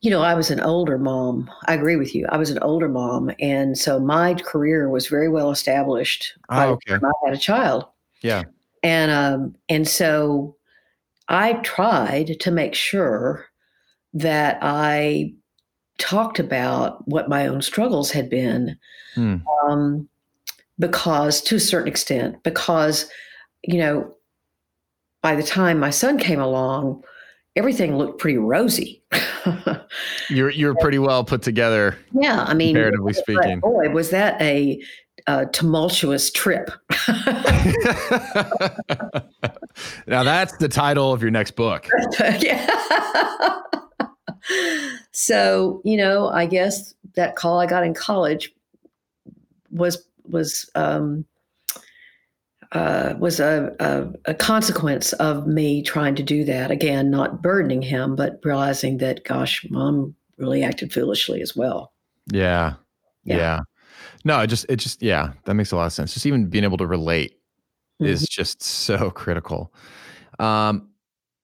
You 0.00 0.10
know, 0.10 0.22
I 0.22 0.34
was 0.34 0.50
an 0.50 0.60
older 0.60 0.96
mom. 0.96 1.50
I 1.66 1.74
agree 1.74 1.96
with 1.96 2.14
you. 2.14 2.26
I 2.30 2.38
was 2.38 2.50
an 2.50 2.58
older 2.60 2.88
mom. 2.88 3.30
And 3.40 3.76
so 3.76 4.00
my 4.00 4.34
career 4.34 4.88
was 4.88 5.06
very 5.06 5.28
well 5.28 5.50
established 5.50 6.32
oh, 6.48 6.70
okay. 6.70 6.94
I 6.94 7.10
had 7.26 7.34
a 7.34 7.38
child. 7.38 7.84
Yeah. 8.22 8.44
And 8.82 9.12
um, 9.12 9.54
and 9.68 9.86
so 9.86 10.56
I 11.28 11.54
tried 11.54 12.40
to 12.40 12.50
make 12.50 12.74
sure 12.74 13.46
that 14.14 14.58
I 14.60 15.34
talked 15.98 16.38
about 16.38 17.06
what 17.08 17.28
my 17.28 17.46
own 17.46 17.62
struggles 17.62 18.10
had 18.10 18.28
been. 18.28 18.76
Hmm. 19.14 19.36
Um, 19.64 20.08
because, 20.78 21.40
to 21.42 21.56
a 21.56 21.60
certain 21.60 21.88
extent, 21.88 22.42
because, 22.42 23.08
you 23.62 23.78
know, 23.78 24.14
by 25.22 25.36
the 25.36 25.42
time 25.42 25.78
my 25.78 25.90
son 25.90 26.18
came 26.18 26.40
along, 26.40 27.04
everything 27.54 27.96
looked 27.96 28.18
pretty 28.18 28.38
rosy. 28.38 29.02
you're 30.28 30.50
you're 30.50 30.74
pretty 30.74 30.98
well 30.98 31.24
put 31.24 31.42
together. 31.42 31.96
Yeah, 32.12 32.42
I 32.42 32.54
mean, 32.54 32.74
comparatively 32.74 33.12
speaking. 33.12 33.60
Boy, 33.60 33.90
was 33.90 34.10
that 34.10 34.40
a, 34.42 34.82
a 35.26 35.46
tumultuous 35.46 36.32
trip. 36.32 36.70
now 40.06 40.22
that's 40.22 40.56
the 40.58 40.68
title 40.68 41.12
of 41.12 41.22
your 41.22 41.30
next 41.30 41.52
book. 41.52 41.88
yeah. 42.40 43.60
so 45.12 45.80
you 45.84 45.96
know, 45.96 46.28
I 46.28 46.46
guess 46.46 46.94
that 47.14 47.36
call 47.36 47.60
I 47.60 47.66
got 47.66 47.84
in 47.84 47.94
college 47.94 48.52
was 49.70 50.06
was 50.24 50.70
um, 50.74 51.24
uh, 52.72 53.14
was 53.18 53.38
a, 53.38 53.74
a, 53.80 54.30
a, 54.30 54.34
consequence 54.34 55.12
of 55.14 55.46
me 55.46 55.82
trying 55.82 56.14
to 56.14 56.22
do 56.22 56.42
that. 56.44 56.70
Again, 56.70 57.10
not 57.10 57.42
burdening 57.42 57.82
him, 57.82 58.16
but 58.16 58.40
realizing 58.42 58.96
that, 58.98 59.24
gosh, 59.24 59.66
mom 59.68 60.14
really 60.38 60.62
acted 60.62 60.90
foolishly 60.90 61.42
as 61.42 61.54
well. 61.54 61.92
Yeah. 62.32 62.74
Yeah. 63.24 63.36
yeah. 63.36 63.60
No, 64.24 64.40
it 64.40 64.46
just, 64.46 64.64
it 64.70 64.76
just, 64.76 65.02
yeah, 65.02 65.32
that 65.44 65.54
makes 65.54 65.72
a 65.72 65.76
lot 65.76 65.86
of 65.86 65.92
sense. 65.92 66.14
Just 66.14 66.24
even 66.24 66.46
being 66.46 66.64
able 66.64 66.78
to 66.78 66.86
relate 66.86 67.36
mm-hmm. 68.02 68.12
is 68.12 68.26
just 68.26 68.62
so 68.62 69.10
critical. 69.10 69.72
Um, 70.38 70.88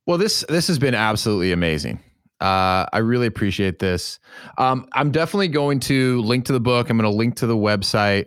well, 0.06 0.18
this, 0.18 0.44
this 0.48 0.68
has 0.68 0.78
been 0.78 0.94
absolutely 0.94 1.52
amazing. 1.52 2.00
Uh, 2.40 2.86
I 2.92 2.98
really 2.98 3.26
appreciate 3.26 3.78
this. 3.78 4.20
Um, 4.58 4.86
I'm 4.92 5.10
definitely 5.10 5.48
going 5.48 5.80
to 5.80 6.20
link 6.22 6.44
to 6.46 6.52
the 6.52 6.60
book. 6.60 6.88
I'm 6.88 6.96
going 6.96 7.10
to 7.10 7.16
link 7.16 7.36
to 7.36 7.46
the 7.46 7.56
website. 7.56 8.26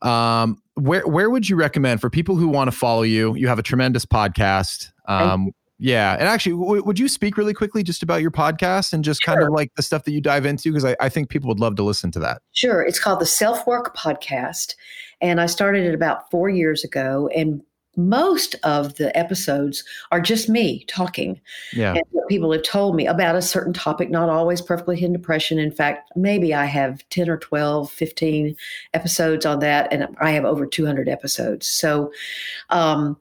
Um, 0.00 0.62
where 0.74 1.04
where 1.08 1.28
would 1.28 1.48
you 1.48 1.56
recommend 1.56 2.00
for 2.00 2.08
people 2.08 2.36
who 2.36 2.46
want 2.46 2.70
to 2.70 2.76
follow 2.76 3.02
you? 3.02 3.34
You 3.34 3.48
have 3.48 3.58
a 3.58 3.64
tremendous 3.64 4.06
podcast. 4.06 4.92
Um, 5.06 5.50
yeah, 5.80 6.14
and 6.14 6.28
actually, 6.28 6.60
w- 6.60 6.82
would 6.82 6.98
you 6.98 7.08
speak 7.08 7.36
really 7.36 7.54
quickly 7.54 7.82
just 7.82 8.02
about 8.02 8.20
your 8.20 8.30
podcast 8.30 8.92
and 8.92 9.04
just 9.04 9.22
sure. 9.22 9.34
kind 9.34 9.46
of 9.46 9.52
like 9.52 9.72
the 9.74 9.82
stuff 9.82 10.04
that 10.04 10.12
you 10.12 10.20
dive 10.20 10.44
into? 10.44 10.70
Because 10.70 10.84
I, 10.84 10.96
I 11.00 11.08
think 11.08 11.30
people 11.30 11.48
would 11.48 11.60
love 11.60 11.76
to 11.76 11.82
listen 11.82 12.10
to 12.12 12.18
that. 12.20 12.42
Sure, 12.52 12.82
it's 12.82 12.98
called 12.98 13.20
the 13.20 13.26
Self 13.26 13.66
Work 13.66 13.96
Podcast, 13.96 14.74
and 15.20 15.40
I 15.40 15.46
started 15.46 15.84
it 15.84 15.94
about 15.94 16.30
four 16.30 16.48
years 16.48 16.84
ago. 16.84 17.28
And 17.34 17.62
most 17.98 18.54
of 18.62 18.94
the 18.94 19.14
episodes 19.18 19.82
are 20.12 20.20
just 20.20 20.48
me 20.48 20.84
talking. 20.84 21.38
Yeah. 21.72 21.94
And 21.94 22.04
what 22.12 22.28
people 22.28 22.52
have 22.52 22.62
told 22.62 22.94
me 22.94 23.06
about 23.06 23.34
a 23.34 23.42
certain 23.42 23.72
topic, 23.72 24.08
not 24.08 24.28
always 24.28 24.62
perfectly 24.62 24.96
hidden 24.96 25.12
depression. 25.12 25.58
In 25.58 25.72
fact, 25.72 26.10
maybe 26.14 26.54
I 26.54 26.64
have 26.64 27.06
10 27.10 27.28
or 27.28 27.36
12, 27.36 27.90
15 27.90 28.56
episodes 28.94 29.44
on 29.44 29.58
that, 29.58 29.92
and 29.92 30.06
I 30.20 30.30
have 30.30 30.44
over 30.44 30.64
200 30.64 31.08
episodes. 31.08 31.68
So, 31.68 32.12
um, 32.70 33.18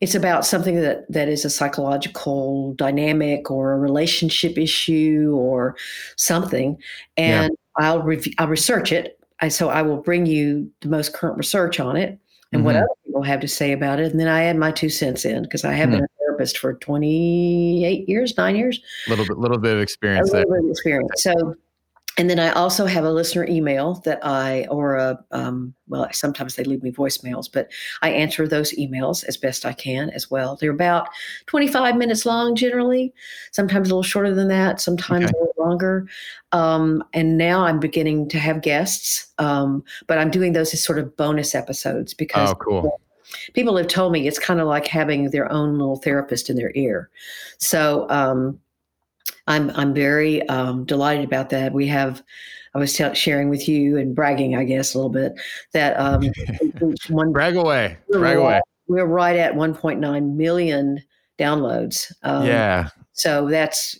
it's 0.00 0.14
about 0.14 0.46
something 0.46 0.80
that, 0.80 1.10
that 1.10 1.28
is 1.28 1.44
a 1.44 1.50
psychological 1.50 2.74
dynamic 2.74 3.50
or 3.50 3.72
a 3.72 3.78
relationship 3.78 4.56
issue 4.56 5.34
or 5.36 5.76
something. 6.16 6.76
And 7.16 7.50
yeah. 7.78 7.84
I'll, 7.84 8.02
re- 8.02 8.34
I'll 8.38 8.46
research 8.46 8.92
it. 8.92 9.18
I, 9.40 9.48
so 9.48 9.70
I 9.70 9.82
will 9.82 9.96
bring 9.96 10.26
you 10.26 10.70
the 10.82 10.88
most 10.88 11.14
current 11.14 11.36
research 11.36 11.80
on 11.80 11.96
it 11.96 12.18
and 12.52 12.60
mm-hmm. 12.60 12.66
what 12.66 12.76
other 12.76 12.86
people 13.04 13.22
have 13.22 13.40
to 13.40 13.48
say 13.48 13.72
about 13.72 14.00
it. 14.00 14.10
And 14.10 14.20
then 14.20 14.28
I 14.28 14.44
add 14.44 14.56
my 14.56 14.70
two 14.70 14.88
cents 14.88 15.24
in 15.24 15.42
because 15.42 15.64
I 15.64 15.72
have 15.72 15.88
mm-hmm. 15.88 15.98
been 15.98 16.04
a 16.04 16.18
therapist 16.18 16.58
for 16.58 16.74
28 16.74 18.08
years, 18.08 18.36
nine 18.36 18.56
years. 18.56 18.80
A 19.06 19.10
little 19.10 19.26
bit, 19.26 19.38
little 19.38 19.58
bit 19.58 19.74
of 19.74 19.82
experience. 19.82 20.30
A 20.30 20.34
little 20.34 20.50
there. 20.50 20.60
bit 20.60 20.66
of 20.66 20.70
experience. 20.70 21.22
So 21.22 21.54
and 22.18 22.28
then 22.28 22.40
I 22.40 22.50
also 22.50 22.84
have 22.84 23.04
a 23.04 23.12
listener 23.12 23.46
email 23.46 23.94
that 24.04 24.18
I, 24.26 24.66
or 24.70 24.96
a, 24.96 25.24
um, 25.30 25.72
well, 25.86 26.08
sometimes 26.10 26.56
they 26.56 26.64
leave 26.64 26.82
me 26.82 26.90
voicemails, 26.90 27.48
but 27.50 27.70
I 28.02 28.10
answer 28.10 28.48
those 28.48 28.72
emails 28.72 29.22
as 29.24 29.36
best 29.36 29.64
I 29.64 29.72
can 29.72 30.10
as 30.10 30.28
well. 30.28 30.56
They're 30.56 30.72
about 30.72 31.08
25 31.46 31.96
minutes 31.96 32.26
long 32.26 32.56
generally, 32.56 33.14
sometimes 33.52 33.88
a 33.88 33.92
little 33.92 34.02
shorter 34.02 34.34
than 34.34 34.48
that, 34.48 34.80
sometimes 34.80 35.26
okay. 35.26 35.32
a 35.32 35.40
little 35.40 35.64
longer. 35.64 36.08
Um, 36.50 37.04
and 37.14 37.38
now 37.38 37.64
I'm 37.64 37.78
beginning 37.78 38.28
to 38.30 38.38
have 38.40 38.62
guests, 38.62 39.28
um, 39.38 39.84
but 40.08 40.18
I'm 40.18 40.30
doing 40.30 40.54
those 40.54 40.74
as 40.74 40.82
sort 40.82 40.98
of 40.98 41.16
bonus 41.16 41.54
episodes 41.54 42.14
because 42.14 42.50
oh, 42.50 42.54
cool. 42.56 42.82
people, 42.82 43.00
people 43.54 43.76
have 43.76 43.86
told 43.86 44.12
me 44.12 44.26
it's 44.26 44.40
kind 44.40 44.60
of 44.60 44.66
like 44.66 44.88
having 44.88 45.30
their 45.30 45.50
own 45.52 45.78
little 45.78 45.98
therapist 45.98 46.50
in 46.50 46.56
their 46.56 46.72
ear. 46.74 47.10
So, 47.58 48.10
um, 48.10 48.58
I'm 49.46 49.70
I'm 49.70 49.94
very 49.94 50.46
um, 50.48 50.84
delighted 50.84 51.24
about 51.24 51.50
that. 51.50 51.72
We 51.72 51.86
have. 51.88 52.22
I 52.74 52.78
was 52.78 52.92
t- 52.92 53.14
sharing 53.14 53.48
with 53.48 53.66
you 53.66 53.96
and 53.96 54.14
bragging, 54.14 54.54
I 54.54 54.64
guess, 54.64 54.94
a 54.94 54.98
little 54.98 55.10
bit 55.10 55.32
that 55.72 55.98
um, 55.98 56.30
one 57.08 57.32
brag 57.32 57.56
away, 57.56 57.96
we're 58.08 58.18
brag 58.18 58.36
right, 58.36 58.42
away. 58.42 58.60
We're 58.88 59.06
right 59.06 59.36
at 59.36 59.54
1.9 59.54 60.36
million 60.36 61.02
downloads. 61.38 62.12
Um, 62.22 62.46
yeah. 62.46 62.90
So 63.12 63.48
that's 63.48 63.98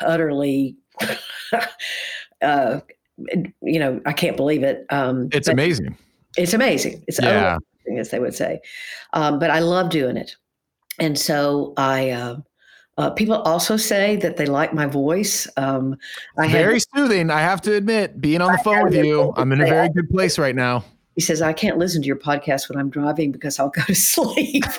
utterly, 0.00 0.76
uh, 2.42 2.80
you 3.62 3.78
know, 3.78 4.00
I 4.04 4.12
can't 4.12 4.36
believe 4.36 4.62
it. 4.62 4.84
Um, 4.90 5.28
it's 5.32 5.48
amazing. 5.48 5.96
It's 6.36 6.54
amazing. 6.54 7.04
It's 7.06 7.20
yeah. 7.22 7.58
amazing, 7.84 8.00
as 8.00 8.10
they 8.10 8.18
would 8.18 8.34
say. 8.34 8.60
Um, 9.12 9.38
but 9.38 9.50
I 9.50 9.60
love 9.60 9.90
doing 9.90 10.16
it, 10.16 10.36
and 10.98 11.18
so 11.18 11.74
I. 11.76 12.10
Uh, 12.10 12.36
uh, 12.98 13.10
people 13.10 13.36
also 13.36 13.76
say 13.76 14.16
that 14.16 14.36
they 14.36 14.46
like 14.46 14.74
my 14.74 14.86
voice. 14.86 15.48
Um, 15.56 15.96
I 16.36 16.48
very 16.48 16.74
had, 16.74 16.84
soothing. 16.94 17.30
I 17.30 17.40
have 17.40 17.60
to 17.62 17.74
admit, 17.74 18.20
being 18.20 18.40
on 18.40 18.52
the 18.52 18.58
phone 18.58 18.84
with 18.84 18.94
you, 18.94 19.32
I'm 19.36 19.52
in 19.52 19.60
a 19.60 19.66
very 19.66 19.88
good 19.88 20.10
place 20.10 20.38
right 20.38 20.54
now. 20.54 20.84
He 21.14 21.20
says, 21.20 21.42
I 21.42 21.52
can't 21.52 21.76
listen 21.78 22.00
to 22.02 22.06
your 22.06 22.16
podcast 22.16 22.68
when 22.68 22.78
I'm 22.78 22.88
driving 22.88 23.32
because 23.32 23.58
I'll 23.58 23.68
go 23.68 23.82
to 23.82 23.94
sleep. 23.94 24.64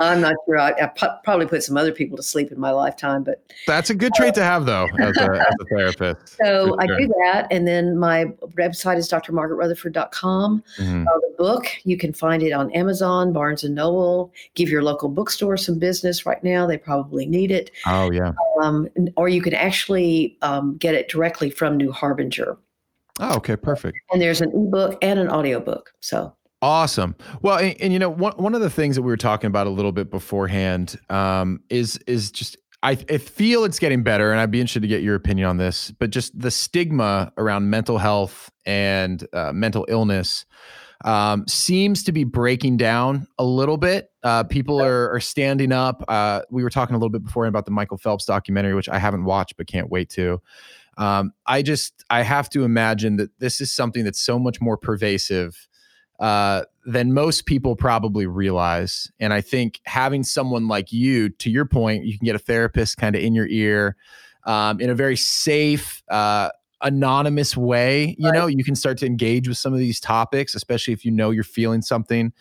I'm 0.00 0.20
not 0.20 0.34
sure. 0.46 0.58
I, 0.58 0.72
I, 0.72 0.90
probably 1.24 1.46
put 1.46 1.62
some 1.62 1.76
other 1.76 1.92
people 1.92 2.16
to 2.16 2.22
sleep 2.22 2.50
in 2.50 2.58
my 2.58 2.70
lifetime, 2.70 3.22
but 3.22 3.44
that's 3.66 3.90
a 3.90 3.94
good 3.94 4.12
trait 4.14 4.34
to 4.34 4.42
have, 4.42 4.66
though, 4.66 4.88
as 4.98 5.16
a, 5.16 5.30
as 5.30 5.54
a 5.60 5.64
therapist. 5.70 6.36
So 6.38 6.66
sure. 6.66 6.76
I 6.80 6.86
do 6.86 7.08
that. 7.08 7.48
And 7.50 7.66
then 7.66 7.98
my 7.98 8.26
website 8.56 8.96
is 8.96 9.08
drmargaretrutherford.com. 9.08 10.62
Mm-hmm. 10.78 11.06
Uh, 11.06 11.18
the 11.20 11.34
book, 11.36 11.66
you 11.84 11.96
can 11.96 12.12
find 12.12 12.42
it 12.42 12.52
on 12.52 12.70
Amazon, 12.72 13.32
Barnes 13.32 13.64
and 13.64 13.74
Noble. 13.74 14.32
Give 14.54 14.68
your 14.68 14.82
local 14.82 15.08
bookstore 15.08 15.56
some 15.56 15.78
business 15.78 16.26
right 16.26 16.42
now. 16.44 16.66
They 16.66 16.78
probably 16.78 17.26
need 17.26 17.50
it. 17.50 17.70
Oh, 17.86 18.10
yeah. 18.10 18.32
Um, 18.62 18.88
or 19.16 19.28
you 19.28 19.42
can 19.42 19.54
actually 19.54 20.36
um, 20.42 20.76
get 20.76 20.94
it 20.94 21.08
directly 21.08 21.50
from 21.50 21.76
New 21.76 21.92
Harbinger. 21.92 22.56
Oh, 23.18 23.36
okay, 23.36 23.56
perfect. 23.56 23.98
And 24.10 24.20
there's 24.20 24.40
an 24.40 24.50
ebook 24.54 24.98
and 25.02 25.18
an 25.18 25.28
audiobook. 25.28 25.90
So 26.00 26.34
awesome. 26.62 27.14
Well, 27.42 27.58
and, 27.58 27.76
and, 27.80 27.92
you 27.92 27.98
know, 27.98 28.10
one 28.10 28.32
one 28.36 28.54
of 28.54 28.60
the 28.60 28.70
things 28.70 28.96
that 28.96 29.02
we 29.02 29.08
were 29.08 29.16
talking 29.16 29.48
about 29.48 29.66
a 29.66 29.70
little 29.70 29.92
bit 29.92 30.10
beforehand 30.10 30.98
um, 31.10 31.60
is 31.70 31.98
is 32.06 32.30
just 32.30 32.56
I, 32.82 32.92
I 33.10 33.18
feel 33.18 33.64
it's 33.64 33.78
getting 33.78 34.02
better, 34.02 34.30
and 34.30 34.40
I'd 34.40 34.50
be 34.50 34.60
interested 34.60 34.82
to 34.82 34.88
get 34.88 35.02
your 35.02 35.16
opinion 35.16 35.48
on 35.48 35.56
this. 35.56 35.90
But 35.90 36.10
just 36.10 36.38
the 36.38 36.50
stigma 36.50 37.32
around 37.36 37.70
mental 37.70 37.98
health 37.98 38.50
and 38.64 39.26
uh, 39.32 39.52
mental 39.52 39.84
illness 39.88 40.46
um, 41.04 41.46
seems 41.46 42.02
to 42.04 42.12
be 42.12 42.24
breaking 42.24 42.76
down 42.76 43.26
a 43.38 43.44
little 43.44 43.76
bit. 43.76 44.10
Uh, 44.22 44.44
people 44.44 44.80
are, 44.80 45.12
are 45.12 45.20
standing 45.20 45.72
up. 45.72 46.04
Uh, 46.08 46.42
we 46.50 46.62
were 46.62 46.70
talking 46.70 46.94
a 46.94 46.98
little 46.98 47.10
bit 47.10 47.24
before 47.24 47.46
about 47.46 47.64
the 47.64 47.70
Michael 47.70 47.98
Phelps 47.98 48.24
documentary, 48.24 48.74
which 48.74 48.88
I 48.88 48.98
haven't 48.98 49.24
watched 49.24 49.56
but 49.56 49.66
can't 49.66 49.90
wait 49.90 50.08
to. 50.10 50.40
Um, 50.98 51.32
I 51.46 51.62
just 51.62 52.04
I 52.10 52.22
have 52.22 52.50
to 52.50 52.64
imagine 52.64 53.16
that 53.16 53.30
this 53.38 53.60
is 53.60 53.72
something 53.72 54.04
that's 54.04 54.20
so 54.20 54.38
much 54.38 54.60
more 54.60 54.76
pervasive 54.76 55.68
uh, 56.18 56.64
than 56.84 57.14
most 57.14 57.46
people 57.46 57.76
probably 57.76 58.26
realize. 58.26 59.10
And 59.20 59.32
I 59.32 59.40
think 59.40 59.80
having 59.86 60.24
someone 60.24 60.66
like 60.66 60.92
you, 60.92 61.28
to 61.30 61.50
your 61.50 61.64
point, 61.64 62.04
you 62.04 62.18
can 62.18 62.24
get 62.24 62.34
a 62.34 62.40
therapist 62.40 62.96
kind 62.96 63.14
of 63.14 63.22
in 63.22 63.34
your 63.34 63.46
ear 63.46 63.96
um, 64.44 64.80
in 64.80 64.90
a 64.90 64.94
very 64.94 65.16
safe, 65.16 66.02
uh, 66.10 66.50
anonymous 66.82 67.56
way. 67.56 68.16
You 68.18 68.30
right. 68.30 68.34
know, 68.34 68.46
you 68.46 68.64
can 68.64 68.74
start 68.74 68.98
to 68.98 69.06
engage 69.06 69.46
with 69.46 69.58
some 69.58 69.72
of 69.72 69.78
these 69.78 70.00
topics, 70.00 70.54
especially 70.56 70.94
if 70.94 71.04
you 71.04 71.12
know 71.12 71.30
you're 71.30 71.44
feeling 71.44 71.82
something. 71.82 72.32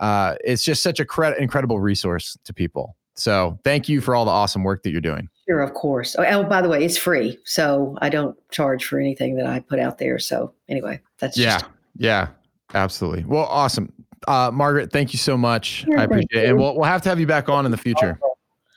Uh, 0.00 0.34
it's 0.44 0.64
just 0.64 0.82
such 0.82 1.00
a 1.00 1.04
cre- 1.04 1.38
incredible 1.38 1.80
resource 1.80 2.36
to 2.44 2.52
people. 2.52 2.96
So 3.14 3.58
thank 3.64 3.88
you 3.88 4.00
for 4.00 4.14
all 4.14 4.24
the 4.24 4.30
awesome 4.30 4.64
work 4.64 4.82
that 4.82 4.90
you're 4.90 5.00
doing. 5.00 5.28
Sure, 5.48 5.60
of 5.60 5.74
course. 5.74 6.16
Oh, 6.18 6.44
by 6.44 6.62
the 6.62 6.68
way, 6.68 6.84
it's 6.84 6.96
free, 6.96 7.38
so 7.44 7.96
I 8.00 8.08
don't 8.08 8.36
charge 8.50 8.84
for 8.84 8.98
anything 8.98 9.36
that 9.36 9.46
I 9.46 9.60
put 9.60 9.78
out 9.78 9.98
there. 9.98 10.18
So 10.18 10.52
anyway, 10.68 11.00
that's 11.18 11.36
yeah, 11.36 11.58
just- 11.58 11.70
yeah, 11.96 12.28
absolutely. 12.74 13.24
Well, 13.24 13.44
awesome, 13.44 13.92
uh, 14.26 14.50
Margaret. 14.52 14.90
Thank 14.90 15.12
you 15.12 15.18
so 15.18 15.36
much. 15.36 15.84
Yeah, 15.86 16.00
I 16.00 16.04
appreciate 16.04 16.44
it, 16.44 16.48
and 16.48 16.58
we'll 16.58 16.74
we'll 16.74 16.84
have 16.84 17.02
to 17.02 17.08
have 17.08 17.20
you 17.20 17.26
back 17.26 17.48
on 17.48 17.66
in 17.66 17.70
the 17.70 17.76
future. 17.76 18.18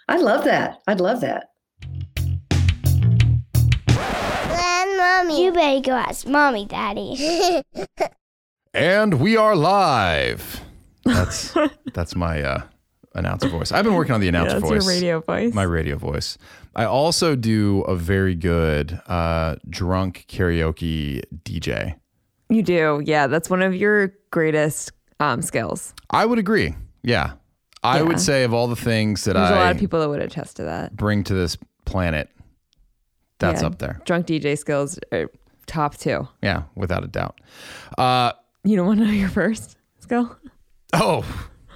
I 0.09 0.17
love 0.17 0.43
that. 0.43 0.81
I'd 0.87 1.01
love 1.01 1.21
that. 1.21 1.49
mommy, 4.97 5.43
you 5.43 5.51
better 5.51 5.81
go 5.81 5.91
ask 5.93 6.27
mommy, 6.27 6.65
daddy. 6.65 7.61
and 8.73 9.19
we 9.19 9.37
are 9.37 9.55
live. 9.55 10.61
That's 11.05 11.55
that's 11.93 12.15
my 12.15 12.41
uh 12.41 12.63
announcer 13.17 13.49
voice. 13.49 13.71
I've 13.71 13.83
been 13.83 13.95
working 13.95 14.13
on 14.13 14.21
the 14.21 14.27
announcer 14.27 14.55
yeah, 14.55 14.59
voice. 14.59 14.85
Your 14.85 14.93
radio 14.93 15.19
voice. 15.21 15.53
My 15.53 15.63
radio 15.63 15.97
voice. 15.97 16.37
I 16.75 16.85
also 16.85 17.35
do 17.35 17.81
a 17.81 17.95
very 17.95 18.35
good 18.35 18.99
uh, 19.07 19.55
drunk 19.69 20.25
karaoke 20.29 21.21
DJ. 21.43 21.95
You 22.49 22.61
do. 22.63 23.01
Yeah. 23.03 23.27
That's 23.27 23.49
one 23.49 23.61
of 23.61 23.75
your 23.75 24.13
greatest 24.31 24.91
um, 25.19 25.41
skills. 25.41 25.93
I 26.11 26.25
would 26.25 26.39
agree. 26.39 26.75
Yeah. 27.03 27.33
I 27.83 27.97
Yeah. 27.97 28.03
would 28.03 28.19
say 28.19 28.43
of 28.43 28.53
all 28.53 28.67
the 28.67 28.75
things 28.75 29.23
that 29.25 29.33
There's 29.33 29.51
I 29.51 29.55
a 29.57 29.59
lot 29.65 29.71
of 29.71 29.79
people 29.79 29.99
that 29.99 30.09
would 30.09 30.21
attest 30.21 30.57
to 30.57 30.63
that. 30.63 30.95
bring 30.95 31.23
to 31.25 31.33
this 31.33 31.57
planet, 31.85 32.29
that's 33.39 33.61
Yeah. 33.61 33.67
up 33.67 33.79
there. 33.79 34.01
Drunk 34.05 34.25
DJ 34.27 34.55
skills 34.57 34.99
are 35.11 35.29
top 35.65 35.97
two. 35.97 36.27
Yeah, 36.41 36.63
without 36.75 37.03
a 37.03 37.07
doubt. 37.07 37.39
Uh, 37.97 38.31
You 38.63 38.75
don't 38.75 38.87
want 38.87 38.99
to 38.99 39.05
know 39.05 39.11
your 39.11 39.29
first 39.29 39.77
skill? 39.99 40.35
oh, 40.93 41.23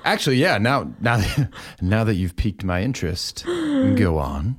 actually, 0.06 0.38
yeah. 0.38 0.58
Now, 0.58 0.92
now, 1.00 1.18
that, 1.18 1.50
now 1.82 2.04
that 2.04 2.16
you've 2.16 2.36
piqued 2.36 2.64
my 2.64 2.82
interest, 2.82 3.44
go 3.46 4.18
on. 4.18 4.58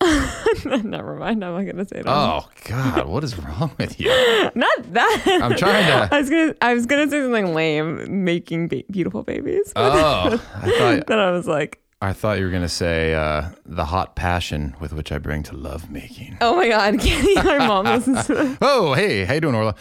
Never 0.64 1.16
mind. 1.16 1.44
I'm 1.44 1.52
not 1.54 1.70
gonna 1.70 1.86
say 1.86 2.00
that. 2.00 2.06
Oh 2.06 2.48
God, 2.64 3.06
what 3.06 3.22
is 3.22 3.38
wrong 3.38 3.70
with 3.76 4.00
you? 4.00 4.08
Not 4.54 4.92
that. 4.94 5.22
I'm 5.42 5.54
trying 5.56 5.86
to. 5.86 6.14
I 6.14 6.20
was 6.20 6.30
gonna. 6.30 6.54
I 6.62 6.72
was 6.72 6.86
gonna 6.86 7.10
say 7.10 7.20
something 7.20 7.54
lame, 7.54 8.24
making 8.24 8.68
ba- 8.68 8.84
beautiful 8.90 9.22
babies. 9.22 9.74
Oh, 9.76 10.42
I 10.56 10.70
thought 10.70 11.06
then 11.06 11.18
I 11.18 11.30
was 11.32 11.46
like, 11.46 11.82
I 12.00 12.14
thought 12.14 12.38
you 12.38 12.46
were 12.46 12.50
gonna 12.50 12.66
say 12.66 13.12
uh, 13.12 13.50
the 13.66 13.84
hot 13.84 14.16
passion 14.16 14.74
with 14.80 14.94
which 14.94 15.12
I 15.12 15.18
bring 15.18 15.42
to 15.44 15.54
love 15.54 15.90
making. 15.90 16.38
oh 16.40 16.56
my 16.56 16.68
god, 16.68 16.98
Kenny, 16.98 17.34
my 17.34 17.58
mom 17.58 17.84
listens 17.84 18.26
to 18.26 18.34
this. 18.34 18.58
Oh, 18.62 18.94
hey, 18.94 19.26
how 19.26 19.34
you 19.34 19.40
doing, 19.42 19.54
Orla? 19.54 19.74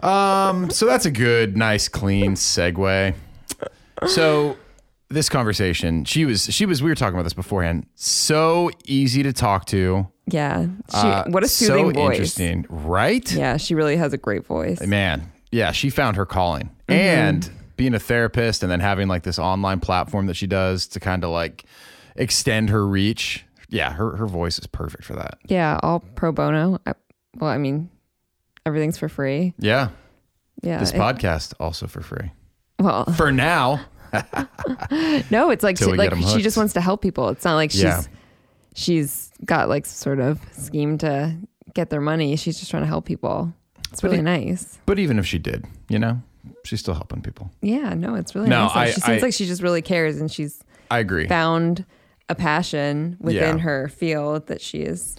Um, 0.00 0.70
so 0.70 0.86
that's 0.86 1.06
a 1.06 1.10
good, 1.10 1.56
nice, 1.56 1.88
clean 1.88 2.34
segue. 2.34 3.14
So 4.06 4.56
this 5.08 5.28
conversation, 5.28 6.04
she 6.04 6.24
was, 6.24 6.44
she 6.44 6.66
was, 6.66 6.82
we 6.82 6.90
were 6.90 6.94
talking 6.94 7.14
about 7.14 7.24
this 7.24 7.32
beforehand. 7.34 7.86
So 7.96 8.70
easy 8.84 9.22
to 9.22 9.32
talk 9.32 9.66
to. 9.66 10.06
Yeah, 10.26 10.66
she. 10.90 10.96
Uh, 10.98 11.24
what 11.28 11.42
a 11.42 11.48
soothing 11.48 11.88
so 11.88 11.92
voice. 11.92 12.12
interesting, 12.12 12.66
right? 12.68 13.32
Yeah, 13.32 13.56
she 13.56 13.74
really 13.74 13.96
has 13.96 14.12
a 14.12 14.16
great 14.18 14.46
voice. 14.46 14.80
Man, 14.80 15.30
yeah, 15.50 15.72
she 15.72 15.90
found 15.90 16.16
her 16.16 16.26
calling, 16.26 16.70
Mm-hmm. 16.88 16.92
and 16.92 17.50
being 17.76 17.94
a 17.94 17.98
therapist, 17.98 18.62
and 18.62 18.70
then 18.70 18.78
having 18.80 19.08
like 19.08 19.22
this 19.24 19.38
online 19.38 19.80
platform 19.80 20.26
that 20.26 20.34
she 20.34 20.46
does 20.46 20.86
to 20.88 21.00
kind 21.00 21.24
of 21.24 21.30
like 21.30 21.64
extend 22.16 22.70
her 22.70 22.86
reach. 22.86 23.44
Yeah, 23.68 23.92
her 23.92 24.16
her 24.16 24.26
voice 24.26 24.58
is 24.58 24.66
perfect 24.68 25.02
for 25.04 25.14
that. 25.14 25.38
Yeah, 25.46 25.78
all 25.82 26.00
pro 26.00 26.30
bono. 26.30 26.78
I, 26.86 26.94
well, 27.36 27.50
I 27.50 27.58
mean, 27.58 27.90
everything's 28.64 28.98
for 28.98 29.08
free. 29.08 29.54
Yeah, 29.58 29.88
Yeah. 30.62 30.78
this 30.78 30.92
it- 30.92 30.96
podcast 30.96 31.54
also 31.58 31.86
for 31.88 32.00
free 32.02 32.30
well, 32.80 33.04
for 33.16 33.30
now. 33.30 33.80
no, 35.30 35.50
it's 35.50 35.62
like 35.62 35.78
she, 35.78 35.84
like 35.84 36.14
she 36.16 36.42
just 36.42 36.56
wants 36.56 36.72
to 36.74 36.80
help 36.80 37.02
people. 37.02 37.28
It's 37.28 37.44
not 37.44 37.54
like 37.54 37.70
she's 37.70 37.82
Yeah. 37.82 38.02
she's 38.74 39.30
got 39.44 39.68
like 39.68 39.86
sort 39.86 40.18
of 40.20 40.40
scheme 40.52 40.98
to 40.98 41.36
get 41.74 41.90
their 41.90 42.00
money. 42.00 42.36
She's 42.36 42.58
just 42.58 42.70
trying 42.70 42.82
to 42.82 42.88
help 42.88 43.04
people. 43.04 43.52
It's 43.92 44.00
But 44.00 44.10
really 44.10 44.22
nice. 44.22 44.78
But 44.86 44.98
even 44.98 45.18
if 45.18 45.26
she 45.26 45.38
did, 45.38 45.64
you 45.88 45.98
know, 45.98 46.20
she's 46.64 46.80
still 46.80 46.94
helping 46.94 47.22
people. 47.22 47.50
Yeah, 47.60 47.94
no, 47.94 48.14
it's 48.16 48.34
really 48.34 48.48
No, 48.48 48.66
nice. 48.66 48.76
I- 48.76 48.86
she 48.90 49.00
seems 49.00 49.22
I- 49.22 49.26
like 49.26 49.34
she 49.34 49.46
just 49.46 49.62
really 49.62 49.82
cares 49.82 50.20
and 50.20 50.30
she's 50.30 50.60
I 50.90 50.98
agree. 50.98 51.26
found 51.28 51.84
a 52.28 52.34
passion 52.34 53.16
within 53.20 53.56
Yeah. 53.58 53.62
her 53.62 53.88
field 53.88 54.46
that 54.48 54.60
she 54.60 54.78
is. 54.78 55.16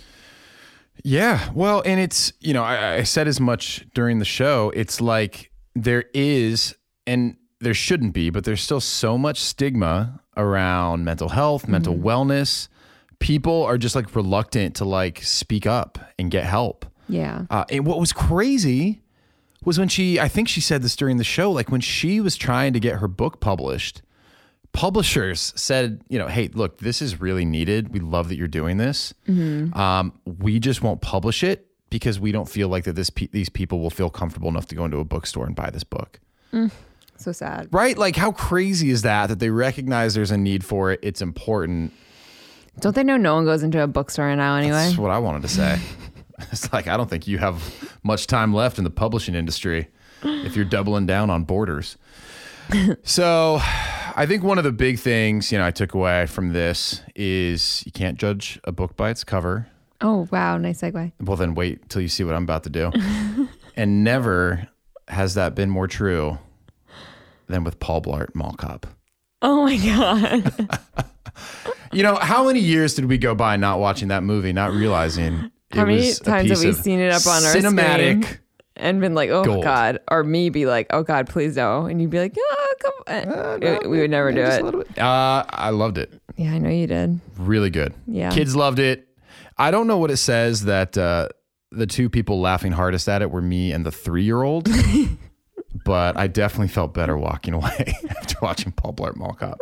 Yeah. 1.03 1.49
Well, 1.53 1.81
and 1.85 1.99
it's, 1.99 2.31
you 2.41 2.53
know, 2.53 2.63
I, 2.63 2.95
I 2.97 3.03
said 3.03 3.27
as 3.27 3.39
much 3.39 3.85
during 3.93 4.19
the 4.19 4.25
show. 4.25 4.71
It's 4.75 5.01
like 5.01 5.51
there 5.75 6.05
is, 6.13 6.75
and 7.07 7.35
there 7.61 7.73
shouldn't 7.73 8.13
be, 8.13 8.29
but 8.29 8.43
there's 8.43 8.61
still 8.61 8.81
so 8.81 9.17
much 9.17 9.39
stigma 9.39 10.19
around 10.35 11.05
mental 11.05 11.29
health, 11.29 11.67
mental 11.67 11.95
wellness. 11.95 12.67
People 13.19 13.63
are 13.63 13.77
just 13.77 13.95
like 13.95 14.15
reluctant 14.15 14.75
to 14.77 14.85
like 14.85 15.21
speak 15.23 15.65
up 15.65 15.99
and 16.17 16.31
get 16.31 16.43
help. 16.43 16.85
Yeah. 17.07 17.45
Uh, 17.49 17.65
and 17.69 17.85
what 17.85 17.99
was 17.99 18.13
crazy 18.13 19.01
was 19.63 19.77
when 19.77 19.87
she, 19.87 20.19
I 20.19 20.27
think 20.27 20.47
she 20.47 20.59
said 20.61 20.81
this 20.81 20.95
during 20.95 21.17
the 21.17 21.23
show, 21.23 21.51
like 21.51 21.69
when 21.69 21.81
she 21.81 22.19
was 22.19 22.35
trying 22.35 22.73
to 22.73 22.79
get 22.79 22.97
her 22.97 23.07
book 23.07 23.39
published, 23.39 24.01
publishers 24.71 25.53
said, 25.55 26.01
you 26.09 26.17
know, 26.17 26.27
hey, 26.27 26.49
look, 26.53 26.79
this 26.79 27.01
is 27.01 27.21
really 27.21 27.45
needed. 27.45 27.93
We 27.93 27.99
love 27.99 28.29
that 28.29 28.37
you're 28.37 28.47
doing 28.47 28.77
this. 28.77 29.13
Um, 29.77 30.13
we 30.25 30.59
just 30.59 30.81
won't 30.81 31.01
publish 31.01 31.43
it 31.43 31.67
because 31.91 32.19
we 32.19 32.31
don't 32.31 32.49
feel 32.49 32.69
like 32.69 32.85
that 32.85 32.93
this 32.93 33.09
pe- 33.11 33.27
these 33.31 33.49
people 33.49 33.79
will 33.81 33.89
feel 33.89 34.09
comfortable 34.09 34.49
enough 34.49 34.65
to 34.67 34.75
go 34.75 34.85
into 34.85 34.97
a 34.97 35.03
bookstore 35.03 35.45
and 35.45 35.55
buy 35.55 35.69
this 35.69 35.83
book. 35.83 36.19
So 37.21 37.31
sad. 37.31 37.67
Right? 37.71 37.97
Like 37.97 38.15
how 38.15 38.31
crazy 38.31 38.89
is 38.89 39.03
that 39.03 39.27
that 39.27 39.39
they 39.39 39.49
recognize 39.49 40.13
there's 40.13 40.31
a 40.31 40.37
need 40.37 40.63
for 40.63 40.91
it, 40.91 40.99
it's 41.03 41.21
important. 41.21 41.93
Don't 42.79 42.95
they 42.95 43.03
know 43.03 43.17
no 43.17 43.35
one 43.35 43.45
goes 43.45 43.63
into 43.63 43.81
a 43.81 43.87
bookstore 43.87 44.35
now 44.35 44.55
anyway? 44.55 44.73
That's 44.73 44.97
what 44.97 45.11
I 45.11 45.19
wanted 45.19 45.41
to 45.43 45.47
say. 45.47 45.79
it's 46.51 46.71
like 46.73 46.87
I 46.87 46.97
don't 46.97 47.09
think 47.09 47.27
you 47.27 47.37
have 47.37 47.97
much 48.03 48.27
time 48.27 48.53
left 48.53 48.77
in 48.77 48.83
the 48.83 48.89
publishing 48.89 49.35
industry 49.35 49.87
if 50.23 50.55
you're 50.55 50.65
doubling 50.65 51.05
down 51.05 51.29
on 51.29 51.43
borders. 51.43 51.97
so, 53.03 53.59
I 53.61 54.25
think 54.27 54.43
one 54.43 54.57
of 54.57 54.63
the 54.63 54.71
big 54.71 54.99
things, 54.99 55.51
you 55.51 55.57
know, 55.57 55.65
I 55.65 55.71
took 55.71 55.93
away 55.93 56.25
from 56.25 56.53
this 56.53 57.01
is 57.15 57.83
you 57.85 57.91
can't 57.91 58.17
judge 58.17 58.59
a 58.63 58.71
book 58.71 58.95
by 58.95 59.09
its 59.09 59.23
cover. 59.23 59.67
Oh, 59.99 60.27
wow. 60.31 60.57
Nice 60.57 60.81
segue. 60.81 61.11
Well, 61.19 61.37
then 61.37 61.53
wait 61.53 61.89
till 61.89 62.01
you 62.01 62.07
see 62.07 62.23
what 62.23 62.35
I'm 62.35 62.43
about 62.43 62.63
to 62.63 62.69
do. 62.69 62.91
and 63.75 64.03
never 64.03 64.67
has 65.07 65.33
that 65.35 65.55
been 65.55 65.69
more 65.69 65.87
true 65.87 66.37
than 67.51 67.63
with 67.63 67.79
Paul 67.79 68.01
Blart 68.01 68.33
Mall 68.33 68.53
Cop. 68.53 68.87
Oh 69.41 69.65
my 69.65 69.77
God. 69.77 70.79
You 71.93 72.03
know, 72.03 72.15
how 72.15 72.47
many 72.47 72.59
years 72.59 72.93
did 72.93 73.05
we 73.05 73.17
go 73.17 73.35
by 73.35 73.57
not 73.57 73.79
watching 73.79 74.07
that 74.09 74.23
movie, 74.23 74.53
not 74.53 74.71
realizing 74.71 75.51
How 75.71 75.83
many 75.85 75.97
was 75.97 76.21
a 76.21 76.23
times 76.23 76.49
have 76.49 76.59
we 76.63 76.71
seen 76.71 76.99
it 76.99 77.11
up 77.11 77.27
on 77.27 77.43
our 77.43 77.53
cinematic? 77.53 78.39
and 78.77 79.01
been 79.01 79.13
like, 79.13 79.29
oh 79.29 79.43
Gold. 79.43 79.63
God. 79.63 79.99
Or 80.09 80.23
me 80.23 80.49
be 80.49 80.65
like, 80.65 80.87
oh 80.91 81.03
God, 81.03 81.27
please 81.27 81.57
no. 81.57 81.85
And 81.85 82.01
you'd 82.01 82.09
be 82.09 82.19
like, 82.19 82.33
oh, 82.39 82.73
come 82.79 82.93
on. 83.07 83.59
we, 83.59 83.87
we 83.89 83.99
would 83.99 84.11
never 84.11 84.31
do 84.31 84.41
it. 84.41 84.97
Uh, 84.97 85.43
I 85.49 85.71
loved 85.71 85.97
it. 85.97 86.13
Yeah, 86.37 86.53
I 86.53 86.59
know 86.59 86.69
you 86.69 86.87
did. 86.87 87.19
Really 87.37 87.69
good. 87.69 87.93
Yeah. 88.07 88.31
Kids 88.31 88.55
loved 88.55 88.79
it. 88.79 89.07
I 89.57 89.69
don't 89.69 89.87
know 89.87 89.97
what 89.97 90.11
it 90.11 90.17
says 90.17 90.63
that 90.65 90.97
uh, 90.97 91.27
the 91.71 91.87
two 91.87 92.09
people 92.09 92.39
laughing 92.39 92.71
hardest 92.71 93.09
at 93.09 93.21
it 93.21 93.31
were 93.31 93.41
me 93.41 93.73
and 93.73 93.85
the 93.85 93.91
three 93.91 94.23
year 94.23 94.41
old, 94.41 94.69
but 95.85 96.17
I 96.17 96.27
definitely 96.27 96.67
felt 96.69 96.93
better 96.93 97.17
walking 97.17 97.53
away 97.55 97.95
after 98.09 98.35
watching 98.41 98.71
Paul 98.71 98.93
Blart 98.93 99.15
Mall 99.15 99.33
Cop. 99.33 99.59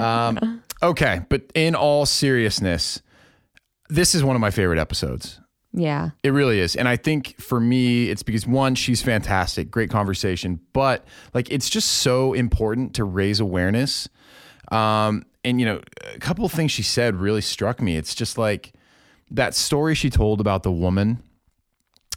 Um, 0.00 0.62
okay, 0.82 1.20
but 1.28 1.42
in 1.54 1.74
all 1.74 2.06
seriousness, 2.06 3.02
this 3.88 4.14
is 4.14 4.24
one 4.24 4.36
of 4.36 4.40
my 4.40 4.50
favorite 4.50 4.78
episodes. 4.78 5.40
Yeah. 5.76 6.10
It 6.22 6.30
really 6.30 6.60
is. 6.60 6.76
And 6.76 6.88
I 6.88 6.96
think 6.96 7.40
for 7.40 7.58
me, 7.58 8.08
it's 8.08 8.22
because 8.22 8.46
one, 8.46 8.76
she's 8.76 9.02
fantastic, 9.02 9.72
great 9.72 9.90
conversation, 9.90 10.60
but 10.72 11.04
like 11.34 11.50
it's 11.50 11.68
just 11.68 11.88
so 11.94 12.32
important 12.32 12.94
to 12.94 13.04
raise 13.04 13.40
awareness. 13.40 14.08
Um, 14.70 15.24
and 15.42 15.58
you 15.58 15.66
know, 15.66 15.80
a 16.14 16.18
couple 16.20 16.44
of 16.44 16.52
things 16.52 16.70
she 16.70 16.84
said 16.84 17.16
really 17.16 17.40
struck 17.40 17.82
me. 17.82 17.96
It's 17.96 18.14
just 18.14 18.38
like 18.38 18.72
that 19.32 19.54
story 19.54 19.96
she 19.96 20.10
told 20.10 20.40
about 20.40 20.62
the 20.62 20.70
woman 20.70 21.22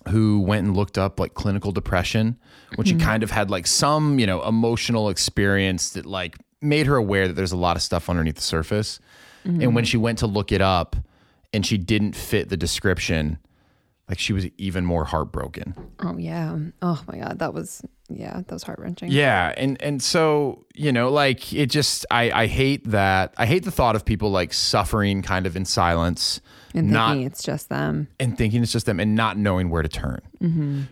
who 0.09 0.39
went 0.39 0.67
and 0.67 0.77
looked 0.77 0.97
up 0.97 1.19
like 1.19 1.33
clinical 1.33 1.71
depression 1.71 2.37
when 2.75 2.85
she 2.85 2.93
mm-hmm. 2.93 3.05
kind 3.05 3.23
of 3.23 3.31
had 3.31 3.49
like 3.49 3.67
some, 3.67 4.19
you 4.19 4.27
know, 4.27 4.43
emotional 4.43 5.09
experience 5.09 5.91
that 5.91 6.05
like 6.05 6.37
made 6.61 6.87
her 6.87 6.95
aware 6.95 7.27
that 7.27 7.33
there's 7.33 7.51
a 7.51 7.57
lot 7.57 7.75
of 7.75 7.81
stuff 7.81 8.09
underneath 8.09 8.35
the 8.35 8.41
surface. 8.41 8.99
And 9.43 9.59
when 9.59 9.69
mm-hmm. 9.69 9.83
she 9.83 9.97
went 9.97 10.19
to 10.19 10.27
look 10.27 10.51
it 10.51 10.59
up 10.59 10.97
and 11.53 11.65
she 11.65 11.77
didn't 11.77 12.17
fit 12.17 12.49
the 12.49 12.57
description, 12.57 13.39
like 14.09 14.19
she 14.19 14.33
was 14.33 14.45
even 14.57 14.85
more 14.85 15.05
heartbroken. 15.05 15.73
Oh 15.99 16.17
yeah. 16.17 16.57
Oh 16.81 17.01
my 17.07 17.17
God. 17.17 17.39
That 17.39 17.53
was 17.53 17.81
yeah, 18.09 18.35
that 18.35 18.51
was 18.51 18.63
heart 18.63 18.79
wrenching. 18.79 19.11
Yeah, 19.11 19.53
and 19.57 19.81
and 19.81 20.01
so 20.01 20.65
you 20.73 20.91
know, 20.91 21.09
like 21.09 21.53
it 21.53 21.67
just 21.67 22.05
I 22.09 22.31
I 22.31 22.47
hate 22.47 22.89
that 22.89 23.33
I 23.37 23.45
hate 23.45 23.65
the 23.65 23.71
thought 23.71 23.95
of 23.95 24.05
people 24.05 24.31
like 24.31 24.53
suffering 24.53 25.21
kind 25.21 25.45
of 25.45 25.57
in 25.57 25.65
silence, 25.65 26.39
And 26.77 26.91
not 26.91 27.09
thinking 27.11 27.27
it's 27.27 27.43
just 27.43 27.69
them. 27.69 28.07
and 28.19 28.37
thinking 28.37 28.63
it's 28.63 28.71
just 28.71 28.85
them 28.85 28.99
and 28.99 29.15
not 29.15 29.37
knowing 29.37 29.69
where 29.69 29.81
to 29.83 29.89
turn. 29.89 30.21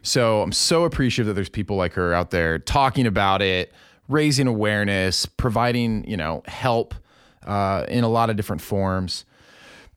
So 0.02 0.42
I'm 0.42 0.52
so 0.52 0.84
appreciative 0.84 1.28
that 1.28 1.34
there's 1.34 1.50
people 1.50 1.76
like 1.76 1.94
her 1.94 2.14
out 2.14 2.32
there 2.32 2.60
talking 2.60 3.06
about 3.08 3.42
it, 3.42 3.72
raising 4.08 4.48
awareness, 4.48 5.26
providing 5.26 6.08
you 6.10 6.18
know 6.18 6.44
help 6.48 6.96
uh, 7.46 7.86
in 7.88 8.04
a 8.04 8.10
lot 8.10 8.30
of 8.30 8.36
different 8.36 8.62
forms. 8.62 9.26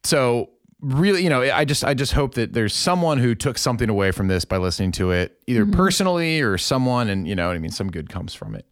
So 0.04 0.50
really, 0.80 1.22
you 1.24 1.28
know, 1.30 1.42
I 1.42 1.64
just 1.64 1.84
I 1.84 1.94
just 1.94 2.12
hope 2.12 2.34
that 2.34 2.52
there's 2.52 2.74
someone 2.74 3.18
who 3.18 3.34
took 3.34 3.58
something 3.58 3.88
away 3.88 4.12
from 4.12 4.28
this 4.28 4.44
by 4.44 4.58
listening 4.58 4.92
to 4.92 5.10
it, 5.10 5.40
either 5.46 5.66
personally 5.66 6.40
or 6.40 6.56
someone, 6.58 7.08
and 7.08 7.26
you 7.26 7.34
know, 7.34 7.48
what 7.48 7.56
I 7.56 7.58
mean, 7.58 7.70
some 7.72 7.90
good 7.90 8.08
comes 8.08 8.34
from 8.34 8.54
it. 8.54 8.66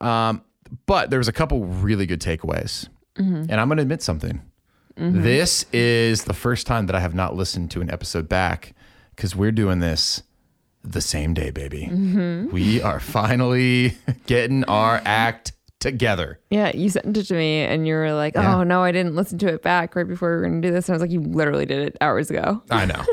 Um, 0.00 0.42
but 0.86 1.10
there 1.10 1.18
was 1.18 1.28
a 1.28 1.32
couple 1.32 1.64
really 1.64 2.06
good 2.06 2.20
takeaways, 2.20 2.88
and 3.16 3.52
I'm 3.54 3.68
going 3.68 3.78
to 3.78 3.82
admit 3.82 4.02
something. 4.02 4.42
Mm-hmm. 4.98 5.22
This 5.22 5.64
is 5.72 6.24
the 6.24 6.34
first 6.34 6.66
time 6.66 6.86
that 6.86 6.96
I 6.96 7.00
have 7.00 7.14
not 7.14 7.34
listened 7.36 7.70
to 7.72 7.80
an 7.80 7.90
episode 7.90 8.28
back 8.28 8.74
because 9.14 9.36
we're 9.36 9.52
doing 9.52 9.78
this 9.78 10.22
the 10.82 11.00
same 11.00 11.34
day, 11.34 11.50
baby. 11.50 11.88
Mm-hmm. 11.90 12.50
We 12.50 12.82
are 12.82 13.00
finally 13.00 13.96
getting 14.26 14.64
our 14.64 15.00
act 15.04 15.52
together. 15.80 16.40
Yeah, 16.50 16.74
you 16.74 16.88
sent 16.88 17.16
it 17.16 17.24
to 17.24 17.34
me 17.34 17.60
and 17.60 17.86
you 17.86 17.94
were 17.94 18.12
like, 18.12 18.34
Yeah. 18.34 18.56
Oh 18.56 18.62
no, 18.64 18.82
I 18.82 18.90
didn't 18.90 19.14
listen 19.14 19.38
to 19.38 19.48
it 19.48 19.62
back 19.62 19.94
right 19.94 20.06
before 20.06 20.30
we 20.30 20.36
were 20.36 20.48
gonna 20.48 20.60
do 20.60 20.72
this. 20.72 20.88
And 20.88 20.94
I 20.94 20.96
was 20.96 21.02
like, 21.02 21.12
You 21.12 21.20
literally 21.20 21.66
did 21.66 21.78
it 21.80 21.96
hours 22.00 22.30
ago. 22.30 22.62
I 22.70 22.84
know. 22.84 23.04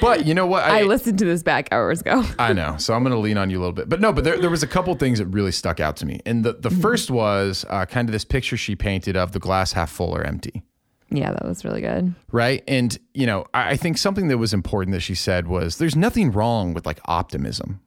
But 0.00 0.26
you 0.26 0.34
know 0.34 0.46
what? 0.46 0.64
I, 0.64 0.82
listened 0.82 1.18
to 1.18 1.24
this 1.24 1.42
back 1.42 1.68
hours 1.72 2.00
ago. 2.00 2.24
I 2.38 2.52
know. 2.52 2.76
So 2.78 2.94
I'm 2.94 3.02
going 3.02 3.12
to 3.12 3.18
lean 3.18 3.38
on 3.38 3.50
you 3.50 3.58
a 3.58 3.60
little 3.60 3.72
bit. 3.72 3.88
But 3.88 4.00
no, 4.00 4.12
but 4.12 4.24
there, 4.24 4.38
there 4.38 4.50
was 4.50 4.62
a 4.62 4.66
couple 4.66 4.94
things 4.94 5.18
that 5.18 5.26
really 5.26 5.52
stuck 5.52 5.80
out 5.80 5.96
to 5.96 6.06
me. 6.06 6.20
And 6.24 6.44
the, 6.44 6.54
the 6.54 6.68
mm-hmm. 6.68 6.80
first 6.80 7.10
was 7.10 7.64
uh, 7.68 7.86
kind 7.86 8.08
of 8.08 8.12
this 8.12 8.24
picture 8.24 8.56
she 8.56 8.76
painted 8.76 9.16
of 9.16 9.32
the 9.32 9.38
glass 9.38 9.72
half 9.72 9.90
full 9.90 10.14
or 10.16 10.22
empty. 10.22 10.62
Yeah, 11.10 11.32
that 11.32 11.44
was 11.44 11.64
really 11.64 11.80
good. 11.80 12.14
Right. 12.32 12.64
And, 12.66 12.98
you 13.14 13.26
know, 13.26 13.46
I, 13.54 13.70
I 13.70 13.76
think 13.76 13.96
something 13.98 14.28
that 14.28 14.38
was 14.38 14.52
important 14.52 14.92
that 14.92 15.00
she 15.00 15.14
said 15.14 15.46
was 15.46 15.78
there's 15.78 15.96
nothing 15.96 16.32
wrong 16.32 16.74
with 16.74 16.84
like 16.84 17.00
optimism. 17.04 17.80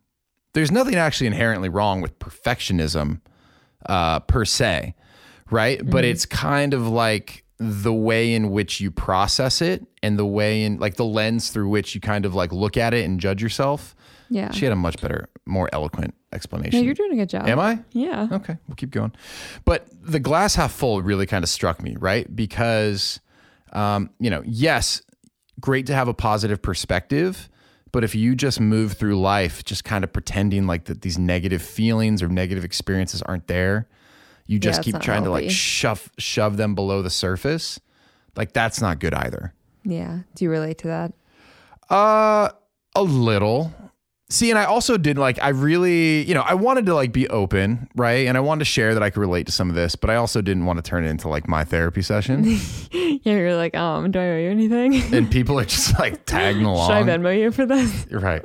There's 0.54 0.72
nothing 0.72 0.96
actually 0.96 1.28
inherently 1.28 1.70
wrong 1.70 2.02
with 2.02 2.18
perfectionism 2.20 3.22
uh, 3.86 4.22
per 4.22 4.46
se. 4.46 4.96
Right. 5.52 5.82
But 5.84 6.06
it's 6.06 6.26
kind 6.26 6.74
of 6.74 6.88
like 6.88 7.44
the 7.58 7.94
way 7.94 8.34
in 8.34 8.52
which 8.52 8.80
you 8.80 8.90
process 8.90 9.62
it 9.62 9.86
and 10.02 10.18
the 10.18 10.26
way 10.26 10.64
in 10.64 10.80
like 10.80 10.96
the 10.96 11.06
lens 11.06 11.50
through 11.50 11.68
which 11.68 11.94
you 11.94 12.00
kind 12.02 12.26
of 12.26 12.34
like 12.34 12.54
look 12.54 12.78
at 12.78 12.94
it 12.94 13.04
and 13.06 13.20
judge 13.20 13.42
yourself. 13.42 13.96
Yeah. 14.30 14.52
She 14.52 14.66
had 14.66 14.72
a 14.72 14.76
much 14.76 15.02
better, 15.02 15.30
more 15.46 15.70
eloquent 15.74 16.14
explanation. 16.32 16.80
Yeah, 16.80 16.86
you're 16.86 16.94
doing 16.94 17.14
a 17.14 17.16
good 17.16 17.30
job. 17.30 17.48
Am 17.48 17.60
I? 17.60 17.80
Yeah. 17.92 18.28
Okay, 18.32 18.58
we'll 18.68 18.76
keep 18.76 18.92
going. 18.92 19.12
But 19.66 19.88
the 20.04 20.20
glass 20.20 20.56
half 20.56 20.72
full 20.72 21.02
really 21.02 21.26
kind 21.26 21.44
of 21.44 21.50
struck 21.50 21.82
me, 21.82 21.96
right? 22.00 22.34
Because, 22.36 23.20
um, 23.74 24.12
you 24.20 24.30
know, 24.30 24.44
yes, 24.46 25.02
great 25.60 25.88
to 25.88 25.96
have 25.96 26.08
a 26.08 26.14
positive 26.14 26.62
perspective. 26.62 27.50
But 27.92 28.04
if 28.04 28.14
you 28.14 28.36
just 28.36 28.60
move 28.60 28.94
through 28.94 29.20
life 29.20 29.64
just 29.66 29.84
kind 29.84 30.04
of 30.04 30.14
pretending 30.14 30.68
like 30.68 30.86
that 30.86 31.02
these 31.02 31.18
negative 31.18 31.62
feelings 31.62 32.22
or 32.22 32.28
negative 32.28 32.64
experiences 32.64 33.24
aren't 33.24 33.48
there, 33.48 33.88
you 34.46 34.60
just 34.60 34.80
it's 34.80 34.86
keep 34.86 35.02
trying 35.02 35.24
to 35.24 35.32
like 35.32 35.50
shove 35.50 36.12
shove 36.20 36.58
them 36.58 36.76
below 36.76 37.02
the 37.02 37.10
surface. 37.10 37.80
Like 38.36 38.54
that's 38.54 38.80
not 38.80 39.00
good 39.00 39.14
either. 39.16 39.54
Yeah. 39.84 40.20
Do 40.36 40.46
you 40.46 40.52
relate 40.52 40.78
to 40.80 40.88
that? 40.88 41.14
Uh, 41.90 42.50
a 42.96 43.02
little. 43.02 43.74
See, 44.32 44.52
and 44.52 44.60
I 44.60 44.66
also 44.66 44.96
did 44.98 45.18
like 45.18 45.42
I 45.42 45.50
really, 45.50 46.22
you 46.24 46.36
know, 46.36 46.42
I 46.42 46.54
wanted 46.54 46.86
to 46.86 46.94
like 46.94 47.12
be 47.12 47.28
open, 47.30 47.90
right? 47.96 48.28
And 48.28 48.38
I 48.38 48.42
wanted 48.42 48.60
to 48.60 48.66
share 48.66 48.94
that 48.94 49.02
I 49.02 49.10
could 49.10 49.22
relate 49.22 49.48
to 49.48 49.52
some 49.52 49.70
of 49.70 49.76
this, 49.76 49.96
but 49.96 50.12
I 50.12 50.16
also 50.18 50.40
didn't 50.42 50.66
want 50.66 50.78
to 50.78 50.84
turn 50.88 51.04
it 51.04 51.10
into 51.10 51.28
like 51.28 51.48
my 51.48 51.64
therapy 51.64 52.02
session. 52.02 52.60
Yeah, 53.22 53.34
you're 53.36 53.56
like, 53.56 53.76
um, 53.76 54.12
do 54.12 54.20
I 54.20 54.30
owe 54.30 54.38
you 54.38 54.50
anything? 54.50 54.96
and 55.14 55.30
people 55.30 55.60
are 55.60 55.66
just 55.66 56.00
like 56.00 56.26
tagging 56.26 56.64
along. 56.64 56.88
Should 56.88 57.10
I 57.10 57.18
Venmo 57.18 57.38
you 57.38 57.52
for 57.52 57.66
this? 57.66 58.08
You're 58.10 58.22
right. 58.22 58.44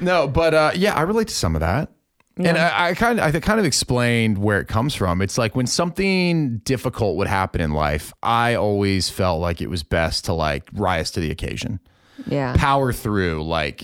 No, 0.00 0.26
but 0.26 0.54
uh, 0.54 0.70
yeah, 0.74 0.94
I 0.94 1.02
relate 1.02 1.28
to 1.28 1.34
some 1.34 1.54
of 1.54 1.60
that. 1.60 1.90
And 2.38 2.56
I, 2.56 2.88
I 2.88 2.94
kind 2.94 3.18
of, 3.20 3.34
I 3.34 3.38
kind 3.40 3.60
of 3.60 3.66
explained 3.66 4.38
where 4.38 4.58
it 4.58 4.68
comes 4.68 4.94
from. 4.94 5.20
It's 5.20 5.36
like 5.36 5.54
when 5.54 5.66
something 5.66 6.58
difficult 6.58 7.16
would 7.16 7.26
happen 7.28 7.60
in 7.60 7.72
life, 7.72 8.12
I 8.22 8.54
always 8.54 9.10
felt 9.10 9.40
like 9.40 9.60
it 9.60 9.68
was 9.68 9.82
best 9.82 10.24
to 10.26 10.32
like 10.32 10.68
rise 10.72 11.10
to 11.12 11.20
the 11.20 11.30
occasion. 11.30 11.78
Yeah. 12.26 12.54
power 12.56 12.92
through 12.94 13.44
like 13.44 13.82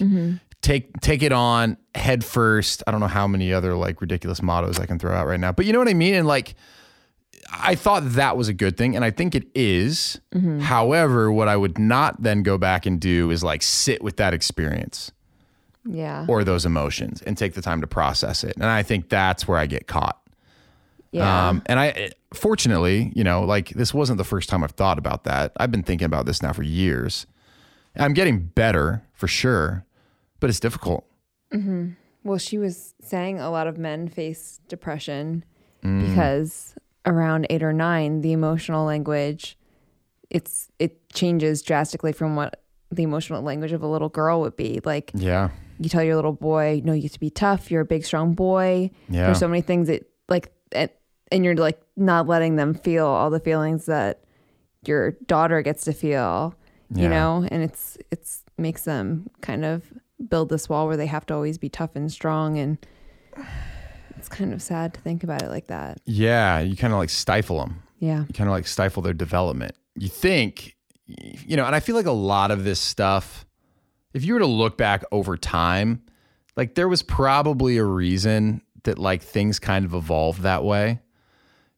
take 0.62 0.98
take 1.00 1.22
it 1.22 1.32
on 1.32 1.76
head 1.94 2.24
first 2.24 2.82
i 2.86 2.90
don't 2.90 3.00
know 3.00 3.06
how 3.08 3.26
many 3.26 3.52
other 3.52 3.74
like 3.74 4.00
ridiculous 4.00 4.40
mottos 4.40 4.78
i 4.78 4.86
can 4.86 4.98
throw 4.98 5.12
out 5.12 5.26
right 5.26 5.40
now 5.40 5.52
but 5.52 5.66
you 5.66 5.72
know 5.72 5.78
what 5.78 5.88
i 5.88 5.94
mean 5.94 6.14
and 6.14 6.26
like 6.26 6.54
i 7.52 7.74
thought 7.74 8.02
that 8.12 8.36
was 8.36 8.48
a 8.48 8.52
good 8.54 8.76
thing 8.76 8.94
and 8.96 9.04
i 9.04 9.10
think 9.10 9.34
it 9.34 9.46
is. 9.54 10.20
however 10.60 11.30
what 11.32 11.48
i 11.48 11.56
would 11.56 11.78
not 11.78 12.22
then 12.22 12.42
go 12.42 12.56
back 12.56 12.86
and 12.86 13.00
do 13.00 13.30
is 13.30 13.42
like 13.44 13.62
sit 13.62 14.02
with 14.02 14.16
that 14.16 14.32
experience 14.32 15.10
Yeah. 15.84 16.26
or 16.28 16.44
those 16.44 16.64
emotions 16.64 17.20
and 17.22 17.36
take 17.36 17.54
the 17.54 17.62
time 17.62 17.80
to 17.80 17.86
process 17.88 18.44
it 18.44 18.54
and 18.54 18.64
i 18.66 18.82
think 18.84 19.08
that's 19.08 19.46
where 19.48 19.58
i 19.58 19.66
get 19.66 19.86
caught 19.88 20.18
yeah. 21.10 21.48
um, 21.48 21.62
and 21.66 21.78
I, 21.78 22.12
fortunately, 22.32 23.12
you 23.14 23.22
know, 23.22 23.42
like 23.42 23.68
this 23.70 23.92
wasn't 23.92 24.16
the 24.16 24.24
first 24.24 24.48
time 24.48 24.64
I've 24.64 24.70
thought 24.70 24.96
about 24.98 25.24
that. 25.24 25.52
I've 25.58 25.70
been 25.70 25.82
thinking 25.82 26.06
about 26.06 26.24
this 26.24 26.40
now 26.40 26.54
for 26.54 26.62
years. 26.62 27.26
I'm 27.96 28.14
getting 28.14 28.38
better 28.46 29.02
for 29.12 29.28
sure, 29.28 29.84
but 30.42 30.50
it's 30.50 30.60
difficult. 30.60 31.06
Well, 32.24 32.38
she 32.38 32.58
was 32.58 32.94
saying 33.00 33.40
a 33.40 33.50
lot 33.50 33.66
of 33.66 33.78
men 33.78 34.08
face 34.08 34.60
depression 34.68 35.44
Mm. 35.82 36.08
because 36.08 36.74
around 37.06 37.46
eight 37.50 37.62
or 37.62 37.72
nine, 37.72 38.20
the 38.20 38.32
emotional 38.32 38.84
language 38.86 39.56
it's 40.30 40.68
it 40.78 41.08
changes 41.12 41.60
drastically 41.62 42.12
from 42.12 42.36
what 42.36 42.62
the 42.90 43.02
emotional 43.02 43.42
language 43.42 43.72
of 43.72 43.82
a 43.82 43.86
little 43.86 44.08
girl 44.08 44.40
would 44.40 44.56
be. 44.56 44.80
Like 44.84 45.10
Yeah. 45.14 45.50
you 45.78 45.88
tell 45.90 46.02
your 46.02 46.16
little 46.16 46.32
boy, 46.32 46.80
no, 46.84 46.92
you 46.92 47.02
have 47.02 47.12
to 47.12 47.20
be 47.20 47.28
tough. 47.30 47.70
You're 47.70 47.82
a 47.82 47.84
big, 47.84 48.04
strong 48.04 48.32
boy. 48.34 48.90
Yeah. 49.10 49.26
There's 49.26 49.38
so 49.38 49.48
many 49.48 49.60
things 49.62 49.88
that 49.88 50.06
like, 50.28 50.52
and, 50.72 50.88
and 51.30 51.44
you're 51.44 51.54
like 51.56 51.80
not 51.96 52.26
letting 52.28 52.56
them 52.56 52.72
feel 52.74 53.06
all 53.06 53.28
the 53.30 53.40
feelings 53.40 53.86
that 53.86 54.24
your 54.86 55.10
daughter 55.26 55.60
gets 55.62 55.84
to 55.84 55.92
feel, 55.92 56.54
Yeah. 56.94 57.02
you 57.02 57.08
know, 57.10 57.46
and 57.50 57.62
it's, 57.62 57.98
it's 58.10 58.42
makes 58.56 58.84
them 58.84 59.28
kind 59.42 59.64
of 59.64 59.82
build 60.28 60.48
this 60.48 60.68
wall 60.68 60.86
where 60.86 60.96
they 60.96 61.06
have 61.06 61.26
to 61.26 61.34
always 61.34 61.58
be 61.58 61.68
tough 61.68 61.94
and 61.94 62.10
strong. 62.10 62.58
And 62.58 62.78
it's 64.16 64.28
kind 64.28 64.52
of 64.52 64.62
sad 64.62 64.94
to 64.94 65.00
think 65.00 65.24
about 65.24 65.42
it 65.42 65.48
like 65.48 65.66
that. 65.66 66.00
Yeah. 66.04 66.60
You 66.60 66.76
kind 66.76 66.92
of 66.92 66.98
like 66.98 67.10
stifle 67.10 67.58
them. 67.58 67.82
Yeah. 67.98 68.24
You 68.26 68.34
kind 68.34 68.48
of 68.48 68.52
like 68.52 68.66
stifle 68.66 69.02
their 69.02 69.14
development. 69.14 69.74
You 69.96 70.08
think, 70.08 70.76
you 71.06 71.56
know, 71.56 71.64
and 71.64 71.74
I 71.74 71.80
feel 71.80 71.96
like 71.96 72.06
a 72.06 72.12
lot 72.12 72.50
of 72.50 72.64
this 72.64 72.80
stuff, 72.80 73.46
if 74.14 74.24
you 74.24 74.34
were 74.34 74.40
to 74.40 74.46
look 74.46 74.76
back 74.76 75.04
over 75.12 75.36
time, 75.36 76.02
like 76.56 76.74
there 76.74 76.88
was 76.88 77.02
probably 77.02 77.76
a 77.78 77.84
reason 77.84 78.62
that 78.84 78.98
like 78.98 79.22
things 79.22 79.58
kind 79.58 79.84
of 79.84 79.94
evolved 79.94 80.42
that 80.42 80.64
way. 80.64 81.00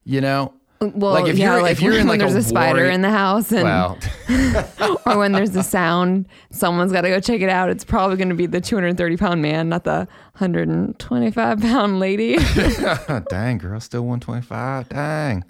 You 0.05 0.21
know? 0.21 0.55
Well, 0.81 1.13
Like, 1.13 1.27
if 1.29 1.39
yeah, 1.39 1.53
you're- 1.53 1.63
like 1.63 1.73
if 1.73 1.81
you're 1.83 1.93
when, 1.93 2.01
in, 2.03 2.07
like, 2.09 2.19
there's 2.19 2.35
a 2.35 2.39
a, 2.39 2.43
spider 2.43 2.85
in 2.85 3.01
the 3.01 3.11
house 3.11 3.53
and 3.53 3.63
Well, 3.65 3.99
or 5.07 5.19
when 5.19 5.33
there's 5.33 5.55
a 5.57 5.63
sound, 5.63 6.27
someone's 6.51 6.93
got 6.93 7.03
to 7.03 7.09
go 7.09 7.21
check 7.21 7.41
it 7.41 7.49
out. 7.49 7.71
It's 7.71 7.85
probably 7.85 8.17
going 8.17 8.29
to 8.29 8.35
be 8.35 8.47
the 8.47 8.61
230 8.61 9.17
pound 9.17 9.41
man, 9.41 9.69
not 9.71 9.85
the 9.85 10.07
125 10.39 11.61
pound 11.61 12.01
lady. 12.01 12.37
dang, 13.31 13.59
girl, 13.59 13.81
still 13.81 14.03
125. 14.03 14.89
Dang. 14.91 15.45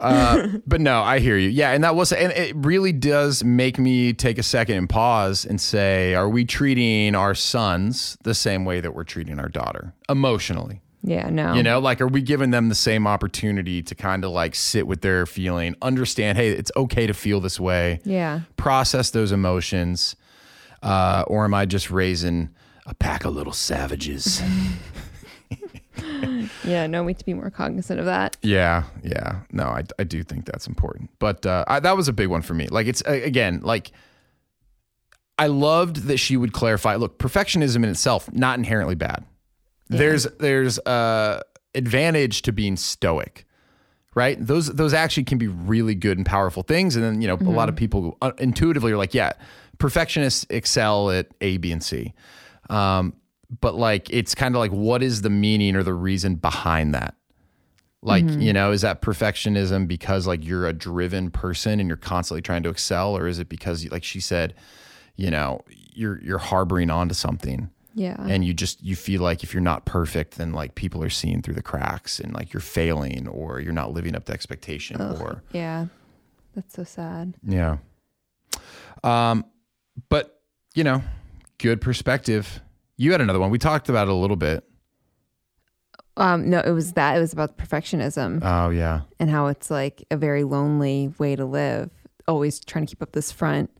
Uh, 0.00 0.48
but 0.66 0.80
no, 0.80 1.02
I 1.02 1.18
hear 1.20 1.36
you. 1.36 1.48
Yeah, 1.50 1.70
and 1.72 1.84
that 1.84 1.94
was, 1.94 2.12
and 2.12 2.32
it 2.32 2.56
really 2.56 2.92
does 2.92 3.44
make 3.44 3.78
me 3.78 4.12
take 4.12 4.38
a 4.38 4.42
second 4.42 4.76
and 4.76 4.88
pause 4.88 5.44
and 5.44 5.60
say, 5.60 6.14
are 6.14 6.28
we 6.28 6.44
treating 6.44 7.14
our 7.14 7.34
sons 7.34 8.16
the 8.24 8.34
same 8.34 8.64
way 8.64 8.80
that 8.80 8.94
we're 8.94 9.04
treating 9.04 9.38
our 9.38 9.48
daughter 9.48 9.92
emotionally? 10.08 10.80
Yeah, 11.02 11.28
no. 11.30 11.54
You 11.54 11.62
know, 11.62 11.78
like, 11.80 12.00
are 12.00 12.06
we 12.08 12.22
giving 12.22 12.50
them 12.50 12.68
the 12.68 12.74
same 12.74 13.06
opportunity 13.06 13.82
to 13.82 13.94
kind 13.94 14.24
of 14.24 14.30
like 14.30 14.54
sit 14.54 14.86
with 14.86 15.00
their 15.00 15.26
feeling, 15.26 15.74
understand, 15.82 16.38
hey, 16.38 16.50
it's 16.50 16.70
okay 16.76 17.06
to 17.06 17.14
feel 17.14 17.40
this 17.40 17.58
way, 17.60 18.00
Yeah. 18.04 18.40
process 18.56 19.10
those 19.10 19.32
emotions? 19.32 20.16
Uh, 20.82 21.24
or 21.28 21.44
am 21.44 21.54
I 21.54 21.64
just 21.66 21.90
raising 21.90 22.50
a 22.86 22.94
pack 22.94 23.24
of 23.24 23.34
little 23.34 23.52
savages? 23.52 24.42
Yeah, 26.64 26.86
no, 26.86 27.02
we 27.02 27.08
need 27.08 27.18
to 27.18 27.24
be 27.24 27.34
more 27.34 27.50
cognizant 27.50 28.00
of 28.00 28.06
that. 28.06 28.36
Yeah, 28.42 28.84
yeah. 29.02 29.40
No, 29.52 29.64
I, 29.64 29.82
I 29.98 30.04
do 30.04 30.22
think 30.22 30.46
that's 30.46 30.66
important. 30.66 31.10
But 31.18 31.44
uh, 31.44 31.64
I, 31.68 31.80
that 31.80 31.96
was 31.96 32.08
a 32.08 32.12
big 32.12 32.28
one 32.28 32.42
for 32.42 32.54
me. 32.54 32.66
Like, 32.68 32.86
it's 32.86 33.00
again, 33.02 33.60
like, 33.62 33.90
I 35.38 35.46
loved 35.48 36.04
that 36.08 36.16
she 36.18 36.36
would 36.36 36.52
clarify 36.52 36.94
look, 36.96 37.18
perfectionism 37.18 37.76
in 37.76 37.84
itself, 37.86 38.32
not 38.32 38.58
inherently 38.58 38.94
bad. 38.94 39.24
There's, 39.98 40.24
there's 40.38 40.78
uh, 40.80 41.40
advantage 41.74 42.42
to 42.42 42.52
being 42.52 42.76
stoic, 42.76 43.46
right? 44.14 44.36
Those, 44.44 44.68
those 44.68 44.94
actually 44.94 45.24
can 45.24 45.38
be 45.38 45.48
really 45.48 45.94
good 45.94 46.18
and 46.18 46.26
powerful 46.26 46.62
things. 46.62 46.96
And 46.96 47.04
then, 47.04 47.22
you 47.22 47.28
know, 47.28 47.38
a 47.40 47.50
lot 47.50 47.68
of 47.68 47.76
people 47.76 48.16
uh, 48.22 48.32
intuitively 48.38 48.92
are 48.92 48.96
like, 48.98 49.14
yeah, 49.14 49.32
perfectionists 49.78 50.46
excel 50.50 51.10
at 51.10 51.28
A, 51.40 51.56
B, 51.56 51.72
and 51.72 51.82
C. 51.82 52.14
Um, 52.70 53.14
but 53.60 53.74
like, 53.74 54.08
it's 54.10 54.34
kind 54.34 54.54
of 54.54 54.58
like, 54.58 54.72
what 54.72 55.02
is 55.02 55.22
the 55.22 55.30
meaning 55.30 55.76
or 55.76 55.82
the 55.82 55.94
reason 55.94 56.36
behind 56.36 56.94
that? 56.94 57.14
Like, 58.04 58.24
you 58.40 58.52
know, 58.52 58.72
is 58.72 58.80
that 58.80 59.00
perfectionism 59.00 59.86
because 59.86 60.26
like 60.26 60.44
you're 60.44 60.66
a 60.66 60.72
driven 60.72 61.30
person 61.30 61.78
and 61.78 61.88
you're 61.88 61.96
constantly 61.96 62.42
trying 62.42 62.64
to 62.64 62.68
excel, 62.68 63.16
or 63.16 63.28
is 63.28 63.38
it 63.38 63.48
because, 63.48 63.88
like 63.92 64.02
she 64.02 64.18
said, 64.18 64.54
you 65.14 65.30
know, 65.30 65.60
you're 65.94 66.20
you're 66.20 66.38
harboring 66.38 66.90
onto 66.90 67.14
something 67.14 67.70
Yeah. 67.94 68.16
and 68.18 68.44
you 68.44 68.54
just 68.54 68.82
you 68.82 68.96
feel 68.96 69.20
like 69.22 69.42
if 69.42 69.52
you're 69.52 69.62
not 69.62 69.84
perfect, 69.84 70.36
then 70.38 70.52
like 70.52 70.74
people 70.74 71.02
are 71.02 71.10
seeing 71.10 71.42
through 71.42 71.54
the 71.54 71.62
cracks 71.62 72.18
and 72.20 72.32
like 72.32 72.52
you're 72.52 72.60
failing 72.60 73.28
or 73.28 73.60
you're 73.60 73.72
not 73.72 73.92
living 73.92 74.14
up 74.14 74.24
to 74.26 74.32
expectation 74.32 75.00
or 75.00 75.42
yeah. 75.52 75.86
That's 76.54 76.74
so 76.74 76.84
sad. 76.84 77.34
yeah. 77.42 77.78
Um, 79.04 79.44
but 80.08 80.40
you 80.74 80.84
know, 80.84 81.02
good 81.58 81.80
perspective. 81.80 82.60
You 82.96 83.12
had 83.12 83.20
another 83.20 83.40
one. 83.40 83.50
We 83.50 83.58
talked 83.58 83.88
about 83.88 84.08
it 84.08 84.10
a 84.10 84.14
little 84.14 84.36
bit. 84.36 84.64
Um, 86.16 86.50
no, 86.50 86.60
it 86.60 86.72
was 86.72 86.92
that. 86.92 87.16
It 87.16 87.20
was 87.20 87.32
about 87.32 87.56
perfectionism 87.56 88.40
Oh 88.42 88.68
yeah, 88.68 89.02
and 89.18 89.30
how 89.30 89.46
it's 89.46 89.70
like 89.70 90.04
a 90.10 90.16
very 90.16 90.44
lonely 90.44 91.12
way 91.18 91.36
to 91.36 91.44
live. 91.46 91.90
Always 92.28 92.60
trying 92.60 92.86
to 92.86 92.90
keep 92.90 93.02
up 93.02 93.12
this 93.12 93.32
front 93.32 93.70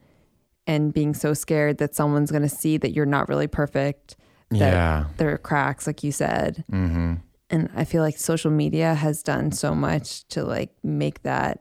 and 0.67 0.93
being 0.93 1.15
so 1.15 1.35
scared 1.35 1.79
that 1.79 1.95
someone's 1.95 2.31
going 2.31 2.43
to 2.43 2.49
see 2.49 2.77
that 2.77 2.93
you're 2.93 3.07
not 3.07 3.29
really 3.29 3.47
perfect. 3.47 4.17
That 4.51 4.59
Yeah. 4.73 5.05
There 5.17 5.33
are 5.33 5.39
cracks, 5.39 5.87
like 5.87 6.03
you 6.05 6.13
said. 6.13 6.65
mm-hmm. 6.71 7.15
And 7.51 7.69
I 7.77 7.85
feel 7.85 8.03
like 8.03 8.17
social 8.17 8.51
media 8.51 8.95
has 8.95 9.23
done 9.23 9.53
so 9.53 9.75
much 9.75 10.27
to 10.29 10.43
like 10.43 10.71
make 10.83 11.23
that 11.23 11.61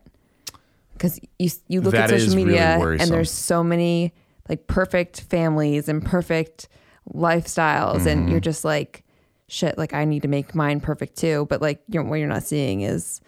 because 0.93 1.19
you 1.37 1.49
you 1.67 1.81
look 1.81 1.93
That 1.93 2.11
at 2.11 2.21
social 2.21 2.35
media 2.35 2.77
worrisome. 2.79 3.03
and 3.03 3.11
there's 3.11 3.31
so 3.31 3.61
many 3.63 4.13
like 4.47 4.67
perfect 4.67 5.21
families 5.21 5.89
and 5.89 6.05
perfect 6.05 6.69
lifestyles 7.13 7.97
mm-hmm. 7.99 8.07
and 8.07 8.29
you're 8.29 8.39
just 8.39 8.63
like 8.63 9.03
shit 9.47 9.77
like 9.77 9.93
I 9.93 10.05
need 10.05 10.21
to 10.21 10.27
make 10.27 10.55
mine 10.55 10.79
perfect 10.79 11.17
too 11.17 11.45
but 11.49 11.61
like 11.61 11.81
you're, 11.89 12.03
what 12.03 12.19
you're 12.19 12.27
not 12.29 12.43
seeing 12.43 12.81
is 12.81 13.19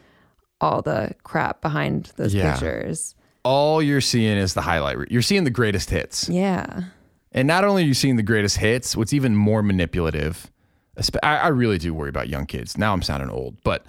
all 0.62 0.82
the 0.82 1.14
crap 1.24 1.62
behind 1.62 2.14
those 2.16 2.34
yeah. 2.34 2.54
pictures 2.54 3.16
all 3.44 3.82
you're 3.82 4.02
seeing 4.02 4.38
is 4.38 4.53
the 4.53 4.61
highlight 4.61 4.98
you're 5.10 5.22
seeing 5.22 5.44
the 5.44 5.49
greatest 5.49 5.90
hits. 5.90 6.30
Yeah. 6.30 6.84
And 7.32 7.48
not 7.48 7.64
only 7.64 7.84
are 7.84 7.88
you 7.88 7.94
seeing 7.94 8.15
the 8.15 8.24
greatest 8.24 8.57
hits 8.57 8.95
what's 8.95 9.14
even 9.14 9.36
more 9.36 9.64
manipulative 9.64 10.49
I, 11.24 11.48
really 11.48 11.80
do 11.80 11.91
worry 11.91 12.10
about 12.10 12.30
young 12.30 12.45
kids. 12.45 12.78
Now 12.78 12.94
I'm 12.94 13.02
sounding 13.02 13.30
old 13.30 13.57
but 13.64 13.86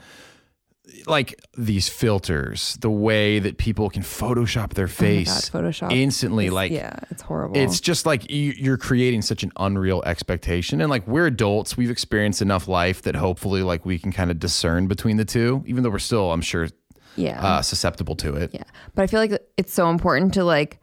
like 1.07 1.41
these 1.57 1.89
filters, 1.89 2.77
the 2.81 2.91
way 2.91 3.39
that 3.39 3.59
people 3.59 3.91
can 3.91 4.03
Photoshop 4.03 4.75
their 4.75 4.85
oh 4.85 4.89
face 4.89 5.51
oh 5.51 5.61
God, 5.61 5.65
Photoshop 5.65 5.93
instantly, 5.93 6.47
is, 6.47 6.53
like 6.53 6.73
yeah, 6.73 6.97
it's 7.11 7.23
horrible. 7.23 7.57
It's 7.57 7.81
just 7.81 8.07
like 8.07 8.31
you, 8.31 8.73
are 8.73 8.77
creating 8.77 9.23
such 9.23 9.43
an 9.43 9.53
unreal 9.57 10.03
expectation, 10.05 10.81
and 10.81 10.91
like 10.91 11.07
we're 11.07 11.27
adults, 11.27 11.77
we've 11.77 11.91
experienced 11.91 12.43
enough 12.43 12.69
life 12.69 13.03
that 13.03 13.17
hopefully, 13.17 13.63
like 13.63 13.85
we 13.85 13.99
can 13.99 14.13
kind 14.13 14.31
of 14.31 14.39
discern 14.39 14.87
between 14.87 15.17
the 15.17 15.25
two, 15.25 15.63
even 15.67 15.83
though 15.83 15.91
we're 15.91 15.99
still, 15.99 16.33
I'm 16.33 16.43
sure, 16.43 16.69
yeah, 17.17 17.45
uh, 17.45 17.63
susceptible 17.63 18.17
to 18.17 18.35
it. 18.35 18.51
Yeah, 18.53 18.65
but 18.95 19.03
I 19.03 19.07
feel 19.07 19.21
like 19.21 19.41
it's 19.57 19.73
so 19.73 19.91
important 19.91 20.35
to 20.35 20.45
like 20.45 20.81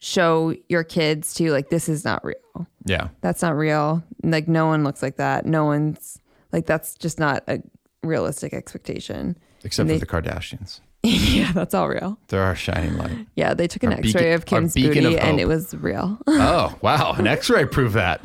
show 0.00 0.54
your 0.68 0.84
kids 0.84 1.34
to 1.34 1.50
like 1.50 1.70
this 1.70 1.88
is 1.88 2.04
not 2.04 2.24
real. 2.24 2.66
Yeah, 2.84 3.08
that's 3.20 3.42
not 3.42 3.56
real. 3.56 4.02
Like 4.22 4.48
no 4.48 4.66
one 4.66 4.84
looks 4.84 5.02
like 5.02 5.16
that. 5.16 5.46
No 5.46 5.64
one's 5.64 6.20
like 6.52 6.66
that's 6.66 6.94
just 6.94 7.18
not 7.18 7.44
a 7.48 7.62
realistic 8.02 8.52
expectation. 8.52 9.36
Except 9.64 9.88
they, 9.88 9.98
for 9.98 10.06
the 10.06 10.30
Kardashians. 10.30 10.80
yeah, 11.02 11.52
that's 11.52 11.74
all 11.74 11.88
real. 11.88 12.18
They're 12.28 12.42
our 12.42 12.56
shining 12.56 12.96
light. 12.96 13.26
Yeah, 13.36 13.54
they 13.54 13.68
took 13.68 13.84
an 13.84 13.92
our 13.92 13.98
X-ray 13.98 14.12
beacon, 14.12 14.32
of 14.32 14.46
Kim's 14.46 14.74
booty 14.74 15.14
of 15.14 15.20
and 15.20 15.38
it 15.38 15.46
was 15.46 15.74
real. 15.74 16.18
oh 16.26 16.76
wow, 16.80 17.12
an 17.12 17.26
X-ray 17.28 17.66
proved 17.66 17.94
that. 17.94 18.20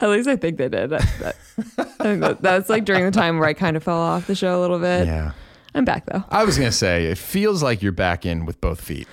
At 0.00 0.10
least 0.10 0.28
I 0.28 0.36
think 0.36 0.58
they 0.58 0.68
did. 0.68 0.90
That, 0.90 1.08
that, 1.20 1.36
I 1.78 2.04
think 2.04 2.20
that, 2.20 2.42
that's 2.42 2.68
like 2.68 2.84
during 2.84 3.04
the 3.04 3.10
time 3.10 3.38
where 3.38 3.48
I 3.48 3.54
kind 3.54 3.76
of 3.76 3.82
fell 3.82 3.98
off 3.98 4.26
the 4.26 4.34
show 4.34 4.58
a 4.58 4.60
little 4.60 4.78
bit. 4.78 5.06
Yeah, 5.06 5.32
I'm 5.74 5.84
back 5.84 6.06
though. 6.06 6.24
I 6.30 6.44
was 6.44 6.56
gonna 6.56 6.72
say 6.72 7.06
it 7.06 7.18
feels 7.18 7.62
like 7.62 7.82
you're 7.82 7.92
back 7.92 8.24
in 8.24 8.46
with 8.46 8.60
both 8.60 8.80
feet. 8.80 9.08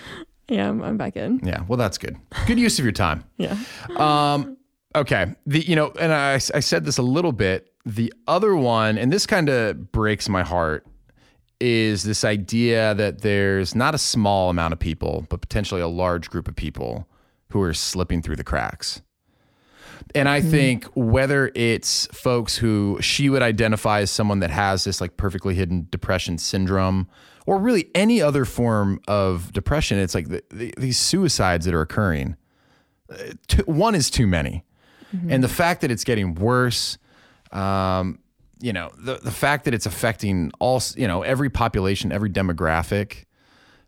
Yeah, 0.48 0.70
I'm, 0.70 0.82
I'm 0.82 0.98
back 0.98 1.16
in. 1.16 1.40
Yeah, 1.44 1.64
well, 1.68 1.78
that's 1.78 1.98
good. 1.98 2.18
Good 2.46 2.60
use 2.60 2.78
of 2.78 2.86
your 2.86 2.92
time. 2.92 3.24
yeah. 3.38 3.58
Um. 3.96 4.58
Okay. 4.96 5.34
The 5.46 5.62
you 5.62 5.76
know, 5.76 5.94
and 6.00 6.12
I 6.14 6.34
I 6.34 6.60
said 6.60 6.86
this 6.86 6.98
a 6.98 7.04
little 7.04 7.32
bit 7.32 7.72
the 7.86 8.14
other 8.28 8.56
one, 8.56 8.98
and 8.98 9.12
this 9.12 9.26
kind 9.26 9.50
of 9.50 9.92
breaks 9.92 10.30
my 10.30 10.44
heart, 10.44 10.86
is 11.60 12.04
this 12.04 12.24
idea 12.24 12.94
that 12.96 13.22
there's 13.22 13.76
not 13.76 13.96
a 13.96 13.98
small 13.98 14.50
amount 14.50 14.74
of 14.74 14.80
people, 14.80 15.26
but 15.30 15.42
potentially 15.42 15.82
a 15.82 15.88
large 15.88 16.30
group 16.30 16.48
of 16.48 16.56
people 16.56 17.08
who 17.52 17.62
are 17.62 17.74
slipping 17.74 18.22
through 18.22 18.36
the 18.36 18.44
cracks. 18.44 19.02
And 20.16 20.28
I 20.28 20.42
mm-hmm. 20.42 20.52
think 20.52 20.86
whether 20.96 21.52
it's 21.56 22.08
folks 22.08 22.58
who 22.58 22.98
she 23.02 23.30
would 23.30 23.42
identify 23.42 24.02
as 24.02 24.12
someone 24.12 24.40
that 24.40 24.52
has 24.52 24.84
this 24.84 25.02
like 25.02 25.18
perfectly 25.18 25.56
hidden 25.56 25.88
depression 25.90 26.38
syndrome, 26.38 27.08
or 27.46 27.58
really 27.58 27.90
any 27.96 28.22
other 28.22 28.46
form 28.46 29.02
of 29.08 29.52
depression, 29.54 29.98
it's 29.98 30.14
like 30.14 30.30
the, 30.30 30.44
the, 30.50 30.74
these 30.78 30.98
suicides 30.98 31.66
that 31.66 31.74
are 31.74 31.82
occurring. 31.82 32.36
Uh, 33.10 33.64
one 33.66 33.96
is 33.96 34.10
too 34.10 34.28
many. 34.28 34.64
Mm-hmm. 35.16 35.32
And 35.32 35.44
the 35.44 35.50
fact 35.50 35.82
that 35.82 35.92
it's 35.92 36.04
getting 36.04 36.36
worse, 36.36 36.98
um, 37.52 38.20
you 38.60 38.72
know, 38.72 38.92
the 38.98 39.16
the 39.16 39.32
fact 39.32 39.66
that 39.66 39.74
it's 39.74 39.86
affecting 39.86 40.52
all, 40.60 40.82
you 40.96 41.08
know, 41.08 41.24
every 41.24 41.50
population, 41.50 42.12
every 42.12 42.30
demographic, 42.30 43.26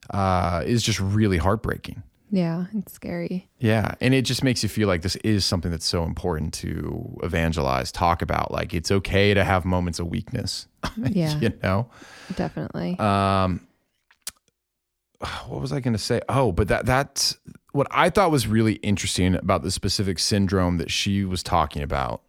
uh, 0.09 0.63
is 0.65 0.83
just 0.83 0.99
really 0.99 1.37
heartbreaking. 1.37 2.03
Yeah, 2.33 2.65
it's 2.73 2.93
scary. 2.93 3.47
Yeah, 3.59 3.93
and 4.01 4.11
it 4.15 4.23
just 4.23 4.43
makes 4.43 4.63
you 4.63 4.69
feel 4.69 4.87
like 4.87 5.03
this 5.03 5.15
is 5.17 5.45
something 5.45 5.69
that's 5.69 5.85
so 5.85 6.03
important 6.03 6.51
to 6.55 7.15
evangelize, 7.21 7.91
talk 7.91 8.23
about. 8.23 8.49
Like 8.49 8.73
it's 8.73 8.89
okay 8.89 9.35
to 9.35 9.43
have 9.43 9.65
moments 9.65 9.99
of 9.99 10.07
weakness. 10.07 10.67
Yeah, 10.97 11.39
you 11.39 11.53
know, 11.61 11.89
definitely. 12.35 12.97
Um, 12.97 13.67
what 15.47 15.61
was 15.61 15.71
I 15.71 15.79
going 15.79 15.93
to 15.93 15.99
say? 15.99 16.21
Oh, 16.27 16.51
but 16.51 16.67
that 16.69 16.87
that's 16.87 17.37
what 17.71 17.85
I 17.91 18.09
thought 18.09 18.31
was 18.31 18.47
really 18.47 18.73
interesting 18.75 19.35
about 19.35 19.61
the 19.61 19.69
specific 19.71 20.17
syndrome 20.17 20.77
that 20.77 20.89
she 20.89 21.23
was 21.25 21.43
talking 21.43 21.83
about 21.83 22.21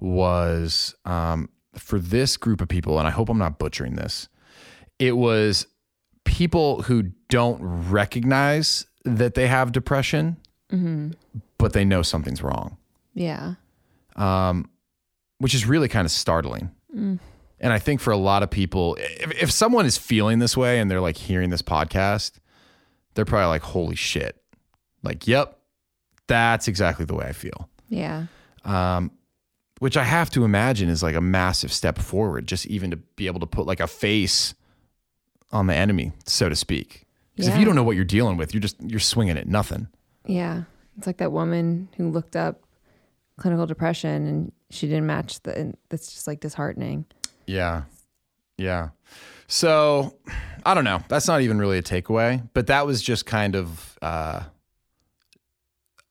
was 0.00 0.94
um, 1.06 1.48
for 1.74 1.98
this 1.98 2.36
group 2.36 2.60
of 2.60 2.68
people, 2.68 2.98
and 2.98 3.08
I 3.08 3.10
hope 3.10 3.30
I'm 3.30 3.38
not 3.38 3.58
butchering 3.58 3.96
this, 3.96 4.28
it 4.98 5.16
was 5.16 5.66
people 6.24 6.82
who 6.82 7.04
don't 7.28 7.60
recognize 7.62 8.86
that 9.04 9.34
they 9.34 9.46
have 9.46 9.72
depression, 9.72 10.36
mm-hmm. 10.70 11.10
but 11.58 11.72
they 11.72 11.84
know 11.84 12.02
something's 12.02 12.42
wrong. 12.42 12.76
Yeah. 13.14 13.54
Um, 14.16 14.68
which 15.38 15.54
is 15.54 15.66
really 15.66 15.88
kind 15.88 16.04
of 16.04 16.10
startling. 16.10 16.70
Mm. 16.94 17.18
And 17.60 17.72
I 17.72 17.78
think 17.78 18.00
for 18.00 18.10
a 18.10 18.16
lot 18.16 18.42
of 18.42 18.50
people, 18.50 18.96
if, 19.00 19.42
if 19.42 19.50
someone 19.50 19.86
is 19.86 19.98
feeling 19.98 20.38
this 20.38 20.56
way 20.56 20.80
and 20.80 20.90
they're 20.90 21.00
like 21.00 21.16
hearing 21.16 21.50
this 21.50 21.62
podcast, 21.62 22.32
they're 23.14 23.24
probably 23.24 23.48
like, 23.48 23.62
holy 23.62 23.96
shit. 23.96 24.36
Like, 25.02 25.26
yep, 25.26 25.58
that's 26.26 26.68
exactly 26.68 27.04
the 27.04 27.14
way 27.14 27.26
I 27.26 27.32
feel. 27.32 27.68
Yeah. 27.88 28.26
Um, 28.64 29.10
which 29.78 29.96
I 29.96 30.04
have 30.04 30.30
to 30.30 30.44
imagine 30.44 30.88
is 30.88 31.02
like 31.02 31.14
a 31.14 31.20
massive 31.20 31.72
step 31.72 31.98
forward, 31.98 32.46
just 32.46 32.66
even 32.66 32.90
to 32.90 32.96
be 32.96 33.26
able 33.26 33.40
to 33.40 33.46
put 33.46 33.66
like 33.66 33.80
a 33.80 33.86
face 33.86 34.54
on 35.52 35.66
the 35.66 35.74
enemy, 35.74 36.12
so 36.26 36.48
to 36.48 36.56
speak. 36.56 37.06
Because 37.40 37.48
yeah. 37.48 37.54
if 37.54 37.60
you 37.60 37.64
don't 37.64 37.74
know 37.74 37.82
what 37.82 37.96
you're 37.96 38.04
dealing 38.04 38.36
with, 38.36 38.52
you're 38.52 38.60
just 38.60 38.76
you're 38.82 39.00
swinging 39.00 39.38
at 39.38 39.48
nothing. 39.48 39.88
Yeah, 40.26 40.64
it's 40.98 41.06
like 41.06 41.16
that 41.16 41.32
woman 41.32 41.88
who 41.96 42.10
looked 42.10 42.36
up 42.36 42.62
clinical 43.38 43.66
depression 43.66 44.26
and 44.26 44.52
she 44.68 44.86
didn't 44.86 45.06
match 45.06 45.40
the. 45.42 45.56
And 45.56 45.76
that's 45.88 46.12
just 46.12 46.26
like 46.26 46.40
disheartening. 46.40 47.06
Yeah, 47.46 47.84
yeah. 48.58 48.90
So 49.46 50.14
I 50.64 50.74
don't 50.74 50.84
know. 50.84 51.02
That's 51.08 51.26
not 51.26 51.40
even 51.40 51.58
really 51.58 51.78
a 51.78 51.82
takeaway, 51.82 52.46
but 52.52 52.66
that 52.66 52.86
was 52.86 53.00
just 53.00 53.24
kind 53.24 53.56
of 53.56 53.98
uh, 54.02 54.42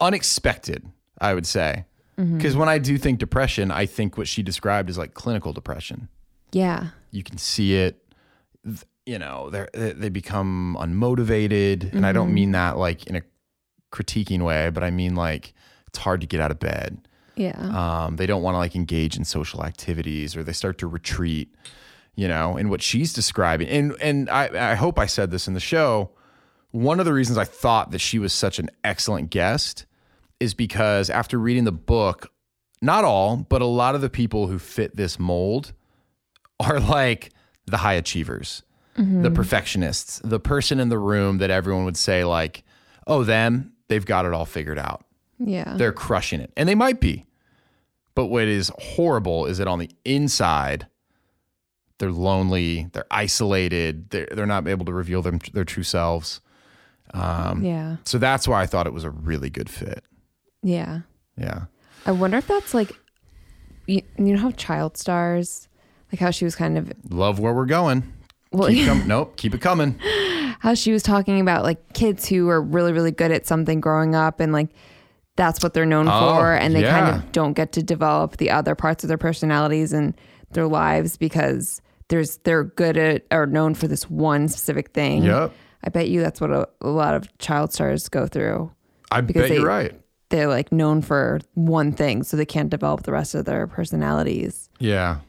unexpected, 0.01 0.83
I 1.21 1.33
would 1.33 1.45
say. 1.45 1.85
Because 2.15 2.51
mm-hmm. 2.51 2.59
when 2.59 2.69
I 2.69 2.79
do 2.79 2.97
think 2.97 3.19
depression, 3.19 3.71
I 3.71 3.85
think 3.85 4.17
what 4.17 4.27
she 4.27 4.43
described 4.43 4.89
is 4.89 4.97
like 4.97 5.13
clinical 5.13 5.53
depression. 5.53 6.09
Yeah. 6.51 6.87
You 7.11 7.23
can 7.23 7.37
see 7.37 7.75
it. 7.75 8.03
You 9.05 9.19
know, 9.19 9.49
they 9.49 9.93
they 9.93 10.09
become 10.09 10.77
unmotivated, 10.79 11.79
mm-hmm. 11.79 11.97
and 11.97 12.05
I 12.05 12.11
don't 12.11 12.27
mm-hmm. 12.27 12.35
mean 12.35 12.51
that 12.51 12.77
like 12.77 13.07
in 13.07 13.15
a 13.15 13.21
critiquing 13.91 14.41
way, 14.41 14.69
but 14.69 14.83
I 14.83 14.91
mean 14.91 15.15
like 15.15 15.53
it's 15.87 15.97
hard 15.97 16.21
to 16.21 16.27
get 16.27 16.39
out 16.39 16.51
of 16.51 16.59
bed. 16.59 17.07
Yeah. 17.35 17.57
Um, 18.05 18.17
they 18.17 18.25
don't 18.25 18.43
want 18.43 18.55
to 18.55 18.59
like 18.59 18.75
engage 18.75 19.17
in 19.17 19.25
social 19.25 19.63
activities, 19.63 20.35
or 20.35 20.43
they 20.43 20.53
start 20.53 20.77
to 20.79 20.87
retreat. 20.87 21.53
You 22.15 22.27
know, 22.27 22.57
and 22.57 22.69
what 22.69 22.81
she's 22.81 23.13
describing, 23.13 23.69
and 23.69 23.95
and 24.01 24.29
I 24.29 24.71
I 24.71 24.75
hope 24.75 24.99
I 24.99 25.05
said 25.05 25.31
this 25.31 25.47
in 25.47 25.53
the 25.53 25.59
show. 25.59 26.11
One 26.71 26.99
of 26.99 27.05
the 27.05 27.13
reasons 27.13 27.37
I 27.37 27.45
thought 27.45 27.91
that 27.91 27.99
she 27.99 28.19
was 28.19 28.33
such 28.33 28.59
an 28.59 28.69
excellent 28.83 29.29
guest 29.29 29.85
is 30.39 30.53
because 30.53 31.09
after 31.09 31.39
reading 31.39 31.63
the 31.63 31.71
book, 31.71 32.31
not 32.81 33.03
all, 33.03 33.37
but 33.37 33.61
a 33.61 33.65
lot 33.65 33.95
of 33.95 34.01
the 34.01 34.09
people 34.09 34.47
who 34.47 34.59
fit 34.59 34.95
this 34.95 35.19
mold 35.19 35.73
are 36.59 36.79
like 36.79 37.31
the 37.65 37.77
high 37.77 37.93
achievers, 37.93 38.63
mm-hmm. 38.99 39.21
the 39.21 39.31
perfectionists, 39.31 40.19
the 40.23 40.39
person 40.39 40.79
in 40.79 40.89
the 40.89 40.99
room 40.99 41.37
that 41.39 41.49
everyone 41.49 41.85
would 41.85 41.97
say, 41.97 42.23
like, 42.23 42.63
oh, 43.07 43.23
them, 43.23 43.73
they've 43.87 44.05
got 44.05 44.25
it 44.25 44.33
all 44.33 44.45
figured 44.45 44.77
out. 44.77 45.05
Yeah. 45.39 45.75
They're 45.77 45.93
crushing 45.93 46.41
it. 46.41 46.51
And 46.57 46.67
they 46.67 46.75
might 46.75 46.99
be. 46.99 47.25
But 48.13 48.25
what 48.25 48.43
is 48.43 48.71
horrible 48.77 49.45
is 49.45 49.59
that 49.59 49.67
on 49.67 49.79
the 49.79 49.89
inside, 50.03 50.87
they're 51.97 52.11
lonely, 52.11 52.89
they're 52.93 53.05
isolated, 53.09 54.09
they're, 54.09 54.27
they're 54.31 54.45
not 54.45 54.67
able 54.67 54.85
to 54.85 54.93
reveal 54.93 55.21
them, 55.21 55.39
their 55.53 55.63
true 55.63 55.83
selves. 55.83 56.41
Um, 57.13 57.63
yeah. 57.63 57.97
So 58.03 58.17
that's 58.17 58.47
why 58.47 58.61
I 58.61 58.65
thought 58.65 58.87
it 58.87 58.93
was 58.93 59.05
a 59.05 59.09
really 59.09 59.49
good 59.49 59.69
fit. 59.69 60.03
Yeah. 60.61 61.01
Yeah. 61.37 61.65
I 62.05 62.11
wonder 62.11 62.37
if 62.37 62.47
that's 62.47 62.73
like, 62.73 62.91
you, 63.87 64.01
you 64.17 64.33
know 64.33 64.39
how 64.39 64.51
child 64.51 64.97
stars, 64.97 65.67
like 66.11 66.19
how 66.19 66.31
she 66.31 66.45
was 66.45 66.55
kind 66.55 66.77
of 66.77 66.91
love 67.09 67.39
where 67.39 67.53
we're 67.53 67.65
going. 67.65 68.13
Well, 68.51 68.69
keep 68.69 68.87
com- 68.87 69.07
nope, 69.07 69.35
keep 69.37 69.53
it 69.53 69.61
coming. 69.61 69.99
How 70.59 70.73
she 70.73 70.91
was 70.91 71.03
talking 71.03 71.39
about 71.39 71.63
like 71.63 71.93
kids 71.93 72.27
who 72.27 72.49
are 72.49 72.61
really, 72.61 72.93
really 72.93 73.11
good 73.11 73.31
at 73.31 73.45
something 73.45 73.79
growing 73.79 74.15
up 74.15 74.39
and 74.39 74.51
like 74.51 74.69
that's 75.35 75.63
what 75.63 75.73
they're 75.73 75.85
known 75.85 76.07
oh, 76.07 76.19
for. 76.19 76.53
And 76.53 76.75
they 76.75 76.81
yeah. 76.81 76.99
kind 76.99 77.15
of 77.15 77.31
don't 77.31 77.53
get 77.53 77.71
to 77.73 77.83
develop 77.83 78.37
the 78.37 78.51
other 78.51 78.75
parts 78.75 79.03
of 79.03 79.07
their 79.07 79.17
personalities 79.17 79.93
and 79.93 80.13
their 80.51 80.67
lives 80.67 81.15
because 81.15 81.81
there's 82.09 82.37
they're 82.39 82.65
good 82.65 82.97
at 82.97 83.25
or 83.31 83.45
known 83.45 83.73
for 83.73 83.87
this 83.87 84.09
one 84.09 84.47
specific 84.47 84.89
thing. 84.89 85.23
Yep. 85.23 85.53
I 85.83 85.89
bet 85.89 86.09
you 86.09 86.19
that's 86.19 86.41
what 86.41 86.51
a, 86.51 86.67
a 86.81 86.89
lot 86.89 87.15
of 87.15 87.37
child 87.37 87.71
stars 87.71 88.09
go 88.09 88.27
through. 88.27 88.71
I 89.11 89.21
bet 89.21 89.47
they, 89.47 89.55
you're 89.55 89.65
right 89.65 89.93
they're 90.29 90.47
like 90.47 90.71
known 90.71 91.01
for 91.01 91.39
one 91.55 91.91
thing, 91.91 92.23
so 92.23 92.37
they 92.37 92.45
can't 92.45 92.69
develop 92.69 93.03
the 93.03 93.11
rest 93.11 93.35
of 93.35 93.45
their 93.45 93.67
personalities. 93.67 94.69
Yeah, 94.79 95.19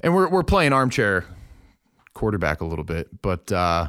and 0.00 0.14
we're 0.14 0.28
we're 0.28 0.42
playing 0.42 0.72
armchair 0.72 1.24
quarterback 2.14 2.60
a 2.60 2.64
little 2.64 2.84
bit, 2.84 3.08
but 3.22 3.50
uh, 3.52 3.88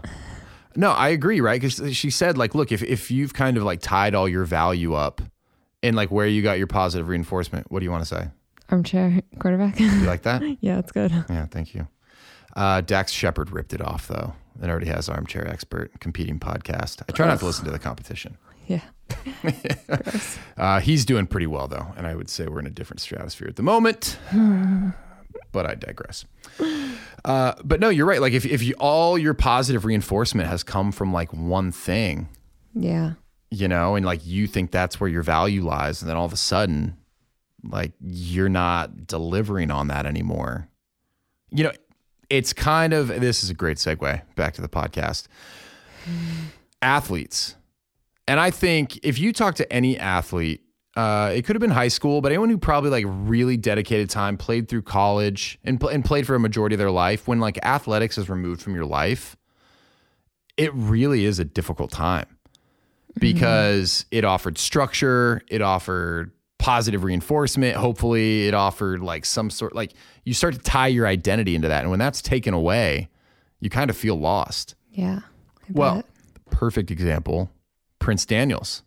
No, 0.75 0.91
I 0.91 1.09
agree, 1.09 1.39
right? 1.41 1.61
Because 1.61 1.95
she 1.95 2.09
said, 2.09 2.37
like, 2.37 2.55
look, 2.55 2.71
if, 2.71 2.81
if 2.81 3.11
you've 3.11 3.33
kind 3.33 3.57
of 3.57 3.63
like 3.63 3.79
tied 3.81 4.15
all 4.15 4.27
your 4.27 4.43
value 4.45 4.93
up 4.93 5.21
in 5.81 5.95
like 5.95 6.09
where 6.11 6.25
you 6.25 6.41
got 6.41 6.57
your 6.57 6.67
positive 6.67 7.07
reinforcement, 7.07 7.71
what 7.71 7.79
do 7.79 7.85
you 7.85 7.91
want 7.91 8.03
to 8.03 8.07
say? 8.07 8.27
Armchair 8.69 9.21
quarterback. 9.39 9.79
You 9.79 9.91
like 10.05 10.23
that? 10.23 10.41
yeah, 10.61 10.79
it's 10.79 10.91
good. 10.91 11.11
Yeah, 11.29 11.45
thank 11.45 11.75
you. 11.75 11.87
Uh, 12.55 12.81
Dax 12.81 13.11
Shepard 13.11 13.51
ripped 13.51 13.73
it 13.73 13.81
off 13.81 14.07
though. 14.07 14.33
It 14.61 14.69
already 14.69 14.87
has 14.87 15.09
armchair 15.09 15.47
expert 15.47 15.91
competing 15.99 16.39
podcast. 16.39 17.01
I 17.07 17.11
try 17.11 17.27
not 17.27 17.39
to 17.39 17.45
listen 17.45 17.65
to 17.65 17.71
the 17.71 17.79
competition. 17.79 18.37
Yeah. 18.67 18.81
uh, 20.57 20.79
he's 20.79 21.05
doing 21.05 21.27
pretty 21.27 21.47
well 21.47 21.67
though, 21.67 21.87
and 21.97 22.07
I 22.07 22.15
would 22.15 22.29
say 22.29 22.47
we're 22.47 22.59
in 22.59 22.67
a 22.67 22.71
different 22.71 23.01
stratosphere 23.01 23.47
at 23.47 23.55
the 23.57 23.63
moment. 23.63 24.17
but 25.51 25.65
I 25.65 25.75
digress. 25.75 26.25
Uh, 27.25 27.53
but 27.63 27.79
no, 27.79 27.89
you're 27.89 28.05
right. 28.05 28.21
Like 28.21 28.33
if 28.33 28.45
if 28.45 28.61
you, 28.61 28.73
all 28.79 29.17
your 29.17 29.33
positive 29.33 29.85
reinforcement 29.85 30.49
has 30.49 30.63
come 30.63 30.91
from 30.91 31.13
like 31.13 31.31
one 31.33 31.71
thing, 31.71 32.27
yeah, 32.73 33.13
you 33.49 33.67
know, 33.67 33.95
and 33.95 34.05
like 34.05 34.25
you 34.25 34.45
think 34.45 34.71
that's 34.71 34.99
where 34.99 35.09
your 35.09 35.23
value 35.23 35.63
lies, 35.63 36.01
and 36.01 36.09
then 36.09 36.17
all 36.17 36.25
of 36.25 36.33
a 36.33 36.37
sudden, 36.37 36.97
like 37.63 37.93
you're 38.01 38.49
not 38.49 39.07
delivering 39.07 39.71
on 39.71 39.87
that 39.87 40.05
anymore. 40.05 40.67
You 41.49 41.65
know, 41.65 41.71
it's 42.29 42.51
kind 42.51 42.93
of 42.93 43.07
this 43.07 43.43
is 43.43 43.49
a 43.49 43.53
great 43.53 43.77
segue 43.77 44.21
back 44.35 44.53
to 44.55 44.61
the 44.61 44.69
podcast. 44.69 45.27
Athletes. 46.81 47.55
And 48.27 48.39
I 48.39 48.51
think 48.51 48.99
if 49.03 49.19
you 49.19 49.33
talk 49.33 49.55
to 49.55 49.71
any 49.71 49.97
athlete, 49.97 50.61
uh, 50.95 51.31
it 51.33 51.43
could 51.43 51.55
have 51.55 51.61
been 51.61 51.71
high 51.71 51.87
school, 51.87 52.21
but 52.21 52.31
anyone 52.31 52.49
who 52.49 52.57
probably 52.57 52.89
like 52.89 53.05
really 53.07 53.57
dedicated 53.57 54.09
time, 54.09 54.37
played 54.37 54.67
through 54.67 54.83
college, 54.83 55.57
and, 55.63 55.79
pl- 55.79 55.89
and 55.89 56.05
played 56.05 56.27
for 56.27 56.35
a 56.35 56.39
majority 56.39 56.75
of 56.75 56.79
their 56.79 56.91
life, 56.91 57.27
when 57.27 57.39
like 57.39 57.57
athletics 57.65 58.17
is 58.17 58.29
removed 58.29 58.61
from 58.61 58.75
your 58.75 58.85
life, 58.85 59.35
it 60.55 60.71
really 60.75 61.25
is 61.25 61.39
a 61.39 61.45
difficult 61.45 61.91
time 61.91 62.37
because 63.19 63.91
mm-hmm. 63.91 64.17
it 64.17 64.25
offered 64.25 64.57
structure, 64.57 65.41
it 65.47 65.61
offered 65.61 66.31
positive 66.59 67.03
reinforcement. 67.03 67.75
Hopefully, 67.75 68.47
it 68.47 68.53
offered 68.53 69.01
like 69.01 69.25
some 69.25 69.49
sort 69.49 69.75
like 69.75 69.93
you 70.25 70.33
start 70.35 70.53
to 70.53 70.59
tie 70.59 70.87
your 70.87 71.07
identity 71.07 71.55
into 71.55 71.67
that, 71.69 71.81
and 71.81 71.89
when 71.89 71.99
that's 71.99 72.21
taken 72.21 72.53
away, 72.53 73.09
you 73.59 73.69
kind 73.69 73.89
of 73.89 73.97
feel 73.97 74.15
lost. 74.15 74.75
Yeah. 74.91 75.21
well, 75.71 76.03
perfect 76.51 76.91
example: 76.91 77.49
Prince 77.97 78.25
Daniels 78.25 78.83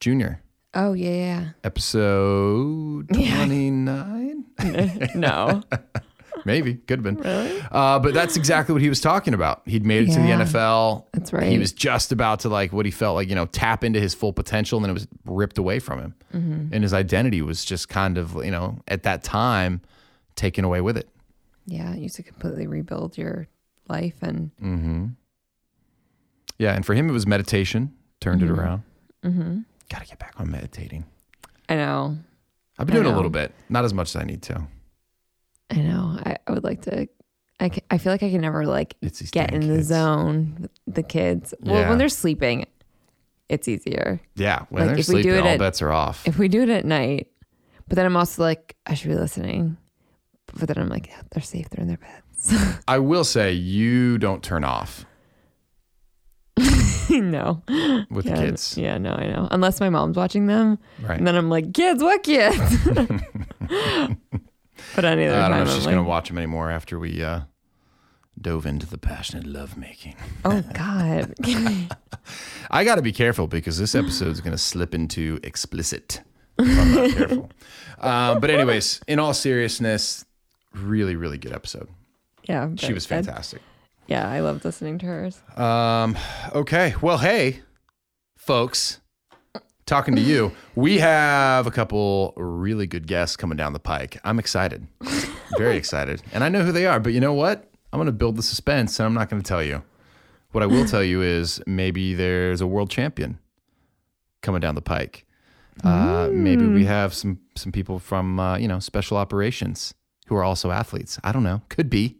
Jr. 0.00 0.34
Oh 0.74 0.92
yeah, 0.92 1.10
yeah. 1.10 1.48
Episode 1.64 3.08
twenty 3.12 3.70
nine. 3.70 4.44
no. 5.14 5.62
Maybe 6.44 6.74
could 6.74 7.00
have 7.00 7.02
been. 7.02 7.16
Really? 7.16 7.60
Uh, 7.70 7.98
but 7.98 8.14
that's 8.14 8.36
exactly 8.36 8.72
what 8.72 8.80
he 8.80 8.88
was 8.88 9.00
talking 9.00 9.34
about. 9.34 9.62
He'd 9.66 9.84
made 9.84 10.04
it 10.04 10.08
yeah, 10.10 10.14
to 10.14 10.20
the 10.22 10.44
NFL. 10.44 11.06
That's 11.12 11.32
right. 11.32 11.50
He 11.50 11.58
was 11.58 11.72
just 11.72 12.12
about 12.12 12.40
to 12.40 12.48
like 12.48 12.72
what 12.72 12.86
he 12.86 12.92
felt 12.92 13.16
like, 13.16 13.28
you 13.28 13.34
know, 13.34 13.46
tap 13.46 13.82
into 13.82 14.00
his 14.00 14.14
full 14.14 14.32
potential, 14.32 14.78
and 14.78 14.84
then 14.84 14.90
it 14.90 14.94
was 14.94 15.08
ripped 15.24 15.58
away 15.58 15.80
from 15.80 15.98
him. 15.98 16.14
Mm-hmm. 16.32 16.72
And 16.72 16.82
his 16.82 16.94
identity 16.94 17.42
was 17.42 17.64
just 17.64 17.88
kind 17.88 18.16
of, 18.16 18.36
you 18.44 18.52
know, 18.52 18.78
at 18.86 19.02
that 19.02 19.24
time, 19.24 19.80
taken 20.36 20.64
away 20.64 20.80
with 20.80 20.96
it. 20.96 21.08
Yeah, 21.66 21.94
you 21.94 22.02
used 22.02 22.16
to 22.16 22.22
completely 22.22 22.66
rebuild 22.66 23.18
your 23.18 23.48
life 23.88 24.16
and. 24.22 24.52
Mm-hmm. 24.62 25.06
Yeah, 26.58 26.74
and 26.74 26.86
for 26.86 26.94
him, 26.94 27.08
it 27.08 27.12
was 27.12 27.26
meditation. 27.26 27.94
Turned 28.20 28.42
mm-hmm. 28.42 28.54
it 28.54 28.58
around. 28.58 28.82
Got 29.88 30.02
to 30.02 30.06
get 30.06 30.18
back 30.18 30.34
on 30.38 30.50
meditating. 30.50 31.04
I 31.68 31.76
know. 31.76 32.18
I've 32.78 32.86
been 32.86 32.96
doing 32.96 33.12
a 33.12 33.16
little 33.16 33.30
bit, 33.30 33.52
not 33.68 33.84
as 33.84 33.92
much 33.92 34.14
as 34.14 34.22
I 34.22 34.24
need 34.24 34.42
to. 34.42 34.62
I 35.70 35.76
know. 35.76 36.18
I, 36.24 36.36
I 36.46 36.52
would 36.52 36.64
like 36.64 36.82
to. 36.82 37.08
I, 37.60 37.68
can, 37.68 37.82
I 37.90 37.98
feel 37.98 38.12
like 38.12 38.22
I 38.22 38.30
can 38.30 38.40
never 38.40 38.64
like 38.66 38.94
get 39.32 39.52
in 39.52 39.62
kids. 39.62 39.66
the 39.66 39.82
zone 39.82 40.56
with 40.86 40.94
the 40.94 41.02
kids. 41.02 41.54
Well, 41.60 41.80
yeah. 41.80 41.88
when 41.88 41.98
they're 41.98 42.08
sleeping, 42.08 42.66
it's 43.48 43.66
easier. 43.66 44.20
Yeah, 44.36 44.66
when 44.68 44.86
like, 44.86 44.94
they're 44.94 45.02
sleeping, 45.02 45.38
all 45.40 45.48
at, 45.48 45.58
bets 45.58 45.82
are 45.82 45.92
off. 45.92 46.26
If 46.26 46.38
we 46.38 46.48
do 46.48 46.62
it 46.62 46.68
at 46.68 46.84
night, 46.84 47.28
but 47.88 47.96
then 47.96 48.06
I'm 48.06 48.16
also 48.16 48.42
like, 48.42 48.76
I 48.86 48.94
should 48.94 49.08
be 49.08 49.16
listening. 49.16 49.76
But 50.58 50.68
then 50.68 50.78
I'm 50.78 50.88
like, 50.88 51.08
yeah, 51.08 51.20
they're 51.30 51.42
safe. 51.42 51.68
They're 51.70 51.82
in 51.82 51.88
their 51.88 51.98
beds. 51.98 52.80
I 52.88 52.98
will 52.98 53.24
say, 53.24 53.52
you 53.52 54.18
don't 54.18 54.42
turn 54.42 54.64
off. 54.64 55.04
no. 57.20 57.62
With 58.10 58.26
yeah, 58.26 58.34
the 58.34 58.42
kids. 58.42 58.76
Yeah, 58.76 58.98
no, 58.98 59.12
I 59.12 59.26
know. 59.26 59.48
Unless 59.50 59.80
my 59.80 59.90
mom's 59.90 60.16
watching 60.16 60.46
them. 60.46 60.78
Right. 61.02 61.18
And 61.18 61.26
then 61.26 61.34
I'm 61.34 61.48
like, 61.48 61.72
kids, 61.74 62.02
what 62.02 62.22
kids? 62.22 62.58
But 64.94 65.04
any 65.04 65.26
other 65.26 65.40
I 65.40 65.48
don't 65.48 65.58
know 65.58 65.62
if 65.64 65.74
she's 65.74 65.86
like, 65.86 65.94
gonna 65.94 66.08
watch 66.08 66.28
them 66.28 66.38
anymore 66.38 66.70
after 66.70 66.98
we 66.98 67.22
uh, 67.22 67.42
dove 68.40 68.66
into 68.66 68.86
the 68.86 68.98
passionate 68.98 69.46
lovemaking. 69.46 70.16
Oh 70.44 70.62
God. 70.72 71.34
I 72.70 72.84
got 72.84 72.96
to 72.96 73.02
be 73.02 73.12
careful 73.12 73.46
because 73.46 73.78
this 73.78 73.94
episode 73.94 74.28
is 74.28 74.40
gonna 74.40 74.58
slip 74.58 74.94
into 74.94 75.38
explicit. 75.42 76.22
If 76.58 76.78
I'm 76.78 76.94
not 76.94 77.10
careful. 77.10 77.50
Uh, 77.98 78.38
but 78.38 78.50
anyways, 78.50 79.00
in 79.06 79.18
all 79.18 79.34
seriousness, 79.34 80.24
really, 80.72 81.16
really 81.16 81.38
good 81.38 81.52
episode. 81.52 81.88
Yeah, 82.48 82.70
she 82.76 82.92
was 82.92 83.06
fantastic. 83.06 83.60
Yeah, 84.08 84.28
I 84.28 84.40
loved 84.40 84.64
listening 84.64 84.98
to 85.00 85.06
hers. 85.06 85.42
Um, 85.54 86.16
okay, 86.54 86.94
well, 87.02 87.18
hey, 87.18 87.60
folks 88.36 89.00
talking 89.84 90.16
to 90.16 90.20
you. 90.22 90.52
We 90.74 90.98
have 91.00 91.66
a 91.66 91.70
couple 91.70 92.32
really 92.36 92.86
good 92.86 93.06
guests 93.06 93.36
coming 93.36 93.56
down 93.56 93.74
the 93.74 93.78
pike. 93.78 94.18
I'm 94.24 94.38
excited, 94.38 94.86
very 95.58 95.76
excited, 95.82 96.22
and 96.32 96.42
I 96.42 96.48
know 96.48 96.64
who 96.64 96.72
they 96.72 96.86
are. 96.86 96.98
But 96.98 97.12
you 97.12 97.20
know 97.20 97.34
what? 97.34 97.70
I'm 97.92 97.98
going 97.98 98.06
to 98.06 98.12
build 98.12 98.36
the 98.36 98.42
suspense, 98.42 98.98
and 98.98 99.06
I'm 99.06 99.14
not 99.14 99.28
going 99.28 99.42
to 99.42 99.46
tell 99.46 99.62
you. 99.62 99.82
What 100.52 100.62
I 100.62 100.66
will 100.66 100.86
tell 100.86 101.04
you 101.04 101.20
is 101.20 101.60
maybe 101.66 102.14
there's 102.14 102.62
a 102.62 102.66
world 102.66 102.88
champion 102.88 103.38
coming 104.40 104.62
down 104.62 104.74
the 104.74 104.80
pike. 104.80 105.26
Uh, 105.84 106.30
maybe 106.32 106.66
we 106.66 106.86
have 106.86 107.12
some 107.12 107.38
some 107.54 107.72
people 107.72 107.98
from 107.98 108.40
uh, 108.40 108.56
you 108.56 108.66
know 108.66 108.78
special 108.78 109.18
operations 109.18 109.92
who 110.28 110.36
are 110.36 110.44
also 110.44 110.70
athletes. 110.70 111.18
I 111.22 111.32
don't 111.32 111.42
know. 111.42 111.60
Could 111.68 111.90
be. 111.90 112.16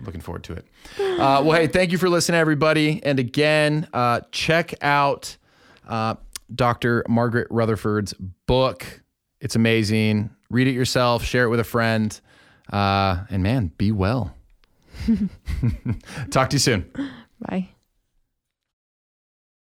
Looking 0.00 0.20
forward 0.20 0.44
to 0.44 0.54
it. 0.54 0.66
Uh, 0.98 1.42
well, 1.44 1.52
hey, 1.52 1.66
thank 1.68 1.92
you 1.92 1.98
for 1.98 2.08
listening, 2.08 2.40
everybody. 2.40 3.00
And 3.04 3.18
again, 3.18 3.88
uh, 3.92 4.20
check 4.32 4.74
out 4.82 5.36
uh, 5.88 6.16
Dr. 6.54 7.04
Margaret 7.08 7.46
Rutherford's 7.50 8.12
book. 8.46 9.02
It's 9.40 9.56
amazing. 9.56 10.30
Read 10.50 10.66
it 10.66 10.72
yourself, 10.72 11.24
share 11.24 11.44
it 11.44 11.48
with 11.48 11.60
a 11.60 11.64
friend, 11.64 12.18
uh, 12.72 13.24
and 13.30 13.42
man, 13.42 13.72
be 13.78 13.92
well. 13.92 14.34
Talk 16.30 16.50
to 16.50 16.54
you 16.54 16.60
soon. 16.60 16.90
Bye. 17.40 17.68